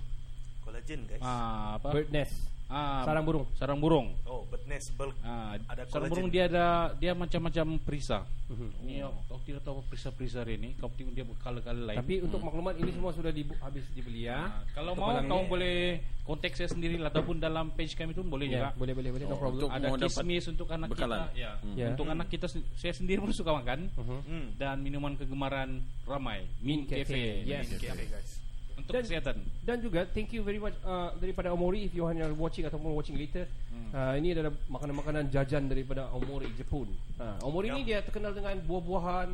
Collagen 0.65 1.05
guys. 1.05 1.21
Ah, 1.21 1.77
apa? 1.77 1.93
Bird 1.93 2.09
nest. 2.09 2.56
Ah, 2.67 2.99
Sarang 3.01 3.23
burung. 3.23 3.45
Sarang 3.55 3.79
burung. 3.79 4.07
Oh, 4.23 4.43
bird 4.43 4.59
nest 4.65 4.91
bulk. 4.93 5.15
Ah, 5.21 5.55
Ada 5.65 5.87
sarang 5.87 6.11
burung 6.11 6.27
dia 6.27 6.45
ada 6.45 6.91
dia 6.93 7.11
macam-macam 7.13 7.79
perisa. 7.79 8.27
Mhm. 8.47 8.69
Ini 8.81 8.93
kau 9.23 9.39
tidak 9.41 9.61
tahu 9.61 9.79
perisa-perisa 9.83 10.43
ini, 10.43 10.75
kau 10.75 10.87
tengok 10.89 11.11
dia 11.11 11.23
berkala-kala 11.23 11.79
lain. 11.85 11.97
Tapi 11.97 12.13
untuk 12.21 12.39
maklumat 12.41 12.75
ini 12.75 12.91
semua 12.91 13.11
sudah 13.11 13.27
dibu- 13.29 13.55
habis 13.57 13.87
dibeli 13.91 14.27
ya. 14.27 14.51
Ah, 14.51 14.63
kalau 14.73 14.91
Untuk 14.91 14.99
mau 15.01 15.11
barangnya. 15.13 15.31
kamu 15.31 15.43
boleh 15.47 15.75
kontak 16.21 16.51
saya 16.53 16.67
sendiri 16.67 16.95
lah 16.97 17.07
ataupun 17.07 17.35
dalam 17.37 17.71
page 17.71 17.91
kami 17.93 18.11
itu 18.11 18.19
boleh 18.21 18.45
Ya, 18.45 18.51
juga. 18.51 18.69
boleh 18.75 18.93
boleh 18.93 19.09
boleh 19.13 19.25
no 19.25 19.31
Oh, 19.31 19.39
problem. 19.39 19.55
untuk- 19.59 19.71
ada 19.71 19.87
kismis 19.97 20.43
untuk 20.45 20.67
anak 20.67 20.87
bekalan. 20.89 21.19
kita. 21.25 21.39
Ya. 21.39 21.51
Hmm. 21.57 21.75
Ya. 21.77 21.85
Untuk 21.87 22.05
anak 22.05 22.27
kita 22.27 22.47
saya 22.51 22.93
sendiri 22.93 23.19
pun 23.19 23.31
suka 23.31 23.51
makan 23.53 23.87
Hmm. 23.95 24.47
dan 24.55 24.75
minuman 24.77 25.15
kegemaran 25.15 25.69
ramai. 26.03 26.43
Min 26.59 26.83
Cafe, 26.83 27.03
Cafe. 27.05 27.23
yes. 27.43 27.63
Min 27.65 27.79
Okay, 27.79 28.07
guys. 28.11 28.31
Untuk 28.77 28.93
Dan- 28.93 29.03
kesehatan. 29.03 29.35
Dan 29.65 29.77
juga 29.81 30.05
thank 30.13 30.31
you 30.31 30.45
very 30.45 30.61
much 30.61 30.77
uh, 30.85 31.11
daripada 31.17 31.51
Omori 31.51 31.89
if 31.89 31.93
you 31.97 32.05
are 32.05 32.13
watching 32.37 32.63
ataupun 32.69 32.93
watching 32.93 33.17
later. 33.17 33.49
Uh, 33.87 34.19
ini 34.19 34.35
adalah 34.35 34.51
makanan-makanan 34.67 35.31
jajan 35.31 35.65
daripada 35.65 36.11
Omori 36.13 36.51
Jepun. 36.55 36.87
Uh, 37.17 37.39
Omori 37.41 37.71
ini 37.73 37.81
dia 37.87 38.03
terkenal 38.03 38.35
dengan 38.35 38.59
buah-buahan 38.67 39.29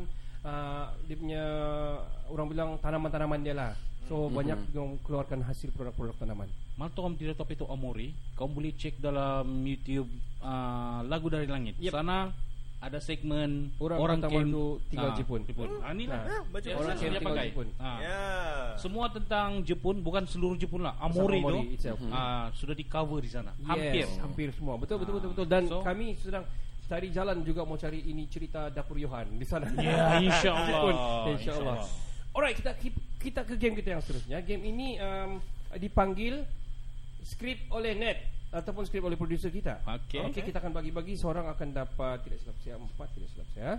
uh, 0.46 0.86
dia 1.08 1.16
punya 1.18 1.44
orang 2.30 2.46
bilang 2.48 2.70
tanaman-tanaman 2.78 3.40
dia 3.42 3.54
lah. 3.56 3.72
So 4.04 4.28
banyak 4.28 4.76
yang 4.76 5.00
keluarkan 5.00 5.40
hasil 5.48 5.72
produk-produk 5.72 6.12
tanaman. 6.20 6.48
Mal 6.76 6.92
tahu 6.92 7.08
kamu 7.08 7.16
tidak 7.16 7.40
apa 7.40 7.52
itu 7.56 7.64
Omori? 7.64 8.12
Kamu 8.36 8.50
boleh 8.52 8.72
cek 8.76 9.00
dalam 9.00 9.48
YouTube 9.64 10.10
ah, 10.44 11.00
lagu 11.08 11.32
dari 11.32 11.48
langit. 11.48 11.80
Yep. 11.80 11.92
Sana 11.96 12.28
ada 12.80 12.98
segmen 13.00 13.72
Orang 13.80 13.96
orang, 13.96 14.18
itu 14.20 14.64
tinggal 14.92 15.10
ah, 15.12 15.16
Jepun. 15.16 15.40
Ah, 15.80 15.92
ini 15.96 16.04
lah. 16.04 16.20
Ah, 16.20 16.42
baju 16.52 16.66
Ya, 16.68 16.76
orang 16.76 16.94
dia 16.94 17.08
tinggal 17.08 17.22
pakai. 17.32 17.46
Jepun. 17.48 17.68
Ah. 17.80 17.98
Ya. 18.02 18.20
Semua 18.76 19.06
tentang 19.08 19.48
Jepun, 19.64 19.96
bukan 20.04 20.24
seluruh 20.28 20.56
Jepun 20.60 20.84
lah. 20.84 20.92
Amori 21.00 21.40
itself. 21.72 21.96
ah, 22.12 22.52
sudah 22.52 22.76
di 22.76 22.84
cover 22.84 23.24
di 23.24 23.30
sana. 23.32 23.56
Hampir. 23.64 24.04
Yes, 24.04 24.12
hampir 24.20 24.48
semua. 24.52 24.76
Betul 24.76 25.00
betul 25.00 25.16
betul 25.16 25.30
betul 25.32 25.46
dan 25.48 25.64
So- 25.64 25.80
kami 25.80 26.12
sedang 26.20 26.44
cari 26.84 27.08
jalan 27.08 27.40
juga 27.40 27.64
mau 27.64 27.80
cari 27.80 28.04
ini 28.04 28.28
cerita 28.28 28.68
dapur 28.68 29.00
Yohan 29.00 29.32
di 29.40 29.46
sana. 29.48 29.64
Ya, 29.80 30.20
insyaallah. 30.20 30.68
Jepun. 30.68 30.94
Insyaallah. 30.94 31.76
Insyaallah. 31.80 32.36
Alright, 32.36 32.56
kita 32.58 32.72
kita 33.22 33.40
ke 33.48 33.54
game 33.56 33.78
kita 33.80 33.96
yang 33.96 34.02
seterusnya. 34.04 34.42
Game 34.44 34.60
ini 34.60 35.00
um, 35.00 35.40
dipanggil 35.80 36.44
skrip 37.24 37.64
oleh 37.72 37.96
Net 37.96 38.33
ataupun 38.54 38.86
skrip 38.86 39.02
oleh 39.02 39.18
producer 39.18 39.50
kita. 39.50 39.82
Okey. 39.82 40.22
Okey, 40.30 40.42
kita 40.46 40.62
akan 40.62 40.70
bagi-bagi 40.70 41.18
seorang 41.18 41.50
akan 41.50 41.68
dapat 41.74 42.22
tidak 42.22 42.38
silap 42.40 42.56
saya 42.62 42.76
empat 42.78 43.08
tidak 43.12 43.28
silap 43.34 43.48
saya. 43.50 43.72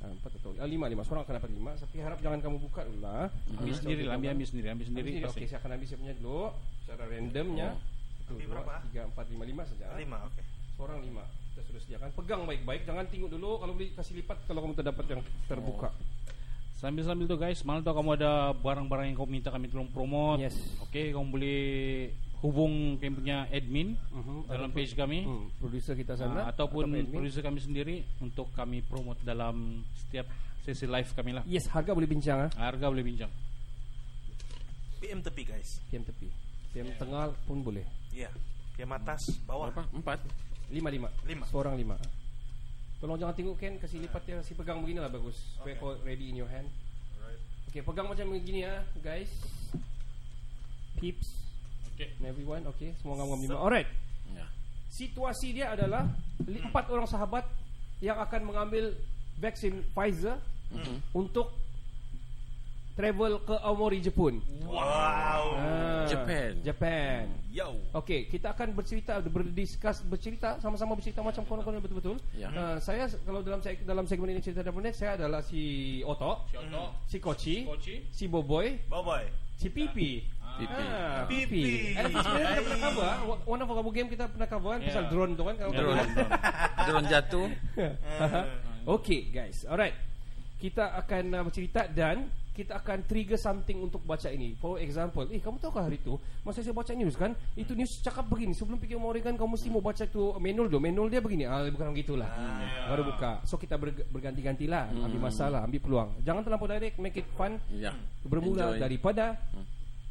Ah, 0.00 0.10
Empat 0.10 0.36
atau 0.36 0.52
ah, 0.56 0.68
lima 0.68 0.84
lima 0.84 1.00
seorang 1.00 1.24
akan 1.24 1.34
dapat 1.40 1.50
lima. 1.52 1.70
Tapi 1.76 1.96
harap 2.00 2.18
jangan 2.20 2.40
kamu 2.40 2.56
buka 2.60 2.80
dulu 2.84 3.00
lah. 3.04 3.28
Ambil 3.56 3.74
sendiri 3.76 4.02
lah, 4.04 4.16
ambil 4.16 4.28
ambil 4.32 4.46
sendiri, 4.48 4.66
ambil 4.72 4.86
sendiri. 4.88 5.10
Okey, 5.24 5.44
saya 5.44 5.60
akan 5.60 5.70
ambil 5.76 5.86
saya 5.88 5.98
punya 6.00 6.14
dulu 6.16 6.40
secara 6.80 7.02
randomnya. 7.08 7.68
Satu, 8.24 8.32
Ambil 8.36 8.46
dua, 8.48 8.52
berapa? 8.56 8.72
tiga, 8.88 9.00
empat, 9.04 9.26
lima, 9.28 9.44
lima 9.44 9.62
saja. 9.68 9.84
Lima, 9.96 10.18
oke. 10.24 10.42
Seorang 10.76 10.98
lima. 11.04 11.24
Kita 11.52 11.60
sudah 11.68 11.80
sediakan. 11.84 12.08
Pegang 12.16 12.42
baik-baik. 12.48 12.82
Jangan 12.88 13.04
tengok 13.12 13.30
dulu. 13.30 13.50
Kalau 13.60 13.72
boleh 13.76 13.92
kasih 13.92 14.14
lipat 14.18 14.36
kalau 14.48 14.60
kamu 14.64 14.74
terdapat 14.74 15.04
yang 15.06 15.20
terbuka. 15.44 15.88
Sambil-sambil 16.74 17.24
tuh 17.24 17.38
guys, 17.38 17.60
malam 17.64 17.80
tuh 17.80 17.94
kamu 17.94 18.10
ada 18.18 18.52
barang-barang 18.52 19.06
yang 19.08 19.16
kamu 19.16 19.28
minta 19.30 19.48
kami 19.48 19.70
tolong 19.70 19.88
promote. 19.88 20.42
Yes. 20.42 20.56
Oke, 20.82 21.14
kamu 21.14 21.26
boleh 21.30 21.60
hubung 22.44 23.00
kami 23.00 23.12
punya 23.16 23.48
admin 23.48 23.96
Mhm. 24.12 24.44
dalam 24.44 24.68
Ataupun- 24.68 24.76
page 24.76 24.92
kami. 24.92 25.18
Hmm, 25.24 25.48
producer 25.56 25.96
kita 25.96 26.12
sana 26.12 26.44
Ah, 26.44 26.52
ataupun 26.52 26.84
admin. 26.84 27.08
produser 27.08 27.40
kami 27.40 27.56
sendiri 27.56 28.04
untuk 28.20 28.52
kami 28.52 28.84
promote 28.84 29.24
dalam 29.24 29.80
setiap 29.96 30.28
sesi 30.60 30.84
live 30.84 31.08
kami 31.10 31.32
lah. 31.32 31.42
Yes, 31.48 31.64
harga 31.72 31.96
boleh 31.96 32.04
bincang 32.04 32.44
ah. 32.44 32.50
Harga 32.60 32.92
boleh 32.92 33.00
bincang. 33.00 33.32
PM 35.00 35.20
tepi 35.20 35.42
guys. 35.42 35.80
PM 35.88 36.04
tepi. 36.04 36.28
PM 36.72 36.92
tengah 36.96 37.32
pun 37.44 37.64
boleh. 37.64 37.84
Iya. 38.12 38.28
PM 38.76 38.92
atas, 38.92 39.24
bawah. 39.46 39.70
Berapa? 39.70 39.86
Empat. 39.94 40.20
Lima 40.68 40.88
lima. 40.90 41.08
Lima. 41.24 41.44
Seorang 41.46 41.76
lima. 41.76 41.96
Tolong 42.98 43.20
jangan 43.20 43.36
tengok 43.36 43.56
Ken, 43.56 43.76
kasih 43.78 44.00
lipat 44.00 44.22
dia, 44.24 44.36
kasih 44.40 44.56
pegang 44.56 44.80
begini 44.80 44.98
lah 44.98 45.08
bagus. 45.08 45.36
Supaya 45.54 45.76
kau 45.76 45.92
ready 46.02 46.28
in 46.28 46.40
your 46.40 46.48
hand. 46.48 46.66
Okay, 47.68 47.84
pegang 47.84 48.08
macam 48.08 48.32
begini 48.32 48.64
ya, 48.64 48.80
guys. 48.98 49.28
Peeps. 50.96 51.43
Oke. 51.94 52.10
And 52.18 52.26
everyone, 52.26 52.62
okay. 52.74 52.90
Semua 52.98 53.22
ngam-ngam 53.22 53.40
lima. 53.46 53.54
Alright. 53.54 53.86
Ya. 54.34 54.46
Situasi 54.90 55.54
dia 55.54 55.70
adalah 55.70 56.10
empat 56.42 56.90
orang 56.90 57.06
sahabat 57.06 57.46
yang 58.02 58.18
akan 58.18 58.40
mengambil 58.50 58.94
vaksin 59.38 59.82
Pfizer 59.94 60.38
untuk 61.14 61.54
travel 62.94 63.42
ke 63.42 63.54
Aomori 63.58 63.98
Jepun. 63.98 64.38
Wow. 64.66 65.58
Ah, 65.58 66.06
Japan. 66.06 66.62
Japan. 66.62 67.26
Yo. 67.50 67.74
Okey, 67.90 68.30
kita 68.30 68.54
akan 68.54 68.70
bercerita 68.74 69.18
berdiskus 69.18 70.02
bercerita 70.06 70.58
sama-sama 70.62 70.94
bercerita 70.94 71.22
macam 71.22 71.42
konon-konon 71.42 71.82
betul-betul. 71.82 72.18
Ya. 72.38 72.50
Uh, 72.54 72.78
saya 72.78 73.10
kalau 73.26 73.42
dalam 73.42 73.58
dalam 73.62 74.04
segmen 74.06 74.34
ini 74.34 74.42
cerita 74.42 74.62
Net 74.62 74.94
saya 74.94 75.18
adalah 75.18 75.42
si 75.42 76.02
Oto, 76.06 76.46
Si 76.50 76.56
Oto, 76.58 76.84
si 77.10 77.16
Koci, 77.18 77.56
Koci. 77.66 77.94
si 78.14 78.24
Boboy, 78.30 78.78
bye. 78.90 79.26
si 79.58 79.70
Pipi. 79.70 80.22
Pipi. 80.54 80.82
Ah, 80.84 81.22
Pipi. 81.24 81.62
Eh, 81.92 82.04
sebenarnya 82.06 82.52
kita 82.52 82.62
pernah 82.64 82.80
cover. 82.80 83.04
ah. 83.04 83.16
One 83.44 83.60
of 83.60 83.68
our 83.68 83.90
game 83.90 84.08
kita 84.08 84.24
pernah 84.26 84.46
cover 84.46 84.70
kan 84.70 84.80
Ya. 84.80 84.86
pasal 84.88 85.04
drone 85.08 85.32
tu 85.32 85.42
kan. 85.42 85.54
Kalau 85.56 85.72
Drone. 85.72 86.08
Drone 86.86 87.06
jatuh. 87.06 87.46
Okey 88.94 89.20
guys, 89.28 89.64
alright. 89.64 89.96
Kita 90.56 90.94
akan 90.94 91.24
uh, 91.32 91.42
bercerita 91.42 91.84
dan 91.86 92.24
kita 92.54 92.78
akan 92.78 93.02
trigger 93.02 93.34
something 93.34 93.82
untuk 93.82 93.98
baca 94.00 94.30
ini. 94.30 94.54
For 94.54 94.78
example, 94.78 95.26
eh 95.26 95.42
kamu 95.42 95.58
tahu 95.58 95.74
kah 95.74 95.84
hari 95.84 95.98
tu 95.98 96.14
masa 96.40 96.62
saya 96.62 96.70
baca 96.70 96.94
news 96.94 97.12
kan, 97.12 97.34
itu 97.52 97.74
news 97.74 97.98
cakap 97.98 98.22
begini, 98.24 98.54
sebelum 98.54 98.78
pergi 98.78 98.94
Oregon 98.94 99.34
kamu 99.34 99.50
mesti 99.50 99.68
mau 99.68 99.82
baca 99.82 100.06
tu 100.06 100.30
manual 100.38 100.70
tu. 100.70 100.78
Manual 100.78 101.10
dia 101.10 101.18
begini. 101.18 101.44
Ah 101.44 101.66
bukan 101.66 101.90
begitulah. 101.90 102.30
Baru 102.86 103.02
buka. 103.04 103.42
So 103.42 103.58
kita 103.58 103.74
ber- 103.74 104.06
berganti-gantilah, 104.06 104.86
ambil 104.94 105.20
masalah, 105.24 105.66
ambil 105.66 105.80
peluang. 105.80 106.10
Jangan 106.22 106.40
terlampau 106.40 106.70
direct, 106.70 106.96
make 106.96 107.18
it 107.18 107.26
fun. 107.34 107.58
Ya. 107.68 107.90
Bermula 108.22 108.70
Enjoy. 108.70 108.80
daripada 108.80 109.34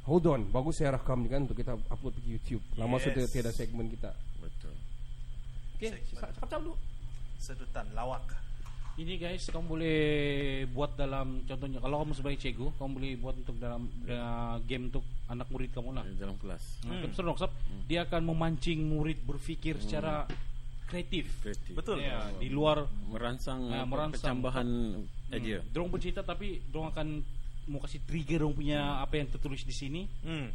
Hold 0.03 0.25
on, 0.27 0.41
bagus 0.47 0.77
saya 0.77 0.93
rakam 0.93 1.23
ni 1.23 1.29
kan 1.29 1.41
untuk 1.41 1.55
kita 1.55 1.79
upload 1.87 2.11
pergi 2.13 2.29
YouTube. 2.33 2.63
Lama 2.75 2.97
Yes. 2.97 3.03
sudah 3.05 3.23
tiada 3.25 3.51
segmen 3.51 3.87
kita. 3.87 4.11
Betul. 4.37 4.75
Okey, 5.75 5.89
cakap-cakap 6.11 6.59
dulu. 6.59 6.75
Sedutan 7.37 7.87
lawak. 7.91 8.23
Ini 8.93 9.17
guys, 9.17 9.49
kamu 9.49 9.65
boleh 9.65 9.99
buat 10.69 10.93
dalam 10.93 11.41
contohnya 11.43 11.81
kalau 11.81 12.03
kamu 12.03 12.13
sebagai 12.13 12.37
cikgu, 12.37 12.67
kamu 12.77 12.89
boleh 12.93 13.11
buat 13.17 13.35
untuk 13.35 13.55
dalam 13.57 13.81
da- 14.05 14.61
game 14.61 14.87
untuk 14.87 15.01
anak 15.25 15.49
murid 15.49 15.71
kamu 15.71 15.89
lah. 15.91 16.05
Dalam 16.13 16.37
kelas. 16.37 16.83
Hmm. 16.83 17.09
Seru 17.09 17.25
dong, 17.25 17.39
Sob. 17.39 17.49
Dia 17.83 18.05
akan 18.05 18.21
memancing 18.23 18.85
murid 18.85 19.23
berpikir 19.23 19.81
secara 19.81 20.29
kreatif. 20.85 21.25
Kreatif. 21.41 21.73
Betul. 21.73 22.05
Ya, 22.05 22.27
di 22.37 22.47
luar 22.47 22.85
Merangsang, 23.07 23.65
apa, 23.65 23.87
merangsang. 23.87 24.19
percambahan 24.19 24.67
idea. 25.31 25.57
Hmm. 25.57 25.69
Dorong 25.73 25.89
bercerita 25.89 26.21
tapi 26.21 26.61
dorong 26.63 26.93
akan 26.93 27.07
mau 27.65 27.79
kasih 27.79 28.03
trigger 28.03 28.43
dorong 28.43 28.55
punya 28.55 28.99
apa 28.99 29.17
yang 29.17 29.27
tertulis 29.27 29.63
di 29.63 29.71
sini. 29.71 30.01
Hmm. 30.21 30.51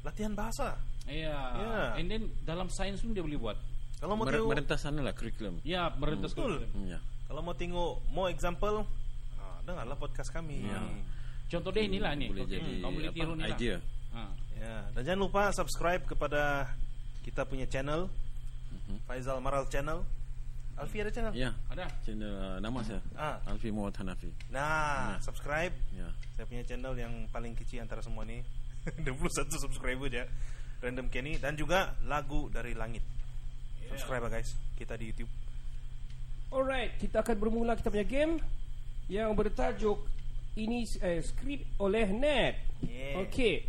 Latihan 0.00 0.32
bahasa. 0.32 0.76
Iya. 1.04 1.36
Ya. 1.36 1.76
And 1.96 2.06
then 2.08 2.22
dalam 2.42 2.68
sains 2.68 3.00
pun 3.00 3.12
dia 3.12 3.20
boleh 3.20 3.36
buat. 3.36 3.58
Kalau 4.00 4.16
mau 4.16 4.24
Mer- 4.24 4.40
tengok 4.40 4.48
merentas 4.48 4.80
sana 4.80 5.00
lah 5.00 5.12
kurikulum. 5.12 5.60
Ya, 5.60 5.92
merentas 5.92 6.32
Betul. 6.32 6.64
kurikulum. 6.64 6.70
Hmm, 6.72 6.86
Ya. 6.88 6.98
kalau 7.28 7.40
mau 7.44 7.52
tengok 7.52 7.92
more 8.08 8.32
example, 8.32 8.88
ah, 9.36 9.58
dengarlah 9.62 9.94
podcast 9.94 10.32
kami. 10.32 10.64
Ya. 10.64 10.80
Contoh 11.50 11.68
dia 11.70 11.84
inilah 11.84 12.16
nih. 12.16 12.28
Boleh 12.32 12.44
Okey, 12.46 12.54
jadi 12.56 12.70
kamu 12.80 12.94
boleh 12.96 13.10
tiru 13.12 13.32
ni 13.34 13.42
idea. 13.44 13.76
Ha. 14.10 14.22
Ya, 14.60 14.76
dan 14.92 15.02
jangan 15.04 15.20
lupa 15.20 15.42
subscribe 15.52 16.04
kepada 16.04 16.68
kita 17.24 17.44
punya 17.44 17.64
channel 17.64 18.08
Faizal 19.06 19.40
Maral 19.40 19.64
channel. 19.68 20.02
Alfi 20.80 20.96
ada 21.04 21.12
channel? 21.12 21.32
Ya. 21.36 21.52
Ada. 21.68 21.86
Channel 22.02 22.32
uh, 22.32 22.56
nama 22.58 22.80
saya. 22.80 23.04
Ah. 23.12 23.36
Alfi 23.44 23.68
Muhammad 23.68 24.00
Hanafi. 24.00 24.32
Nah, 24.48 25.20
subscribe. 25.20 25.76
Ya. 25.92 26.08
Saya 26.40 26.44
punya 26.48 26.64
channel 26.64 26.96
yang 26.96 27.12
paling 27.28 27.52
kecil 27.52 27.84
antara 27.84 28.00
semua 28.00 28.24
ni 28.24 28.40
21 29.04 29.12
subscriber 29.68 30.08
aja 30.08 30.24
Random 30.80 31.12
Kenny 31.12 31.36
dan 31.36 31.52
juga 31.52 31.92
lagu 32.08 32.48
dari 32.48 32.72
langit 32.72 33.04
Subscribe 33.92 34.24
lah 34.24 34.40
guys 34.40 34.56
Kita 34.72 34.96
di 34.96 35.12
YouTube 35.12 35.28
Alright, 36.48 36.96
kita 36.96 37.20
akan 37.20 37.36
bermula 37.36 37.76
kita 37.76 37.92
punya 37.92 38.08
game 38.08 38.40
yang 39.06 39.36
bertajuk 39.38 40.02
ini 40.58 40.82
eh, 41.02 41.22
skrip 41.22 41.78
oleh 41.78 42.10
Net. 42.10 42.54
Yeah. 42.82 43.22
Okey. 43.22 43.66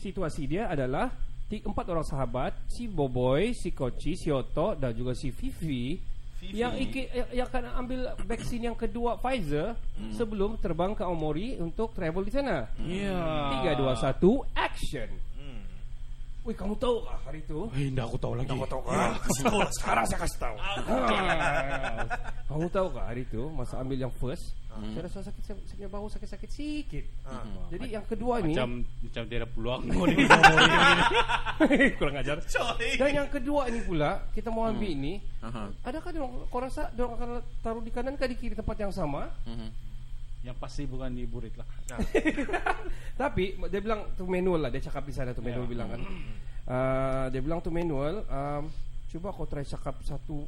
Situasi 0.00 0.44
dia 0.44 0.68
adalah 0.68 1.12
empat 1.48 1.86
orang 1.88 2.04
sahabat, 2.04 2.52
si 2.68 2.88
Boboy, 2.88 3.56
si 3.56 3.72
Koci, 3.72 4.20
si 4.20 4.28
Otto 4.28 4.76
dan 4.76 4.92
juga 4.92 5.16
si 5.16 5.32
Fifi. 5.32 5.96
Yang 6.42 6.72
iki, 6.74 7.06
yang- 7.10 7.30
yang 7.30 7.46
akan 7.46 7.64
ambil 7.76 8.00
vaksin 8.24 8.60
yang 8.62 8.74
kedua 8.74 9.16
Pfizer 9.16 9.76
Hmm. 9.94 10.12
sebelum 10.12 10.56
terbang 10.56 10.92
ke 10.92 11.04
Omori 11.04 11.56
untuk 11.56 11.92
travel 11.92 12.24
di 12.24 12.32
sana. 12.32 12.64
Ya. 12.80 13.20
Tiga, 13.54 13.72
dua, 13.76 13.92
satu, 13.94 14.40
action. 14.56 15.08
Hmm. 16.50 16.50
Wih, 16.50 16.56
kamu 16.58 16.74
tahu 16.82 16.96
kah 17.06 17.18
hari 17.22 17.38
itu? 17.46 17.58
Eh, 17.78 17.86
enggak 17.94 18.10
aku 18.10 18.18
tahu 18.18 18.34
lagi. 18.34 18.50
Kamu 18.50 18.66
tahu 18.66 18.82
kan? 18.82 19.14
Kasih 19.22 19.42
tahu 19.46 19.58
lah 19.62 19.70
sekarang 19.78 20.04
saya 20.10 20.18
kasih 20.26 20.38
tahu. 20.42 20.56
Ah. 20.58 22.02
Kamu 22.50 22.66
tahu 22.74 22.86
kah 22.90 23.04
hari 23.06 23.22
itu 23.22 23.42
masa 23.54 23.78
ambil 23.78 23.98
yang 24.02 24.10
first, 24.18 24.58
saya 24.70 25.02
rasa 25.06 25.18
sakit 25.26 25.42
saya, 25.46 25.56
saya 25.66 25.76
punya 25.78 25.90
bahu 25.90 26.06
sakit-sakit 26.10 26.50
sikit. 26.50 27.04
Ah. 27.22 27.46
Jadi 27.70 27.86
yang 27.94 28.04
kedua 28.06 28.42
ni 28.42 28.54
Macam 28.54 28.82
macam 28.82 29.22
dia 29.30 29.38
ada 29.42 29.48
peluang 29.50 29.82
kurang 31.98 32.16
ajar. 32.18 32.38
Dan 32.98 33.10
yang 33.14 33.28
kedua 33.30 33.70
ini 33.70 33.80
pula 33.86 34.26
kita 34.34 34.50
mau 34.50 34.66
ambil 34.66 34.90
ini, 34.90 35.22
Aha. 35.42 35.70
adakah 35.86 36.10
dia 36.10 36.22
kau 36.26 36.60
rasa 36.62 36.90
dia 36.94 37.06
akan 37.06 37.42
taruh 37.62 37.82
di 37.82 37.90
kanan 37.94 38.18
ke 38.18 38.26
di 38.26 38.36
kiri 38.38 38.54
tempat 38.58 38.76
yang 38.78 38.90
sama? 38.90 39.30
Mhm. 39.46 39.89
Yang 40.40 40.56
pasti 40.56 40.82
bukan 40.84 41.12
di 41.12 41.24
burit 41.24 41.52
lah. 41.54 41.68
Tapi 43.20 43.60
dia 43.68 43.80
bilang 43.80 44.08
tu 44.14 44.24
manual 44.24 44.64
lah 44.64 44.70
dia 44.70 44.80
cakap 44.80 45.04
di 45.04 45.12
sana 45.12 45.30
tu 45.30 45.40
manual 45.40 45.68
Ya. 45.68 45.70
bilang 45.70 45.88
kan. 45.90 46.00
Uh, 46.64 47.24
dia 47.28 47.40
bilang 47.40 47.58
tu 47.58 47.68
manual 47.68 48.22
um, 48.24 48.64
Cuba 49.06 49.32
kau 49.32 49.42
try 49.42 49.64
cakap 49.64 49.96
satu 50.00 50.46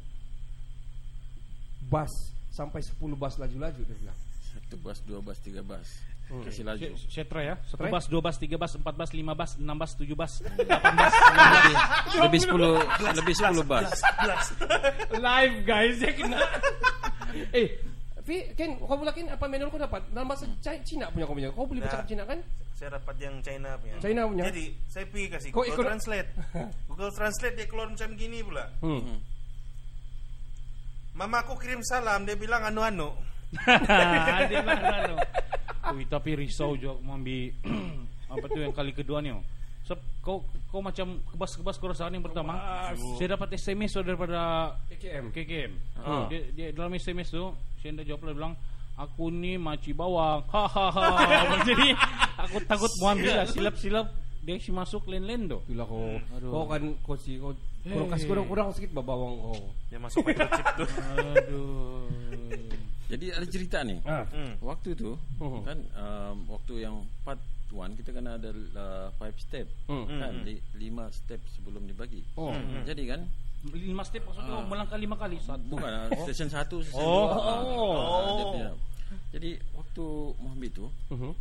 Bas 1.83 2.07
Sampai 2.47 2.79
10 2.79 2.95
bas 3.13 3.35
laju-laju 3.35 3.81
Dia 3.81 3.97
bilang 3.97 4.15
Satu 4.47 4.77
bas, 4.79 5.01
dua 5.03 5.19
bas, 5.19 5.35
tiga 5.37 5.59
bas. 5.59 5.89
Kasih 6.23 6.63
laju. 6.63 6.93
Saya, 7.09 7.25
try 7.25 7.45
ya. 7.45 7.55
Satu 7.65 7.83
Try. 7.83 7.91
bas, 7.91 8.05
dua 8.05 8.21
bas, 8.21 8.37
tiga 8.37 8.55
bas, 8.55 8.71
empat 8.71 8.93
bas, 8.95 9.09
lima 9.11 9.33
bas, 9.33 9.57
enam 9.57 9.73
bas, 9.75 9.91
tujuh 9.93 10.13
bas, 10.13 10.39
delapan 10.55 10.93
bas, 10.95 11.09
sembilan 11.11 11.49
bas. 11.51 11.75
lebih 12.21 12.39
sepuluh, 12.39 12.75
lebih 13.17 13.33
sepuluh 13.35 13.65
bas. 13.65 13.89
Live 15.11 15.55
guys 15.63 15.95
Dia 15.97 16.13
kena 16.13 16.37
Eh 17.51 17.67
Fi, 18.23 18.55
Ken, 18.55 18.75
kau 18.77 18.95
pula 18.95 19.11
Ken, 19.11 19.27
apa 19.27 19.43
manual 19.45 19.67
kau 19.67 19.77
dapat? 19.77 19.99
Dalam 20.09 20.25
bahasa 20.25 20.47
Ci- 20.57 20.83
Cina 20.85 21.11
punya 21.11 21.23
kau 21.23 21.35
punya. 21.35 21.49
Kau 21.51 21.63
boleh 21.63 21.81
bercakap 21.81 22.07
Cina 22.07 22.23
kan? 22.23 22.39
Saya 22.73 22.95
dapat 22.95 23.15
yang 23.17 23.35
China 23.39 23.69
punya 23.75 23.95
China 23.99 24.21
punya? 24.25 24.43
Jadi 24.47 24.65
saya 24.87 25.05
pergi 25.05 25.27
kasih 25.29 25.49
Kau 25.49 25.61
Google 25.61 25.73
ikut- 25.73 25.85
Translate 25.85 26.29
Google 26.89 27.11
Translate 27.11 27.55
dia 27.55 27.67
keluar 27.67 27.87
macam 27.87 28.09
gini 28.13 28.39
pula 28.41 28.65
Hmm. 28.79 29.19
Mama 31.13 31.45
aku 31.45 31.53
kirim 31.55 31.83
salam 31.83 32.23
Dia 32.23 32.33
bilang 32.33 32.63
anu-anu 32.63 33.13
Ada 33.53 34.57
lah, 34.65 34.77
ada. 34.81 35.15
Ui, 35.93 36.07
tapi 36.07 36.33
risau 36.33 36.73
juga 36.73 36.97
mau 36.99 37.13
ambil 37.13 37.53
apa 38.33 38.45
tu 38.47 38.57
yang 38.57 38.73
kali 38.73 38.89
kedua 38.91 39.21
ni. 39.21 39.29
oh. 39.29 39.43
So, 39.83 39.93
kau 40.23 40.41
kau 40.65 40.79
macam 40.79 41.21
kebas-kebas 41.29 41.75
keresahan 41.75 42.09
yang 42.09 42.23
pertama. 42.23 42.55
Saya 43.13 43.37
dapat 43.37 43.53
SMS 43.53 43.93
tu 43.93 44.01
daripada 44.01 44.73
KKM. 44.89 45.29
KKM. 45.29 45.71
Ah. 45.99 46.25
Dia, 46.31 46.39
dia 46.49 46.67
dalam 46.71 46.95
SMS 46.95 47.29
tu, 47.29 47.51
saya 47.83 47.99
dah 47.99 48.05
jawab 48.07 48.23
dia 48.23 48.35
bilang, 48.39 48.55
aku 48.95 49.27
ni 49.27 49.59
maci 49.59 49.91
bawang. 49.91 50.47
Ha 50.55 50.63
ha 50.65 50.85
ha. 50.87 51.03
Jadi 51.61 51.91
aku 52.39 52.63
takut 52.63 52.87
mau 53.03 53.11
ambil 53.11 53.35
lah 53.35 53.45
silap-silap 53.45 54.07
dia 54.39 54.55
si 54.55 54.71
masuk 54.71 55.07
len-len 55.07 55.47
tu. 55.47 55.59
Itulah 55.67 55.87
kau. 55.87 56.15
Aduh. 56.35 56.49
Kau 56.49 56.63
kan 56.67 56.81
kau 57.03 57.15
si 57.15 57.35
kau 57.35 57.51
kurang 57.83 58.07
kasih 58.09 58.27
kurang-kurang 58.27 58.67
sikit 58.71 58.91
babawang 58.91 59.35
kau. 59.37 59.59
Dia 59.87 59.99
masuk 59.99 60.23
microchip 60.23 60.67
tuh. 60.79 60.87
Aduh. 61.19 62.07
Jadi 63.07 63.25
ada 63.29 63.45
cerita 63.45 63.77
nih. 63.83 63.99
Ah. 64.03 64.25
Hmm. 64.31 64.55
Waktu 64.59 64.95
itu 64.95 65.13
Hmm. 65.37 65.61
kan 65.61 65.77
um, 65.93 66.37
waktu 66.49 66.73
yang 66.81 67.03
part 67.21 67.37
one 67.69 67.93
kita 67.93 68.09
kan 68.09 68.25
ada 68.27 68.49
uh, 68.51 69.07
five 69.15 69.35
step 69.37 69.67
Hmm. 69.85 70.07
kan 70.07 70.33
li, 70.43 70.57
lima 70.75 71.07
step 71.09 71.39
sebelum 71.53 71.83
dibagi. 71.85 72.23
Oh. 72.35 72.51
Jadi 72.83 73.03
kan 73.05 73.21
Lima 73.63 74.03
step 74.03 74.27
maksudnya 74.27 74.59
oh, 74.59 74.67
melangkah 74.67 74.99
lima 74.99 75.15
kali. 75.15 75.39
Satu. 75.39 75.63
bukan 75.71 75.87
uh, 76.11 76.25
session 76.27 76.51
satu 76.51 76.83
session 76.83 76.99
Oh. 76.99 77.31
dua. 77.31 77.39
Ah, 77.39 77.61
Oh. 77.63 77.95
ah, 77.95 78.31
dia 78.35 78.45
punya. 78.51 78.69
Jadi 79.31 79.49
waktu 79.71 80.05
ambil 80.35 80.69
tu 80.69 80.85
Mhm. 81.09 81.31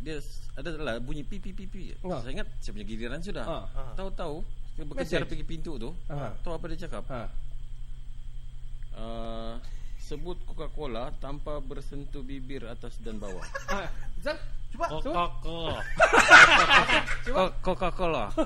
dia 0.00 0.16
ada 0.54 0.70
lah 0.78 0.94
bunyi 1.02 1.26
pi 1.26 1.42
pi 1.42 1.50
pi 1.50 1.66
pi. 1.66 1.90
Ah. 2.00 2.22
Saya 2.22 2.38
ingat 2.38 2.48
saya 2.62 2.70
punya 2.72 2.86
giliran 2.86 3.18
sudah. 3.18 3.44
Ah. 3.44 3.64
Tahu-tahu 3.98 4.46
dia 4.78 4.84
berkejar 4.86 5.26
pergi 5.26 5.42
pintu 5.42 5.74
tu. 5.74 5.90
Ah. 6.06 6.30
Tahu 6.40 6.54
apa 6.54 6.64
dia 6.70 6.86
cakap? 6.86 7.02
Ha. 7.10 7.22
Uh, 8.90 9.54
sebut 9.98 10.38
Coca-Cola 10.44 11.10
tanpa 11.18 11.58
bersentuh 11.58 12.22
bibir 12.22 12.62
atas 12.66 12.94
dan 13.02 13.18
bawah. 13.18 13.42
Ah, 13.66 13.90
cuba. 14.70 14.86
Coca-Cola. 14.86 15.78
Coca-Cola. 17.66 18.24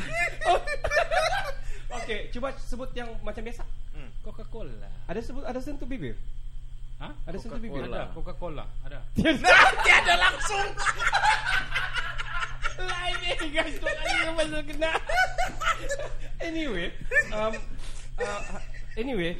Okey, 2.00 2.30
cuba 2.30 2.54
sebut 2.58 2.90
yang 2.94 3.10
macam 3.22 3.42
biasa. 3.42 3.64
Coca-Cola. 4.20 4.88
Ada 5.08 5.20
sebut 5.24 5.42
ada 5.48 5.60
sentuh 5.64 5.88
bibir. 5.88 6.14
Hah? 7.00 7.12
Ada 7.24 7.36
sentuh 7.40 7.60
bibir. 7.60 7.88
Ada 7.88 8.12
Coca-Cola. 8.12 8.68
Ada. 8.84 9.00
Tiada 9.84 10.14
langsung. 10.20 10.68
Lain 12.80 13.16
ni 13.20 13.48
guys, 13.52 13.76
kau 13.76 13.92
kali 13.92 14.12
yang 14.24 14.36
pasal 14.40 14.62
kena. 14.64 14.90
anyway, 16.40 16.88
um, 17.28 17.52
uh, 18.16 18.40
anyway, 18.96 19.36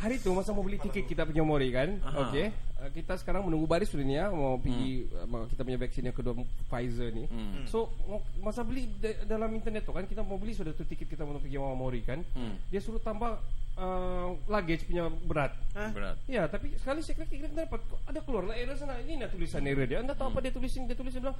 hari 0.00 0.16
tu 0.16 0.32
masa 0.32 0.56
mau 0.56 0.64
beli 0.64 0.80
tiket 0.80 1.04
kita 1.04 1.28
punya 1.28 1.44
Mori 1.44 1.68
kan, 1.76 2.00
Aha. 2.00 2.32
okey. 2.32 2.48
Uh, 2.76 2.92
kita 2.92 3.16
sekarang 3.16 3.40
menunggu 3.40 3.64
baris 3.64 3.88
sudah 3.88 4.04
ni 4.04 4.14
ya 4.14 4.28
mau 4.28 4.60
pergi 4.60 5.08
uh, 5.08 5.48
kita 5.48 5.64
punya 5.64 5.80
vaksin 5.80 6.04
yang 6.04 6.12
kedua 6.12 6.36
Pfizer 6.68 7.08
ni. 7.08 7.24
Hmm. 7.24 7.64
So 7.64 7.88
mau- 8.04 8.20
masa 8.38 8.60
beli 8.60 8.84
da- 9.00 9.24
dalam 9.24 9.48
internet 9.50 9.80
tu 9.80 9.96
kan 9.96 10.04
kita 10.04 10.20
mau 10.20 10.36
beli 10.36 10.52
sudah 10.52 10.70
tu 10.70 10.84
tiket 10.84 11.08
kita 11.08 11.24
mau 11.24 11.40
pergi 11.40 11.56
Mama 11.56 11.72
Mori 11.72 12.04
kan. 12.04 12.20
Hmm. 12.36 12.60
Dia 12.68 12.76
suruh 12.78 13.00
tambah 13.00 13.40
uh, 13.74 14.28
luggage 14.44 14.84
punya 14.84 15.08
berat. 15.24 15.56
Berat. 15.72 16.20
Ya, 16.28 16.44
tapi 16.44 16.76
sekali 16.76 17.00
saya 17.00 17.16
klik 17.16 17.32
klik 17.32 17.48
dapat 17.50 17.80
kok 17.80 18.00
ada 18.04 18.20
keluar 18.20 18.44
lah 18.44 18.56
error 18.56 18.76
sana. 18.76 19.00
Ini 19.00 19.24
nak 19.24 19.32
tulisan 19.32 19.64
error 19.64 19.88
dia. 19.88 20.04
Anda 20.04 20.12
tahu 20.12 20.28
apa 20.28 20.44
dia 20.44 20.52
tulisin? 20.52 20.84
Dia 20.84 20.92
tulis 20.94 21.16
dia 21.16 21.24
bilang 21.24 21.38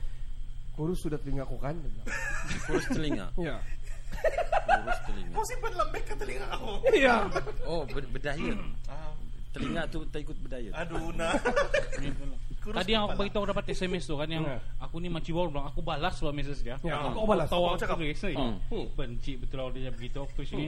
kurus 0.72 1.04
sudah 1.04 1.20
telingaku 1.20 1.60
kan? 1.60 1.76
Dia 1.76 1.90
bilang. 1.90 2.08
Kurus 2.64 2.86
telinga. 2.88 3.26
Ya. 3.36 3.60
Kurus 4.64 5.00
telinga. 5.04 5.32
Kau 5.32 5.44
simpan 5.44 5.72
lembek 5.74 6.04
ke 6.04 6.14
telinga 6.16 6.46
kamu? 6.48 6.74
Iya. 6.96 7.14
Oh, 7.68 7.82
ber- 7.84 8.08
berdaya. 8.08 8.54
Ah, 8.86 9.05
Telinga 9.56 9.82
tu 9.88 10.04
tak 10.04 10.20
ikut 10.20 10.36
berdaya. 10.36 10.70
aduh 10.72 11.10
nah. 11.10 11.32
Kurus 12.58 12.76
Tadi 12.76 12.90
yang 12.90 13.02
aku 13.02 13.14
kepala. 13.14 13.20
beritahu 13.22 13.44
dapat 13.46 13.64
SMS 13.70 14.04
tu 14.04 14.14
kan 14.14 14.26
yang 14.26 14.42
Ya. 14.42 14.58
aku 14.76 14.98
ni 14.98 15.06
maci 15.06 15.30
bawang 15.30 15.50
bilang 15.50 15.66
aku 15.66 15.80
balas 15.80 16.18
lah 16.18 16.34
message 16.34 16.60
dia. 16.60 16.74
Ya, 16.76 16.98
Aku 17.06 17.22
balas. 17.22 17.46
Tahu 17.46 17.62
aku 17.64 17.78
cakap. 17.78 17.94
tulis. 17.96 18.18
eh. 18.20 18.34
Hmm. 18.34 18.58
Benci 18.92 19.32
betul 19.36 19.56
kalau 19.56 19.70
dia 19.70 19.88
begitu 19.88 20.18
waktu 20.18 20.40
sini. 20.42 20.66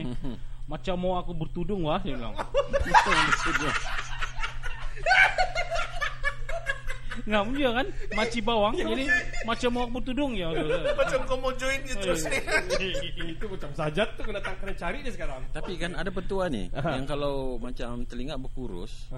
Macam 0.63 0.95
mau 0.95 1.13
aku 1.15 1.35
bertudung 1.35 1.83
wah 1.83 1.99
dia 1.99 2.15
bilang. 2.15 2.33
Ngam 7.25 7.47
dia 7.55 7.69
kan 7.73 7.87
maci 8.15 8.39
bawang 8.39 8.73
jadi 8.77 9.05
macam 9.43 9.69
mau 9.73 9.81
aku 9.87 9.91
bertudung 9.99 10.31
ya. 10.37 10.51
Macam 10.99 11.19
kau 11.25 11.37
mau 11.39 11.51
join 11.55 11.79
gitu 11.83 11.99
terus 12.03 12.23
nih. 12.27 12.43
Itu 13.35 13.45
macam 13.49 13.71
sajat 13.73 14.07
tu 14.19 14.21
kena 14.23 14.39
tak 14.43 14.55
kena 14.61 14.73
cari 14.75 14.97
dia 15.01 15.13
sekarang. 15.15 15.41
Tapi 15.51 15.71
kan 15.79 15.91
ada 15.95 16.11
petua 16.11 16.51
nih 16.51 16.69
yang 16.71 17.05
kalau 17.07 17.57
macam 17.57 18.03
telinga 18.05 18.35
berkurus 18.37 19.09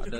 ada 0.00 0.18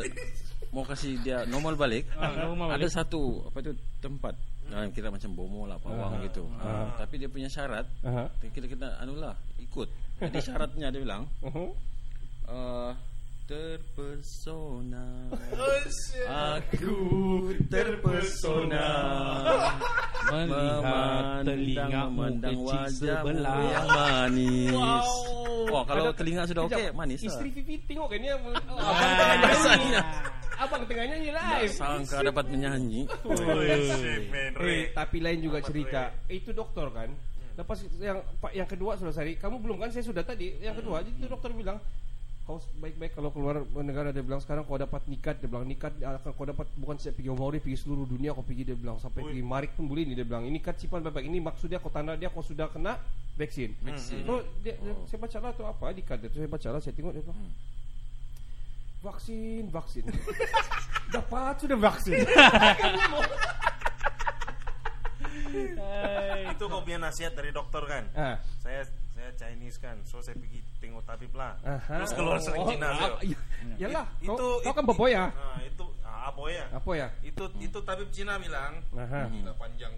mau 0.74 0.82
kasih 0.84 1.18
dia 1.22 1.46
normal 1.46 1.78
balik. 1.78 2.06
Ah, 2.18 2.34
normal 2.34 2.74
ada 2.74 2.86
satu 2.90 3.46
apa 3.48 3.62
itu 3.62 3.72
tempat 4.02 4.34
Nah, 4.64 4.88
kira 4.96 5.12
macam 5.12 5.28
bomo 5.36 5.68
lah 5.68 5.76
pawang 5.76 6.24
gitu. 6.24 6.48
Ah, 6.56 6.88
tapi 6.96 7.20
dia 7.20 7.28
punya 7.28 7.52
syarat 7.52 7.84
Aha. 8.00 8.32
kita 8.40 8.64
kita 8.64 8.96
anulah 8.96 9.36
ikut. 9.60 9.88
Jadi 10.24 10.38
syaratnya 10.40 10.88
dia 10.88 11.00
bilang 11.04 11.28
Uh-huh. 11.44 11.68
uh, 12.48 12.90
terpesona 13.44 15.04
aku 16.28 16.96
terpesona 17.68 18.88
Melihat 20.24 21.44
telinga 21.44 22.08
memandang 22.08 22.56
wajahmu 22.64 22.88
sebelah. 23.28 23.60
yang 23.68 23.88
manis. 23.92 24.72
Wow. 24.72 25.68
Wah, 25.68 25.84
kalau 25.84 26.08
Ada- 26.08 26.16
telinga 26.16 26.42
sudah 26.48 26.64
okey, 26.64 26.88
manis 26.96 27.20
lah. 27.20 27.28
Isteri 27.28 27.50
Vivi 27.52 27.76
tengok 27.84 28.08
kan 28.08 28.18
dia. 28.18 28.34
Oh, 28.40 28.80
Ah, 28.80 28.88
abang 28.88 29.12
tengah 29.12 29.36
nyanyi. 29.36 29.44
rasanya. 29.44 30.00
Abang 30.56 30.82
tengah 30.88 31.04
nyanyi 31.12 31.28
live. 31.28 31.72
Sangka 31.76 32.16
dapat 32.24 32.44
menyanyi. 32.48 33.00
Oh. 33.20 33.36
Eh, 34.64 34.88
tapi 34.96 35.16
lain 35.20 35.38
juga 35.44 35.60
cerita. 35.60 36.08
Eh, 36.24 36.40
itu 36.40 36.56
doktor 36.56 36.88
kan. 36.88 37.12
Lepas 37.54 37.84
yang 38.00 38.24
pak- 38.40 38.56
yang 38.56 38.66
kedua 38.66 38.96
sudah 38.96 39.12
Sari, 39.12 39.36
kamu 39.36 39.60
belum 39.60 39.76
kan? 39.76 39.92
Saya 39.92 40.08
sudah 40.08 40.24
tadi. 40.24 40.56
Yang 40.56 40.80
kedua, 40.80 41.04
jadi 41.04 41.14
itu 41.14 41.28
dokter 41.28 41.52
bilang, 41.52 41.76
kau 42.44 42.60
baik-baik 42.76 43.16
kalau 43.16 43.32
keluar 43.32 43.64
negara 43.80 44.12
dia 44.12 44.20
bilang 44.20 44.36
sekarang 44.36 44.68
kau 44.68 44.76
dapat 44.76 45.00
nikat 45.08 45.40
dia 45.40 45.48
bilang 45.48 45.64
nikat 45.64 45.96
akan 45.96 46.32
kau 46.36 46.44
dapat 46.44 46.68
bukan 46.76 47.00
saya 47.00 47.16
pergi 47.16 47.32
Maori 47.32 47.56
pergi 47.56 47.80
seluruh 47.80 48.04
dunia 48.04 48.36
kau 48.36 48.44
pergi 48.44 48.68
dia 48.68 48.76
bilang 48.76 49.00
sampai 49.00 49.24
pergi 49.24 49.40
Marik 49.40 49.72
pun 49.72 49.88
boleh 49.88 50.04
ni 50.04 50.12
dia 50.12 50.28
bilang 50.28 50.44
ini 50.44 50.60
kat 50.60 50.76
sipan 50.76 51.00
baik 51.00 51.24
ini 51.24 51.40
maksudnya 51.40 51.80
kau 51.80 51.88
tanda 51.88 52.20
dia 52.20 52.28
kau 52.28 52.44
sudah 52.44 52.68
kena 52.68 53.00
vaksin. 53.40 53.72
Vaksin. 53.80 54.28
So, 54.28 54.44
dia, 54.60 54.76
dia, 54.76 54.92
saya 55.08 55.18
baca 55.24 55.38
lah 55.40 55.50
tu 55.56 55.64
apa 55.64 55.86
di 55.96 56.04
kad 56.04 56.20
dia 56.20 56.28
tu 56.28 56.36
saya 56.36 56.52
baca 56.52 56.68
lah 56.68 56.80
saya 56.84 56.92
tengok 56.92 57.16
dia 57.16 57.24
bilang 57.24 57.40
vaksin 59.00 59.64
vaksin. 59.72 60.04
Dapat 61.16 61.54
sudah 61.64 61.78
vaksin. 61.80 62.28
Itu 66.52 66.64
kau 66.68 66.84
punya 66.84 67.08
nasihat 67.08 67.32
dari 67.32 67.56
dokter 67.56 67.80
kan? 67.88 68.04
ah. 68.12 68.36
Saya 68.60 68.84
saya 69.24 69.32
Chinese 69.40 69.80
kan, 69.80 69.96
so 70.04 70.20
saya 70.20 70.36
pergi 70.36 70.60
tengok 70.76 71.00
tabib 71.08 71.32
lah. 71.32 71.56
Aha. 71.64 71.96
Terus 71.96 72.12
keluar 72.12 72.36
sering 72.36 72.60
Cina 72.68 72.86
Oh, 72.86 72.92
saya. 72.92 73.08
ah, 73.08 73.20
iya. 73.24 73.38
Yalah, 73.80 74.06
It- 74.20 74.28
kau, 74.28 74.36
itu 74.36 74.46
kau 74.60 74.68
it- 74.68 74.76
kan 74.76 74.84
boboya. 74.84 75.24
Nah, 75.32 75.60
itu 75.64 75.84
ah, 76.04 76.28
apa 76.28 76.42
ya? 76.52 76.64
Apa 76.68 76.90
ya? 76.92 77.08
Itu 77.24 77.44
itu 77.56 77.78
tabib 77.80 78.08
Cina 78.12 78.36
bilang, 78.36 78.84
Aha. 78.92 79.32
gila 79.32 79.52
panjang. 79.56 79.94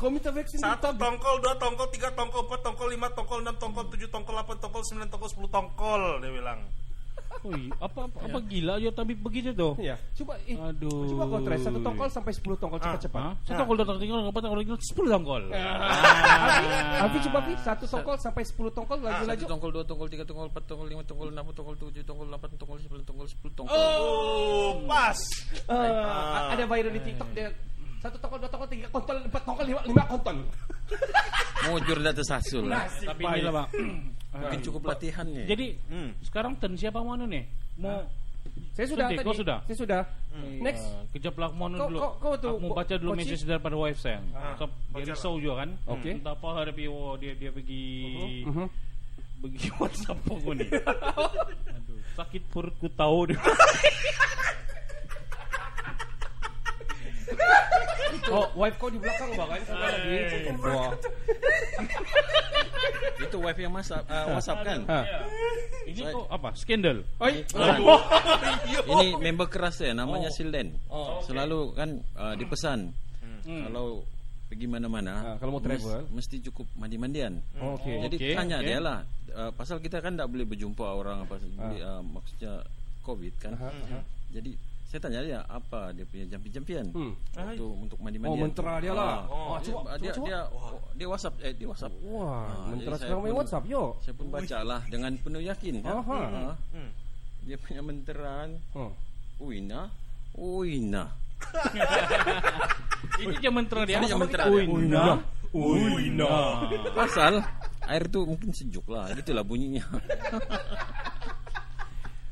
Kau 0.00 0.08
minta 0.16 0.32
vaksin 0.32 0.56
Satu 0.56 0.96
tongkol, 0.96 1.44
dua 1.44 1.60
tongkol, 1.60 1.92
tiga 1.92 2.08
tongkol, 2.16 2.48
empat 2.48 2.60
tongkol, 2.64 2.88
lima 2.88 3.12
tongkol, 3.12 3.44
enam 3.44 3.56
tongkol, 3.60 3.84
tujuh 3.92 4.08
tongkol, 4.08 4.32
delapan 4.32 4.56
tongkol, 4.56 4.80
sembilan 4.80 5.08
tongkol, 5.12 5.28
sepuluh 5.28 5.50
tongkol, 5.52 6.02
dia 6.24 6.32
bilang. 6.32 6.64
Oi, 7.44 7.68
apa 7.76 8.08
apa, 8.08 8.18
apa 8.26 8.38
gila 8.48 8.80
yo 8.80 8.88
tapi 8.90 9.12
begitu 9.12 9.52
tuh. 9.52 9.76
Ya, 9.76 10.00
coba 10.16 10.40
eh, 10.48 10.56
Aduh. 10.56 11.04
coba 11.12 11.22
kau 11.28 11.40
try 11.44 11.58
satu 11.60 11.78
tongkol 11.84 12.08
sampai 12.08 12.32
10 12.32 12.56
tongkol 12.56 12.80
cepat-cepat. 12.80 13.20
Hah? 13.20 13.34
Satu 13.44 13.56
tongkol 13.60 13.76
datang 13.84 13.96
tinggal, 14.00 14.18
empat 14.24 14.42
tongkol 14.42 14.60
tinggal, 14.64 14.78
sepuluh 14.80 15.10
tongkol. 15.12 15.42
Abi 16.96 17.16
coba 17.28 17.38
Abi 17.44 17.52
satu 17.60 17.84
tongkol 17.84 18.16
sampai 18.16 18.42
10 18.42 18.56
tongkol 18.72 18.96
Satu 18.98 19.06
laju-laju. 19.06 19.44
tongkol, 19.46 19.70
dua 19.70 19.84
tongkol, 19.84 20.08
tiga 20.08 20.24
tongkol, 20.24 20.46
empat 20.48 20.64
tongkol, 20.64 20.86
lima 20.88 21.02
tongkol, 21.04 21.28
enam 21.28 21.44
tongkol, 21.52 21.74
tujuh 21.76 22.02
tongkol, 22.08 22.26
delapan 22.26 22.48
tongkol, 22.56 22.78
sembilan 22.80 23.04
tongkol, 23.04 23.26
sepuluh 23.28 23.52
tongkol. 23.54 23.76
Oh, 23.76 24.70
pas. 24.88 25.18
Eh, 25.66 26.52
ada 26.56 26.64
viral 26.64 26.92
di 26.96 27.02
TikTok 27.04 27.28
dia 27.36 27.48
satu 28.00 28.16
tongkol, 28.22 28.38
dua 28.38 28.50
tongkol, 28.50 28.68
tiga 28.70 28.86
kontol, 28.88 29.16
empat 29.22 29.42
tongkol, 29.44 29.64
lima, 29.66 29.80
lima 29.84 30.04
kontol. 30.08 30.36
Mujur 31.66 31.98
dah 31.98 32.14
tersasul. 32.14 32.64
Nasib 32.70 33.10
Tapi 33.10 33.22
inilah 33.26 33.52
bang. 33.52 33.68
Mungkin 34.38 34.60
cukup 34.62 34.82
latihannya. 34.86 35.44
Jadi 35.44 35.66
Hmm. 35.86 36.10
sekarang 36.20 36.52
ten 36.56 36.72
siapa 36.74 36.98
mau 36.98 37.16
nih? 37.16 37.44
Mau 37.76 38.04
Saya 38.72 38.86
sudah 38.86 39.06
Suntik, 39.06 39.18
tadi. 39.18 39.26
kau 39.26 39.34
sudah? 39.34 39.58
Saya 39.64 39.76
sudah. 39.76 40.02
Hmm. 40.30 40.56
Next. 40.62 40.84
Uh, 40.86 41.02
kejap 41.10 41.34
lah 41.34 41.50
mau 41.50 41.66
Kau- 41.66 41.88
dulu. 41.88 41.98
kau- 41.98 42.16
kau 42.18 42.34
tu, 42.36 42.48
Aku 42.48 42.58
mau 42.58 42.70
Bo- 42.70 42.76
baca 42.78 42.94
dulu 42.94 43.10
message 43.12 43.42
daripada 43.42 43.74
wife 43.74 43.98
saya. 43.98 44.20
Ah, 44.32 44.54
So, 44.54 44.64
dia 44.94 45.04
risau 45.08 45.34
juga 45.36 45.54
kan. 45.60 45.70
Okey. 45.90 46.12
Entah 46.14 46.32
apa 46.32 46.48
hari 46.54 46.72
dia 46.74 46.88
oh, 46.88 47.16
dia 47.16 47.32
dia 47.32 47.50
pergi 47.50 47.84
Mhm. 48.44 48.66
pergi 49.38 49.58
WhatsApp 49.80 50.20
aku 50.22 50.50
ni. 50.54 50.66
Aduh, 51.76 51.98
sakit 52.14 52.42
perutku 52.48 52.86
tahu 52.90 53.18
dia. 53.28 53.40
Oh, 58.26 58.46
wife 58.56 58.74
kau 58.76 58.88
di 58.88 58.98
belakang 58.98 59.30
bang 59.30 59.48
kan? 59.48 59.60
Kau 59.62 59.76
lagi. 59.76 60.16
Wah. 60.58 60.90
Itu 63.18 63.36
wife 63.38 63.58
yang 63.58 63.72
WhatsApp, 63.72 64.04
uh, 64.06 64.24
WhatsApp 64.30 64.58
kan? 64.62 64.80
Ha. 64.84 65.00
Ini 65.86 66.00
kok 66.04 66.26
apa? 66.28 66.50
Skandal. 66.52 66.98
Oi. 67.18 67.32
Ini 68.82 69.06
member 69.16 69.46
keras 69.46 69.78
ya 69.78 69.92
namanya 69.92 70.28
Silden. 70.28 70.74
Oh, 70.88 71.22
Selalu 71.22 71.72
kan 71.72 71.90
uh, 72.14 72.34
dipesan 72.34 72.92
Hmm. 73.46 73.62
kalau 73.62 74.02
pergi 74.50 74.66
mana-mana 74.66 75.14
Ah, 75.22 75.36
kalau 75.38 75.54
mau 75.54 75.62
travel. 75.62 75.86
mes- 76.02 76.18
mesti 76.18 76.42
cukup 76.42 76.66
mandi-mandian. 76.74 77.38
Okey. 77.54 77.94
Jadi 78.02 78.16
Okey, 78.18 78.34
tanya 78.34 78.58
okey. 78.58 78.66
dia 78.66 78.78
lah 78.82 78.98
uh, 79.30 79.54
pasal 79.54 79.78
kita 79.78 80.02
kan 80.02 80.18
tak 80.18 80.26
boleh 80.26 80.42
berjumpa 80.42 80.82
orang 80.82 81.22
apa 81.22 81.38
uh, 81.38 82.02
maksudnya 82.02 82.66
covid 83.02 83.30
kan. 83.38 83.54
Aha, 83.54 83.70
aha. 83.70 83.98
Jadi 84.34 84.50
saya 84.86 85.00
tanya 85.00 85.18
dia 85.20 85.38
apa 85.44 85.90
dia 85.90 86.04
punya 86.04 86.24
jampi-jampian 86.28 86.86
Hmm. 86.88 87.12
untuk 87.34 87.70
untuk 87.76 87.98
mandi-mandian. 87.98 88.32
Oh, 88.32 88.40
mentera 88.40 88.74
dia 88.78 88.92
lah. 88.92 89.14
Ah, 89.20 89.20
Oh, 89.26 89.56
dia, 89.58 89.66
coba, 89.68 89.90
dia, 89.98 90.12
coba, 90.12 90.26
dia, 90.26 90.40
dia 90.94 91.06
WhatsApp 91.06 91.34
eh 91.40 91.52
dia 91.52 91.66
WhatsApp. 91.66 91.92
Wah, 92.06 92.46
Ah, 92.46 92.66
mentera 92.68 92.94
sekarang 92.96 93.20
main 93.20 93.34
WhatsApp 93.34 93.64
yo. 93.66 93.82
Saya 94.00 94.14
pun 94.14 94.26
baca 94.28 94.58
lah 94.62 94.80
dengan 94.86 95.12
penuh 95.16 95.42
yakin 95.42 95.74
kan. 95.80 95.94
Aha. 95.96 96.18
Ah, 96.22 96.54
Hmm. 96.70 96.90
Dia 97.42 97.56
punya 97.56 97.80
menteran 97.80 98.48
Oh. 98.72 98.90
Uina 99.38 99.90
Uina 100.32 101.04
Ini 103.16 103.34
je 103.36 103.50
mentera 103.50 103.82
dia. 103.84 103.98
Ini 103.98 104.06
je 104.06 104.16
mentera 104.16 104.42
Oh, 104.44 104.54
dia. 104.54 104.66
Uina. 104.66 105.04
Uina. 105.52 106.34
Pasal 106.92 107.44
Air 107.86 108.06
tu 108.06 108.24
mungkin 108.24 108.50
sejuk 108.50 108.82
lah 108.86 109.06
Gitulah 109.12 109.42
bunyinya 109.42 109.82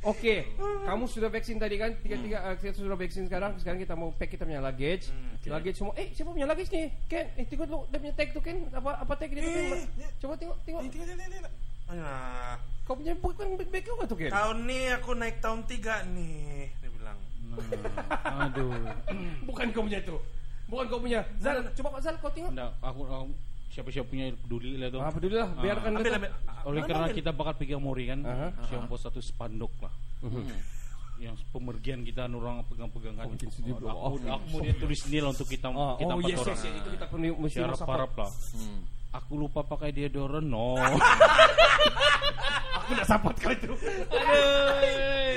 Okey, 0.05 0.53
kamu 0.85 1.09
sudah 1.09 1.33
vaksin 1.33 1.57
tadi 1.57 1.81
kan? 1.81 1.97
Tiga-tiga 2.05 2.45
uh, 2.45 2.55
kita 2.61 2.77
sudah 2.77 2.93
vaksin 2.93 3.25
sekarang. 3.25 3.57
Sekarang 3.57 3.81
kita 3.81 3.97
mau 3.97 4.13
pack 4.13 4.37
kita 4.37 4.45
punya 4.45 4.61
luggage. 4.61 5.09
Luggage 5.49 5.77
semua. 5.81 5.97
Eh, 5.97 6.13
siapa 6.13 6.29
punya 6.29 6.45
luggage 6.45 6.69
ni? 6.77 6.93
Ken, 7.09 7.25
eh 7.41 7.45
tengok 7.49 7.65
dulu 7.65 7.81
dia 7.89 7.99
punya 8.05 8.15
tag 8.15 8.29
tu 8.37 8.41
Ken. 8.45 8.69
Apa 8.69 9.01
apa 9.01 9.13
tag 9.17 9.33
dia 9.33 9.41
tu 9.41 9.49
Ken? 9.49 9.81
Coba 10.21 10.35
tengok, 10.37 10.57
tengok. 10.69 10.83
Ini, 10.85 10.93
ini, 10.93 11.13
ini, 11.17 11.25
ini. 11.41 11.51
Nah, 11.85 12.57
Kau 12.85 13.01
punya 13.01 13.17
bukan 13.17 13.57
bag 13.57 13.85
kau 13.89 13.97
kan 13.97 14.07
tu 14.13 14.17
Ken? 14.21 14.29
tahun 14.29 14.57
ni 14.69 14.93
aku 14.93 15.11
naik 15.17 15.41
tahun 15.41 15.65
tiga 15.65 16.05
nih, 16.13 16.69
dia 16.85 16.91
bilang. 16.93 17.19
Nah, 17.49 18.45
aduh. 18.45 18.77
Bukan 19.49 19.73
kau 19.73 19.89
punya 19.89 20.05
tu. 20.05 20.21
Bukan 20.69 20.85
kau 20.93 21.01
punya. 21.01 21.25
Zal, 21.41 21.65
coba 21.81 21.97
Pak 21.97 22.01
Zal 22.05 22.17
kau 22.21 22.29
tengok. 22.29 22.53
Nggak, 22.53 22.71
aku, 22.85 23.01
aku 23.09 23.25
siapa-siapa 23.75 24.07
punya 24.07 24.31
peduli 24.33 24.79
lah 24.79 24.89
tu. 24.89 24.99
Ah, 24.99 25.11
peduli 25.11 25.35
lah. 25.35 25.51
Biarkan 25.53 25.91
Ambil, 25.93 26.05
dia. 26.05 26.15
ambil. 26.17 26.31
Oleh 26.31 26.47
Ambil, 26.63 26.83
kerana 26.87 27.07
ambil. 27.07 27.19
kita 27.19 27.31
bakal 27.35 27.55
pegang 27.59 27.83
Mori 27.83 28.05
kan, 28.07 28.21
Aha. 28.23 28.49
saya 28.65 28.79
buat 28.87 29.01
satu 29.03 29.19
spanduk 29.19 29.75
lah. 29.83 29.91
Yang 31.15 31.37
pemergian 31.51 32.03
kita 32.03 32.27
orang 32.27 32.63
pegang-pegang 32.67 33.15
kan. 33.15 33.27
Oh, 33.27 33.31
mungkin 33.31 33.51
sedih, 33.51 33.75
bro. 33.75 33.87
aku, 33.91 34.17
aku 34.21 34.45
mau 34.49 34.61
dia 34.61 34.75
tulis 34.75 35.01
ni 35.07 35.19
lah 35.19 35.31
untuk 35.31 35.47
kita 35.47 35.69
Ah, 35.71 35.95
kita 35.95 36.11
oh 36.11 36.19
empat 36.19 36.31
yes, 36.31 36.39
orang. 36.41 36.55
yes, 36.55 36.63
yes, 36.65 36.75
itu 36.75 36.89
kita 36.91 37.05
perlu 37.07 37.29
mesti 37.39 37.57
Secara 37.57 37.75
masak. 37.75 37.87
parap 37.87 38.13
lah. 38.15 38.31
Aku 39.15 39.39
lupa 39.39 39.63
pakai 39.63 39.95
deodorant. 39.95 40.43
No. 40.43 40.75
Aku 42.75 42.91
nak 42.93 43.07
sapat 43.07 43.35
kau 43.39 43.49
itu. 43.49 43.71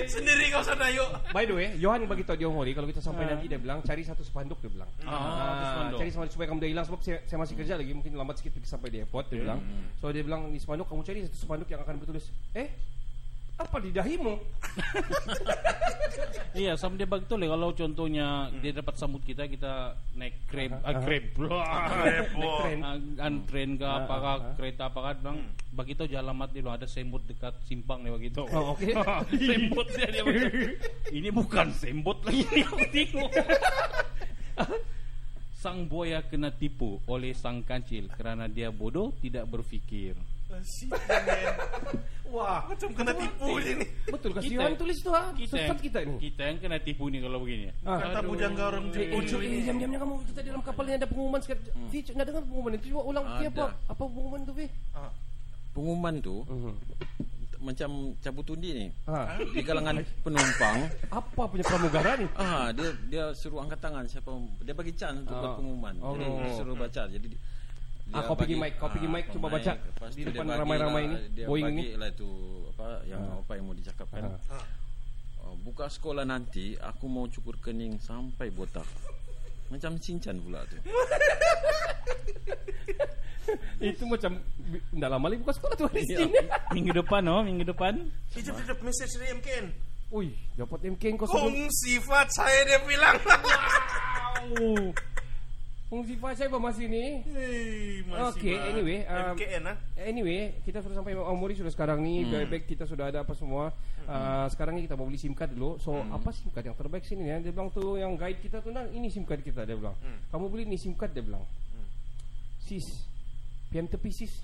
Sendiri 0.07 0.49
kau 0.49 0.63
sana 0.65 0.89
yuk. 0.89 1.07
By 1.29 1.45
the 1.45 1.53
way, 1.53 1.67
Johan 1.77 2.03
bagi 2.03 2.25
tahu 2.25 2.35
dia 2.35 2.49
Mori 2.49 2.73
kalau 2.73 2.89
kita 2.89 2.99
sampai 2.99 3.29
nanti 3.29 3.45
dia 3.45 3.55
bilang 3.55 3.79
cari 3.85 4.01
satu 4.01 4.25
spanduk 4.25 4.57
dia 4.59 4.71
bilang. 4.71 4.89
Ah, 5.03 5.13
Ah, 5.13 5.63
spanduk. 5.71 5.97
cari 6.01 6.09
spanduk 6.09 6.31
supaya 6.33 6.47
kamu 6.49 6.59
dah 6.59 6.69
hilang 6.73 6.85
sebab 6.89 6.99
saya, 7.05 7.17
saya 7.23 7.37
masih 7.37 7.55
kerja 7.55 7.73
lagi 7.77 7.91
mungkin 7.93 8.11
lambat 8.17 8.41
pergi 8.41 8.65
sampai 8.65 8.89
di 8.89 8.97
airport 8.99 9.29
dia 9.29 9.39
bilang. 9.45 9.59
So 10.01 10.09
dia 10.09 10.23
bilang 10.25 10.49
di 10.49 10.59
spanduk 10.59 10.89
kamu 10.89 11.01
cari 11.05 11.19
satu 11.29 11.37
spanduk 11.37 11.67
yang 11.69 11.81
akan 11.85 11.95
bertulis 12.01 12.27
eh 12.51 12.67
apa 13.57 13.75
di 13.81 13.89
dahimu? 13.91 14.34
Iya, 16.57 16.73
sama 16.73 16.97
dia 16.97 17.05
begitu 17.05 17.38
lah. 17.38 17.53
Kalau 17.53 17.69
contohnya 17.69 18.49
dia 18.65 18.73
dapat 18.73 18.97
sambut 18.97 19.21
kita, 19.21 19.45
kita 19.45 19.93
naik 20.17 20.49
krep, 20.49 20.73
ah, 20.81 20.97
krep, 21.05 21.38
Repot. 21.38 22.65
Tren. 22.65 22.81
an 23.21 23.35
train 23.45 23.77
ke 23.77 23.85
Ah, 23.85 24.01
apakah 24.03 24.34
ah, 24.34 24.41
ah. 24.41 24.53
kereta 24.57 24.89
apakah 24.89 25.13
bilang 25.21 25.39
begitu 25.69 26.09
je 26.09 26.17
alamat 26.17 26.49
dia 26.49 26.65
bilang, 26.65 26.81
ada 26.81 26.89
sembot 26.89 27.21
dekat 27.29 27.53
simpang 27.69 28.01
nih 28.01 28.09
begitu. 28.09 28.41
Oh, 28.49 28.73
oke. 28.73 28.89
sembot 29.47 29.88
dia 29.93 30.07
dia 30.09 30.23
begitu. 30.25 30.49
Ini 31.21 31.29
bukan 31.29 31.67
sembot 31.77 32.25
lagi 32.25 32.41
ini 32.49 32.61
aku 32.65 32.85
tengok. 32.89 33.31
Sang 35.57 35.85
buaya 35.85 36.25
kena 36.25 36.49
tipu 36.49 36.97
oleh 37.05 37.38
sang 37.38 37.61
kancil 37.61 38.09
kerana 38.17 38.49
dia 38.49 38.73
bodoh 38.73 39.13
tidak 39.21 39.45
berfikir. 39.45 40.17
Asyik, 40.49 40.91
men. 40.91 41.55
Wah, 42.27 42.59
Macam 42.65 42.89
kena 42.91 43.11
tipu 43.13 43.55
je 43.57 43.71
ni. 43.73 43.85
betul 44.05 44.31
Kita- 44.33 44.47
Johan 44.49 44.73
tulis 44.75 44.97
tu 44.99 45.09
ah. 45.09 45.31
Sesat 45.33 45.77
kita 45.77 45.99
ini. 46.01 46.15
Kita 46.21 46.41
yang 46.43 46.57
kena 46.57 46.77
tipu 46.77 47.07
nih 47.07 47.19
kalau 47.21 47.39
begini. 47.39 47.71
Ah. 47.81 47.99
Kata 48.01 48.19
bujangga 48.21 48.63
orang 48.65 48.83
Eh, 48.89 49.07
Jawa. 49.07 49.15
Ucu, 49.17 49.35
eh, 49.37 49.63
diam-diamnya 49.63 49.95
kamu 49.97 50.13
kita 50.25 50.39
dalam 50.43 50.61
kapal 50.61 50.83
ni 50.83 50.93
ada 50.93 51.05
pengumuman 51.05 51.39
sekarang. 51.39 51.63
Vi, 51.87 51.99
nak 52.11 52.25
dengar 52.25 52.43
pengumuman 52.43 52.71
itu? 52.73 52.85
Coba 52.89 53.03
ulang 53.05 53.25
Vi, 53.33 53.45
apa? 53.47 53.65
Apa 53.85 54.01
pengumuman 54.01 54.39
tu, 54.43 54.51
Vi? 54.53 54.67
Ah. 54.91 55.11
Pengumuman 55.71 56.15
tu 56.19 56.35
Macam 57.57 57.89
cabut 58.17 58.45
undi 58.47 58.69
ni 58.71 58.87
Ha. 59.05 59.33
Di 59.43 59.61
kalangan 59.61 59.97
penumpang 60.21 60.77
Apa 61.09 61.41
punya 61.43 61.63
pramugara 61.63 62.13
ni? 62.15 62.29
Ah, 62.35 62.69
dia 62.69 62.89
dia 63.07 63.23
suruh 63.33 63.59
angkat 63.59 63.79
tangan 63.79 64.05
siapa 64.05 64.29
dia 64.61 64.73
bagi 64.73 64.93
chance 64.93 65.21
untuk 65.21 65.33
buat 65.33 65.57
pengumuman. 65.57 65.93
Jadi 65.97 66.23
Oh. 66.23 66.37
dia 66.37 66.51
suruh 66.53 66.75
baca. 66.75 67.01
Jadi 67.07 67.25
dia 67.27 67.39
Ah, 68.15 68.23
kau 68.23 68.39
pergi 68.39 68.55
mic, 68.55 68.79
kau 68.79 68.88
pergi 68.88 69.07
mic, 69.11 69.27
cuba 69.35 69.51
baca 69.51 69.75
di 70.15 70.23
tu 70.23 70.31
depan 70.31 70.47
ramai-ramai 70.63 71.03
lah, 71.03 71.11
ini, 71.11 71.15
Dia 71.35 71.43
Boeing 71.43 71.75
ini. 71.75 71.84
lah 71.99 72.07
itu 72.07 72.29
apa 72.71 73.03
yang 73.03 73.23
apa 73.43 73.51
yang 73.59 73.65
mau 73.67 73.75
dicakapkan. 73.75 74.31
Ah. 74.47 74.63
Oh, 75.43 75.55
buka 75.59 75.91
sekolah 75.91 76.23
nanti 76.23 76.79
aku 76.79 77.11
mau 77.11 77.27
cukur 77.27 77.59
kening 77.59 77.99
sampai 77.99 78.47
botak. 78.47 78.88
Macam 79.67 79.99
cincang 79.99 80.39
pula 80.39 80.63
tu. 80.71 80.79
Itu 83.79 84.03
macam 84.11 84.43
Dah 84.91 85.07
lama 85.07 85.31
lagi 85.31 85.39
buka 85.39 85.55
sekolah 85.55 85.75
tu 85.79 85.88
hari 85.88 86.03
Minggu 86.75 86.91
depan 86.91 87.23
oh, 87.31 87.43
minggu 87.47 87.63
depan. 87.63 87.95
Itu 88.35 88.51
dia 88.51 88.63
dapat 88.67 88.84
message 88.84 89.15
dari 89.15 89.39
MKN. 89.39 89.65
Ui 90.11 90.35
Dapat 90.55 90.79
MK 90.95 91.03
kau 91.15 91.27
sebelum 91.27 91.55
Kong 91.55 91.71
sifat 91.71 92.27
saya 92.31 92.59
dia 92.67 92.79
bilang. 92.84 93.15
Wow 94.55 94.95
Fung 95.88 96.03
sifat 96.03 96.35
saya 96.35 96.51
masih 96.51 96.91
ni 96.91 97.23
Hei, 97.31 98.03
masih 98.03 98.35
Okay, 98.35 98.59
bah. 98.59 98.69
anyway, 98.76 98.99
um, 99.07 99.39
MKN 99.39 99.64
ah. 99.72 99.77
Anyway, 99.95 100.59
kita 100.68 100.84
sudah 100.84 100.99
sampai 100.99 101.15
Amori 101.15 101.55
sudah 101.55 101.72
sekarang 101.72 102.03
ni, 102.03 102.27
hmm. 102.27 102.51
bag 102.51 102.68
kita 102.68 102.84
sudah 102.84 103.07
ada 103.07 103.23
apa 103.23 103.31
semua. 103.31 103.72
Uh, 104.03 104.43
sekarang 104.51 104.76
ni 104.76 104.84
kita 104.84 104.99
mau 104.99 105.07
beli 105.07 105.15
SIM 105.15 105.31
card 105.31 105.55
dulu. 105.55 105.80
So, 105.80 105.95
apa 106.11 106.35
SIM 106.35 106.51
card 106.51 106.68
yang 106.68 106.76
terbaik 106.76 107.07
sini 107.07 107.31
ya? 107.31 107.39
Dia 107.39 107.55
bilang 107.55 107.72
tu 107.72 107.95
yang 107.95 108.19
guide 108.19 108.43
kita 108.43 108.59
tu 108.59 108.76
nah, 108.76 108.84
ini 108.91 109.07
SIM 109.07 109.23
card 109.23 109.39
kita 109.39 109.64
dia 109.64 109.80
bilang. 109.80 109.95
Kamu 110.27 110.51
beli 110.51 110.68
ni 110.68 110.76
SIM 110.76 110.91
card 110.91 111.15
dia 111.15 111.23
bilang. 111.23 111.47
Sis. 112.68 113.07
Pian 113.72 113.88
tepi 113.88 114.11
sis. 114.11 114.43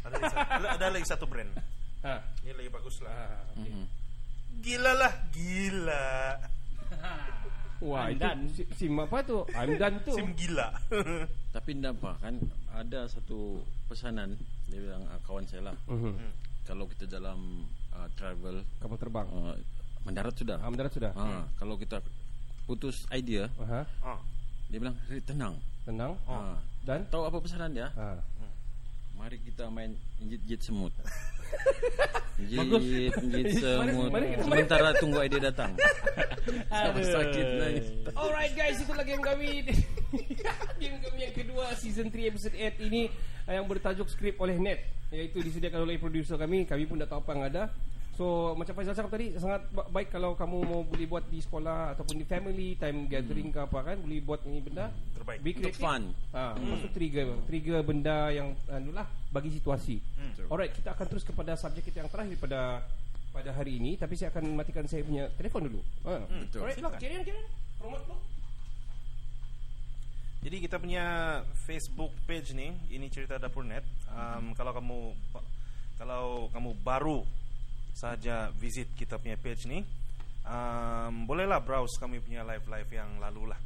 Ada, 0.08 0.16
lagi 0.16 0.32
satu- 0.32 0.64
ada, 0.72 0.86
lagi 0.88 1.04
satu 1.04 1.26
brand. 1.28 1.52
Ha. 2.00 2.24
Ini 2.40 2.56
lagi 2.56 2.70
bagus 2.72 3.04
lah. 3.04 3.12
Ah, 3.12 3.44
okay. 3.52 3.84
Gila 4.64 4.92
lah, 4.96 5.12
gila. 5.28 6.40
Wah, 7.80 8.06
I'm 8.06 8.12
itu 8.12 8.20
done. 8.20 8.40
si- 8.52 8.68
SIM 8.76 8.94
apa 8.96 9.24
tu? 9.24 9.40
I'm 9.50 9.72
done 9.74 9.96
tu. 10.04 10.12
Sim 10.12 10.32
gila. 10.32 10.68
Tapi 11.56 11.70
apa 11.80 12.12
kan 12.20 12.34
ada 12.70 13.08
satu 13.08 13.58
pesanan 13.86 14.36
dia 14.68 14.78
bilang 14.78 15.02
ah, 15.08 15.18
kawan 15.24 15.42
saya 15.44 15.72
lah. 15.72 15.76
Mhm. 15.88 16.14
Kalau 16.62 16.84
kita 16.86 17.08
dalam 17.08 17.64
ah, 17.90 18.06
travel 18.14 18.62
Kapal 18.78 18.96
terbang. 18.96 19.26
ah, 19.26 19.56
mendarat 20.04 20.34
sudah. 20.34 20.60
Ah, 20.60 20.68
mendarat 20.68 20.92
sudah. 20.92 21.12
Ah, 21.12 21.48
kalau 21.56 21.74
kita 21.74 21.98
putus 22.64 23.02
idea, 23.10 23.50
Aha. 23.58 23.82
Ah. 24.00 24.20
dia 24.68 24.78
bilang 24.78 24.94
"Rik, 25.08 25.26
tenang. 25.26 25.56
Tenang. 25.82 26.14
Ah, 26.24 26.60
Dan 26.80 27.02
tahu 27.08 27.24
apa 27.24 27.40
pesanan 27.40 27.72
dia? 27.72 27.88
ha. 27.92 28.20
Mari 29.16 29.36
kita 29.42 29.68
main 29.68 29.92
injit-injit 30.16 30.64
semut. 30.64 30.92
Bagus. 32.40 32.82
Injit, 32.82 33.12
injit 33.20 33.46
Mari- 33.60 33.92
semut. 33.92 34.10
mari 34.10 34.26
kita 34.26 34.42
main. 34.42 34.46
Sementara 34.48 34.88
tunggu 34.96 35.18
idea 35.20 35.40
datang. 35.44 35.70
Sama 36.72 37.00
sakit 37.04 37.46
nangis. 37.60 37.86
Alright 38.16 38.52
guys, 38.56 38.80
itulah 38.80 39.04
game 39.04 39.22
kami 39.22 39.48
Game 40.80 40.98
kami 40.98 41.18
yang 41.22 41.34
kedua 41.36 41.70
Season 41.78 42.10
3 42.10 42.32
episode 42.32 42.56
8 42.56 42.90
ini 42.90 43.06
uh, 43.46 43.54
Yang 43.54 43.66
bertajuk 43.70 44.08
skrip 44.10 44.34
oleh 44.40 44.58
Net 44.58 44.82
Iaitu 45.14 45.38
disediakan 45.38 45.86
oleh 45.86 46.00
producer 46.00 46.34
kami 46.34 46.66
Kami 46.66 46.90
pun 46.90 46.98
dah 46.98 47.06
tahu 47.06 47.22
apa 47.22 47.30
yang 47.36 47.44
ada 47.46 47.62
So 48.12 48.52
macam 48.52 48.72
Faizal 48.72 48.92
cakap 48.92 49.10
tadi 49.10 49.32
Sangat 49.34 49.64
ba- 49.70 49.88
baik 49.88 50.10
kalau 50.10 50.34
kamu 50.34 50.56
mau 50.60 50.82
boleh 50.82 51.06
buat 51.06 51.24
di 51.24 51.38
sekolah 51.38 51.94
Ataupun 51.94 52.14
di 52.14 52.24
family 52.24 52.74
Time 52.74 53.06
gathering 53.06 53.48
ke 53.48 53.60
apa 53.60 53.80
kan 53.82 53.96
Boleh 53.96 54.20
buat 54.20 54.44
ini 54.44 54.60
benda 54.60 54.92
Terbaik. 55.12 55.40
Be 55.40 55.50
Untuk 55.52 55.72
creative. 55.72 55.80
fun. 55.80 56.02
ha, 56.30 56.52
Lepas 56.52 56.78
tu 56.80 56.90
trigger 56.90 57.26
Trigger 57.44 57.80
benda 57.80 58.28
yang 58.28 58.52
anu 58.66 58.90
lah 58.90 59.08
Bagi 59.28 59.50
situasi 59.50 59.96
Alright 60.46 60.72
kita 60.72 60.92
akan 60.92 61.06
terus 61.06 61.22
kepada 61.22 61.54
subjek 61.54 61.86
kita 61.86 62.02
yang 62.02 62.10
terakhir 62.10 62.36
pada 62.36 62.82
pada 63.30 63.50
hari 63.52 63.78
ini 63.78 63.94
Tapi 63.94 64.14
saya 64.14 64.28
akan 64.28 64.52
matikan 64.52 64.84
saya 64.84 65.00
punya 65.00 65.30
telefon 65.32 65.66
dulu 65.66 65.80
ha. 66.04 66.20
betul. 66.26 66.60
Alright, 66.60 66.76
Silakan. 66.76 66.98
Carry 66.98 67.14
on 67.14 67.24
Promote 67.78 68.04
dulu 68.04 68.16
Jadi 70.40 70.56
kita 70.58 70.76
punya 70.76 71.04
Facebook 71.54 72.16
page 72.24 72.56
ni, 72.56 72.72
ini 72.88 73.12
cerita 73.12 73.36
dapur 73.36 73.60
net. 73.60 73.84
Um, 74.08 74.56
kalau 74.56 74.72
kamu 74.72 74.98
kalau 75.94 76.24
kamu 76.48 76.70
baru 76.80 77.20
saja 77.92 78.48
visit 78.56 78.90
kita 78.94 79.16
punya 79.16 79.36
page 79.36 79.66
ni, 79.66 79.82
um, 80.42 81.24
bolehlah 81.24 81.60
browse 81.60 81.96
kami 81.96 82.18
punya 82.18 82.42
live-live 82.42 82.90
yang 82.90 83.10
lalu 83.18 83.50
lah. 83.50 83.60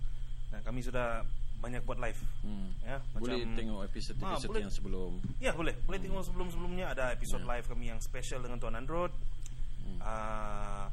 Dan 0.51 0.61
kami 0.63 0.81
sudah 0.81 1.23
banyak 1.59 1.81
buat 1.83 1.97
live. 1.97 2.21
Hmm. 2.45 2.69
Ya, 2.85 3.01
Boleh 3.17 3.41
macam- 3.41 3.57
tengok 3.57 3.81
episod-episod 3.89 4.37
Ah, 4.37 4.51
boleh. 4.53 4.63
yang 4.63 4.75
sebelum. 4.75 5.13
Ya 5.41 5.53
boleh, 5.53 5.75
boleh 5.83 5.99
tengok 5.99 6.23
sebelum-sebelumnya 6.25 6.87
ada 6.93 7.05
episod 7.11 7.41
Ya. 7.41 7.57
live 7.57 7.67
kami 7.67 7.89
yang 7.89 8.01
special 8.01 8.45
dengan 8.45 8.61
Tuan 8.61 8.77
Android. 8.77 9.13
Ah, 10.01 10.89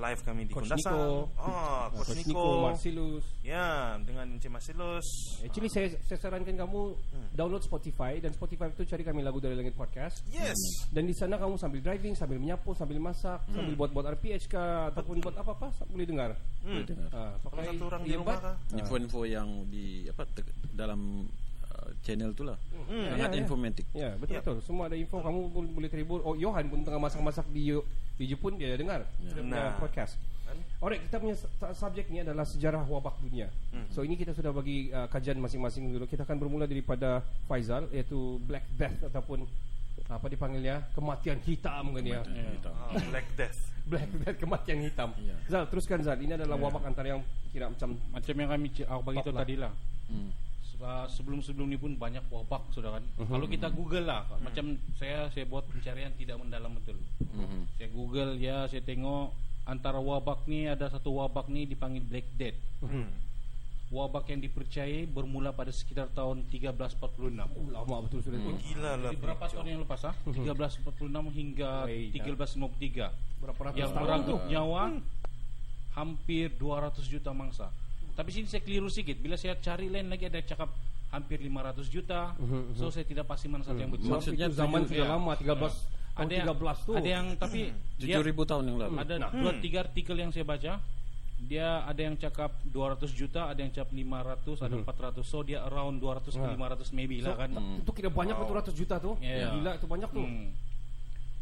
live 0.00 0.20
kami 0.24 0.48
di 0.48 0.52
Coach 0.56 0.64
Kundasang. 0.66 0.96
Nico. 0.96 1.28
Oh, 1.36 1.82
Coach, 1.92 2.08
Coach 2.08 2.16
Nico. 2.24 2.44
Ya, 3.44 4.00
dengan 4.00 4.26
Encik 4.32 4.48
Marcellus. 4.48 5.06
Actually 5.44 5.68
saya, 5.68 5.86
saya 6.02 6.18
sarankan 6.18 6.56
kamu 6.56 6.80
download 7.30 7.60
Spotify 7.60 8.16
dan 8.16 8.32
Spotify 8.32 8.72
itu 8.72 8.88
cari 8.88 9.04
kami 9.04 9.20
lagu 9.20 9.36
dari 9.38 9.52
langit 9.52 9.76
podcast. 9.76 10.24
Yes. 10.32 10.56
Dan 10.88 11.04
di 11.04 11.12
sana 11.12 11.36
kamu 11.36 11.60
sambil 11.60 11.84
driving, 11.84 12.16
sambil 12.16 12.40
menyapu, 12.40 12.72
sambil 12.72 12.96
masak, 12.96 13.44
sambil 13.52 13.76
buat-buat 13.76 14.16
RPH 14.16 14.48
kah 14.48 14.88
ataupun 14.88 15.20
buat 15.20 15.36
apa-apa 15.36 15.68
boleh 15.86 16.08
dengar. 16.08 16.30
Boleh 16.64 16.84
dengar. 16.88 17.08
Ah, 17.12 17.36
Kalau 17.36 17.52
pakai 17.52 17.64
satu 17.70 17.84
orang 17.86 18.02
di 18.02 18.12
rumah 18.16 18.36
kah? 18.40 18.54
Info-info 18.72 19.20
yang 19.28 19.48
di 19.68 20.08
apa 20.08 20.24
te- 20.26 20.56
dalam 20.72 21.28
channel 22.00 22.30
tu 22.30 22.42
lah. 22.42 22.56
Sangat 22.86 23.28
Ya, 23.28 23.32
ya. 23.32 23.38
informatif. 23.38 23.84
Ya, 23.92 24.10
betul 24.14 24.34
Ya. 24.34 24.40
betul. 24.40 24.56
Semua 24.60 24.84
ada 24.86 24.94
info 24.94 25.18
kamu 25.18 25.40
pun 25.48 25.64
boleh 25.70 25.88
terhibur. 25.88 26.20
Oh, 26.20 26.34
Johan 26.34 26.66
pun 26.66 26.80
tengah 26.80 26.98
masak-masak 26.98 27.46
di 27.48 27.72
di 28.14 28.24
Jepun 28.26 28.54
dia 28.54 28.74
dengar. 28.74 29.06
Punya 29.18 29.42
Nah. 29.42 29.76
podcast. 29.76 30.16
Alright, 30.76 31.06
kita 31.06 31.16
punya 31.16 31.36
su- 31.36 31.46
subjek 31.72 32.08
ni 32.08 32.20
adalah 32.20 32.42
sejarah 32.42 32.82
wabak 32.82 33.16
dunia. 33.20 33.46
So 33.88 34.02
ini 34.02 34.14
kita 34.14 34.32
sudah 34.32 34.50
bagi 34.50 34.90
uh, 34.90 35.06
kajian 35.06 35.36
masing-masing 35.36 35.86
dulu. 35.88 36.04
Kita 36.04 36.24
akan 36.24 36.36
bermula 36.36 36.64
daripada 36.64 37.22
Faizal 37.46 37.86
iaitu 37.90 38.36
Black 38.42 38.66
Death 38.74 39.06
ataupun 39.06 39.46
apa 40.10 40.26
dipanggilnya 40.26 40.90
kematian 40.90 41.38
hitam 41.40 41.94
kan 41.94 42.02
ya. 42.02 42.20
Hitam. 42.26 42.74
Ah, 42.74 42.98
Black 43.06 43.28
Death. 43.36 43.58
Black 43.90 44.10
Death 44.16 44.38
kematian 44.38 44.78
hitam. 44.82 45.14
Ya. 45.16 45.38
Zal, 45.46 45.70
teruskan 45.70 46.02
Zal. 46.02 46.18
Ini 46.18 46.34
adalah 46.34 46.58
wabak 46.58 46.82
antara 46.82 47.14
yang 47.14 47.22
kira 47.50 47.70
macam 47.70 47.94
Macam 48.10 48.34
yang 48.34 48.50
kami 48.50 48.66
aku 48.80 49.02
bagi 49.06 49.18
tahu 49.22 49.30
Top 49.30 49.34
lah. 49.38 49.42
tadi 49.46 49.54
lah. 49.54 49.72
Hmm. 50.10 50.30
Uh, 50.80 51.04
Sebelum-sebelum 51.12 51.68
ni 51.68 51.76
pun 51.76 51.92
banyak 51.92 52.24
wabak 52.32 52.72
sudah 52.72 52.96
kan. 52.96 53.04
Kalau 53.20 53.44
kita 53.44 53.68
Google 53.68 54.08
lah, 54.08 54.24
macam 54.40 54.80
saya 54.96 55.28
saya 55.28 55.44
buat 55.44 55.68
pencarian 55.68 56.08
tidak 56.16 56.40
mendalam 56.40 56.72
betul. 56.72 56.96
Mhm. 57.20 57.68
Saya 57.76 57.88
Google 57.92 58.40
ya, 58.40 58.64
saya 58.64 58.80
tengok 58.80 59.36
antara 59.68 60.00
wabak 60.00 60.48
ni 60.48 60.66
ada 60.66 60.88
satu 60.88 61.20
wabak 61.20 61.52
ni 61.52 61.68
dipanggil 61.68 62.00
Black 62.02 62.26
Death. 62.34 62.58
Hmm. 62.80 63.12
Wabak 63.90 64.30
yang 64.30 64.40
dipercayai 64.40 65.02
bermula 65.10 65.50
pada 65.50 65.74
sekitar 65.74 66.06
tahun 66.14 66.46
1346. 66.46 67.50
lama 67.74 67.96
betul 68.06 68.22
sudah 68.22 68.38
tu. 68.38 68.50
Gila 68.70 68.92
lah. 69.02 69.10
Jadi 69.10 69.18
berapa 69.18 69.44
tahun 69.50 69.66
yang 69.66 69.80
lepas 69.82 70.02
ah? 70.06 70.14
1346 70.30 71.10
hingga 71.34 71.90
Wait, 71.90 72.14
1353. 72.14 73.42
Berapa 73.42 73.60
ratus 73.66 73.78
Yang 73.82 73.92
merangkup 73.98 74.40
nyawa 74.46 74.82
hampir 75.98 76.54
200 76.54 77.02
juta 77.10 77.34
mangsa. 77.34 77.74
Tapi 78.20 78.36
sini 78.36 78.44
saya 78.44 78.60
keliru 78.60 78.92
sedikit. 78.92 79.16
Bila 79.16 79.40
saya 79.40 79.56
cari 79.56 79.88
lain 79.88 80.12
lagi 80.12 80.28
ada 80.28 80.44
cakap 80.44 80.68
hampir 81.08 81.40
500 81.40 81.88
juta. 81.88 82.36
So 82.76 82.92
saya 82.92 83.08
tidak 83.08 83.24
pasti 83.24 83.48
mana 83.48 83.64
satu 83.64 83.80
yang 83.80 83.88
betul. 83.88 84.12
Maksudnya 84.12 84.46
itu 84.46 84.60
zaman 84.60 84.84
tujuh- 84.84 84.92
sudah 84.92 85.06
ya. 85.08 85.14
lama 85.16 85.32
13 85.32 85.72
tahun 86.12 86.20
Ada 86.20 86.32
yang 86.36 86.46
13 86.52 86.78
tu. 86.84 86.92
ada 86.92 87.08
yang 87.08 87.26
tapi 87.34 87.60
dia 87.96 88.16
7000 88.20 88.44
tahun 88.44 88.62
yang 88.68 88.76
lalu. 88.76 88.94
ada 88.98 89.14
dua 89.32 89.52
tiga 89.56 89.78
artikel 89.80 90.16
yang 90.20 90.28
saya 90.28 90.44
baca. 90.44 90.72
Dia 91.40 91.88
ada 91.88 91.96
yang 91.96 92.20
cakap 92.20 92.52
200 92.68 93.16
juta, 93.16 93.48
ada 93.48 93.56
yang 93.56 93.72
cakap 93.72 93.88
500, 93.88 94.60
ada 94.60 94.76
400. 94.76 95.24
So 95.24 95.40
dia 95.40 95.64
around 95.64 95.96
200 95.96 96.36
ke 96.36 96.44
500 96.44 96.92
maybe 96.92 97.24
lah 97.24 97.32
kan. 97.34 97.56
Itu 97.80 97.96
kira 97.96 98.12
banyak 98.12 98.36
wow. 98.36 98.60
100 98.60 98.76
juta 98.76 99.00
tu. 99.00 99.16
Ya. 99.24 99.48
Gila 99.48 99.80
itu 99.80 99.88
banyak 99.88 100.12
tu. 100.12 100.20
Hmm. 100.20 100.52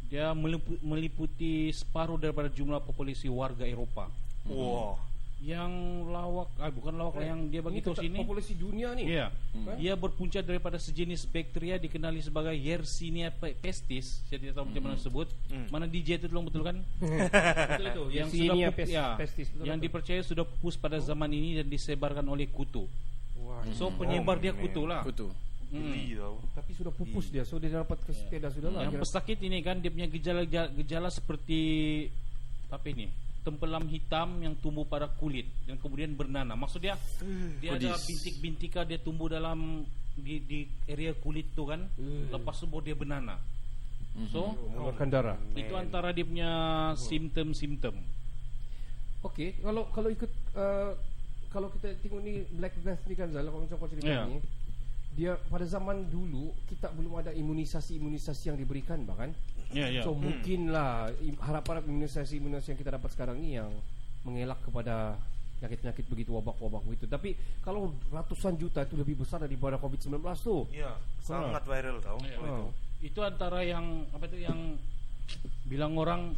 Dia 0.07 0.31
melipu- 0.33 0.79
meliputi 0.81 1.69
separuh 1.69 2.15
daripada 2.15 2.47
jumlah 2.47 2.79
populasi 2.79 3.27
warga 3.27 3.67
Eropah. 3.67 4.07
Wah. 4.47 4.95
Yang 5.39 5.71
lawak, 6.05 6.51
ah 6.59 6.67
bukan 6.67 6.95
lawak 6.95 7.15
lah, 7.15 7.31
yang 7.31 7.47
dia 7.47 7.63
bagi 7.63 7.79
Ini 7.79 7.85
tahu 7.85 7.95
tetap 7.95 8.05
sini. 8.05 8.19
populasi 8.19 8.53
dunia 8.53 8.91
ni. 8.93 9.07
Iya. 9.07 9.31
Ia 9.79 9.95
berpunca 9.95 10.43
daripada 10.43 10.77
sejenis 10.77 11.25
bakteria 11.25 11.79
dikenali 11.79 12.19
sebagai 12.19 12.51
Yersinia 12.53 13.31
pe- 13.31 13.55
pestis. 13.55 14.19
Saya 14.27 14.43
tidak 14.43 14.59
tahu 14.59 14.67
macam 14.67 14.83
mana 14.83 14.97
sebut. 14.97 15.31
Mana 15.71 15.87
DJ 15.87 16.19
itu 16.19 16.27
tolong 16.27 16.43
betul 16.45 16.67
kan? 16.67 16.83
Betul 17.71 17.87
itu. 17.87 18.05
yang 18.11 18.27
Yersinia 18.27 18.51
sudah 18.51 18.67
pup- 18.67 18.77
pes- 18.77 18.91
ya, 18.91 19.07
pestis. 19.15 19.47
Betul 19.49 19.65
yang 19.65 19.79
betul. 19.79 19.87
dipercaya 19.87 20.21
sudah 20.21 20.45
pupus 20.45 20.75
pada 20.75 20.99
zaman 20.99 21.31
ini 21.31 21.51
dan 21.57 21.67
disebarkan 21.67 22.27
oleh 22.27 22.47
kutu. 22.49 22.91
Wah, 23.39 23.63
So 23.73 23.95
penyebar 23.95 24.37
Oh, 24.37 24.43
dia 24.43 24.53
kutu 24.53 24.83
lah. 24.85 25.07
Kutu. 25.07 25.31
Hmm. 25.69 25.95
Tau. 26.19 26.35
Tapi 26.51 26.71
sudah 26.75 26.91
pupus 26.91 27.31
dia. 27.31 27.47
So 27.47 27.61
dia 27.61 27.71
dapat 27.71 28.03
ke 28.03 28.11
sepeda 28.11 28.51
sudah 28.51 28.75
lah. 28.75 28.83
Yang 28.85 29.07
pesakit 29.07 29.39
ini 29.39 29.63
kan 29.63 29.79
dia 29.79 29.89
punya 29.89 30.09
gejala 30.09 30.43
gejala 30.75 31.09
seperti 31.09 31.61
apa 32.67 32.89
ini? 32.89 33.07
Tempelam 33.49 33.89
hitam 33.89 34.45
yang 34.45 34.53
tumbuh 34.61 34.85
pada 34.85 35.09
kulit 35.09 35.49
dan 35.65 35.81
kemudian 35.81 36.13
bernanah. 36.13 36.53
Maksud 36.53 36.85
dia 36.85 37.01
dia 37.65 37.73
ada 37.73 37.97
Kudis. 37.97 38.05
bintik-bintika 38.05 38.85
dia 38.85 39.01
tumbuh 39.01 39.33
dalam 39.33 39.89
di 40.13 40.37
di 40.45 40.59
area 40.85 41.17
kulit 41.17 41.49
tu 41.57 41.65
kan. 41.65 41.89
Lepas 42.29 42.61
tu 42.61 42.69
baru 42.69 42.93
dia 42.93 42.97
bernanah. 42.99 43.41
So 44.29 44.53
mengeluarkan 44.53 45.09
darah. 45.09 45.39
itu 45.57 45.73
antara 45.73 46.13
dia 46.13 46.29
punya 46.29 46.51
simptom-simptom. 46.99 47.97
Okey, 49.25 49.59
kalau 49.65 49.89
kalau 49.91 50.13
ikut 50.13 50.31
uh, 50.55 50.93
kalau 51.49 51.73
kita 51.73 51.97
tengok 52.05 52.21
ni 52.21 52.45
Black 52.55 52.77
Death 52.85 53.03
ni 53.09 53.15
kan 53.17 53.33
Zal, 53.33 53.49
kalau 53.49 53.65
macam 53.65 53.79
kau 53.81 53.89
cerita 53.89 54.07
Ya. 54.07 54.29
ni 54.29 54.39
dia 55.19 55.35
pada 55.51 55.67
zaman 55.67 56.07
dulu 56.07 56.55
kita 56.71 56.95
belum 56.95 57.19
ada 57.19 57.35
imunisasi-imunisasi 57.35 58.53
yang 58.53 58.59
diberikan 58.61 59.03
bahkan. 59.03 59.33
Ya 59.71 59.87
ya. 59.87 60.01
So 60.01 60.13
mungkinlah 60.13 61.13
im- 61.21 61.39
harap-harap 61.39 61.85
imunisasi-imunisasi 61.85 62.73
yang 62.73 62.81
kita 62.81 62.91
dapat 62.91 63.11
sekarang 63.13 63.37
ni 63.37 63.55
yang 63.55 63.69
mengelak 64.23 64.59
kepada 64.63 65.17
penyakit-penyakit 65.59 66.05
begitu 66.07 66.31
wabak-wabak 66.33 66.83
begitu. 66.85 67.05
Tapi 67.05 67.35
kalau 67.61 67.93
ratusan 68.09 68.55
juta 68.55 68.81
itu 68.81 68.95
lebih 68.95 69.19
besar 69.19 69.43
daripada 69.43 69.77
COVID-19 69.77 70.15
tu. 70.39 70.65
Ya, 70.71 70.95
sangat 71.19 71.67
viral 71.67 71.99
tau. 72.01 72.17
Ya. 72.23 72.39
kalau 72.39 72.71
itu. 72.99 73.11
Itu 73.13 73.21
antara 73.23 73.61
yang 73.61 74.07
apa 74.11 74.25
itu 74.27 74.39
yang 74.41 74.79
bilang 75.65 75.95
orang 75.95 76.33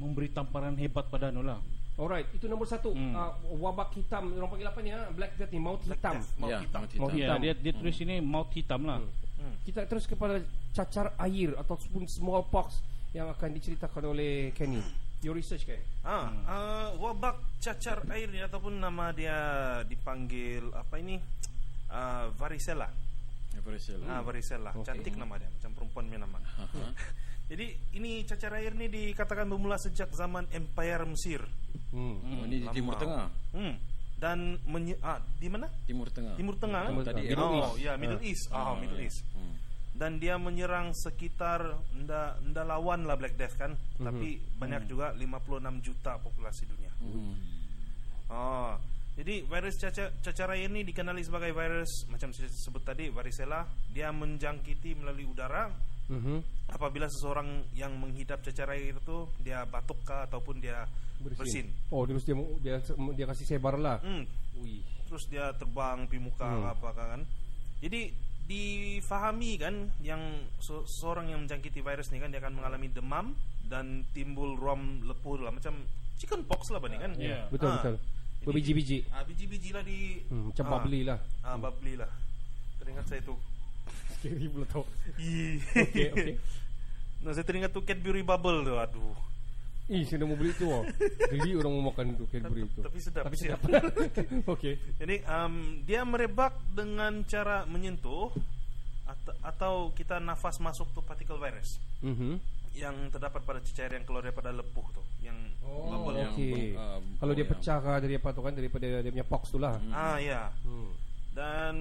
memberi 0.00 0.32
tamparan 0.32 0.74
hebat 0.74 1.06
pada 1.06 1.28
anu 1.28 1.44
lah. 1.44 1.60
Alright, 2.00 2.24
itu 2.32 2.48
nombor 2.48 2.64
satu. 2.64 2.96
Hmm. 2.96 3.12
Uh, 3.12 3.32
wabak 3.60 3.92
hitam, 3.92 4.32
orang 4.32 4.48
panggil 4.48 4.68
apa 4.72 4.80
ni? 4.80 4.88
Ha? 4.88 5.12
Black 5.12 5.36
Death 5.36 5.52
ni, 5.52 5.60
maut 5.60 5.84
Black 5.84 6.00
hitam. 6.00 6.14
Death, 6.16 6.30
maut 6.40 6.48
Ya, 6.48 6.58
hitam. 6.64 6.80
maut 6.80 6.90
Maut 6.96 7.12
hitam. 7.12 7.20
Hitam. 7.20 7.38
dia 7.44 7.52
dia 7.52 7.72
tulis 7.76 7.96
ini 8.00 8.16
maut 8.24 8.48
hitam 8.56 8.80
lah. 8.88 8.98
Kita 9.64 9.86
terus 9.86 10.04
kepada 10.08 10.40
cacar 10.72 11.14
air 11.20 11.56
ataupun 11.56 12.06
smallpox 12.06 12.80
yang 13.12 13.30
akan 13.30 13.50
diceritakan 13.56 14.14
oleh 14.14 14.54
Kenny. 14.54 14.80
Your 15.20 15.36
research 15.36 15.68
kan? 15.68 15.76
Ah, 16.00 16.32
ah, 16.48 16.88
wabak 16.96 17.60
cacar 17.60 18.08
air 18.08 18.32
ni 18.32 18.40
ataupun 18.40 18.80
nama 18.80 19.12
dia 19.12 19.36
dipanggil 19.84 20.72
apa 20.72 20.96
ini? 20.96 21.20
Ah, 21.92 22.32
varicella. 22.32 22.88
Varicella. 23.60 24.06
Ah, 24.08 24.20
varicella. 24.24 24.70
Okey. 24.72 24.86
Cantik 24.88 25.14
nama 25.20 25.36
dia, 25.36 25.52
macam 25.52 25.70
perempuan 25.76 26.08
punya 26.08 26.20
nama. 26.24 26.38
Jadi 27.50 27.66
ini 27.98 28.22
cacar 28.24 28.54
air 28.56 28.72
ni 28.78 28.86
dikatakan 28.86 29.44
bermula 29.50 29.76
sejak 29.76 30.08
zaman 30.14 30.46
Empire 30.54 31.04
Mesir. 31.04 31.42
Hmm. 31.90 32.22
Oh, 32.22 32.46
ini 32.46 32.62
di. 32.62 32.66
Timur 32.70 32.94
Tengah. 32.96 33.26
Hmm. 33.52 33.74
Dan 34.20 34.60
menye- 34.68 35.00
ah, 35.00 35.16
di 35.40 35.48
mana? 35.48 35.64
Timur 35.88 36.12
Tengah. 36.12 36.36
Timur 36.36 36.54
Tengah. 36.60 36.84
Timur 36.92 37.02
kan? 37.08 37.16
Tengah. 37.16 37.24
Tadi 37.24 37.32
Middle 37.32 37.48
oh, 37.48 37.56
East. 37.56 37.72
ya 37.80 37.92
Middle 37.96 38.22
East. 38.22 38.44
Ah, 38.52 38.76
Middle 38.76 39.00
ya. 39.00 39.08
East. 39.08 39.20
Hmm. 39.32 39.54
Dan 39.96 40.20
dia 40.20 40.36
menyerang 40.36 40.92
sekitar 40.92 41.60
nda 41.96 42.36
nda 42.44 42.62
lawan 42.68 43.08
lah 43.08 43.16
Black 43.16 43.36
Death 43.36 43.56
kan, 43.56 43.76
tapi 44.00 44.40
banyak 44.56 44.88
juga 44.88 45.12
56 45.12 45.80
juta 45.84 46.16
populasi 46.20 46.64
dunia. 46.68 46.92
Hmm. 47.00 47.36
Oh, 48.30 48.72
jadi 49.20 49.44
virus 49.44 49.76
cacar, 49.76 50.14
cacar 50.24 50.48
air 50.56 50.70
ini 50.70 50.80
dikenali 50.86 51.20
sebagai 51.20 51.52
virus 51.52 52.08
macam 52.08 52.32
saya 52.32 52.48
sebut 52.48 52.80
tadi 52.80 53.12
varicella. 53.12 53.66
Dia 53.92 54.08
menjangkiti 54.14 54.96
melalui 54.96 55.28
udara. 55.28 55.68
Mhm. 56.10 56.36
Apabila 56.68 57.06
seseorang 57.06 57.46
yang 57.72 57.94
menghidap 57.94 58.42
cacar 58.42 58.66
air 58.70 58.92
itu 58.92 59.16
dia 59.38 59.62
batuk 59.64 60.02
kah 60.02 60.26
ataupun 60.26 60.58
dia 60.58 60.82
bersin. 61.20 61.70
Oh, 61.88 62.02
terus 62.02 62.22
dia 62.22 62.34
dia 62.60 62.82
dia 63.14 63.26
kasih 63.26 63.46
sebar 63.46 63.78
lah. 63.78 64.02
Wih. 64.56 64.82
Terus 65.06 65.24
dia 65.26 65.54
terbang 65.54 66.06
pi 66.06 66.18
muka 66.18 66.46
Hmm. 66.46 66.66
apa 66.66 66.90
kan. 66.92 67.20
Jadi 67.78 68.10
difahami 68.44 69.52
kan 69.54 69.74
yang 70.00 70.18
se- 70.58 70.84
seseorang 70.88 71.30
yang 71.30 71.40
menjangkiti 71.40 71.78
virus 71.78 72.10
ni 72.10 72.18
kan 72.18 72.28
dia 72.28 72.38
akan 72.38 72.58
mengalami 72.58 72.90
demam 72.90 73.30
dan 73.64 74.02
timbul 74.10 74.58
ruam 74.58 75.06
lepuh 75.06 75.38
lah 75.38 75.54
macam 75.54 75.86
chicken 76.18 76.42
pox 76.44 76.70
lah 76.70 76.82
bani 76.82 76.98
kan. 76.98 77.14
Ya. 77.14 77.46
Betul 77.48 77.70
Ah. 77.70 77.78
betul. 77.78 77.94
Di- 78.40 78.46
Ah, 79.12 79.22
biji-biji 79.22 79.70
lah 79.70 79.84
di 79.84 80.24
Hmm, 80.26 80.48
macam 80.48 80.64
ah, 80.64 80.70
bubbly 80.72 81.00
lah. 81.04 81.18
Ah, 81.44 81.54
bubbly 81.54 81.94
lah. 81.94 82.08
Teringat 82.80 83.04
saya 83.06 83.20
tu. 83.20 83.36
Pula 84.22 84.66
tau. 84.66 84.84
Ih. 85.16 85.56
Okey, 85.74 86.04
okey. 86.10 86.34
Nah, 87.20 87.32
saya 87.32 87.42
teringat 87.42 87.70
tu 87.70 87.80
Cadbury 87.80 88.20
Bubble 88.20 88.60
tu. 88.62 88.74
Aduh. 88.74 89.16
Ih, 89.88 90.04
saya 90.04 90.22
mau 90.22 90.34
beli 90.34 90.54
tu. 90.54 90.66
Oh. 90.66 90.86
Jadi 91.26 91.50
orang 91.52 91.72
mau 91.74 91.90
makan 91.90 92.14
tu 92.14 92.24
Cadbury 92.26 92.62
tu. 92.70 92.80
Tapi 92.80 92.98
sedap. 92.98 93.24
Tapi 93.26 93.36
sedap. 93.36 93.60
Okey. 94.54 94.74
Jadi 94.96 95.16
um, 95.26 95.54
dia 95.82 96.00
merebak 96.02 96.54
dengan 96.70 97.24
cara 97.24 97.64
menyentuh 97.64 98.30
atau, 99.04 99.34
atau 99.42 99.74
kita 99.90 100.16
nafas 100.16 100.56
masuk 100.56 100.86
tu 100.90 101.02
partikel 101.02 101.34
virus 101.34 101.82
Mhm. 101.98 102.38
yang 102.72 102.94
terdapat 103.10 103.42
pada 103.42 103.58
cecair 103.58 103.90
yang 103.90 104.06
keluar 104.06 104.22
daripada 104.22 104.48
lepuh 104.48 104.86
tu, 104.90 105.02
yang 105.20 105.34
Oh, 105.60 105.90
bubble. 105.90 106.16
yang 106.16 106.30
okey. 106.30 106.54
beng- 106.70 106.78
ah, 106.78 106.98
Kalau 107.18 107.32
dia 107.34 107.42
yang- 107.42 107.50
pecah 107.52 107.76
kah 107.76 107.98
dari 107.98 108.14
apa 108.14 108.28
tu 108.30 108.40
kan 108.40 108.54
daripada 108.54 108.86
dia 108.96 109.10
punya 109.10 109.26
pox 109.26 109.42
tu 109.50 109.58
lah. 109.58 109.74
Ah 109.90 110.16
ya. 110.16 110.54
Hmm. 110.62 110.94
dan 111.30 111.74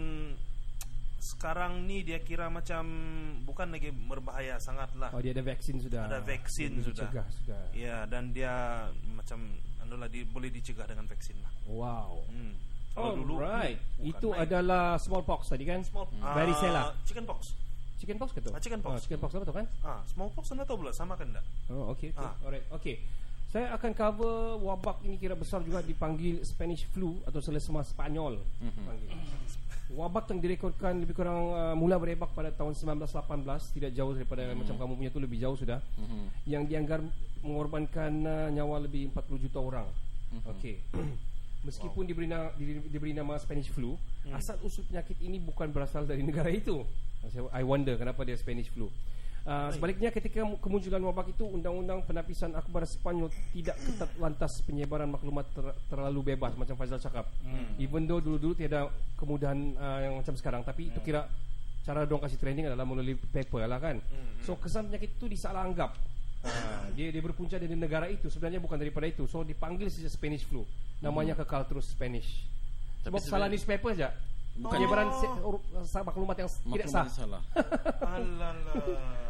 sekarang 1.19 1.83
ni 1.83 2.01
dia 2.07 2.23
kira 2.23 2.47
macam 2.47 2.87
bukan 3.43 3.75
lagi 3.75 3.91
berbahaya 3.91 4.55
sangat 4.57 4.87
lah. 4.95 5.11
Oh 5.11 5.19
dia 5.19 5.35
ada 5.35 5.43
vaksin 5.43 5.83
sudah. 5.83 6.07
Ada 6.07 6.23
vaksin 6.23 6.79
Dia 6.79 6.85
sudah. 6.87 7.07
dicegah 7.11 7.27
sudah. 7.43 7.61
Ya 7.75 7.97
dan 8.07 8.31
dia 8.31 8.87
macam 9.11 9.59
anulah 9.83 10.07
di, 10.07 10.23
boleh 10.23 10.47
dicegah 10.47 10.87
dengan 10.87 11.05
vaksin 11.11 11.35
lah. 11.43 11.51
Wow. 11.67 12.23
Hmm. 12.31 12.55
Kalau 12.95 13.15
dulu 13.19 13.33
Alright. 13.43 13.77
hmm, 13.99 14.11
Itu 14.11 14.33
main. 14.33 14.43
adalah 14.47 14.97
smallpox 14.97 15.51
tadi 15.51 15.63
kan? 15.67 15.83
small 15.85 16.07
ah, 16.23 16.33
varicella. 16.33 16.95
chicken 17.05 17.27
pox. 17.27 17.53
Chicken 17.99 18.15
pox 18.15 18.29
ke 18.31 18.39
tu? 18.39 18.51
Ah, 18.55 18.59
chicken 18.63 18.79
pox. 18.79 18.91
Ah, 18.95 18.99
chicken 19.03 19.19
pox 19.19 19.31
apa 19.35 19.45
tu 19.45 19.55
kan? 19.55 19.65
Ah, 19.83 20.01
smallpox 20.07 20.55
anda 20.55 20.63
tahu 20.63 20.87
pula 20.87 20.91
sama 20.95 21.19
kan 21.19 21.35
tak? 21.35 21.43
Oh, 21.67 21.91
okey. 21.93 22.15
Okay. 22.15 22.23
Ah. 22.23 22.33
Alright. 22.47 22.65
Okey. 22.71 22.95
Saya 23.49 23.73
akan 23.73 23.91
cover 23.97 24.61
wabak 24.61 25.01
ini 25.03 25.17
kira 25.17 25.33
besar 25.33 25.65
juga 25.65 25.81
dipanggil 25.81 26.45
Spanish 26.45 26.85
flu 26.85 27.17
atau 27.25 27.41
selesema 27.41 27.81
Spanyol. 27.81 28.37
Panggil. 28.61 29.09
Wabak 29.89 30.29
yang 30.29 30.37
direkodkan 30.37 31.01
lebih 31.01 31.17
kurang 31.17 31.49
uh, 31.49 31.73
mula 31.73 31.97
berebak 31.97 32.29
pada 32.37 32.53
tahun 32.53 32.77
1918, 32.77 33.73
tidak 33.73 33.91
jauh 33.97 34.13
daripada 34.13 34.53
macam 34.53 34.77
kamu 34.77 34.93
punya 35.01 35.09
tu 35.09 35.17
lebih 35.17 35.41
jauh 35.41 35.57
sudah. 35.57 35.81
Yang 36.45 36.63
dianggar 36.69 36.99
mengorbankan 37.41 38.11
uh, 38.21 38.47
nyawa 38.53 38.85
lebih 38.85 39.09
40 39.09 39.45
juta 39.49 39.57
orang. 39.57 39.87
Okey. 40.45 40.77
Meskipun 41.67 42.05
diberi, 42.07 42.29
na, 42.29 42.53
diberi, 42.55 42.79
diberi 42.87 43.11
nama 43.17 43.35
Spanish 43.41 43.67
flu, 43.73 43.97
asal 44.31 44.55
usul 44.63 44.85
penyakit 44.87 45.17
ini 45.19 45.41
bukan 45.41 45.73
berasal 45.73 46.05
dari 46.07 46.23
negara 46.23 46.47
itu. 46.53 46.85
I 47.51 47.65
wonder 47.67 47.99
kenapa 47.99 48.23
dia 48.23 48.37
Spanish 48.39 48.71
flu. 48.71 48.87
Uh, 49.49 49.73
sebaliknya 49.73 50.13
ketika 50.13 50.45
mu- 50.45 50.61
kemunculan 50.61 51.01
wabak 51.01 51.33
itu 51.33 51.41
undang-undang 51.41 52.05
penapisan 52.05 52.53
akhbar 52.53 52.85
Spanyol 52.85 53.33
tidak 53.49 53.81
ketat 53.81 54.13
lantas 54.15 54.61
penyebaran 54.61 55.09
maklumat 55.09 55.49
ter, 55.49 55.65
terlalu 55.89 56.21
bebas 56.29 56.53
macam 56.53 56.77
Faizal 56.77 57.01
cakap. 57.01 57.25
Even 57.77 58.05
though 58.05 58.21
dulu-dulu 58.21 58.53
tiada 58.53 58.85
kemudahan 59.15 59.57
uh, 59.73 59.99
yang 59.99 60.13
macam 60.15 60.37
sekarang 60.37 60.61
tapi 60.61 60.87
itu 60.87 61.01
kira 61.01 61.25
cara 61.81 62.05
dong 62.05 62.21
kasih 62.21 62.37
training 62.37 62.69
adalah 62.69 62.85
melalui 62.85 63.17
paper 63.17 63.65
lah 63.65 63.81
kan. 63.81 63.97
So 64.39 64.53
kesan 64.53 64.85
penyakit 64.85 65.17
itu 65.17 65.25
disalah 65.25 65.65
anggap. 65.65 65.97
Uh, 66.39 66.85
dia 66.93 67.09
dia 67.09 67.19
berpunca 67.19 67.57
dari 67.57 67.73
negara 67.73 68.05
itu 68.05 68.29
sebenarnya 68.29 68.61
bukan 68.61 68.77
daripada 68.77 69.09
itu. 69.09 69.25
So 69.25 69.41
dipanggil 69.41 69.89
saja 69.89 70.07
Spanish 70.07 70.45
flu. 70.45 70.61
Namanya 71.01 71.33
kekal 71.33 71.65
terus 71.65 71.89
Spanish. 71.89 72.45
Tapi 73.01 73.17
Sebab 73.17 73.21
salah 73.25 73.49
newspaper 73.49 73.97
saja. 73.97 74.13
Bukan. 74.53 74.75
Penyebaran 74.75 75.07
se- 75.15 75.39
ur- 75.41 75.63
sa- 75.83 76.03
maklumat 76.03 76.35
yang 76.37 76.49
tidak 76.51 76.85
sah 76.85 77.01
Maklumat 77.01 77.09
salah. 77.09 77.41
Alala. 78.13 78.73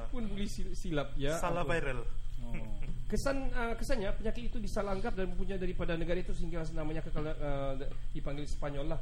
Pun 0.09 0.25
boleh 0.25 0.49
sil- 0.49 0.73
silap 0.73 1.13
ya. 1.15 1.37
Salah 1.37 1.63
Apa? 1.63 1.73
viral. 1.73 2.01
Kesan 3.09 3.49
uh, 3.49 3.73
kesannya 3.73 4.13
penyakit 4.13 4.53
itu 4.53 4.57
disalanggap 4.61 5.17
dan 5.17 5.33
mempunyai 5.33 5.57
daripada 5.57 5.97
negara 5.97 6.21
itu 6.21 6.29
sehingga 6.29 6.61
namanya 6.77 7.01
kekal 7.01 7.25
uh, 7.25 7.73
dipanggil 8.13 8.45
Spanyol 8.45 8.85
lah. 8.85 9.01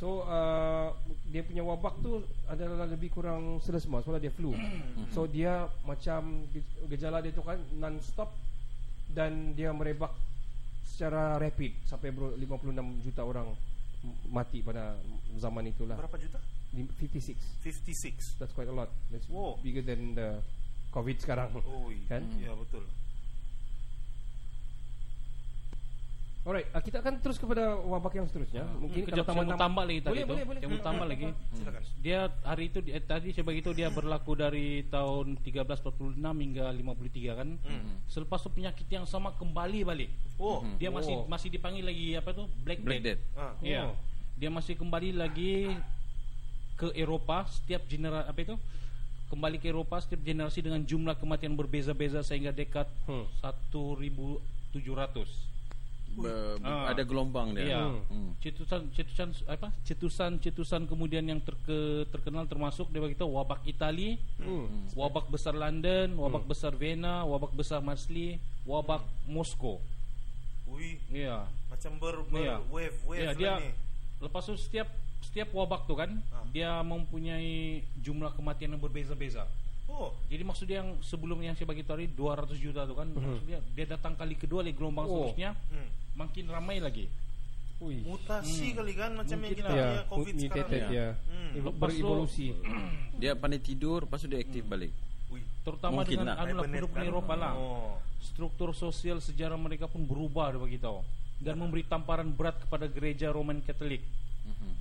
So 0.00 0.24
uh, 0.24 0.96
dia 1.28 1.44
punya 1.44 1.60
wabak 1.60 2.00
tu 2.00 2.22
adalah 2.46 2.88
lebih 2.88 3.12
kurang 3.12 3.60
selesma 3.60 4.00
soalnya 4.00 4.30
dia 4.30 4.32
flu. 4.32 4.56
so 5.12 5.28
dia 5.28 5.68
macam 5.84 6.46
ge- 6.48 6.64
gejala 6.88 7.20
dia 7.20 7.34
tu 7.34 7.44
kan 7.44 7.60
non 7.76 8.00
stop 8.00 8.32
dan 9.12 9.52
dia 9.52 9.74
merebak 9.76 10.14
secara 10.86 11.36
rapid 11.36 11.84
sampai 11.84 12.08
bro- 12.08 12.32
56 12.32 13.04
juta 13.04 13.22
orang 13.28 13.52
mati 14.30 14.64
pada 14.64 14.96
zaman 15.36 15.68
itulah. 15.68 16.00
Berapa 16.00 16.16
juta? 16.16 16.38
Lim- 16.70 16.92
56. 16.92 17.36
56. 17.62 18.36
That's 18.36 18.52
quite 18.52 18.68
a 18.68 18.74
lot. 18.74 18.90
That's 19.08 19.24
Wow. 19.26 19.56
bigger 19.58 19.80
than 19.80 20.12
the 20.12 20.44
COVID 20.90 21.16
sekarang. 21.18 21.48
Oh, 21.58 21.88
Kan? 22.10 22.24
Ya 22.36 22.52
betul. 22.52 22.84
Alright, 26.40 26.64
uh, 26.72 26.80
kita 26.80 27.04
akan 27.04 27.20
terus 27.20 27.36
kepada 27.36 27.76
wabak 27.76 28.14
yang 28.14 28.24
seterusnya. 28.24 28.64
Mungkin 28.74 29.04
Hmm, 29.04 29.08
kejap, 29.10 29.26
mau 29.28 29.44
tambah 29.52 29.84
lagi 29.84 30.00
tadi 30.00 30.08
boleh, 30.08 30.22
tu. 30.22 30.28
boleh, 30.32 30.44
boleh. 30.48 30.60
Mau 30.64 30.80
tambah 30.80 31.06
lagi. 31.06 31.24
Silakan. 31.52 31.82
Dia 32.00 32.18
hari 32.42 32.64
itu 32.66 32.78
eh, 32.88 33.02
tadi 33.02 33.28
saya 33.30 33.44
bagi 33.44 33.60
tahu 33.60 33.74
dia 33.74 33.88
berlaku 33.90 34.32
dari 34.32 34.80
tahun 34.88 35.36
1346 35.38 36.16
hingga 36.40 36.72
53 36.72 37.36
kan. 37.36 37.48
Selepas 38.08 38.40
tu 38.40 38.48
penyakit 38.48 38.88
yang 38.88 39.04
sama 39.04 39.36
kembali 39.36 39.84
balik. 39.84 40.08
Oh. 40.36 40.64
Dia 40.78 40.88
masih 40.88 41.20
Oh. 41.20 41.28
masih 41.28 41.48
dipanggil 41.50 41.84
lagi 41.84 42.16
apa 42.16 42.32
tu? 42.32 42.48
Black, 42.58 42.80
Black 42.80 43.02
Death. 43.02 43.20
Ah. 43.36 43.52
Ya. 43.60 43.84
Oh. 43.84 43.94
Dia 44.34 44.48
masih 44.48 44.72
kembali 44.72 45.20
lagi 45.20 45.68
ke 46.78 46.94
Eropah 46.94 47.44
setiap 47.50 47.82
generasi 47.84 48.24
apa 48.24 48.40
itu? 48.40 48.56
Kembali 49.28 49.58
ke 49.58 49.68
Eropah 49.68 50.00
setiap 50.00 50.22
generasi 50.22 50.62
dengan 50.62 50.80
jumlah 50.80 51.12
kematian 51.14 51.52
berbeza-beza 51.52 52.22
sehingga 52.22 52.48
dekat 52.48 52.86
Hmm. 53.04 53.26
1700. 53.42 55.28
Be- 56.08 56.24
be- 56.56 56.64
Ah. 56.64 56.88
Ada 56.88 57.04
gelombang 57.04 57.52
dia. 57.52 57.66
Ya. 57.68 57.82
Hmm. 58.08 58.32
Cetusan 58.40 58.88
cetusan 58.90 59.28
apa? 59.46 59.68
Cetusan-cetusan 59.84 60.88
kemudian 60.88 61.22
yang 61.22 61.38
terke, 61.38 61.78
terkenal 62.08 62.42
termasuk 62.42 62.88
dia 62.88 62.98
beritahu 62.98 63.36
wabak 63.36 63.60
Itali, 63.64 64.16
Hmm. 64.40 64.88
wabak 64.94 65.28
besar 65.28 65.52
London, 65.52 66.16
wabak 66.16 66.42
besar 66.42 66.72
Vienna, 66.72 67.22
wabak 67.22 67.52
besar 67.52 67.78
Marsli, 67.78 68.40
wabak 68.64 69.04
Moskow. 69.26 69.78
Wih, 70.66 70.98
Ya. 71.08 71.46
macam 71.68 71.92
ber, 71.98 72.24
ber 72.24 72.40
Iya. 72.40 72.56
wave 72.66 72.98
wave 73.04 73.22
Ya, 73.22 73.32
dia 73.32 73.52
ni. 73.58 73.70
lepas 74.18 74.42
tu 74.42 74.56
setiap 74.56 74.88
setiap 75.20 75.50
wabak 75.52 75.84
tu 75.84 75.94
kan 75.94 76.10
Ah. 76.28 76.44
dia 76.48 76.70
mempunyai 76.80 77.80
jumlah 77.96 78.32
kematian 78.32 78.72
yang 78.72 78.80
berbeza-beza. 78.80 79.44
Oh. 79.86 80.12
Jadi 80.26 80.42
maksud 80.42 80.64
dia 80.64 80.78
yang 80.78 81.00
sebelum 81.00 81.38
yang 81.38 81.52
saya 81.52 81.64
bagi 81.64 81.80
tahu 81.80 81.96
tadi 81.96 82.08
200 82.10 82.56
juta 82.56 82.84
tu 82.84 82.92
kan 82.92 83.08
maksud 83.08 83.44
dia 83.44 83.58
dia 83.72 83.86
datang 83.88 84.12
kali 84.12 84.34
kedua 84.34 84.60
lagi 84.60 84.74
gelombang. 84.74 85.04
Oh. 85.04 85.28
seterusnya 85.28 85.56
Hmm. 85.68 85.88
makin 86.14 86.44
ramai 86.46 86.76
lagi. 86.78 87.08
Ui. 87.78 88.02
Mutasi 88.02 88.74
kali 88.74 88.90
kan 88.92 89.14
macam 89.14 89.32
yang 89.32 89.48
Mungkin 89.48 89.54
kita 89.56 89.70
Ya, 89.70 89.86
punya 89.86 90.02
COVID 90.10 90.34
mutated 90.34 90.66
sekarang. 90.66 90.90
ya. 90.92 91.08
Hmm. 91.24 91.50
Lepas 91.54 91.70
tu- 91.70 91.78
Berevolusi. 91.78 92.48
Dia 93.20 93.32
pandai 93.32 93.60
tidur, 93.60 93.98
lepas 94.02 94.18
tu 94.18 94.26
dia 94.26 94.38
aktif 94.38 94.62
balik. 94.62 94.90
Wih. 95.28 95.42
Terutama 95.60 96.02
Mungkin 96.02 96.10
dengan 96.16 96.34
anu 96.36 96.54
lah 96.54 96.62
penduduk 96.64 96.90
kan? 96.90 97.02
Eropah 97.04 97.36
lah. 97.36 97.52
Oh. 97.54 97.94
Struktur 98.20 98.70
sosial 98.72 99.18
sejarah 99.18 99.54
mereka 99.56 99.86
pun 99.86 100.02
berubah 100.02 100.50
dia 100.50 100.58
bagi 100.58 100.76
tahu 100.76 101.06
dan 101.38 101.54
memberi 101.54 101.82
tamparan 101.82 102.26
berat 102.28 102.58
kepada 102.58 102.86
gereja 102.86 103.30
Roman 103.30 103.62
Katolik 103.62 104.02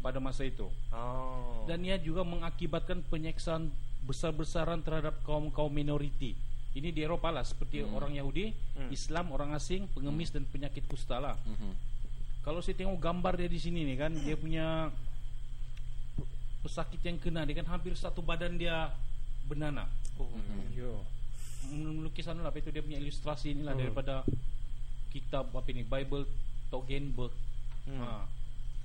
pada 0.01 0.21
masa 0.21 0.47
itu. 0.47 0.67
Oh. 0.93 1.65
Dan 1.67 1.83
ia 1.83 1.99
juga 1.99 2.23
mengakibatkan 2.23 3.03
penyeksaan 3.07 3.69
besar-besaran 4.07 4.79
terhadap 4.85 5.19
kaum-kaum 5.27 5.71
minoriti. 5.71 6.37
Ini 6.77 6.93
di 6.93 7.01
Eropah 7.01 7.33
lah 7.33 7.43
seperti 7.43 7.81
orang 7.81 8.13
Yahudi, 8.13 8.53
Islam, 8.93 9.33
orang 9.33 9.57
asing, 9.57 9.89
pengemis 9.91 10.29
dan 10.29 10.45
penyakit 10.45 10.85
kusta 10.85 11.17
lah. 11.17 11.33
Kalau 12.45 12.61
saya 12.61 12.77
tengok 12.77 13.01
gambar 13.01 13.33
dia 13.35 13.49
di 13.49 13.59
sini 13.59 13.81
nih 13.83 13.97
kan, 13.97 14.11
dia 14.13 14.37
punya 14.37 14.93
pesakit 16.61 16.99
yang 17.01 17.17
kena 17.17 17.47
dia 17.47 17.57
kan 17.63 17.67
hampir 17.69 17.95
satu 17.97 18.21
badan 18.21 18.55
dia 18.61 18.93
benana. 19.49 19.89
Oh. 20.21 20.29
Yo. 20.77 21.01
Lukisan 21.73 22.39
lah 22.39 22.53
apa 22.53 22.61
itu 22.61 22.69
dia 22.69 22.85
punya 22.85 23.01
ilustrasi 23.01 23.57
inilah 23.57 23.73
daripada 23.75 24.21
kitab 25.11 25.49
apa 25.51 25.67
ini 25.73 25.81
Bible 25.83 26.29
Togenberg. 26.69 27.33
Ha. 27.89 28.36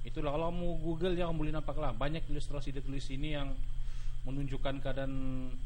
Itulah 0.02 0.34
kalau 0.34 0.50
mau 0.50 0.74
Google 0.78 1.14
jangan 1.14 1.34
boleh 1.34 1.54
nampak 1.54 1.78
lah 1.78 1.94
banyak 1.94 2.26
ilustrasi 2.26 2.74
dia 2.74 2.82
tulis 2.82 3.06
ini 3.10 3.38
yang 3.38 3.54
menunjukkan 4.26 4.82
keadaan 4.82 5.14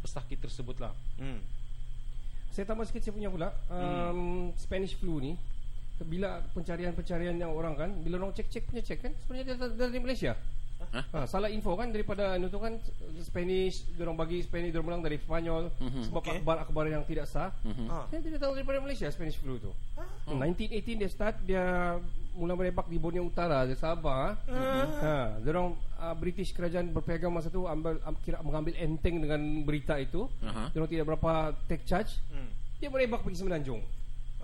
pesakit 0.00 0.40
tersebut 0.40 0.76
lah. 0.80 0.92
Hmm. 1.20 1.40
Saya 2.52 2.64
tambah 2.64 2.88
sikit 2.88 3.04
saya 3.04 3.12
punya 3.12 3.28
pula. 3.28 3.52
Um, 3.68 4.52
Spanish 4.56 4.96
flu 4.96 5.20
ni 5.20 5.36
bila 6.04 6.44
pencarian-pencarian 6.52 7.40
yang 7.40 7.56
orang 7.56 7.72
kan 7.72 7.90
bila 8.04 8.20
orang 8.20 8.36
cek-cek 8.36 8.68
punya 8.68 8.84
cek 8.84 9.00
kan 9.00 9.12
sebenarnya 9.24 9.44
dia 9.48 9.56
dari, 9.56 9.74
dari 9.80 10.00
Malaysia. 10.00 10.32
Ha, 10.76 11.24
salah 11.24 11.48
info 11.48 11.72
kan 11.72 11.88
daripada 11.88 12.36
anu 12.36 12.52
tu 12.52 12.60
kan 12.60 12.76
Spanish 13.24 13.88
orang 13.96 14.12
bagi 14.12 14.44
Spanish 14.44 14.76
orang 14.76 14.84
bilang 14.92 15.04
dari 15.04 15.16
Spanyol 15.16 15.72
sebab 16.04 16.20
Okay. 16.20 16.36
akhbar-akhbar 16.36 16.84
yang 16.92 17.00
tidak 17.08 17.24
sah. 17.24 17.48
Ah. 17.88 18.04
Saya 18.12 18.20
tidak 18.20 18.44
tahu 18.44 18.52
daripada 18.60 18.84
Malaysia 18.84 19.08
Spanish 19.08 19.40
flu 19.40 19.56
tu. 19.56 19.72
1918 20.28 21.00
dia 21.00 21.08
start 21.08 21.36
dia 21.48 21.64
mula 22.36 22.52
merebak 22.52 22.84
di 22.84 22.96
Borneo 22.96 23.24
Utara 23.24 23.64
di 23.64 23.72
Sabah. 23.72 24.36
Ha, 24.46 25.40
dia 25.40 25.50
orang 25.50 25.72
uh, 25.96 26.14
British 26.14 26.52
kerajaan 26.52 26.88
berpegang 26.88 27.28
masa 27.28 27.48
tu 27.48 27.64
ambil 27.64 27.96
am, 28.00 28.14
kira 28.20 28.38
mengambil 28.40 28.76
enteng 28.76 29.18
dengan 29.18 29.40
berita 29.62 29.96
itu. 29.96 30.28
Dia 30.38 30.76
orang 30.76 30.90
tidak 30.90 31.06
berapa 31.06 31.32
take 31.66 31.82
charge. 31.82 32.20
Hmm. 32.28 32.52
Dia 32.76 32.88
merebak 32.88 33.20
pergi 33.20 33.40
Semenanjung. 33.40 33.80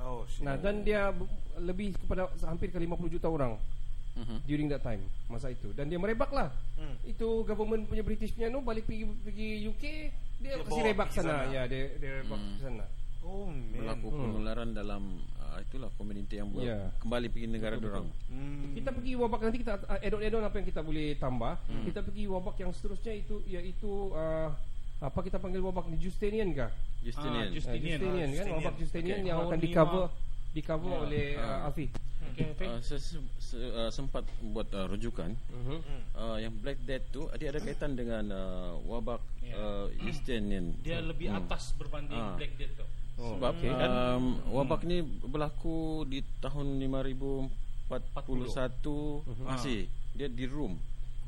Oh, 0.01 0.24
shit. 0.27 0.43
Nah, 0.43 0.56
dan 0.56 0.81
dia 0.81 1.12
lebih 1.55 1.94
kepada 1.97 2.27
hampir 2.43 2.69
ke 2.69 2.77
50 2.77 3.06
juta 3.09 3.28
orang 3.28 3.55
Mhm. 4.12 4.36
during 4.44 4.69
that 4.69 4.81
time 4.81 5.01
masa 5.24 5.48
itu 5.48 5.73
dan 5.73 5.89
dia 5.89 5.97
merebak 5.97 6.28
lah 6.28 6.52
Hmm. 6.77 7.01
itu 7.01 7.24
government 7.44 7.89
punya 7.89 8.05
British 8.05 8.32
punya 8.32 8.52
no 8.52 8.60
balik 8.60 8.85
pergi 8.85 9.09
pergi 9.09 9.48
UK 9.64 9.85
dia, 10.36 10.52
Dia 10.52 10.60
kasih 10.60 10.69
bawa 10.69 10.85
rebak 10.85 11.09
pergi 11.09 11.16
sana. 11.19 11.32
sana. 11.32 11.44
ya 11.48 11.62
dia 11.64 11.85
dia 11.97 12.12
rebak 12.20 12.36
ke 12.36 12.60
sana 12.60 12.85
Oh, 13.23 13.48
man. 13.48 13.73
Berlaku 13.73 14.06
penularan 14.10 14.69
dalam 14.74 15.02
uh, 15.53 15.61
itulah 15.61 15.93
komuniti 15.93 16.35
yang 16.35 16.49
Ya. 16.57 16.89
kembali 16.99 17.29
pergi 17.29 17.47
negara 17.47 17.77
orang. 17.77 18.09
Hmm. 18.27 18.73
kita 18.73 18.91
pergi 18.91 19.12
wabak 19.15 19.41
nanti 19.43 19.59
kita 19.61 19.73
uh, 19.79 20.01
add-on 20.01 20.41
apa 20.41 20.57
yang 20.57 20.66
kita 20.66 20.81
boleh 20.81 21.15
tambah 21.16 21.55
kita 21.85 22.01
pergi 22.01 22.24
wabak 22.27 22.57
yang 22.57 22.70
seterusnya 22.70 23.12
itu 23.15 23.45
iaitu 23.45 23.93
uh, 24.11 24.49
apa 24.99 25.19
kita 25.20 25.37
panggil 25.37 25.61
wabak 25.61 25.87
ni 25.87 25.99
Justinian 25.99 26.49
kah 26.53 26.70
Justinian. 27.01 27.47
Ah, 27.47 27.53
Just- 27.53 27.66
Uh, 27.66 27.74
Justinian. 27.74 27.99
Justinian 27.99 28.09
kan 28.23 28.31
Justinian. 28.33 28.57
wabak 28.57 28.74
Justinian 28.79 29.16
Okay. 29.16 29.29
yang 29.29 29.37
akan 29.37 29.49
Tahun 29.51 29.61
di 29.61 29.70
cover 29.70 30.05
lima. 30.05 30.20
di 30.49 30.61
cover 30.62 30.89
Ya. 30.89 30.99
oleh 31.03 31.27
uh, 31.35 31.45
Ah. 31.45 31.66
Alfi 31.66 31.87
Okay. 32.33 32.65
Uh, 32.65 32.81
saya 32.81 32.97
se- 32.97 33.20
se- 33.37 33.61
uh, 33.61 33.91
sempat 33.91 34.24
buat 34.47 34.65
uh, 34.70 34.89
rujukan 34.89 35.37
Mhm. 35.51 35.79
uh, 36.15 36.39
yang 36.39 36.55
Black 36.55 36.81
Death 36.81 37.05
tu 37.11 37.29
dia 37.35 37.51
ada 37.51 37.61
kaitan 37.61 37.93
dengan 37.93 38.24
uh, 38.27 38.73
wabak 38.87 39.20
uh, 39.53 39.93
Justinian. 40.01 40.73
Dia 40.81 41.03
lebih 41.03 41.29
atas 41.29 41.74
berbanding 41.74 42.16
Ah. 42.16 42.33
Black 42.33 42.57
Death 42.57 42.73
tu. 42.74 42.87
Sebab 43.23 43.55
okay. 43.55 43.70
um, 43.70 44.35
wabak 44.51 44.82
ni 44.82 44.99
berlaku 45.03 46.03
di 46.11 46.27
tahun 46.43 46.82
5041 46.82 49.47
masih 49.47 49.86
dia 50.19 50.27
di 50.27 50.44
Rom. 50.51 50.74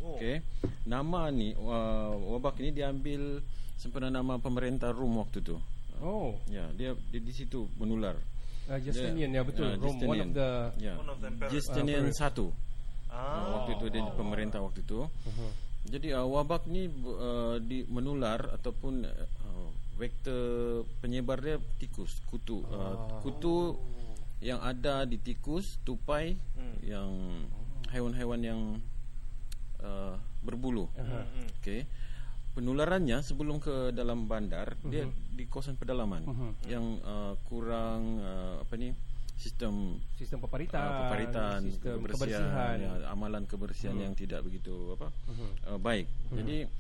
Oh. 0.03 0.19
Okey. 0.19 0.43
Nama 0.85 1.31
ni 1.31 1.55
uh, 1.55 2.19
wabak 2.35 2.59
ni 2.59 2.75
diambil 2.75 3.39
sempena 3.79 4.11
nama 4.11 4.43
pemerintah 4.43 4.91
Rom 4.91 5.23
waktu 5.23 5.39
tu. 5.41 5.57
Oh, 6.03 6.35
Ya, 6.51 6.67
dia, 6.75 6.99
dia 7.15 7.21
di 7.23 7.33
situ 7.33 7.71
menular. 7.79 8.19
uh, 8.67 8.79
Justinian 8.83 9.31
ya 9.31 9.47
betul. 9.47 9.71
Ah, 9.71 9.79
Rome, 9.79 9.87
one 9.87 9.95
of 9.95 9.95
Justinian. 9.95 10.29
the 10.35 10.51
ya. 10.83 10.95
One 10.99 11.11
of 11.15 11.19
the 11.23 11.29
emperor. 11.31 11.51
Justinian 11.55 12.11
satu. 12.11 12.51
Ah. 13.15 13.63
waktu 13.63 13.79
itu 13.79 13.87
dia 13.95 14.03
pemerintah 14.19 14.59
waktu 14.59 14.83
itu. 14.83 15.07
Jadi 15.87 16.11
uh, 16.17 16.27
wabak 16.27 16.67
ni 16.67 16.91
uh, 16.91 17.63
di 17.63 17.87
menular 17.87 18.51
ataupun 18.59 19.07
uh, 19.07 19.44
vektor 19.95 20.85
penyebar 20.99 21.39
dia 21.41 21.57
tikus, 21.79 22.19
kutu. 22.27 22.67
Uh, 22.67 23.23
kutu 23.23 23.79
yang 24.45 24.61
ada 24.61 25.09
di 25.09 25.17
tikus, 25.17 25.81
tupai 25.87 26.37
yang 26.85 27.11
haiwan-haiwan 27.89 28.41
yang 28.43 28.61
uh, 29.81 30.19
berbulu. 30.45 30.91
Okey. 31.63 31.87
Penularannya 32.55 33.19
sebelum 33.19 33.59
ke 33.59 33.91
dalam 33.91 34.31
bandar 34.31 34.79
dia 34.87 35.11
di 35.35 35.47
kawasan 35.51 35.75
pedalaman. 35.75 36.23
Yang 36.67 36.87
uh, 37.03 37.35
kurang 37.47 38.23
uh, 38.23 38.63
apa 38.63 38.75
ni 38.79 38.95
sistem 39.35 39.99
sistem 40.15 40.39
peparitan, 40.39 40.87
uh, 40.87 40.99
peparitan, 41.07 41.59
sistem 41.67 41.99
kebersihan, 41.99 42.47
kebersihan. 42.47 42.77
ya, 42.79 42.93
amalan 43.11 43.43
kebersihan 43.51 43.97
yang 43.99 44.15
tidak 44.15 44.47
begitu 44.47 44.95
apa 44.95 45.11
uh, 45.67 45.79
baik. 45.79 46.07
Jadi 46.31 46.71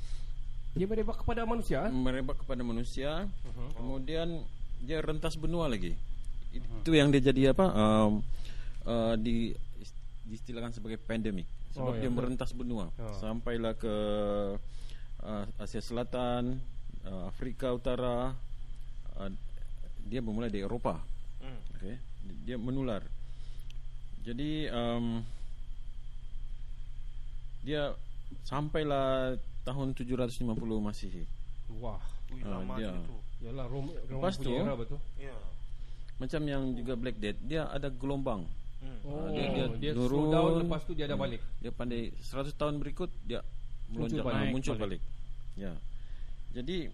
Dia 0.75 0.87
merebak 0.91 1.23
kepada 1.23 1.47
manusia. 1.47 1.87
merebak 1.89 2.43
kepada 2.43 2.63
manusia, 2.67 3.31
kemudian 3.79 4.43
dia 4.83 4.99
rentas 4.99 5.39
benua 5.39 5.71
lagi. 5.71 5.95
Itu 6.51 6.91
yang 6.95 7.15
dia 7.15 7.23
jadi 7.23 7.55
apa? 7.55 7.67
Um, 7.71 8.13
uh, 8.83 9.15
di 9.15 9.55
diistilahkan 10.25 10.73
sebagai 10.73 10.97
pandemik 10.99 11.45
sebab 11.77 11.93
Oh, 11.93 11.95
ya, 11.95 12.07
dia 12.07 12.11
betul. 12.11 12.17
merentas 12.17 12.51
benua 12.57 12.89
Oh. 12.97 13.13
sampailah 13.21 13.77
ke 13.77 13.95
uh, 15.21 15.45
Asia 15.61 15.85
Selatan, 15.85 16.59
uh, 17.05 17.29
Afrika 17.29 17.71
Utara. 17.71 18.33
Uh, 19.15 19.31
dia 20.05 20.19
bermula 20.25 20.51
di 20.51 20.59
Eropah. 20.65 20.99
Hmm. 21.39 21.61
Okey, 21.79 21.95
dia 22.45 22.57
menular. 22.59 23.05
Jadi 24.25 24.67
um, 24.73 25.21
dia 27.61 27.93
sampailah 28.45 29.37
tahun 29.65 29.93
750 29.93 30.45
Masihi. 30.79 31.25
Wah, 31.75 32.01
Ui, 32.31 32.41
Ah, 32.41 32.61
lama 32.61 32.75
dia. 32.77 32.93
tu. 33.03 33.17
yalah 33.41 33.67
Rom 33.67 33.89
Rom 33.89 34.21
Lepas 34.21 34.37
punya 34.37 34.47
tu- 34.47 34.57
era 34.59 34.75
betul. 34.75 35.01
Ya. 35.17 35.37
Macam 36.15 36.41
yang 36.43 36.63
juga 36.73 36.95
Black 36.95 37.17
Death, 37.19 37.41
dia 37.43 37.67
ada 37.67 37.89
gelombang. 37.89 38.45
Hmm. 38.79 39.01
Oh, 39.03 39.29
dia- 39.31 39.49
dia 39.51 39.67
dia, 39.75 39.93
turun. 39.93 40.09
slow 40.09 40.27
down 40.31 40.53
lepas 40.63 40.81
tu 40.83 40.93
dia 40.93 41.05
ada 41.05 41.17
balik. 41.17 41.41
Dia 41.59 41.71
pandai 41.71 42.13
100 42.15 42.53
tahun 42.53 42.77
berikut 42.79 43.09
dia 43.23 43.41
Muncul 43.87 44.21
melonjak 44.21 44.25
balik. 44.25 44.51
muncul 44.51 44.75
balik. 44.77 45.01
Ya. 45.55 45.73
Jadi 46.53 46.89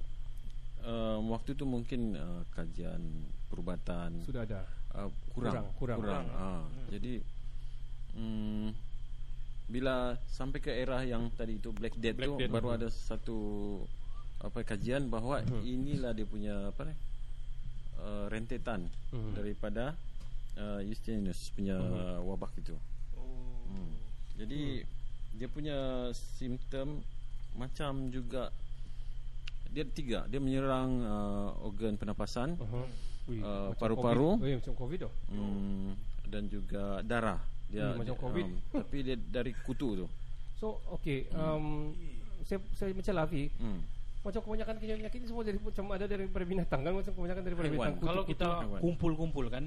um, 0.80 1.22
waktu 1.30 1.52
itu 1.52 1.64
mungkin 1.64 2.00
uh, 2.14 2.42
kajian 2.48 3.02
perubatan 3.46 4.22
Sudah 4.22 4.42
ada. 4.42 4.64
uh, 4.94 5.10
kurang 5.30 5.66
Kurang, 5.76 5.98
kurang. 5.98 6.24
Ah, 6.30 6.62
Jadi 6.88 7.20
mm, 8.14 8.68
bila 9.70 10.18
sampai 10.26 10.58
ke 10.58 10.74
era 10.74 11.06
yang 11.06 11.30
tadi 11.38 11.62
itu 11.62 11.70
Black 11.70 11.94
Death 11.94 12.18
Black 12.18 12.26
tu 12.26 12.36
Death. 12.42 12.50
baru 12.50 12.68
ada 12.74 12.88
satu 12.90 13.38
apa 14.42 14.66
kajian 14.66 15.06
bahawa 15.06 15.46
inilah 15.62 16.10
dia 16.10 16.26
punya 16.26 16.74
apa 16.74 16.90
ni 16.90 16.94
uh, 18.02 18.26
rentetan 18.26 18.90
daripada 19.36 19.94
uh, 20.58 20.80
Justinus 20.82 21.54
punya 21.54 21.78
wabak 22.26 22.50
itu. 22.58 22.74
Oh. 23.14 23.62
Hmm. 23.70 23.94
Jadi 24.40 24.82
dia 25.38 25.46
punya 25.46 26.10
simptom 26.12 26.98
macam 27.54 28.10
juga 28.10 28.50
dia 29.70 29.86
tiga 29.86 30.26
dia 30.26 30.42
menyerang 30.42 30.90
uh, 31.06 31.50
organ 31.62 31.94
pernafasan 31.94 32.58
Uh-huh. 32.58 32.86
Ui, 33.30 33.38
Uh, 33.38 33.70
paru-paru. 33.78 34.34
COVID. 34.34 34.42
Oh, 34.42 34.48
ya, 34.48 34.56
macam 34.58 34.74
COVID 34.74 34.98
tu. 35.06 35.10
hmm, 35.30 35.90
dan 36.26 36.42
juga 36.50 36.98
darah 37.06 37.38
dia 37.70 37.86
Hmm, 37.86 37.96
macam 37.96 38.12
dia- 38.12 38.20
COVID. 38.20 38.46
um, 38.46 38.58
tapi 38.74 38.96
dia 39.00 39.16
dari 39.16 39.52
kutu 39.56 39.88
tu 39.96 40.06
So, 40.58 40.76
okay. 40.90 41.24
Um, 41.32 41.96
saya, 42.42 42.60
saya 42.74 42.92
macam 42.92 43.14
Lafi. 43.16 43.48
hmm. 43.48 43.80
Macam 44.20 44.40
kebanyakan 44.42 44.76
penyakit 44.76 45.16
ni 45.16 45.26
semua 45.26 45.40
dari 45.40 45.56
macam 45.56 45.84
ada 45.88 46.04
daripada 46.04 46.44
binatang 46.44 46.80
kan 46.82 46.92
macam 46.92 47.08
kebanyakan 47.10 47.42
daripada 47.42 47.66
Haiwan. 47.66 47.80
binatang. 47.88 48.04
Kalau 48.04 48.22
kita 48.22 48.48
kumpul-kumpul 48.76 49.48
kan, 49.48 49.64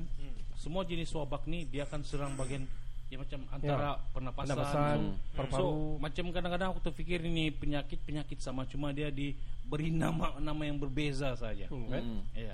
semua 0.55 0.85
jenis 0.85 1.09
wabak 1.11 1.49
ni 1.49 1.65
dia 1.65 1.81
akan 1.83 2.05
serang 2.05 2.37
bagian 2.37 2.69
ya 3.09 3.17
macam 3.17 3.41
antara 3.49 3.89
pernapasan, 4.09 4.53
Pernapasan, 4.53 4.97
Hmm. 4.99 5.13
paru-paru. 5.33 5.57
So 5.57 5.65
macam 5.97 6.25
kadang-kadang 6.29 6.69
aku 6.69 6.81
terfikir 6.83 7.19
ini 7.21 7.49
penyakit-penyakit 7.49 8.37
sama 8.37 8.61
cuma 8.63 8.89
dia 8.89 9.09
diberi 9.09 9.89
nama 9.89 10.37
nama 10.37 10.61
yang 10.61 10.77
berbeza 10.77 11.33
saja. 11.33 11.65
Hmm, 11.67 11.89
kan? 11.89 12.01
Hmm. 12.03 12.21
Ya. 12.35 12.53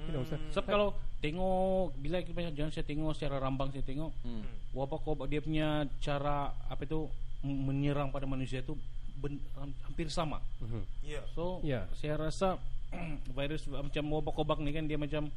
Tidak 0.00 0.20
usah. 0.20 0.38
Sebab 0.50 0.66
kalau 0.66 0.88
tengok 1.18 1.98
bila 1.98 2.20
kita 2.20 2.30
banyak 2.32 2.54
jangan 2.54 2.70
saya 2.70 2.84
tengok 2.84 3.10
secara 3.12 3.36
rambang 3.38 3.68
saya 3.68 3.82
tengok 3.82 4.14
Hmm. 4.22 4.46
wabak-wabak 4.70 5.26
dia 5.26 5.40
punya 5.40 5.68
cara 5.98 6.36
apa 6.64 6.82
itu 6.82 7.10
menyerang 7.40 8.08
pada 8.08 8.22
manusia 8.24 8.60
itu 8.60 8.78
ben, 9.16 9.38
hampir 9.82 10.06
sama. 10.08 10.38
Mhm. 10.60 10.82
Ya. 11.02 11.22
So 11.32 11.58
Ya. 11.60 11.90
saya 11.92 12.14
rasa 12.20 12.58
virus 13.36 13.66
macam 13.66 14.04
wabak-wabak 14.08 14.58
ni 14.60 14.70
kan 14.70 14.84
dia 14.84 14.96
macam 14.96 15.28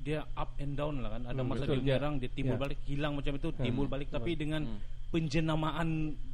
dia 0.00 0.24
up 0.32 0.56
and 0.56 0.74
down 0.74 0.98
lah 0.98 1.12
kan. 1.12 1.22
Ada 1.26 1.36
Hmm, 1.36 1.48
masa 1.50 1.62
betul, 1.62 1.74
dia 1.76 1.76
ya. 1.76 1.82
menyerang 2.00 2.14
dia 2.16 2.30
timbul 2.30 2.56
Ya. 2.56 2.62
balik 2.62 2.78
hilang 2.86 3.12
macam 3.12 3.32
itu 3.34 3.48
timbul 3.54 3.86
balik 3.86 4.08
tapi 4.08 4.32
dengan 4.32 4.64
penjenamaan 5.10 5.88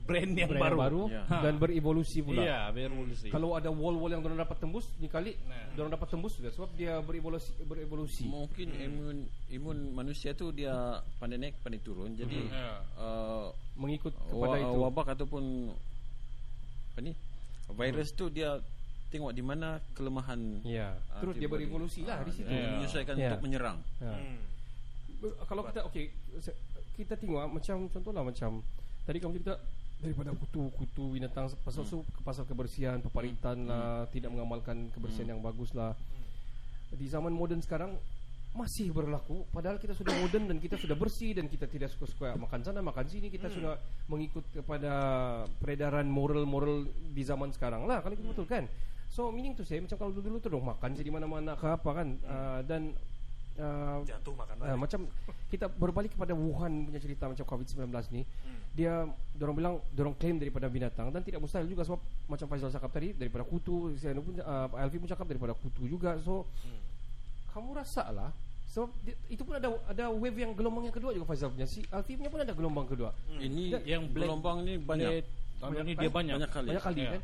brand 0.06 0.32
yang 0.32 0.46
Brand 0.46 0.62
baru. 0.62 0.70
yang 0.70 0.84
baru 0.86 1.02
Ya. 1.08 1.22
dan 1.42 1.54
berevolusi 1.56 2.18
pula. 2.20 2.38
Iya, 2.38 2.60
berevolusi. 2.70 3.26
Kalau 3.26 3.52
ada 3.52 3.66
wall-wall 3.68 4.06
yang 4.08 4.22
orang 4.22 4.38
dapat 4.38 4.56
tembus 4.56 4.86
ni 4.96 5.08
kali 5.08 5.34
Nah. 5.42 5.74
orang 5.76 5.90
dapat 5.90 6.08
tembus 6.08 6.32
sudah 6.34 6.52
sebab 6.52 6.70
dia 6.72 7.00
berevolusi 7.00 7.50
berevolusi. 7.60 8.22
mungkin 8.24 8.70
imun 8.70 9.16
imun 9.50 9.78
manusia 9.92 10.30
tu 10.30 10.48
dia 10.50 10.70
pandai 11.16 11.40
naik 11.40 11.58
pandai 11.58 11.80
turun 11.80 12.14
jadi 12.14 12.38
Ya. 12.46 12.78
uh, 12.94 13.50
Mengikut 13.74 14.14
kepada 14.14 14.56
wa- 14.56 14.62
itu. 14.62 14.78
wabak 14.78 15.06
ataupun 15.10 15.44
apa 16.88 17.00
ni 17.02 17.12
virus 17.68 18.08
tu 18.12 18.28
dia 18.28 18.56
tengok 19.06 19.30
di 19.30 19.40
mana 19.40 19.82
kelemahan 19.90 20.62
Ya. 20.62 20.94
Ah, 21.08 21.18
Terus 21.18 21.34
dia 21.34 21.48
berevolusi 21.48 22.02
lah 22.02 22.20
Ah, 22.20 22.24
di 22.24 22.32
situ. 22.32 22.46
dia 22.46 22.62
Ya. 22.62 22.70
menyesuaikan 22.72 23.14
Ya. 23.16 23.26
untuk 23.28 23.42
menyerang 23.42 23.78
Ya. 23.98 24.14
Hmm. 24.14 24.38
Kalau 25.42 25.64
kita 25.64 25.80
okey 25.86 26.12
kita 26.96 27.14
tengok 27.20 27.40
ah, 27.44 27.50
macam 27.52 27.86
contohlah 27.92 28.24
macam 28.24 28.64
tadi 29.04 29.20
kamu 29.20 29.38
cerita 29.38 29.60
daripada 29.96 30.32
kutu-kutu 30.36 31.16
binatang 31.16 31.48
pasal 31.64 31.84
su 31.88 32.04
pasal 32.20 32.44
kebersihan 32.44 33.00
peparitan 33.00 33.64
lah 33.64 34.04
tidak 34.12 34.32
mengamalkan 34.32 34.92
kebersihan 34.92 35.36
yang 35.36 35.40
bagus 35.40 35.72
lah. 35.72 35.96
Di 36.92 37.06
zaman 37.08 37.32
moden 37.32 37.64
sekarang 37.64 37.96
masih 38.56 38.92
berlaku. 38.92 39.44
Padahal 39.52 39.76
kita 39.76 39.92
sudah 39.92 40.16
moden 40.16 40.48
dan 40.48 40.56
kita 40.56 40.80
sudah 40.80 40.96
bersih 40.96 41.36
dan 41.36 41.48
kita 41.48 41.68
tidak 41.68 41.92
suka-suka 41.92 42.36
makan 42.40 42.60
sana 42.64 42.80
makan 42.80 43.04
sini. 43.08 43.28
Kita 43.28 43.52
sudah 43.52 43.76
mengikut 44.08 44.44
kepada 44.52 44.92
peredaran 45.60 46.08
moral-moral 46.08 46.88
di 47.12 47.22
zaman 47.24 47.52
sekarang 47.52 47.84
lah 47.84 48.00
kalau 48.00 48.16
itu 48.16 48.24
betul 48.24 48.48
kan? 48.48 48.64
So 49.12 49.32
meaning 49.32 49.56
to 49.56 49.64
say 49.64 49.80
macam 49.80 49.96
kalau 49.96 50.12
dulu 50.12 50.40
tu 50.40 50.48
dong 50.52 50.66
makan 50.66 50.92
sih 50.92 51.04
di 51.04 51.12
mana-mana 51.12 51.56
ke 51.56 51.68
apa 51.68 51.90
kan? 51.92 52.08
Ah, 52.28 52.60
dan 52.64 52.92
ah, 53.58 53.98
Jatuh 54.02 54.32
makan 54.32 54.54
Ah, 54.58 54.66
lagi. 54.68 54.78
macam 54.78 55.00
kita 55.46 55.66
berbalik 55.68 56.10
kepada 56.10 56.32
Wuhan 56.32 56.84
punya 56.84 56.98
cerita 56.98 57.24
macam 57.24 57.44
COVID-19 57.44 57.86
ni 58.10 58.22
dia 58.72 59.04
dorong 59.32 59.56
bilang 59.56 59.74
dorong 59.90 60.14
klaim 60.14 60.36
daripada 60.36 60.66
binatang 60.66 61.08
dan 61.08 61.20
tidak 61.20 61.40
mustahil 61.40 61.64
juga 61.64 61.82
sebab 61.82 61.96
macam 62.26 62.46
Faizal 62.46 62.68
cakap 62.68 62.90
tadi 62.90 63.12
daripada 63.12 63.42
kutu 63.42 63.94
saya 63.94 64.12
pun 64.14 64.36
uh, 64.36 64.68
Alfi 64.74 64.96
pun 64.96 65.06
cakap 65.06 65.26
daripada 65.26 65.52
kutu 65.52 65.86
juga. 65.86 66.16
So 66.18 66.44
kamu 67.50 67.72
rasa 67.74 68.10
lah 68.10 68.30
sebab 68.66 68.90
di- 69.00 69.16
itu 69.30 69.40
pun 69.40 69.54
ada 69.54 69.70
ada 69.86 70.04
wave 70.10 70.36
yang 70.36 70.52
gelombang 70.52 70.84
yang 70.84 70.92
kedua 70.92 71.10
juga 71.10 71.24
Faizal 71.26 71.48
punya. 71.48 71.64
Si 71.64 71.80
Alfi 71.88 72.14
punya 72.14 72.28
pun 72.28 72.40
ada 72.40 72.52
gelombang 72.52 72.84
kedua. 72.84 73.16
Ini 73.32 73.80
yang 73.82 74.04
black 74.06 74.28
gelombang 74.28 74.58
ni 74.62 74.76
banyak 74.76 75.24
Tahun 75.56 75.72
Banyak 75.72 75.84
ini 75.88 75.92
dia 75.96 76.10
banyak. 76.12 76.34
Banyak. 76.36 76.50
kali. 76.52 76.68
banyak 76.68 76.84
kali 76.84 77.00
Ya. 77.00 77.10
kan? 77.10 77.22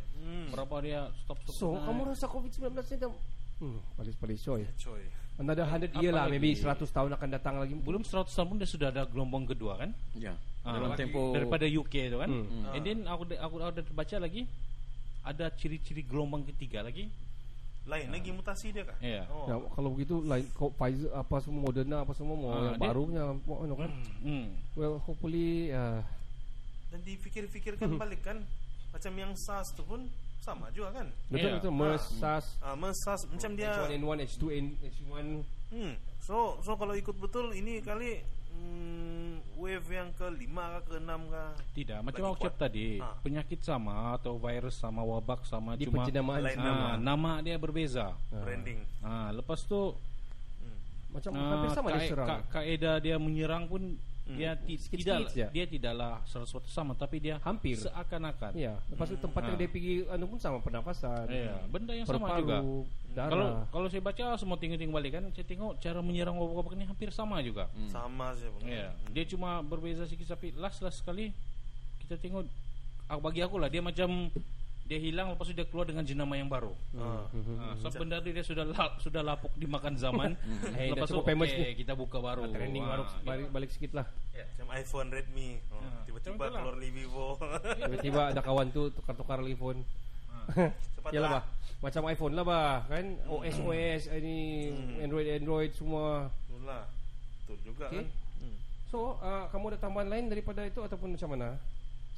Berapa 0.49 0.75
dia 0.81 1.01
stop-stop. 1.21 1.53
so 1.53 1.77
kamu 1.77 2.01
rasa 2.09 2.25
COVID-19 2.27 2.65
ni 2.73 2.97
dah 2.97 3.13
hmm 3.61 3.79
palis-palis 3.93 4.41
coy. 4.41 4.65
Coy. 4.75 5.05
Another 5.37 5.65
100 5.65 5.97
year 5.99 6.13
lah 6.13 6.27
maybe 6.27 6.53
100 6.53 6.85
tahun 6.85 7.11
akan 7.13 7.29
datang 7.31 7.55
lagi 7.57 7.73
belum 7.73 8.03
100 8.03 8.29
tahun 8.29 8.47
pun 8.47 8.59
dia 8.59 8.69
sudah 8.69 8.89
ada 8.91 9.03
gelombang 9.05 9.45
kedua 9.45 9.81
kan? 9.81 9.91
ya 10.15 10.37
Ah, 10.63 10.79
dalam 10.79 10.95
lagi 10.95 11.03
tempo 11.03 11.35
daripada 11.35 11.67
UK 11.67 11.95
itu 12.07 12.19
kan. 12.23 12.31
Hmm. 12.31 12.71
And 12.71 12.83
then 12.87 12.99
aku 13.03 13.27
aku 13.35 13.59
aku 13.59 13.67
ada 13.67 13.83
terbaca 13.83 14.17
lagi 14.17 14.47
ada 15.23 15.51
ciri-ciri 15.51 16.07
gelombang 16.07 16.47
ketiga 16.47 16.83
lagi 16.83 17.11
Lain 17.83 18.15
lagi 18.15 18.31
mutasi 18.31 18.71
dia 18.71 18.87
kah? 18.87 18.95
Iya. 19.03 19.27
Oh. 19.27 19.51
Ya, 19.51 19.59
kalau 19.75 19.91
begitu 19.91 20.23
lain 20.23 20.47
kok 20.55 20.71
Pfizer 20.73 21.11
apa 21.11 21.43
semua 21.43 21.67
Moderna 21.67 22.07
apa 22.07 22.15
semua 22.15 22.39
mau 22.39 22.49
Ah, 22.49 22.59
yang 22.63 22.79
dia- 22.79 22.83
barunya 22.87 23.23
mau 23.43 23.59
kan. 23.75 23.91
Hmm. 24.23 24.47
Well, 24.79 25.03
hopefully 25.03 25.75
uh, 25.75 25.99
Dan 26.95 27.03
dipikir-pikirkan 27.03 27.99
balik 28.03 28.23
kan 28.23 28.39
macam 28.95 29.13
yang 29.19 29.35
SARS 29.35 29.75
tu 29.75 29.83
pun 29.83 30.07
sama 30.43 30.67
juga 30.71 30.91
kan? 30.93 31.07
betul 31.29 31.49
Ya. 31.49 31.55
betul 31.57 31.73
MERS, 31.73 32.05
SARS, 32.13 32.47
Ah, 32.59 32.75
MERS 32.75 32.99
SARS 33.01 33.23
macam 33.25 33.51
dia 33.55 33.71
H1N1, 33.73 34.17
H2N, 34.27 34.67
H1 34.83 35.27
Hmm. 35.71 35.95
So 36.21 36.37
so 36.61 36.75
kalau 36.75 36.93
ikut 36.93 37.17
betul 37.17 37.51
ini 37.53 37.81
kali 37.81 38.21
hmm, 38.53 39.57
wave 39.57 39.89
yang 39.89 40.13
kelima 40.13 40.77
kah 40.77 40.83
keenam 40.87 41.25
kah? 41.27 41.57
Tidak, 41.73 41.99
macam 41.99 42.21
Lagi 42.21 42.33
aku 42.35 42.45
cakap 42.45 42.55
tadi, 42.61 42.89
Ha. 42.99 43.09
penyakit 43.19 43.61
sama 43.61 43.95
atau 44.13 44.37
virus 44.37 44.77
sama 44.77 45.01
wabak 45.01 45.43
sama 45.43 45.73
di 45.73 45.85
cuma 45.85 46.05
penjenamaan 46.05 46.45
lain 46.45 46.59
Ah, 46.59 46.95
nama 46.95 47.41
dia 47.41 47.57
berbeza. 47.57 48.13
Branding. 48.29 48.85
Ah, 49.01 49.33
lepas 49.33 49.63
tu 49.63 49.97
macam 51.09 51.31
ah, 51.31 51.41
hampir 51.51 51.71
sama 51.71 51.89
dia 51.89 51.97
kae- 51.99 52.11
serang. 52.11 52.29
ka- 52.29 52.45
kaedah 52.53 52.97
dia 52.99 53.17
menyerang 53.17 53.65
pun 53.67 53.97
dia 54.25 54.55
ti- 54.57 54.79
Sikit-sikit 54.79 55.03
tidak 55.03 55.19
je. 55.29 55.47
dia 55.51 55.65
tidaklah 55.67 56.23
100% 56.25 56.47
sama 56.65 56.93
tapi 56.93 57.19
dia 57.19 57.37
Hampir. 57.41 57.75
seakan-akan. 57.77 58.55
Ya, 58.55 58.79
lepas 58.87 59.07
tu 59.07 59.17
tempat 59.17 59.43
yang 59.43 59.55
Ah. 59.55 59.61
dia 59.61 59.69
pergi 59.69 59.93
anu 60.07 60.25
pun 60.27 60.39
sama 60.39 60.59
pernafasan. 60.59 61.27
Iya, 61.27 61.59
benda 61.67 61.93
yang 61.93 62.07
sama 62.07 62.39
juga. 62.39 62.63
Darah. 63.11 63.29
Kalau 63.29 63.47
kalau 63.69 63.87
saya 63.89 64.01
baca 64.01 64.25
semua 64.35 64.57
tengok-tengok 64.57 64.95
balik 64.95 65.13
kan, 65.13 65.25
saya 65.29 65.45
tengok 65.45 65.77
cara 65.77 66.01
menyerang 66.01 66.33
wabak-wabak 66.35 66.73
ini 66.75 66.87
hampir 66.87 67.11
sama 67.11 67.39
juga. 67.41 67.67
Sama 67.87 68.33
saja 68.33 68.49
pun. 68.49 68.63
Ya, 68.65 68.95
dia 69.07 69.25
cuma 69.27 69.61
berbeza 69.61 70.03
sedikit 70.03 70.31
tapi 70.31 70.55
last 70.55 70.81
last 70.81 70.99
sekali 70.99 71.35
kita 72.01 72.17
tengok 72.17 72.47
ah, 73.05 73.19
bagi 73.19 73.41
aku 73.41 73.57
lah 73.57 73.67
dia 73.67 73.81
macam 73.81 74.31
dia 74.83 74.99
hilang 74.99 75.33
lepas 75.33 75.47
tu 75.47 75.55
dia 75.55 75.65
keluar 75.65 75.87
dengan 75.87 76.03
jenama 76.03 76.35
yang 76.35 76.51
baru. 76.51 76.75
Ah. 76.99 77.25
Ah, 77.63 77.75
so 77.79 77.89
benda 77.95 78.19
tu 78.19 78.35
dia 78.35 78.45
sudah 78.45 78.67
la, 78.67 78.93
sudah 78.99 79.23
lapuk 79.23 79.55
dimakan 79.55 79.95
zaman. 79.95 80.35
Eh, 80.79 80.91
lepas 80.91 81.07
tu 81.09 81.21
okay, 81.23 81.37
ni. 81.37 81.79
kita 81.79 81.95
buka 81.95 82.19
baru. 82.19 82.51
trending 82.51 82.83
Ah, 82.83 82.99
baru 82.99 83.05
balik, 83.23 83.49
balik 83.55 83.71
sikit 83.71 83.95
lah. 83.95 84.07
Macam 84.35 84.67
iPhone, 84.75 85.09
Redmi. 85.15 85.51
Oh, 85.71 85.79
Ah, 85.79 86.03
tiba-tiba 86.03 86.45
keluar 86.51 86.77
li 86.79 86.91
Vivo. 86.91 87.39
Tiba-tiba 87.87 88.23
ada 88.35 88.41
kawan 88.43 88.69
tu 88.75 88.91
tukar-tukar 88.91 89.39
telefon. 89.39 89.87
Cepatlah. 90.51 91.13
Yalah 91.15 91.29
bah. 91.39 91.45
Macam 91.83 92.03
iPhone 92.15 92.35
lah 92.39 92.45
bah, 92.47 92.75
kan? 92.87 93.07
OS 93.27 93.59
OS 93.59 94.03
ini 94.15 94.71
Android 95.03 95.27
Android 95.35 95.71
semua. 95.75 96.31
Itulah. 96.47 96.87
Betul 97.43 97.59
juga 97.67 97.87
Okey. 97.91 98.03
kan. 98.03 98.07
Hmm. 98.39 98.57
So, 98.87 99.19
uh, 99.19 99.51
kamu 99.51 99.75
ada 99.75 99.79
tambahan 99.83 100.09
lain 100.11 100.31
daripada 100.31 100.63
itu 100.63 100.79
ataupun 100.79 101.19
macam 101.19 101.31
mana? 101.35 101.59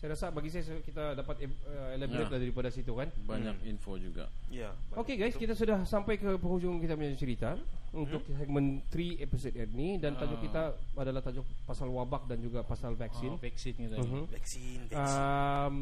Saya 0.05 0.21
rasa 0.21 0.29
bagi 0.29 0.53
saya 0.53 0.85
kita 0.85 1.17
dapat 1.17 1.49
uh, 1.49 1.97
elaborate 1.97 2.29
Ya. 2.29 2.33
lah 2.37 2.41
daripada 2.45 2.69
situ 2.69 2.93
kan. 2.93 3.09
Banyak 3.25 3.57
info 3.65 3.97
juga. 3.97 4.29
Ya. 4.53 4.77
Okey 4.93 5.17
guys, 5.17 5.33
kita 5.33 5.57
sudah 5.57 5.81
sampai 5.89 6.21
ke 6.21 6.29
penghujung 6.37 6.77
kita 6.77 6.93
punya 6.93 7.17
cerita 7.17 7.57
untuk 7.89 8.21
segmen 8.29 8.85
3 8.93 9.25
episode 9.25 9.57
ini 9.57 9.97
dan 9.97 10.13
tajuk 10.13 10.45
kita 10.45 10.77
adalah 10.93 11.25
tajuk 11.25 11.49
pasal 11.65 11.89
wabak 11.89 12.29
dan 12.29 12.37
juga 12.37 12.61
pasal 12.61 12.93
vaksin. 12.93 13.33
Ah, 13.33 13.41
vaksin 13.41 13.73
kita. 13.81 13.97
Mhm. 13.97 14.23
Vaksin, 14.29 14.79
vaksin. 14.93 15.25
Um, 15.25 15.77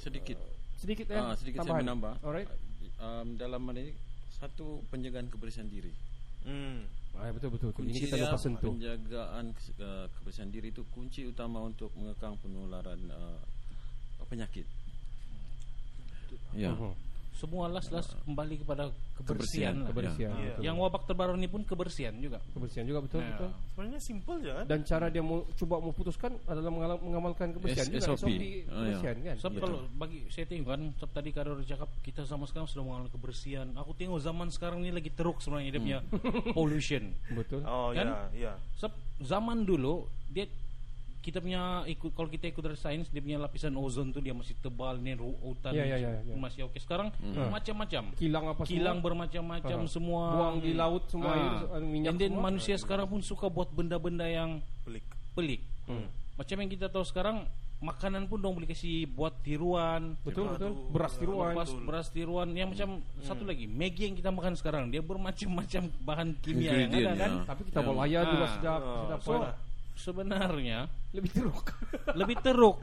Sedikit 0.00 0.40
sedikit 0.72 1.06
ya. 1.12 1.20
Ah, 1.20 1.36
sedikit 1.36 1.60
saya 1.60 1.68
tambahan. 1.68 1.84
menambah. 1.84 2.14
Alright. 2.24 2.48
Um, 2.96 3.36
dalam 3.36 3.60
mana 3.60 3.84
ini 3.84 3.92
satu 4.32 4.80
penjagaan 4.88 5.28
kebersihan 5.28 5.68
diri. 5.68 5.92
Hmm. 6.40 6.88
Ah, 7.12 7.28
betul 7.36 7.52
betul. 7.52 7.76
Ini 7.76 7.76
Kunci 7.84 8.00
kita 8.00 8.16
lupa 8.16 8.38
sentuh. 8.40 8.72
penjagaan 8.72 9.44
uh, 9.76 10.08
kebersihan 10.08 10.48
diri 10.48 10.72
itu 10.72 10.88
kunci 10.88 11.28
utama 11.28 11.60
untuk 11.60 11.92
mengekang 11.92 12.40
penularan 12.40 13.12
uh, 13.12 13.44
penyakit. 14.28 14.66
Ya. 16.52 16.72
Mhm. 16.72 16.92
Semua 17.32 17.70
last 17.70 17.86
kembali 18.26 18.66
kepada 18.66 18.90
kebersihan. 19.14 19.22
Kebersihan, 19.22 19.74
lah. 19.78 19.88
Kebersihan. 19.94 20.30
Ya. 20.34 20.42
betul. 20.50 20.62
Yang 20.66 20.76
wabak 20.82 21.02
terbaru 21.06 21.32
ini 21.38 21.46
pun 21.46 21.62
kebersihan 21.62 22.14
juga. 22.18 22.42
kebersihan 22.50 22.82
juga 22.82 22.98
betul 22.98 23.22
Ya. 23.22 23.30
betul. 23.30 23.50
Sebenarnya 23.70 24.00
simple 24.02 24.36
je 24.42 24.50
kan. 24.50 24.64
Dan 24.66 24.80
cara 24.82 25.06
dia 25.06 25.22
mau 25.22 25.46
cuba 25.54 25.78
memutuskan 25.78 26.34
adalah 26.50 26.70
mengamalkan 26.98 27.54
kebersihan 27.54 27.86
S- 27.86 27.92
juga 27.94 28.02
SOP. 28.10 28.18
SOP 28.18 28.26
Oh, 28.26 28.42
ya. 28.42 28.58
kebersihan 28.66 29.16
kan. 29.22 29.34
Sebab 29.38 29.52
kalau 29.54 29.78
bagi 29.94 30.18
saya 30.34 30.44
tengok 30.50 30.66
kan 30.66 30.82
sebab 30.98 31.10
tadi 31.14 31.30
Karo 31.30 31.50
cakap 31.62 31.88
kita 32.02 32.22
sama 32.26 32.44
sekarang 32.44 32.66
sudah 32.66 32.82
mengalami 32.82 33.10
kebersihan. 33.14 33.68
Aku 33.78 33.90
tengok 33.94 34.18
zaman 34.18 34.48
sekarang 34.50 34.82
ini 34.82 34.90
lagi 34.90 35.10
teruk 35.14 35.38
sebenarnya 35.38 35.70
dia 35.70 35.82
punya 35.86 35.98
pollution. 36.58 37.14
Betul. 37.30 37.62
Oh 37.62 37.94
Kan? 37.94 38.34
ya, 38.34 38.50
ya. 38.50 38.52
Sebab 38.74 38.90
zaman 39.22 39.62
dulu 39.62 40.10
dia 40.26 40.50
kita 41.20 41.38
punya 41.38 41.60
ikut 41.84 42.10
kalau 42.10 42.26
kita 42.26 42.46
ikut 42.46 42.62
dari 42.62 42.74
sains 42.74 43.06
dia 43.06 43.18
punya 43.18 43.36
lapisan 43.36 43.74
ozon 43.74 44.08
tu 44.08 44.18
dia 44.18 44.30
masih 44.30 44.54
tebal 44.56 44.96
ni 44.96 45.12
hutan 45.14 45.70
Ya, 45.70 45.84
ya, 45.84 45.96
ya, 45.96 46.10
ya. 46.16 46.34
masih 46.34 46.64
okey 46.64 46.78
sekarang 46.78 47.10
Hmm. 47.18 47.48
macam-macam 47.48 48.02
Kilang 48.14 48.44
apa 48.46 48.62
kilang 48.64 48.96
semua. 48.96 49.04
bermacam-macam 49.04 49.78
Aha. 49.78 49.90
semua 49.90 50.22
Buang 50.30 50.56
di 50.58 50.72
laut 50.72 51.04
semua 51.06 51.30
air, 51.30 51.52
uh, 51.68 51.80
minyak 51.80 52.08
and 52.08 52.18
then 52.18 52.30
semua. 52.30 52.44
manusia 52.44 52.74
sekarang 52.74 53.06
pun 53.06 53.20
suka 53.20 53.46
buat 53.46 53.68
benda-benda 53.68 54.24
yang 54.24 54.62
Pelik. 54.82 55.04
pelik 55.32 55.60
Hmm. 55.84 56.06
macam 56.34 56.56
yang 56.56 56.70
kita 56.70 56.86
tahu 56.86 57.02
sekarang 57.02 57.44
makanan 57.78 58.26
pun 58.26 58.36
dong 58.36 58.54
boleh 58.54 58.66
kasih 58.66 59.06
buat 59.06 59.38
tiruan 59.38 60.18
Betul 60.20 60.50
betul. 60.50 60.74
tu. 60.74 60.90
Beras 60.90 61.14
tiruan. 61.14 61.52
lepas 61.52 61.70
beras 61.78 62.08
tiruan 62.08 62.48
yang 62.50 62.68
macam 62.68 62.88
satu 63.20 63.42
lagi 63.42 63.66
Maggi 63.66 64.02
yang 64.04 64.14
kita 64.14 64.28
makan 64.28 64.54
sekarang 64.54 64.88
dia 64.88 64.98
bermacam-macam 65.00 65.82
bahan 66.00 66.28
kimia 66.40 66.74
yang 66.76 66.90
ada 66.90 67.12
kan 67.12 67.32
ya. 67.32 67.46
Tapi 67.46 67.62
kita 67.64 67.78
bawa 67.80 68.02
layar 68.02 68.24
juga 68.28 68.46
sedap, 68.50 68.80
Ah, 68.80 68.98
sedap 69.04 69.20
so? 69.20 69.32
Sebenarnya 69.98 70.86
Lebih 71.10 71.30
teruk. 71.32 71.66
lebih 72.20 72.36
teruk 72.38 72.78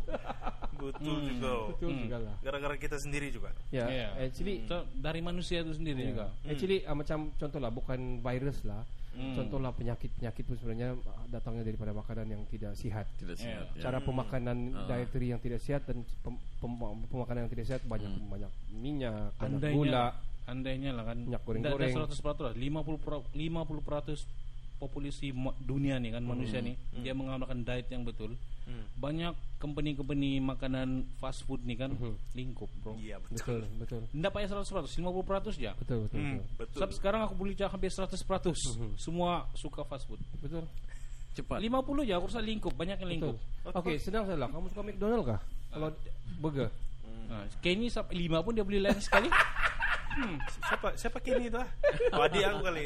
Betul 0.76 1.18
juga. 1.26 1.52
betul 1.72 1.92
juga 1.96 2.18
lah. 2.20 2.36
Gara-gara 2.42 2.76
kita 2.76 2.98
sendiri 2.98 3.32
juga. 3.32 3.50
Ya, 3.70 3.88
Ya. 3.88 4.08
actually 4.20 4.68
So, 4.68 4.84
dari 4.94 5.20
manusia 5.20 5.64
itu 5.64 5.72
sendiri 5.72 6.02
Ya. 6.02 6.08
juga. 6.12 6.26
Actually 6.44 6.84
uh, 6.84 6.94
macam 6.94 7.18
contohlah 7.34 7.72
bukan 7.72 8.00
virus 8.20 8.60
lah. 8.62 8.84
Contohlah 9.16 9.72
penyakit-penyakit 9.72 10.44
pun 10.44 10.60
sebenarnya 10.60 10.92
uh, 10.94 11.26
datangnya 11.30 11.64
daripada 11.64 11.90
makanan 11.90 12.28
yang 12.28 12.44
tidak 12.46 12.76
sihat. 12.76 13.08
Tidak 13.16 13.32
sehat. 13.34 13.72
ya. 13.72 13.82
Cara 13.82 14.04
pemakanan 14.04 14.76
Ah. 14.76 14.84
dietary 14.86 15.32
yang 15.32 15.40
tidak 15.40 15.64
sehat 15.64 15.88
dan 15.88 16.04
pem, 16.20 16.36
pem- 16.60 16.76
pemakanan 17.08 17.48
yang 17.48 17.52
tidak 17.54 17.66
sehat 17.66 17.82
banyak 17.86 18.12
banyak 18.28 18.52
minyak, 18.70 19.32
banyak 19.34 19.56
Andainya, 19.56 19.72
gula. 19.74 20.06
andainya 20.46 20.92
lah 20.92 21.04
kan. 21.06 21.18
Minyak 21.22 21.42
goreng-goreng. 21.42 21.96
nggak 21.96 22.12
100% 22.12 22.44
lah. 22.44 22.54
50 22.54 23.00
pro- 23.00 23.24
50% 23.32 24.28
populasi 24.76 25.31
dunia 25.60 25.95
nih 25.97 26.15
kan 26.15 26.23
manusia 26.23 26.60
nih 26.60 26.76
dia 26.99 27.15
mengamalkan 27.15 27.64
diet 27.64 27.88
yang 27.89 28.03
betul. 28.03 28.35
Banyak 28.95 29.35
company-company 29.61 30.41
makanan 30.41 31.06
fast 31.19 31.45
food 31.45 31.61
nih 31.64 31.77
kan 31.77 31.91
lingkup, 32.34 32.68
bro. 32.81 32.95
Iya 32.97 33.22
betul. 33.22 33.38
Betul, 33.38 33.61
betul. 33.77 34.02
Nggak 34.15 34.31
payah 34.31 34.47
100%, 34.52 34.89
50% 34.89 35.61
ya. 35.61 35.72
Betul, 35.77 36.07
betul, 36.10 36.18
Hmm, 36.18 36.39
betul. 36.41 36.57
betul. 36.57 36.77
Sebab 36.81 36.89
sekarang 36.95 37.22
aku 37.27 37.34
boleh 37.38 37.53
cakap 37.53 37.77
hampir 37.77 37.91
100% 37.93 38.56
semua 38.97 39.45
suka 39.53 39.85
fast 39.85 40.10
food. 40.10 40.19
Betul. 40.41 40.65
Cepat. 41.35 41.60
50 41.60 42.07
ya 42.07 42.15
aku 42.15 42.31
rasa 42.31 42.39
lingkup, 42.39 42.73
banyak 42.73 42.95
yang 43.03 43.11
lingkup. 43.11 43.35
Okey, 43.68 43.99
senang 43.99 44.23
saja 44.23 44.39
lah. 44.39 44.49
Kamu 44.49 44.72
suka 44.72 44.81
McDonald 44.81 45.23
kah? 45.27 45.39
Kalau 45.69 45.89
burger. 46.39 46.72
Nah, 47.26 47.43
Kenny 47.60 47.89
sampai 47.91 48.15
5 48.23 48.39
pun 48.45 48.53
dia 48.56 48.64
beli 48.64 48.80
lain 48.80 49.02
sekali. 49.02 49.27
Siapa 50.62 50.88
siapa 50.96 51.18
kini 51.20 51.48
tu 51.48 51.58
ah? 51.58 51.68
Oh, 52.12 52.22
adik 52.22 52.42
aku 52.42 52.60
kali. 52.64 52.84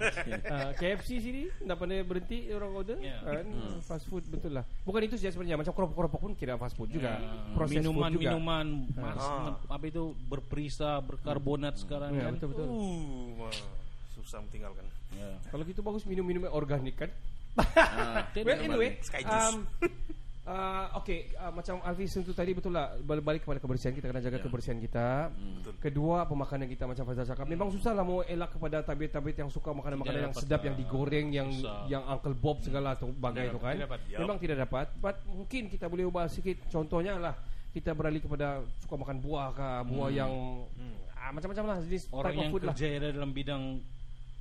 uh, 0.54 0.70
KFC 0.74 1.10
sini 1.18 1.42
tak 1.60 1.76
pandai 1.76 2.00
berhenti 2.00 2.50
orang 2.50 2.70
order 2.74 2.96
Ya. 2.98 3.18
kan 3.20 3.46
fast 3.80 4.04
food 4.04 4.26
betul 4.26 4.52
lah 4.52 4.64
bukan 4.82 5.00
itu 5.02 5.14
saja 5.14 5.30
sebenarnya 5.30 5.54
macam 5.56 5.72
keropok-keropok 5.72 6.20
pun 6.20 6.32
kira 6.32 6.54
fast 6.54 6.74
food 6.74 6.88
juga 6.88 7.20
proses 7.52 7.78
food 7.78 7.84
juga 7.84 8.34
minuman-minuman 8.34 8.66
mas, 8.92 9.18
Ah. 9.18 9.54
apa 9.68 9.84
itu 9.84 10.02
berperisa 10.24 10.98
berkarbonat 11.00 11.74
sekarang 11.76 12.10
ya, 12.12 12.26
kan 12.26 12.32
betul 12.34 12.48
betul 12.50 12.68
Uh, 13.36 13.54
susah 14.14 14.40
mentinggalkan. 14.40 14.84
Ya. 15.12 15.30
kalau 15.48 15.62
gitu 15.62 15.80
bagus 15.80 16.02
minum-minum 16.04 16.44
yang 16.44 16.54
organik 16.54 16.96
kan 16.96 17.10
Ah, 17.54 18.26
well 18.46 18.58
anyway 18.58 18.98
um, 19.22 19.62
uh, 20.44 20.86
okay 21.00 21.32
uh, 21.36 21.52
macam 21.52 21.80
Alfi 21.84 22.04
sentuh 22.08 22.36
tadi 22.36 22.52
betul 22.52 22.72
lah. 22.76 22.96
Bal- 23.00 23.24
balik 23.24 23.44
kepada 23.44 23.60
kebersihan 23.60 23.92
kita 23.96 24.08
kena 24.12 24.20
jaga 24.20 24.38
kebersihan 24.40 24.78
kita. 24.80 25.32
Betul. 25.32 25.72
kedua 25.80 26.28
pemakanan 26.28 26.68
kita 26.68 26.84
macam 26.84 27.04
Faizal 27.08 27.26
cakap. 27.28 27.44
Memang 27.48 27.68
susah 27.72 27.92
lah 27.96 28.04
mau 28.04 28.20
elak 28.24 28.56
kepada 28.56 28.84
tabit-tabit 28.84 29.36
yang 29.40 29.50
suka 29.50 29.72
makanan-makanan 29.72 30.20
Tidak 30.20 30.28
yang 30.30 30.36
sedap 30.36 30.60
ah, 30.60 30.66
yang 30.68 30.76
digoreng 30.76 31.26
yang 31.32 31.48
susah. 31.50 31.88
yang 31.88 32.02
Uncle 32.08 32.36
Bob 32.36 32.60
segala 32.60 32.96
tu 32.96 33.08
bagai 33.16 33.50
Tidak 33.50 33.54
tu 33.56 33.60
kan. 33.60 33.76
dapat, 33.80 34.00
yup. 34.08 34.18
memang 34.24 34.36
tidak 34.40 34.56
dapat. 34.68 34.86
But 35.00 35.16
mungkin 35.28 35.62
kita 35.72 35.88
boleh 35.88 36.04
ubah 36.08 36.28
sedikit 36.28 36.64
contohnya 36.68 37.16
lah 37.16 37.34
kita 37.74 37.90
beralih 37.90 38.22
kepada 38.22 38.62
suka 38.78 38.94
makan 38.94 39.18
buah 39.18 39.46
kah 39.50 39.82
buah 39.82 40.08
yang 40.12 40.30
ah, 41.18 41.32
macam-macam 41.34 41.64
lah. 41.74 41.76
Jenis 41.82 42.06
orang 42.12 42.34
yang 42.36 42.52
lah. 42.54 42.70
kerja 42.70 42.86
ada 43.00 43.08
dalam 43.10 43.30
bidang 43.32 43.62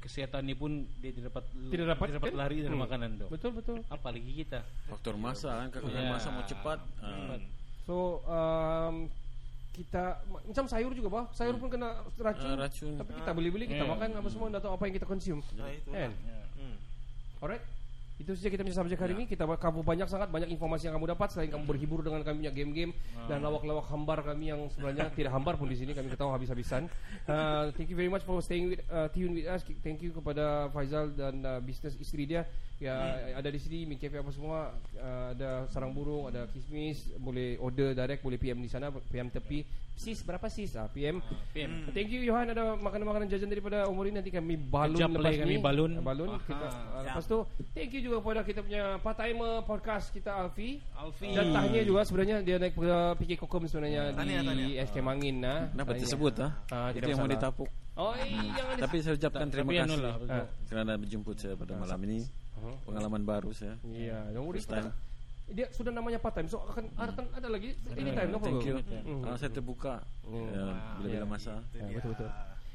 kesehatan 0.04 0.44
ini 0.44 0.54
pun 0.54 0.72
dia 1.00 1.10
tidak 1.10 1.32
dapat 1.32 1.44
Tidak 1.48 1.88
dapat, 1.88 2.08
kan? 2.12 2.36
lari 2.36 2.60
dari 2.60 2.70
Hmm. 2.70 2.84
makanan 2.84 3.10
tuh 3.16 3.28
betul 3.30 3.52
betul 3.54 3.78
apalagi 3.88 4.32
kita 4.38 4.60
Faktor 4.86 5.16
masa 5.16 5.50
kan 5.58 5.68
Kekurangan 5.72 6.04
Ya. 6.04 6.12
masa 6.12 6.28
mau 6.30 6.44
cepat. 6.44 6.80
ah, 7.00 7.40
so 7.82 7.96
um, 8.26 8.96
kita 9.72 10.04
ma- 10.26 10.44
macam 10.44 10.66
sayur 10.66 10.92
juga 10.92 11.10
bah 11.10 11.26
sayur 11.32 11.56
pun 11.56 11.66
kena 11.68 11.90
racun, 12.16 12.52
Ah, 12.52 12.60
racun. 12.62 12.94
tapi 12.94 13.12
kita 13.16 13.32
beli-beli 13.32 13.66
kita 13.66 13.82
Ya. 13.82 13.90
makan 13.90 14.10
apa 14.14 14.28
semua 14.28 14.48
tidak 14.48 14.62
tahu 14.62 14.74
apa 14.74 14.84
yang 14.84 14.96
kita 14.96 15.08
consume 15.08 15.42
Nah, 15.54 15.70
itu 15.70 15.90
kan 15.90 16.12
lah. 16.12 16.46
Hmm. 16.54 16.76
alright 17.40 17.64
Itu 18.24 18.40
saja 18.40 18.48
kita 18.56 18.64
punya 18.64 18.78
subjek 18.80 19.00
hari 19.04 19.14
ini. 19.20 19.28
Kita 19.28 19.44
cover 19.44 19.84
banyak 19.84 20.08
sangat 20.08 20.32
banyak 20.32 20.48
informasi 20.56 20.88
yang 20.88 20.96
kamu 20.96 21.12
dapat 21.12 21.28
selain 21.36 21.52
kamu 21.52 21.68
berhibur 21.68 22.00
dengan 22.00 22.24
kami 22.24 22.48
punya 22.48 22.56
game-game 22.56 22.92
dan 23.28 23.44
lawak-lawak 23.44 23.84
hambar 23.92 24.24
kami 24.24 24.56
yang 24.56 24.72
sebenarnya 24.72 25.12
tidak 25.12 25.36
hambar 25.36 25.60
pun 25.60 25.68
di 25.68 25.76
sini 25.76 25.92
kami 25.92 26.08
ketawa 26.08 26.40
habis-habisan. 26.40 26.88
Uh, 27.28 27.68
thank 27.76 27.92
you 27.92 28.00
very 28.00 28.08
much 28.08 28.24
for 28.24 28.40
staying 28.40 28.72
with 28.72 28.80
uh, 28.88 29.12
tune 29.12 29.36
with 29.36 29.44
us. 29.44 29.68
Thank 29.84 30.00
you 30.00 30.16
kepada 30.16 30.72
Faizal 30.72 31.12
dan 31.12 31.44
uh, 31.44 31.60
bisnes 31.60 32.00
isteri 32.00 32.24
dia 32.24 32.48
ya 32.84 32.96
ada 33.34 33.48
di 33.48 33.60
sini 33.60 33.88
Mi 33.88 33.96
Cafe 33.96 34.20
apa 34.20 34.30
semua 34.30 34.76
uh, 35.00 35.28
ada 35.32 35.64
sarang 35.72 35.96
burung, 35.96 36.28
ada 36.28 36.44
kismis, 36.52 37.08
boleh 37.16 37.56
order 37.58 37.96
direct, 37.96 38.20
boleh 38.20 38.36
PM 38.36 38.60
di 38.60 38.68
sana, 38.68 38.92
PM 38.92 39.32
tepi. 39.32 39.64
Sis 39.94 40.26
berapa 40.26 40.50
sis? 40.50 40.74
Ah, 40.74 40.90
PM. 40.90 41.22
PM. 41.54 41.86
Thank 41.94 42.10
you 42.10 42.26
Johan 42.26 42.50
ada 42.50 42.74
makanan-makanan 42.82 43.30
jajan 43.30 43.46
daripada 43.46 43.86
Umur 43.86 44.10
ini 44.10 44.18
nanti 44.18 44.34
kami 44.34 44.58
balun 44.58 44.98
Kejap 44.98 45.10
lepas 45.14 45.34
kami 45.38 45.54
ni. 45.54 45.62
balun. 45.62 45.92
Ah, 45.94 46.02
balun 46.02 46.30
Aha. 46.34 46.42
kita 46.50 46.66
uh, 46.66 47.02
lepas 47.06 47.26
tu 47.30 47.38
thank 47.78 47.94
you 47.94 48.02
juga 48.02 48.18
kepada 48.26 48.42
kita 48.42 48.60
punya 48.66 48.98
part 49.06 49.22
timer 49.22 49.62
podcast 49.70 50.10
kita 50.10 50.34
Alfi. 50.34 50.82
Alfi. 50.98 51.38
Dan 51.38 51.54
tahniah 51.54 51.86
juga 51.86 52.02
sebenarnya 52.10 52.42
dia 52.42 52.58
naik 52.58 52.74
ke 52.74 52.98
PK 53.22 53.32
Kokom 53.38 53.70
sebenarnya 53.70 54.18
Tahniah, 54.18 54.42
di 54.42 54.48
tahniah. 54.50 54.82
SK 54.90 54.98
Mangin 55.06 55.36
nah. 55.46 55.70
Dapat 55.70 55.94
tersebut 56.02 56.34
ah. 56.42 56.52
Ah, 56.74 56.90
Itu 56.90 56.98
tidak 56.98 57.10
yang 57.14 57.20
mau 57.22 57.30
ditapuk. 57.30 57.70
Oh, 57.94 58.18
eh, 58.18 58.34
jangan 58.58 58.76
Tapi 58.82 58.96
saya 58.98 59.14
ucapkan 59.14 59.46
terima 59.54 59.72
kasih 59.78 60.02
lah. 60.02 60.16
Ah. 60.26 60.46
kerana 60.66 60.98
menjemput 60.98 61.38
saya 61.38 61.54
pada 61.54 61.78
malam 61.78 62.02
ini. 62.10 62.26
Pengalaman 62.86 63.22
baru 63.24 63.50
saya. 63.52 63.76
Iya, 63.88 64.32
yang 64.32 64.48
udah 64.48 64.64
time. 64.64 64.92
dia 65.44 65.68
sudah 65.76 65.92
namanya 65.92 66.24
part 66.24 66.40
time, 66.40 66.48
so 66.48 66.64
akan 66.64 66.88
akan 66.96 67.26
ada 67.36 67.48
lagi 67.52 67.76
anytime 68.00 68.32
no 68.32 68.40
Thank 68.40 68.64
you. 68.64 68.80
Ah, 69.28 69.36
saya 69.36 69.52
terbuka 69.52 70.00
ya, 70.24 70.96
bila-bila 71.00 71.36
masa. 71.36 71.60
Ya, 71.76 71.92
betul 71.92 72.16
betul. 72.16 72.32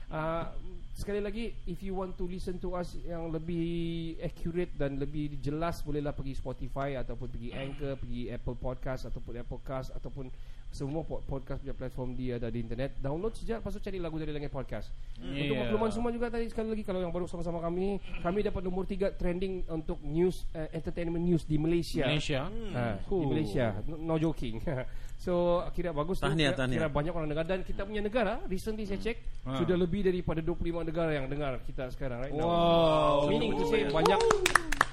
Uh, 0.09 0.49
sekali 0.97 1.21
lagi 1.21 1.53
if 1.69 1.85
you 1.85 1.93
want 1.93 2.17
to 2.17 2.25
listen 2.25 2.57
to 2.57 2.73
us 2.73 2.97
yang 3.05 3.29
lebih 3.29 4.17
accurate 4.25 4.73
dan 4.73 4.97
lebih 4.97 5.37
jelas 5.37 5.85
bolehlah 5.85 6.17
pergi 6.17 6.33
Spotify 6.33 6.97
ataupun 6.97 7.29
pergi 7.29 7.53
Anchor, 7.53 8.01
pergi 8.01 8.33
Apple 8.33 8.57
Podcast 8.57 9.05
ataupun 9.05 9.37
Apple 9.37 9.61
Cast 9.61 9.93
ataupun 9.93 10.33
semua 10.71 11.01
po- 11.01 11.23
podcast 11.23 11.59
punya 11.59 11.73
platform 11.73 12.13
dia 12.13 12.37
ada 12.37 12.47
di 12.47 12.59
internet. 12.59 12.97
Download 12.97 13.33
saja 13.33 13.57
lepas 13.57 13.71
tu 13.71 13.81
cari 13.81 13.97
lagu 13.97 14.15
dari 14.15 14.31
Langit 14.31 14.49
Podcast. 14.49 14.93
Untuk 15.17 15.33
Yeah. 15.49 15.65
makluman 15.65 15.89
semua 15.89 16.11
juga 16.11 16.29
tadi 16.29 16.47
sekali 16.47 16.69
lagi 16.69 16.83
kalau 16.83 16.99
yang 16.99 17.09
baru 17.09 17.25
sama-sama 17.25 17.59
kami, 17.59 17.97
kami 18.19 18.39
dapat 18.41 18.61
nombor 18.61 18.85
3 18.85 19.11
trending 19.13 19.65
untuk 19.67 19.97
news 20.01 20.45
uh, 20.53 20.69
entertainment 20.71 21.21
news 21.21 21.43
di 21.43 21.57
Malaysia. 21.57 22.05
Malaysia. 22.05 22.47
Ha, 22.47 23.01
di 23.03 23.27
Malaysia 23.27 23.67
no, 23.85 23.97
no 23.97 24.15
joking 24.17 24.61
so 25.19 25.35
kira 25.73 25.91
bagus 25.91 26.17
tu 26.17 26.25
Tahniah, 26.25 26.53
kira, 26.53 26.59
tahniah. 26.61 26.79
kira 26.79 26.89
banyak 26.89 27.11
orang 27.11 27.29
dengar 27.29 27.43
dan 27.45 27.61
kita 27.63 27.83
punya 27.83 27.99
negara 27.99 28.39
recently 28.47 28.85
saya 28.85 29.01
cek 29.01 29.19
Ha. 29.43 29.57
sudah 29.57 29.75
lebih 29.75 30.05
daripada 30.05 30.39
25 30.39 30.55
negara 30.85 31.11
yang 31.11 31.27
dengar 31.27 31.59
kita 31.65 31.89
sekarang 31.89 32.21
right 32.21 32.31
now 32.33 32.47
Wow. 32.47 33.27
meaning 33.27 33.51
to 33.53 33.67
say 33.67 33.89
banyak 33.89 34.21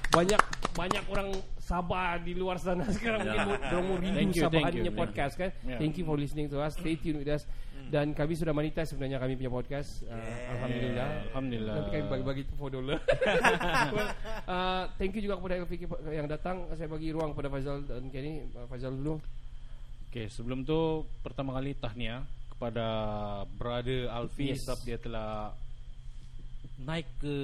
banyak 0.09 0.41
banyak 0.73 1.03
orang 1.05 1.29
Sabah 1.65 2.21
di 2.21 2.33
luar 2.33 2.55
sana 2.55 2.85
sekarang 2.95 3.25
Ya. 3.25 3.41
mungkin 3.41 3.57
yeah. 3.57 3.81
mau 3.81 3.95
rindu 3.97 4.13
Thank 4.13 4.31
you, 4.31 4.43
Sabahan 4.43 4.61
thank 4.61 4.75
you. 4.77 4.83
punya 4.83 4.93
podcast 4.95 5.33
kan 5.33 5.49
Yeah. 5.61 5.79
thank 5.81 5.93
you 5.95 6.05
for 6.05 6.13
listening 6.13 6.45
to 6.45 6.57
us 6.57 6.73
stay 6.75 6.93
tuned 6.93 7.17
with 7.17 7.27
us 7.27 7.49
dan 7.85 8.13
kami 8.13 8.33
sudah 8.33 8.49
monetize 8.49 8.85
sebenarnya 8.87 9.17
kami 9.17 9.33
punya 9.35 9.49
podcast 9.51 10.05
uh, 10.05 10.13
alhamdulillah 10.51 11.09
Alhamdulillah. 11.27 11.73
Nanti 11.75 11.89
kami 11.91 12.05
bagi-bagi 12.07 12.41
tu 12.43 12.53
for 12.55 12.69
dollar. 12.69 12.97
uh, 14.47 14.83
thank 14.95 15.13
you 15.13 15.21
juga 15.21 15.37
kepada 15.37 15.53
LFK 15.59 15.73
yang 16.09 16.25
datang. 16.25 16.65
Saya 16.73 16.87
bagi 16.87 17.09
ruang 17.09 17.31
kepada 17.31 17.49
Faizal 17.49 17.83
dan 17.83 18.09
Kenny. 18.09 18.41
Faizal 18.65 18.93
dulu. 18.93 19.21
Okey, 20.07 20.25
sebelum 20.27 20.63
tu 20.63 20.77
pertama 21.21 21.53
kali 21.53 21.75
tahniah 21.75 22.23
kepada 22.47 22.85
brother 23.51 24.07
Alfi 24.07 24.55
Yes. 24.55 24.63
sebab 24.63 24.79
dia 24.81 24.97
telah 24.97 25.51
naik 26.77 27.07
ke 27.17 27.35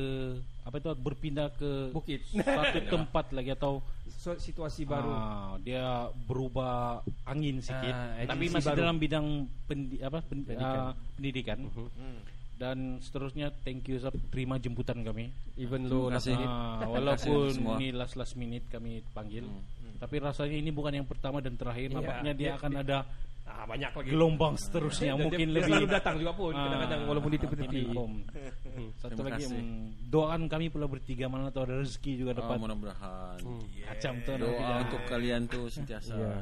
apa 0.62 0.76
itu 0.78 0.90
berpindah 0.94 1.48
ke 1.52 1.90
Bukit. 1.90 2.22
satu 2.58 2.80
tempat 2.86 3.32
lagi 3.32 3.52
atau 3.52 3.80
So, 4.14 4.38
situasi 4.38 4.86
baru. 4.86 5.10
Ah, 5.10 5.58
dia 5.58 5.82
berubah 6.30 7.02
angin 7.26 7.58
sikit 7.58 7.90
Ah, 7.90 8.22
tapi 8.24 8.54
masih 8.54 8.70
baru. 8.70 8.80
dalam 8.80 8.96
bidang 8.96 9.26
pendi, 9.66 9.98
apa 9.98 10.22
pen, 10.22 10.46
Pendidikan. 10.46 10.78
Ah, 10.78 10.94
pendidikan. 11.16 11.58
Dan 12.54 12.78
seterusnya 13.02 13.50
thank 13.66 13.90
you 13.90 13.98
Zab 13.98 14.14
terima 14.30 14.62
jemputan 14.62 15.02
kami. 15.02 15.34
Even 15.58 15.90
lo. 15.90 16.06
Ah, 16.06 16.22
kasih 16.22 16.38
walaupun 16.84 17.50
semua. 17.50 17.76
ini 17.76 17.90
last 17.92 18.14
last 18.14 18.38
minute 18.38 18.62
kami 18.68 19.02
panggil. 19.10 19.50
Tapi 19.98 20.16
rasanya 20.18 20.54
ini 20.54 20.70
bukan 20.70 20.94
yang 20.94 21.08
pertama 21.08 21.42
dan 21.42 21.58
terakhir. 21.58 21.90
Iya, 21.90 21.98
Nampaknya 21.98 22.34
dia 22.34 22.44
dia- 22.44 22.58
akan 22.58 22.72
ada 22.78 22.98
ah, 23.54 23.66
banyak 23.66 23.92
lagi. 23.92 24.08
gelombang 24.08 24.54
seterusnya 24.56 25.12
Dan 25.14 25.22
mungkin 25.22 25.46
dia, 25.46 25.54
lebih 25.54 25.64
dia 25.64 25.78
selalu 25.78 25.88
datang 25.90 26.16
juga 26.18 26.32
pun 26.34 26.52
Ah, 26.52 26.62
kadang-kadang 26.62 27.00
walaupun 27.06 27.30
di 27.30 27.40
tepi-tepi. 27.40 27.82
home. 27.92 28.16
Satu 28.96 29.12
Terima 29.12 29.28
lagi 29.28 29.44
kasih. 29.44 29.62
mm, 29.62 29.84
doakan 30.08 30.42
kami 30.48 30.66
pula 30.68 30.86
bertiga 30.86 31.26
mana 31.26 31.50
tahu 31.50 31.64
ada 31.64 31.76
rezeki 31.80 32.12
juga 32.18 32.32
Ah, 32.32 32.38
dapat 32.40 32.58
mudah-mudahan. 32.58 33.38
kacam 33.86 34.14
tu 34.18 34.32
nanti 34.32 34.44
Doa 34.58 34.76
untuk 34.82 35.02
kalian 35.06 35.42
tuh 35.46 35.64
sentiasa. 35.68 36.14
Ya. 36.14 36.34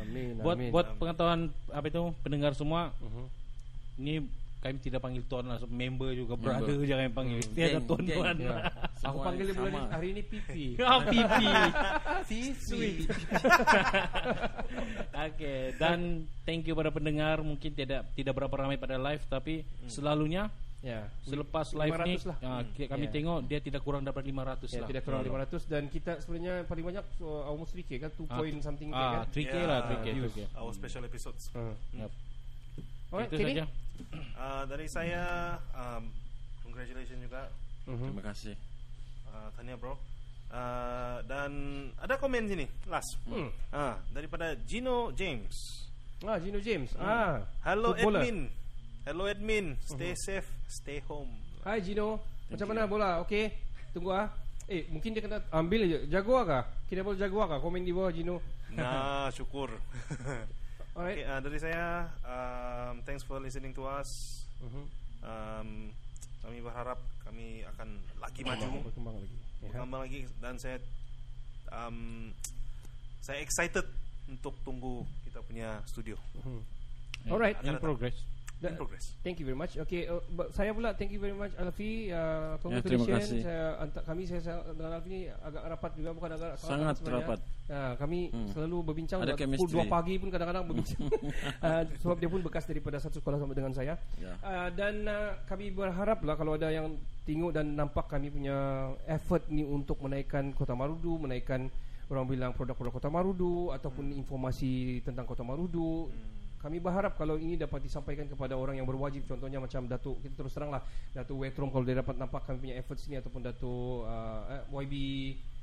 Amin. 0.00 0.32
buat 0.36 0.56
amin. 0.56 0.70
buat 0.70 0.86
pengetahuan 0.96 1.40
apa 1.68 1.86
itu 1.86 2.02
pendengar 2.18 2.52
semua 2.52 2.90
ini 3.94 4.24
kami 4.60 4.76
tidak 4.78 5.00
panggil 5.00 5.24
tuan 5.24 5.44
lah 5.46 5.56
member 5.64 6.12
juga 6.12 6.36
brother 6.36 6.76
jangan 6.82 7.08
panggil 7.10 7.40
dia 7.50 7.64
ada 7.66 7.72
Geng, 7.74 7.88
tuan-tuan 7.88 8.36
geng. 8.36 8.44
Ya. 8.46 8.56
Aku 9.00 9.16
Semua 9.16 9.24
panggil 9.24 9.44
dia 9.46 9.56
bulan 9.56 9.84
hari 9.88 10.08
ini 10.10 10.22
pipi. 10.22 10.64
Ah, 10.82 11.00
pipi 11.02 11.46
Sweet. 12.60 13.08
Oke, 15.10 15.54
dan 15.74 15.98
thank 16.42 16.64
you 16.64 16.74
pada 16.74 16.90
pendengar. 16.90 17.40
Mungkin 17.40 17.72
tidak 17.72 18.12
tidak 18.12 18.32
berapa 18.32 18.52
ramai 18.54 18.76
pada 18.76 18.96
live, 18.96 19.24
tapi 19.26 19.60
selalunya 19.86 20.48
Ya. 20.80 21.12
selepas 21.22 21.76
live 21.76 21.92
ni 22.08 22.16
500 22.16 22.24
lah. 22.24 22.36
ah, 22.40 22.62
ki- 22.66 22.88
kami 22.88 23.04
Ya. 23.04 23.12
tengok 23.12 23.38
dia 23.44 23.60
tidak 23.60 23.80
kurang 23.80 24.00
daripada 24.00 24.24
500 24.24 24.64
Ya, 24.66 24.80
lah. 24.80 24.88
tidak 24.88 25.02
kurang 25.04 25.20
500 25.22 25.68
dan 25.68 25.82
kita 25.86 26.12
sebenarnya 26.18 26.64
paling 26.64 26.84
banyak 26.86 27.04
so, 27.14 27.44
almost 27.44 27.72
3K 27.72 28.00
kan 28.00 28.08
2 28.10 28.24
Ah, 28.24 28.36
point 28.38 28.56
something 28.60 28.88
Ah, 28.90 29.00
kan. 29.20 29.28
3K 29.28 29.54
Ya, 29.54 29.68
lah, 29.68 29.78
3K, 29.86 30.06
views. 30.14 30.32
3K. 30.32 30.56
Our 30.56 30.72
special 30.72 31.04
episodes. 31.04 31.52
Uh. 31.52 31.76
Yep. 31.94 32.08
Alright, 33.10 33.30
Itu 33.34 33.42
saja. 33.42 33.66
Uh, 34.38 34.62
dari 34.70 34.86
saya, 34.86 35.22
um, 35.74 36.06
congratulations 36.62 37.20
juga. 37.20 37.50
Mhm. 37.90 38.06
Terima 38.06 38.22
kasih. 38.30 38.54
Uh, 39.26 39.48
Tanya 39.58 39.74
bro. 39.74 39.98
Uh, 40.50 41.22
dan 41.30 41.50
ada 41.98 42.18
komen 42.18 42.50
sini, 42.50 42.66
last. 42.90 43.18
Hmm. 43.26 43.50
Ah, 43.70 44.02
daripada 44.10 44.54
Gino 44.66 45.14
James. 45.14 45.54
Ah, 46.26 46.38
Gino 46.42 46.58
James. 46.58 46.90
Ah. 46.98 47.46
Hello 47.62 47.94
footballer. 47.94 48.22
admin. 48.26 48.38
Hello 49.06 49.24
admin. 49.30 49.66
Stay 49.82 50.14
safe, 50.18 50.46
stay 50.66 50.98
home. 51.06 51.30
Hai 51.62 51.78
Gino. 51.82 52.18
Macam 52.50 52.66
mana 52.66 52.86
bola? 52.90 53.22
Okey. 53.22 53.54
Tunggu 53.94 54.10
ah. 54.10 54.30
Eh, 54.70 54.86
mungkin 54.90 55.14
dia 55.14 55.22
kena 55.22 55.42
ambil 55.50 55.82
je. 55.86 55.98
Jaguar 56.06 56.42
kah? 56.46 56.62
Kita 56.86 57.02
boleh 57.02 57.18
Jaguar 57.18 57.46
kah? 57.50 57.58
Komen 57.58 57.82
di 57.82 57.90
bawah 57.94 58.10
Gino. 58.14 58.38
Nah, 58.74 59.30
syukur. 59.34 59.70
Alright. 60.96 61.22
okay, 61.22 61.30
uh, 61.30 61.40
dari 61.40 61.58
saya, 61.62 62.10
um, 62.26 63.02
thanks 63.06 63.22
for 63.22 63.38
listening 63.38 63.70
to 63.70 63.86
us. 63.86 64.42
Mhm. 64.60 64.82
Um, 65.20 65.70
kami 66.40 66.58
berharap 66.64 66.98
kami 67.22 67.62
akan 67.76 68.00
lagi 68.18 68.40
maju, 68.42 68.68
Berkembang 68.88 69.16
lagi. 69.20 69.36
Berkembang 69.60 70.00
lagi 70.02 70.20
dan 70.40 70.56
saya 70.56 70.80
um, 71.70 72.32
saya 73.20 73.44
excited 73.44 73.84
untuk 74.26 74.56
tunggu 74.66 75.04
kita 75.28 75.44
punya 75.44 75.78
studio. 75.86 76.16
Alright. 77.28 77.60
In 77.62 77.76
progress. 77.78 78.16
In 78.60 78.76
progress. 78.76 79.16
Thank 79.24 79.40
you 79.40 79.48
very 79.48 79.56
much. 79.56 79.72
Okay, 79.80 80.04
uh, 80.04 80.20
saya 80.52 80.76
pula 80.76 80.92
thank 80.92 81.08
you 81.08 81.16
very 81.16 81.32
much 81.32 81.48
Alfi. 81.56 82.12
Uh, 82.12 82.60
terima 82.60 82.60
congratulations. 82.60 83.32
kasih. 83.32 83.40
saya 83.40 83.64
antar 83.80 84.02
kami 84.04 84.22
saya, 84.28 84.40
saya 84.44 84.56
dengan 84.76 84.92
Alfi 85.00 85.08
ni 85.08 85.20
agak 85.32 85.62
rapat 85.64 85.90
juga 85.96 86.10
bukan 86.12 86.30
agak 86.36 86.52
Sangat 86.60 86.96
rapat. 87.08 87.40
Uh, 87.70 87.94
kami 87.96 88.18
Hmm. 88.30 88.50
selalu 88.52 88.76
berbincang 88.82 89.22
Ada 89.22 89.38
pukul 89.38 89.68
2 89.80 89.86
pagi 89.88 90.14
pun 90.20 90.28
kadang-kadang 90.28 90.64
berbincang. 90.68 91.00
uh, 91.64 91.82
sebab 92.04 92.16
dia 92.20 92.28
pun 92.28 92.40
bekas 92.44 92.68
daripada 92.68 93.00
satu 93.00 93.22
sekolah 93.22 93.38
sama 93.40 93.56
dengan 93.56 93.72
saya. 93.72 93.96
Ya. 94.20 94.36
Uh, 94.44 94.68
dan 94.76 95.08
uh, 95.08 95.40
kami 95.48 95.72
berharap 95.72 96.20
lah 96.20 96.36
kalau 96.36 96.58
ada 96.60 96.68
yang 96.68 97.00
tengok 97.24 97.56
dan 97.56 97.78
nampak 97.78 98.10
kami 98.12 98.28
punya 98.28 98.90
effort 99.08 99.46
ni 99.48 99.64
untuk 99.64 100.02
menaikkan 100.04 100.52
Kota 100.52 100.76
Marudu, 100.76 101.16
menaikkan 101.16 101.70
orang 102.10 102.26
bilang 102.26 102.50
produk-produk 102.52 102.98
Kota 102.98 103.08
Marudu 103.08 103.70
ataupun 103.70 104.10
informasi 104.18 105.00
tentang 105.06 105.24
Kota 105.24 105.46
Marudu. 105.46 106.10
Kami 106.60 106.76
berharap 106.76 107.16
kalau 107.16 107.40
ini 107.40 107.56
dapat 107.56 107.80
disampaikan 107.80 108.28
kepada 108.28 108.52
orang 108.52 108.76
yang 108.76 108.84
berwajib 108.84 109.24
contohnya 109.24 109.56
macam 109.56 109.88
Datuk 109.88 110.20
kita 110.20 110.44
terus 110.44 110.52
teranglah 110.52 110.84
Datuk 111.16 111.40
Wetrom 111.40 111.72
kalau 111.72 111.88
dia 111.88 111.96
dapat 111.96 112.20
nampak 112.20 112.44
kami 112.44 112.68
punya 112.68 112.76
efforts 112.76 113.08
ni 113.08 113.16
ataupun 113.16 113.40
Datuk 113.40 114.04
uh, 114.04 114.44
eh, 114.52 114.62
YB 114.68 114.94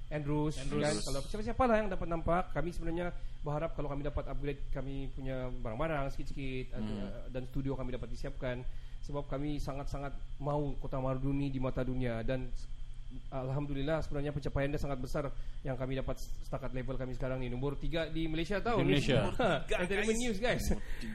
Andrews, 0.07 0.55
Andrews. 0.63 0.83
kan 0.87 0.95
kalau 1.03 1.19
siapa-siapa 1.27 1.63
lah 1.67 1.75
yang 1.83 1.89
dapat 1.91 2.07
nampak 2.07 2.43
kami 2.55 2.71
sebenarnya 2.71 3.11
berharap 3.43 3.75
kalau 3.75 3.91
kami 3.91 4.07
dapat 4.07 4.23
upgrade 4.31 4.61
kami 4.71 5.11
punya 5.11 5.51
barang-barang 5.51 6.15
sikit-sikit 6.15 6.79
hmm. 6.79 7.35
dan 7.35 7.43
studio 7.51 7.75
kami 7.75 7.91
dapat 7.91 8.07
disiapkan 8.15 8.63
sebab 9.03 9.27
kami 9.27 9.59
sangat-sangat 9.59 10.15
mau 10.39 10.75
Kota 10.79 10.99
Marudu 11.03 11.35
ni 11.35 11.51
di 11.51 11.59
mata 11.59 11.83
dunia 11.83 12.23
dan 12.23 12.47
Alhamdulillah 13.31 14.03
sebenarnya 14.03 14.31
pencapaian 14.35 14.71
dia 14.71 14.79
sangat 14.79 14.99
besar 14.99 15.23
yang 15.63 15.75
kami 15.79 15.99
dapat 15.99 16.19
setakat 16.43 16.71
level 16.75 16.95
kami 16.95 17.15
sekarang 17.15 17.39
ni 17.39 17.47
nombor 17.51 17.75
3 17.79 18.11
di 18.11 18.27
Malaysia 18.27 18.59
tahu 18.59 18.83
Di 18.83 18.87
Malaysia. 18.87 19.31
Entertainment 19.67 20.15
guys. 20.15 20.23
News 20.23 20.37
guys. 20.39 20.63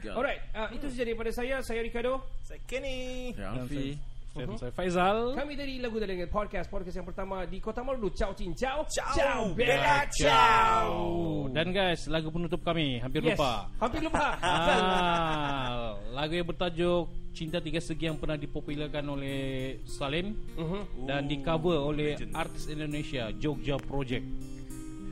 Alright 0.09 0.41
uh, 0.53 0.69
itu 0.73 0.89
saja 0.89 1.03
daripada 1.05 1.31
saya 1.33 1.61
saya 1.65 1.81
Ricardo 1.81 2.21
Saya 2.45 2.61
Kenny. 2.65 3.33
Ya, 3.33 3.53
Alfi. 3.57 4.12
Dan 4.33 4.57
saya 4.57 4.73
Faizal. 4.73 5.37
Kami 5.37 5.53
dari 5.53 5.77
Lagu 5.77 6.01
Dengan 6.01 6.25
Podcast. 6.25 6.65
Podcast 6.65 6.97
yang 6.97 7.05
pertama 7.05 7.45
di 7.45 7.61
Kota 7.61 7.85
Maludu 7.85 8.09
Ciao 8.17 8.33
Cin 8.33 8.57
Ciao. 8.57 8.81
Ciao, 8.89 9.53
Bella 9.53 9.77
Bella, 9.77 9.97
Ciao. 10.09 10.97
Dan 11.53 11.69
guys, 11.69 12.09
lagu 12.09 12.33
penutup 12.33 12.65
kami. 12.65 12.97
Hampir 12.97 13.21
Yes, 13.21 13.37
lupa. 13.37 13.69
Hampir 13.77 14.01
lupa. 14.01 14.27
Ah, 14.43 15.93
lagu 16.17 16.33
yang 16.33 16.49
bertajuk 16.49 17.13
Cinta 17.29 17.61
Tiga 17.61 17.77
Segi 17.77 18.09
yang 18.09 18.17
pernah 18.17 18.37
dipopularkan 18.37 19.05
oleh 19.05 19.37
Salim 19.85 20.33
Mhm. 20.57 21.05
dan 21.05 21.29
di 21.29 21.37
cover 21.41 21.77
oleh 21.85 22.17
legend. 22.17 22.33
artis 22.33 22.65
Indonesia 22.69 23.29
Jogja 23.37 23.77
Project. 23.77 24.25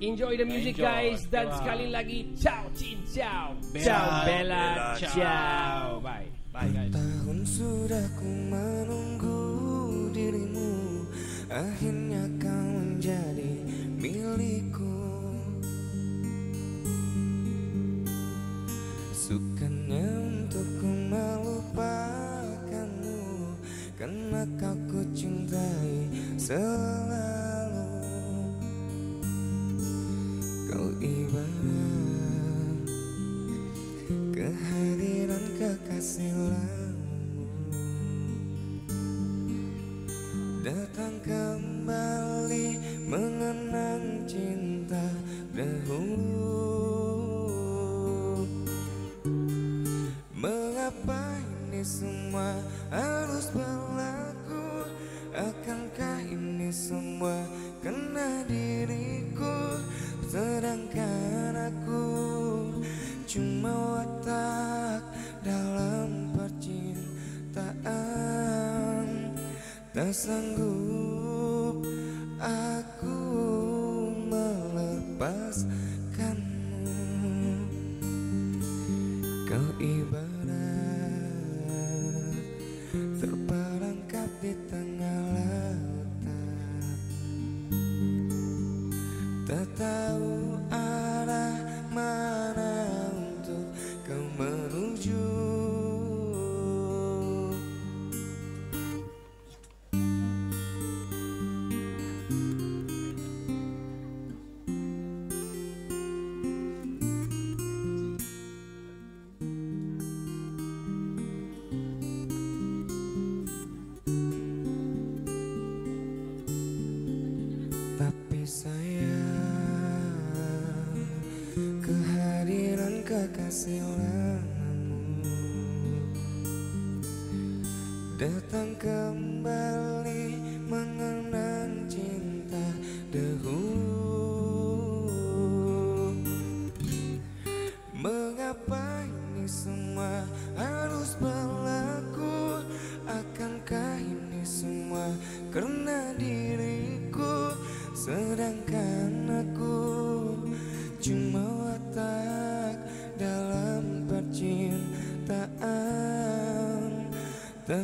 Enjoy 0.01 0.33
the 0.33 0.45
music 0.45 0.81
Enjoy. 0.81 0.89
guys. 0.89 1.21
Dan 1.29 1.45
Wow. 1.45 1.57
sekali 1.61 1.85
lagi 1.93 2.19
Ciao 2.33 2.65
Cin 2.73 2.97
Ciao. 3.05 3.53
Bella, 3.69 3.85
Ciao 3.85 4.05
Bella 4.25 4.65
Bella, 4.65 4.97
Ciao. 4.97 6.01
Bye 6.01 6.40
Bye 6.51 6.67
guys. 6.67 6.91
Tahun 6.91 7.47
sudah 7.47 8.11
ku 8.19 8.27
menunggu 8.27 9.39
dirimu. 10.11 11.07
Akhirnya 11.47 12.27
kau 12.43 12.67
menjadi 12.75 13.55
milikku. 13.95 14.99
Sukanya 19.15 20.03
untukku 20.03 20.91
melupakanmu. 21.07 21.87
Karena 23.95 24.43
kau 24.59 24.75
ku 24.91 25.07
cintai 25.15 26.11
selalu 26.35 27.00
esse 36.01 36.31
lado. 36.31 36.80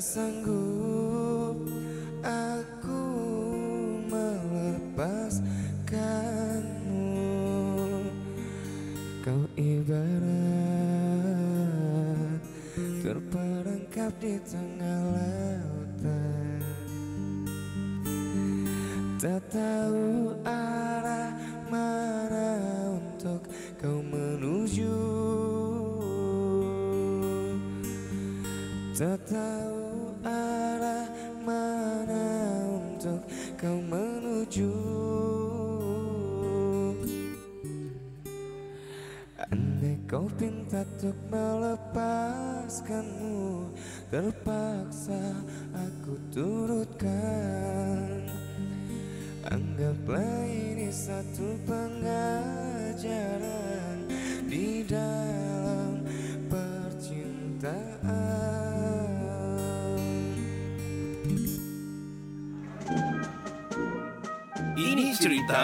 Sanggup 0.02 0.57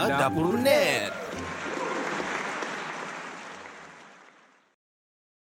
Dapur 0.02 0.58
Net. 0.58 1.13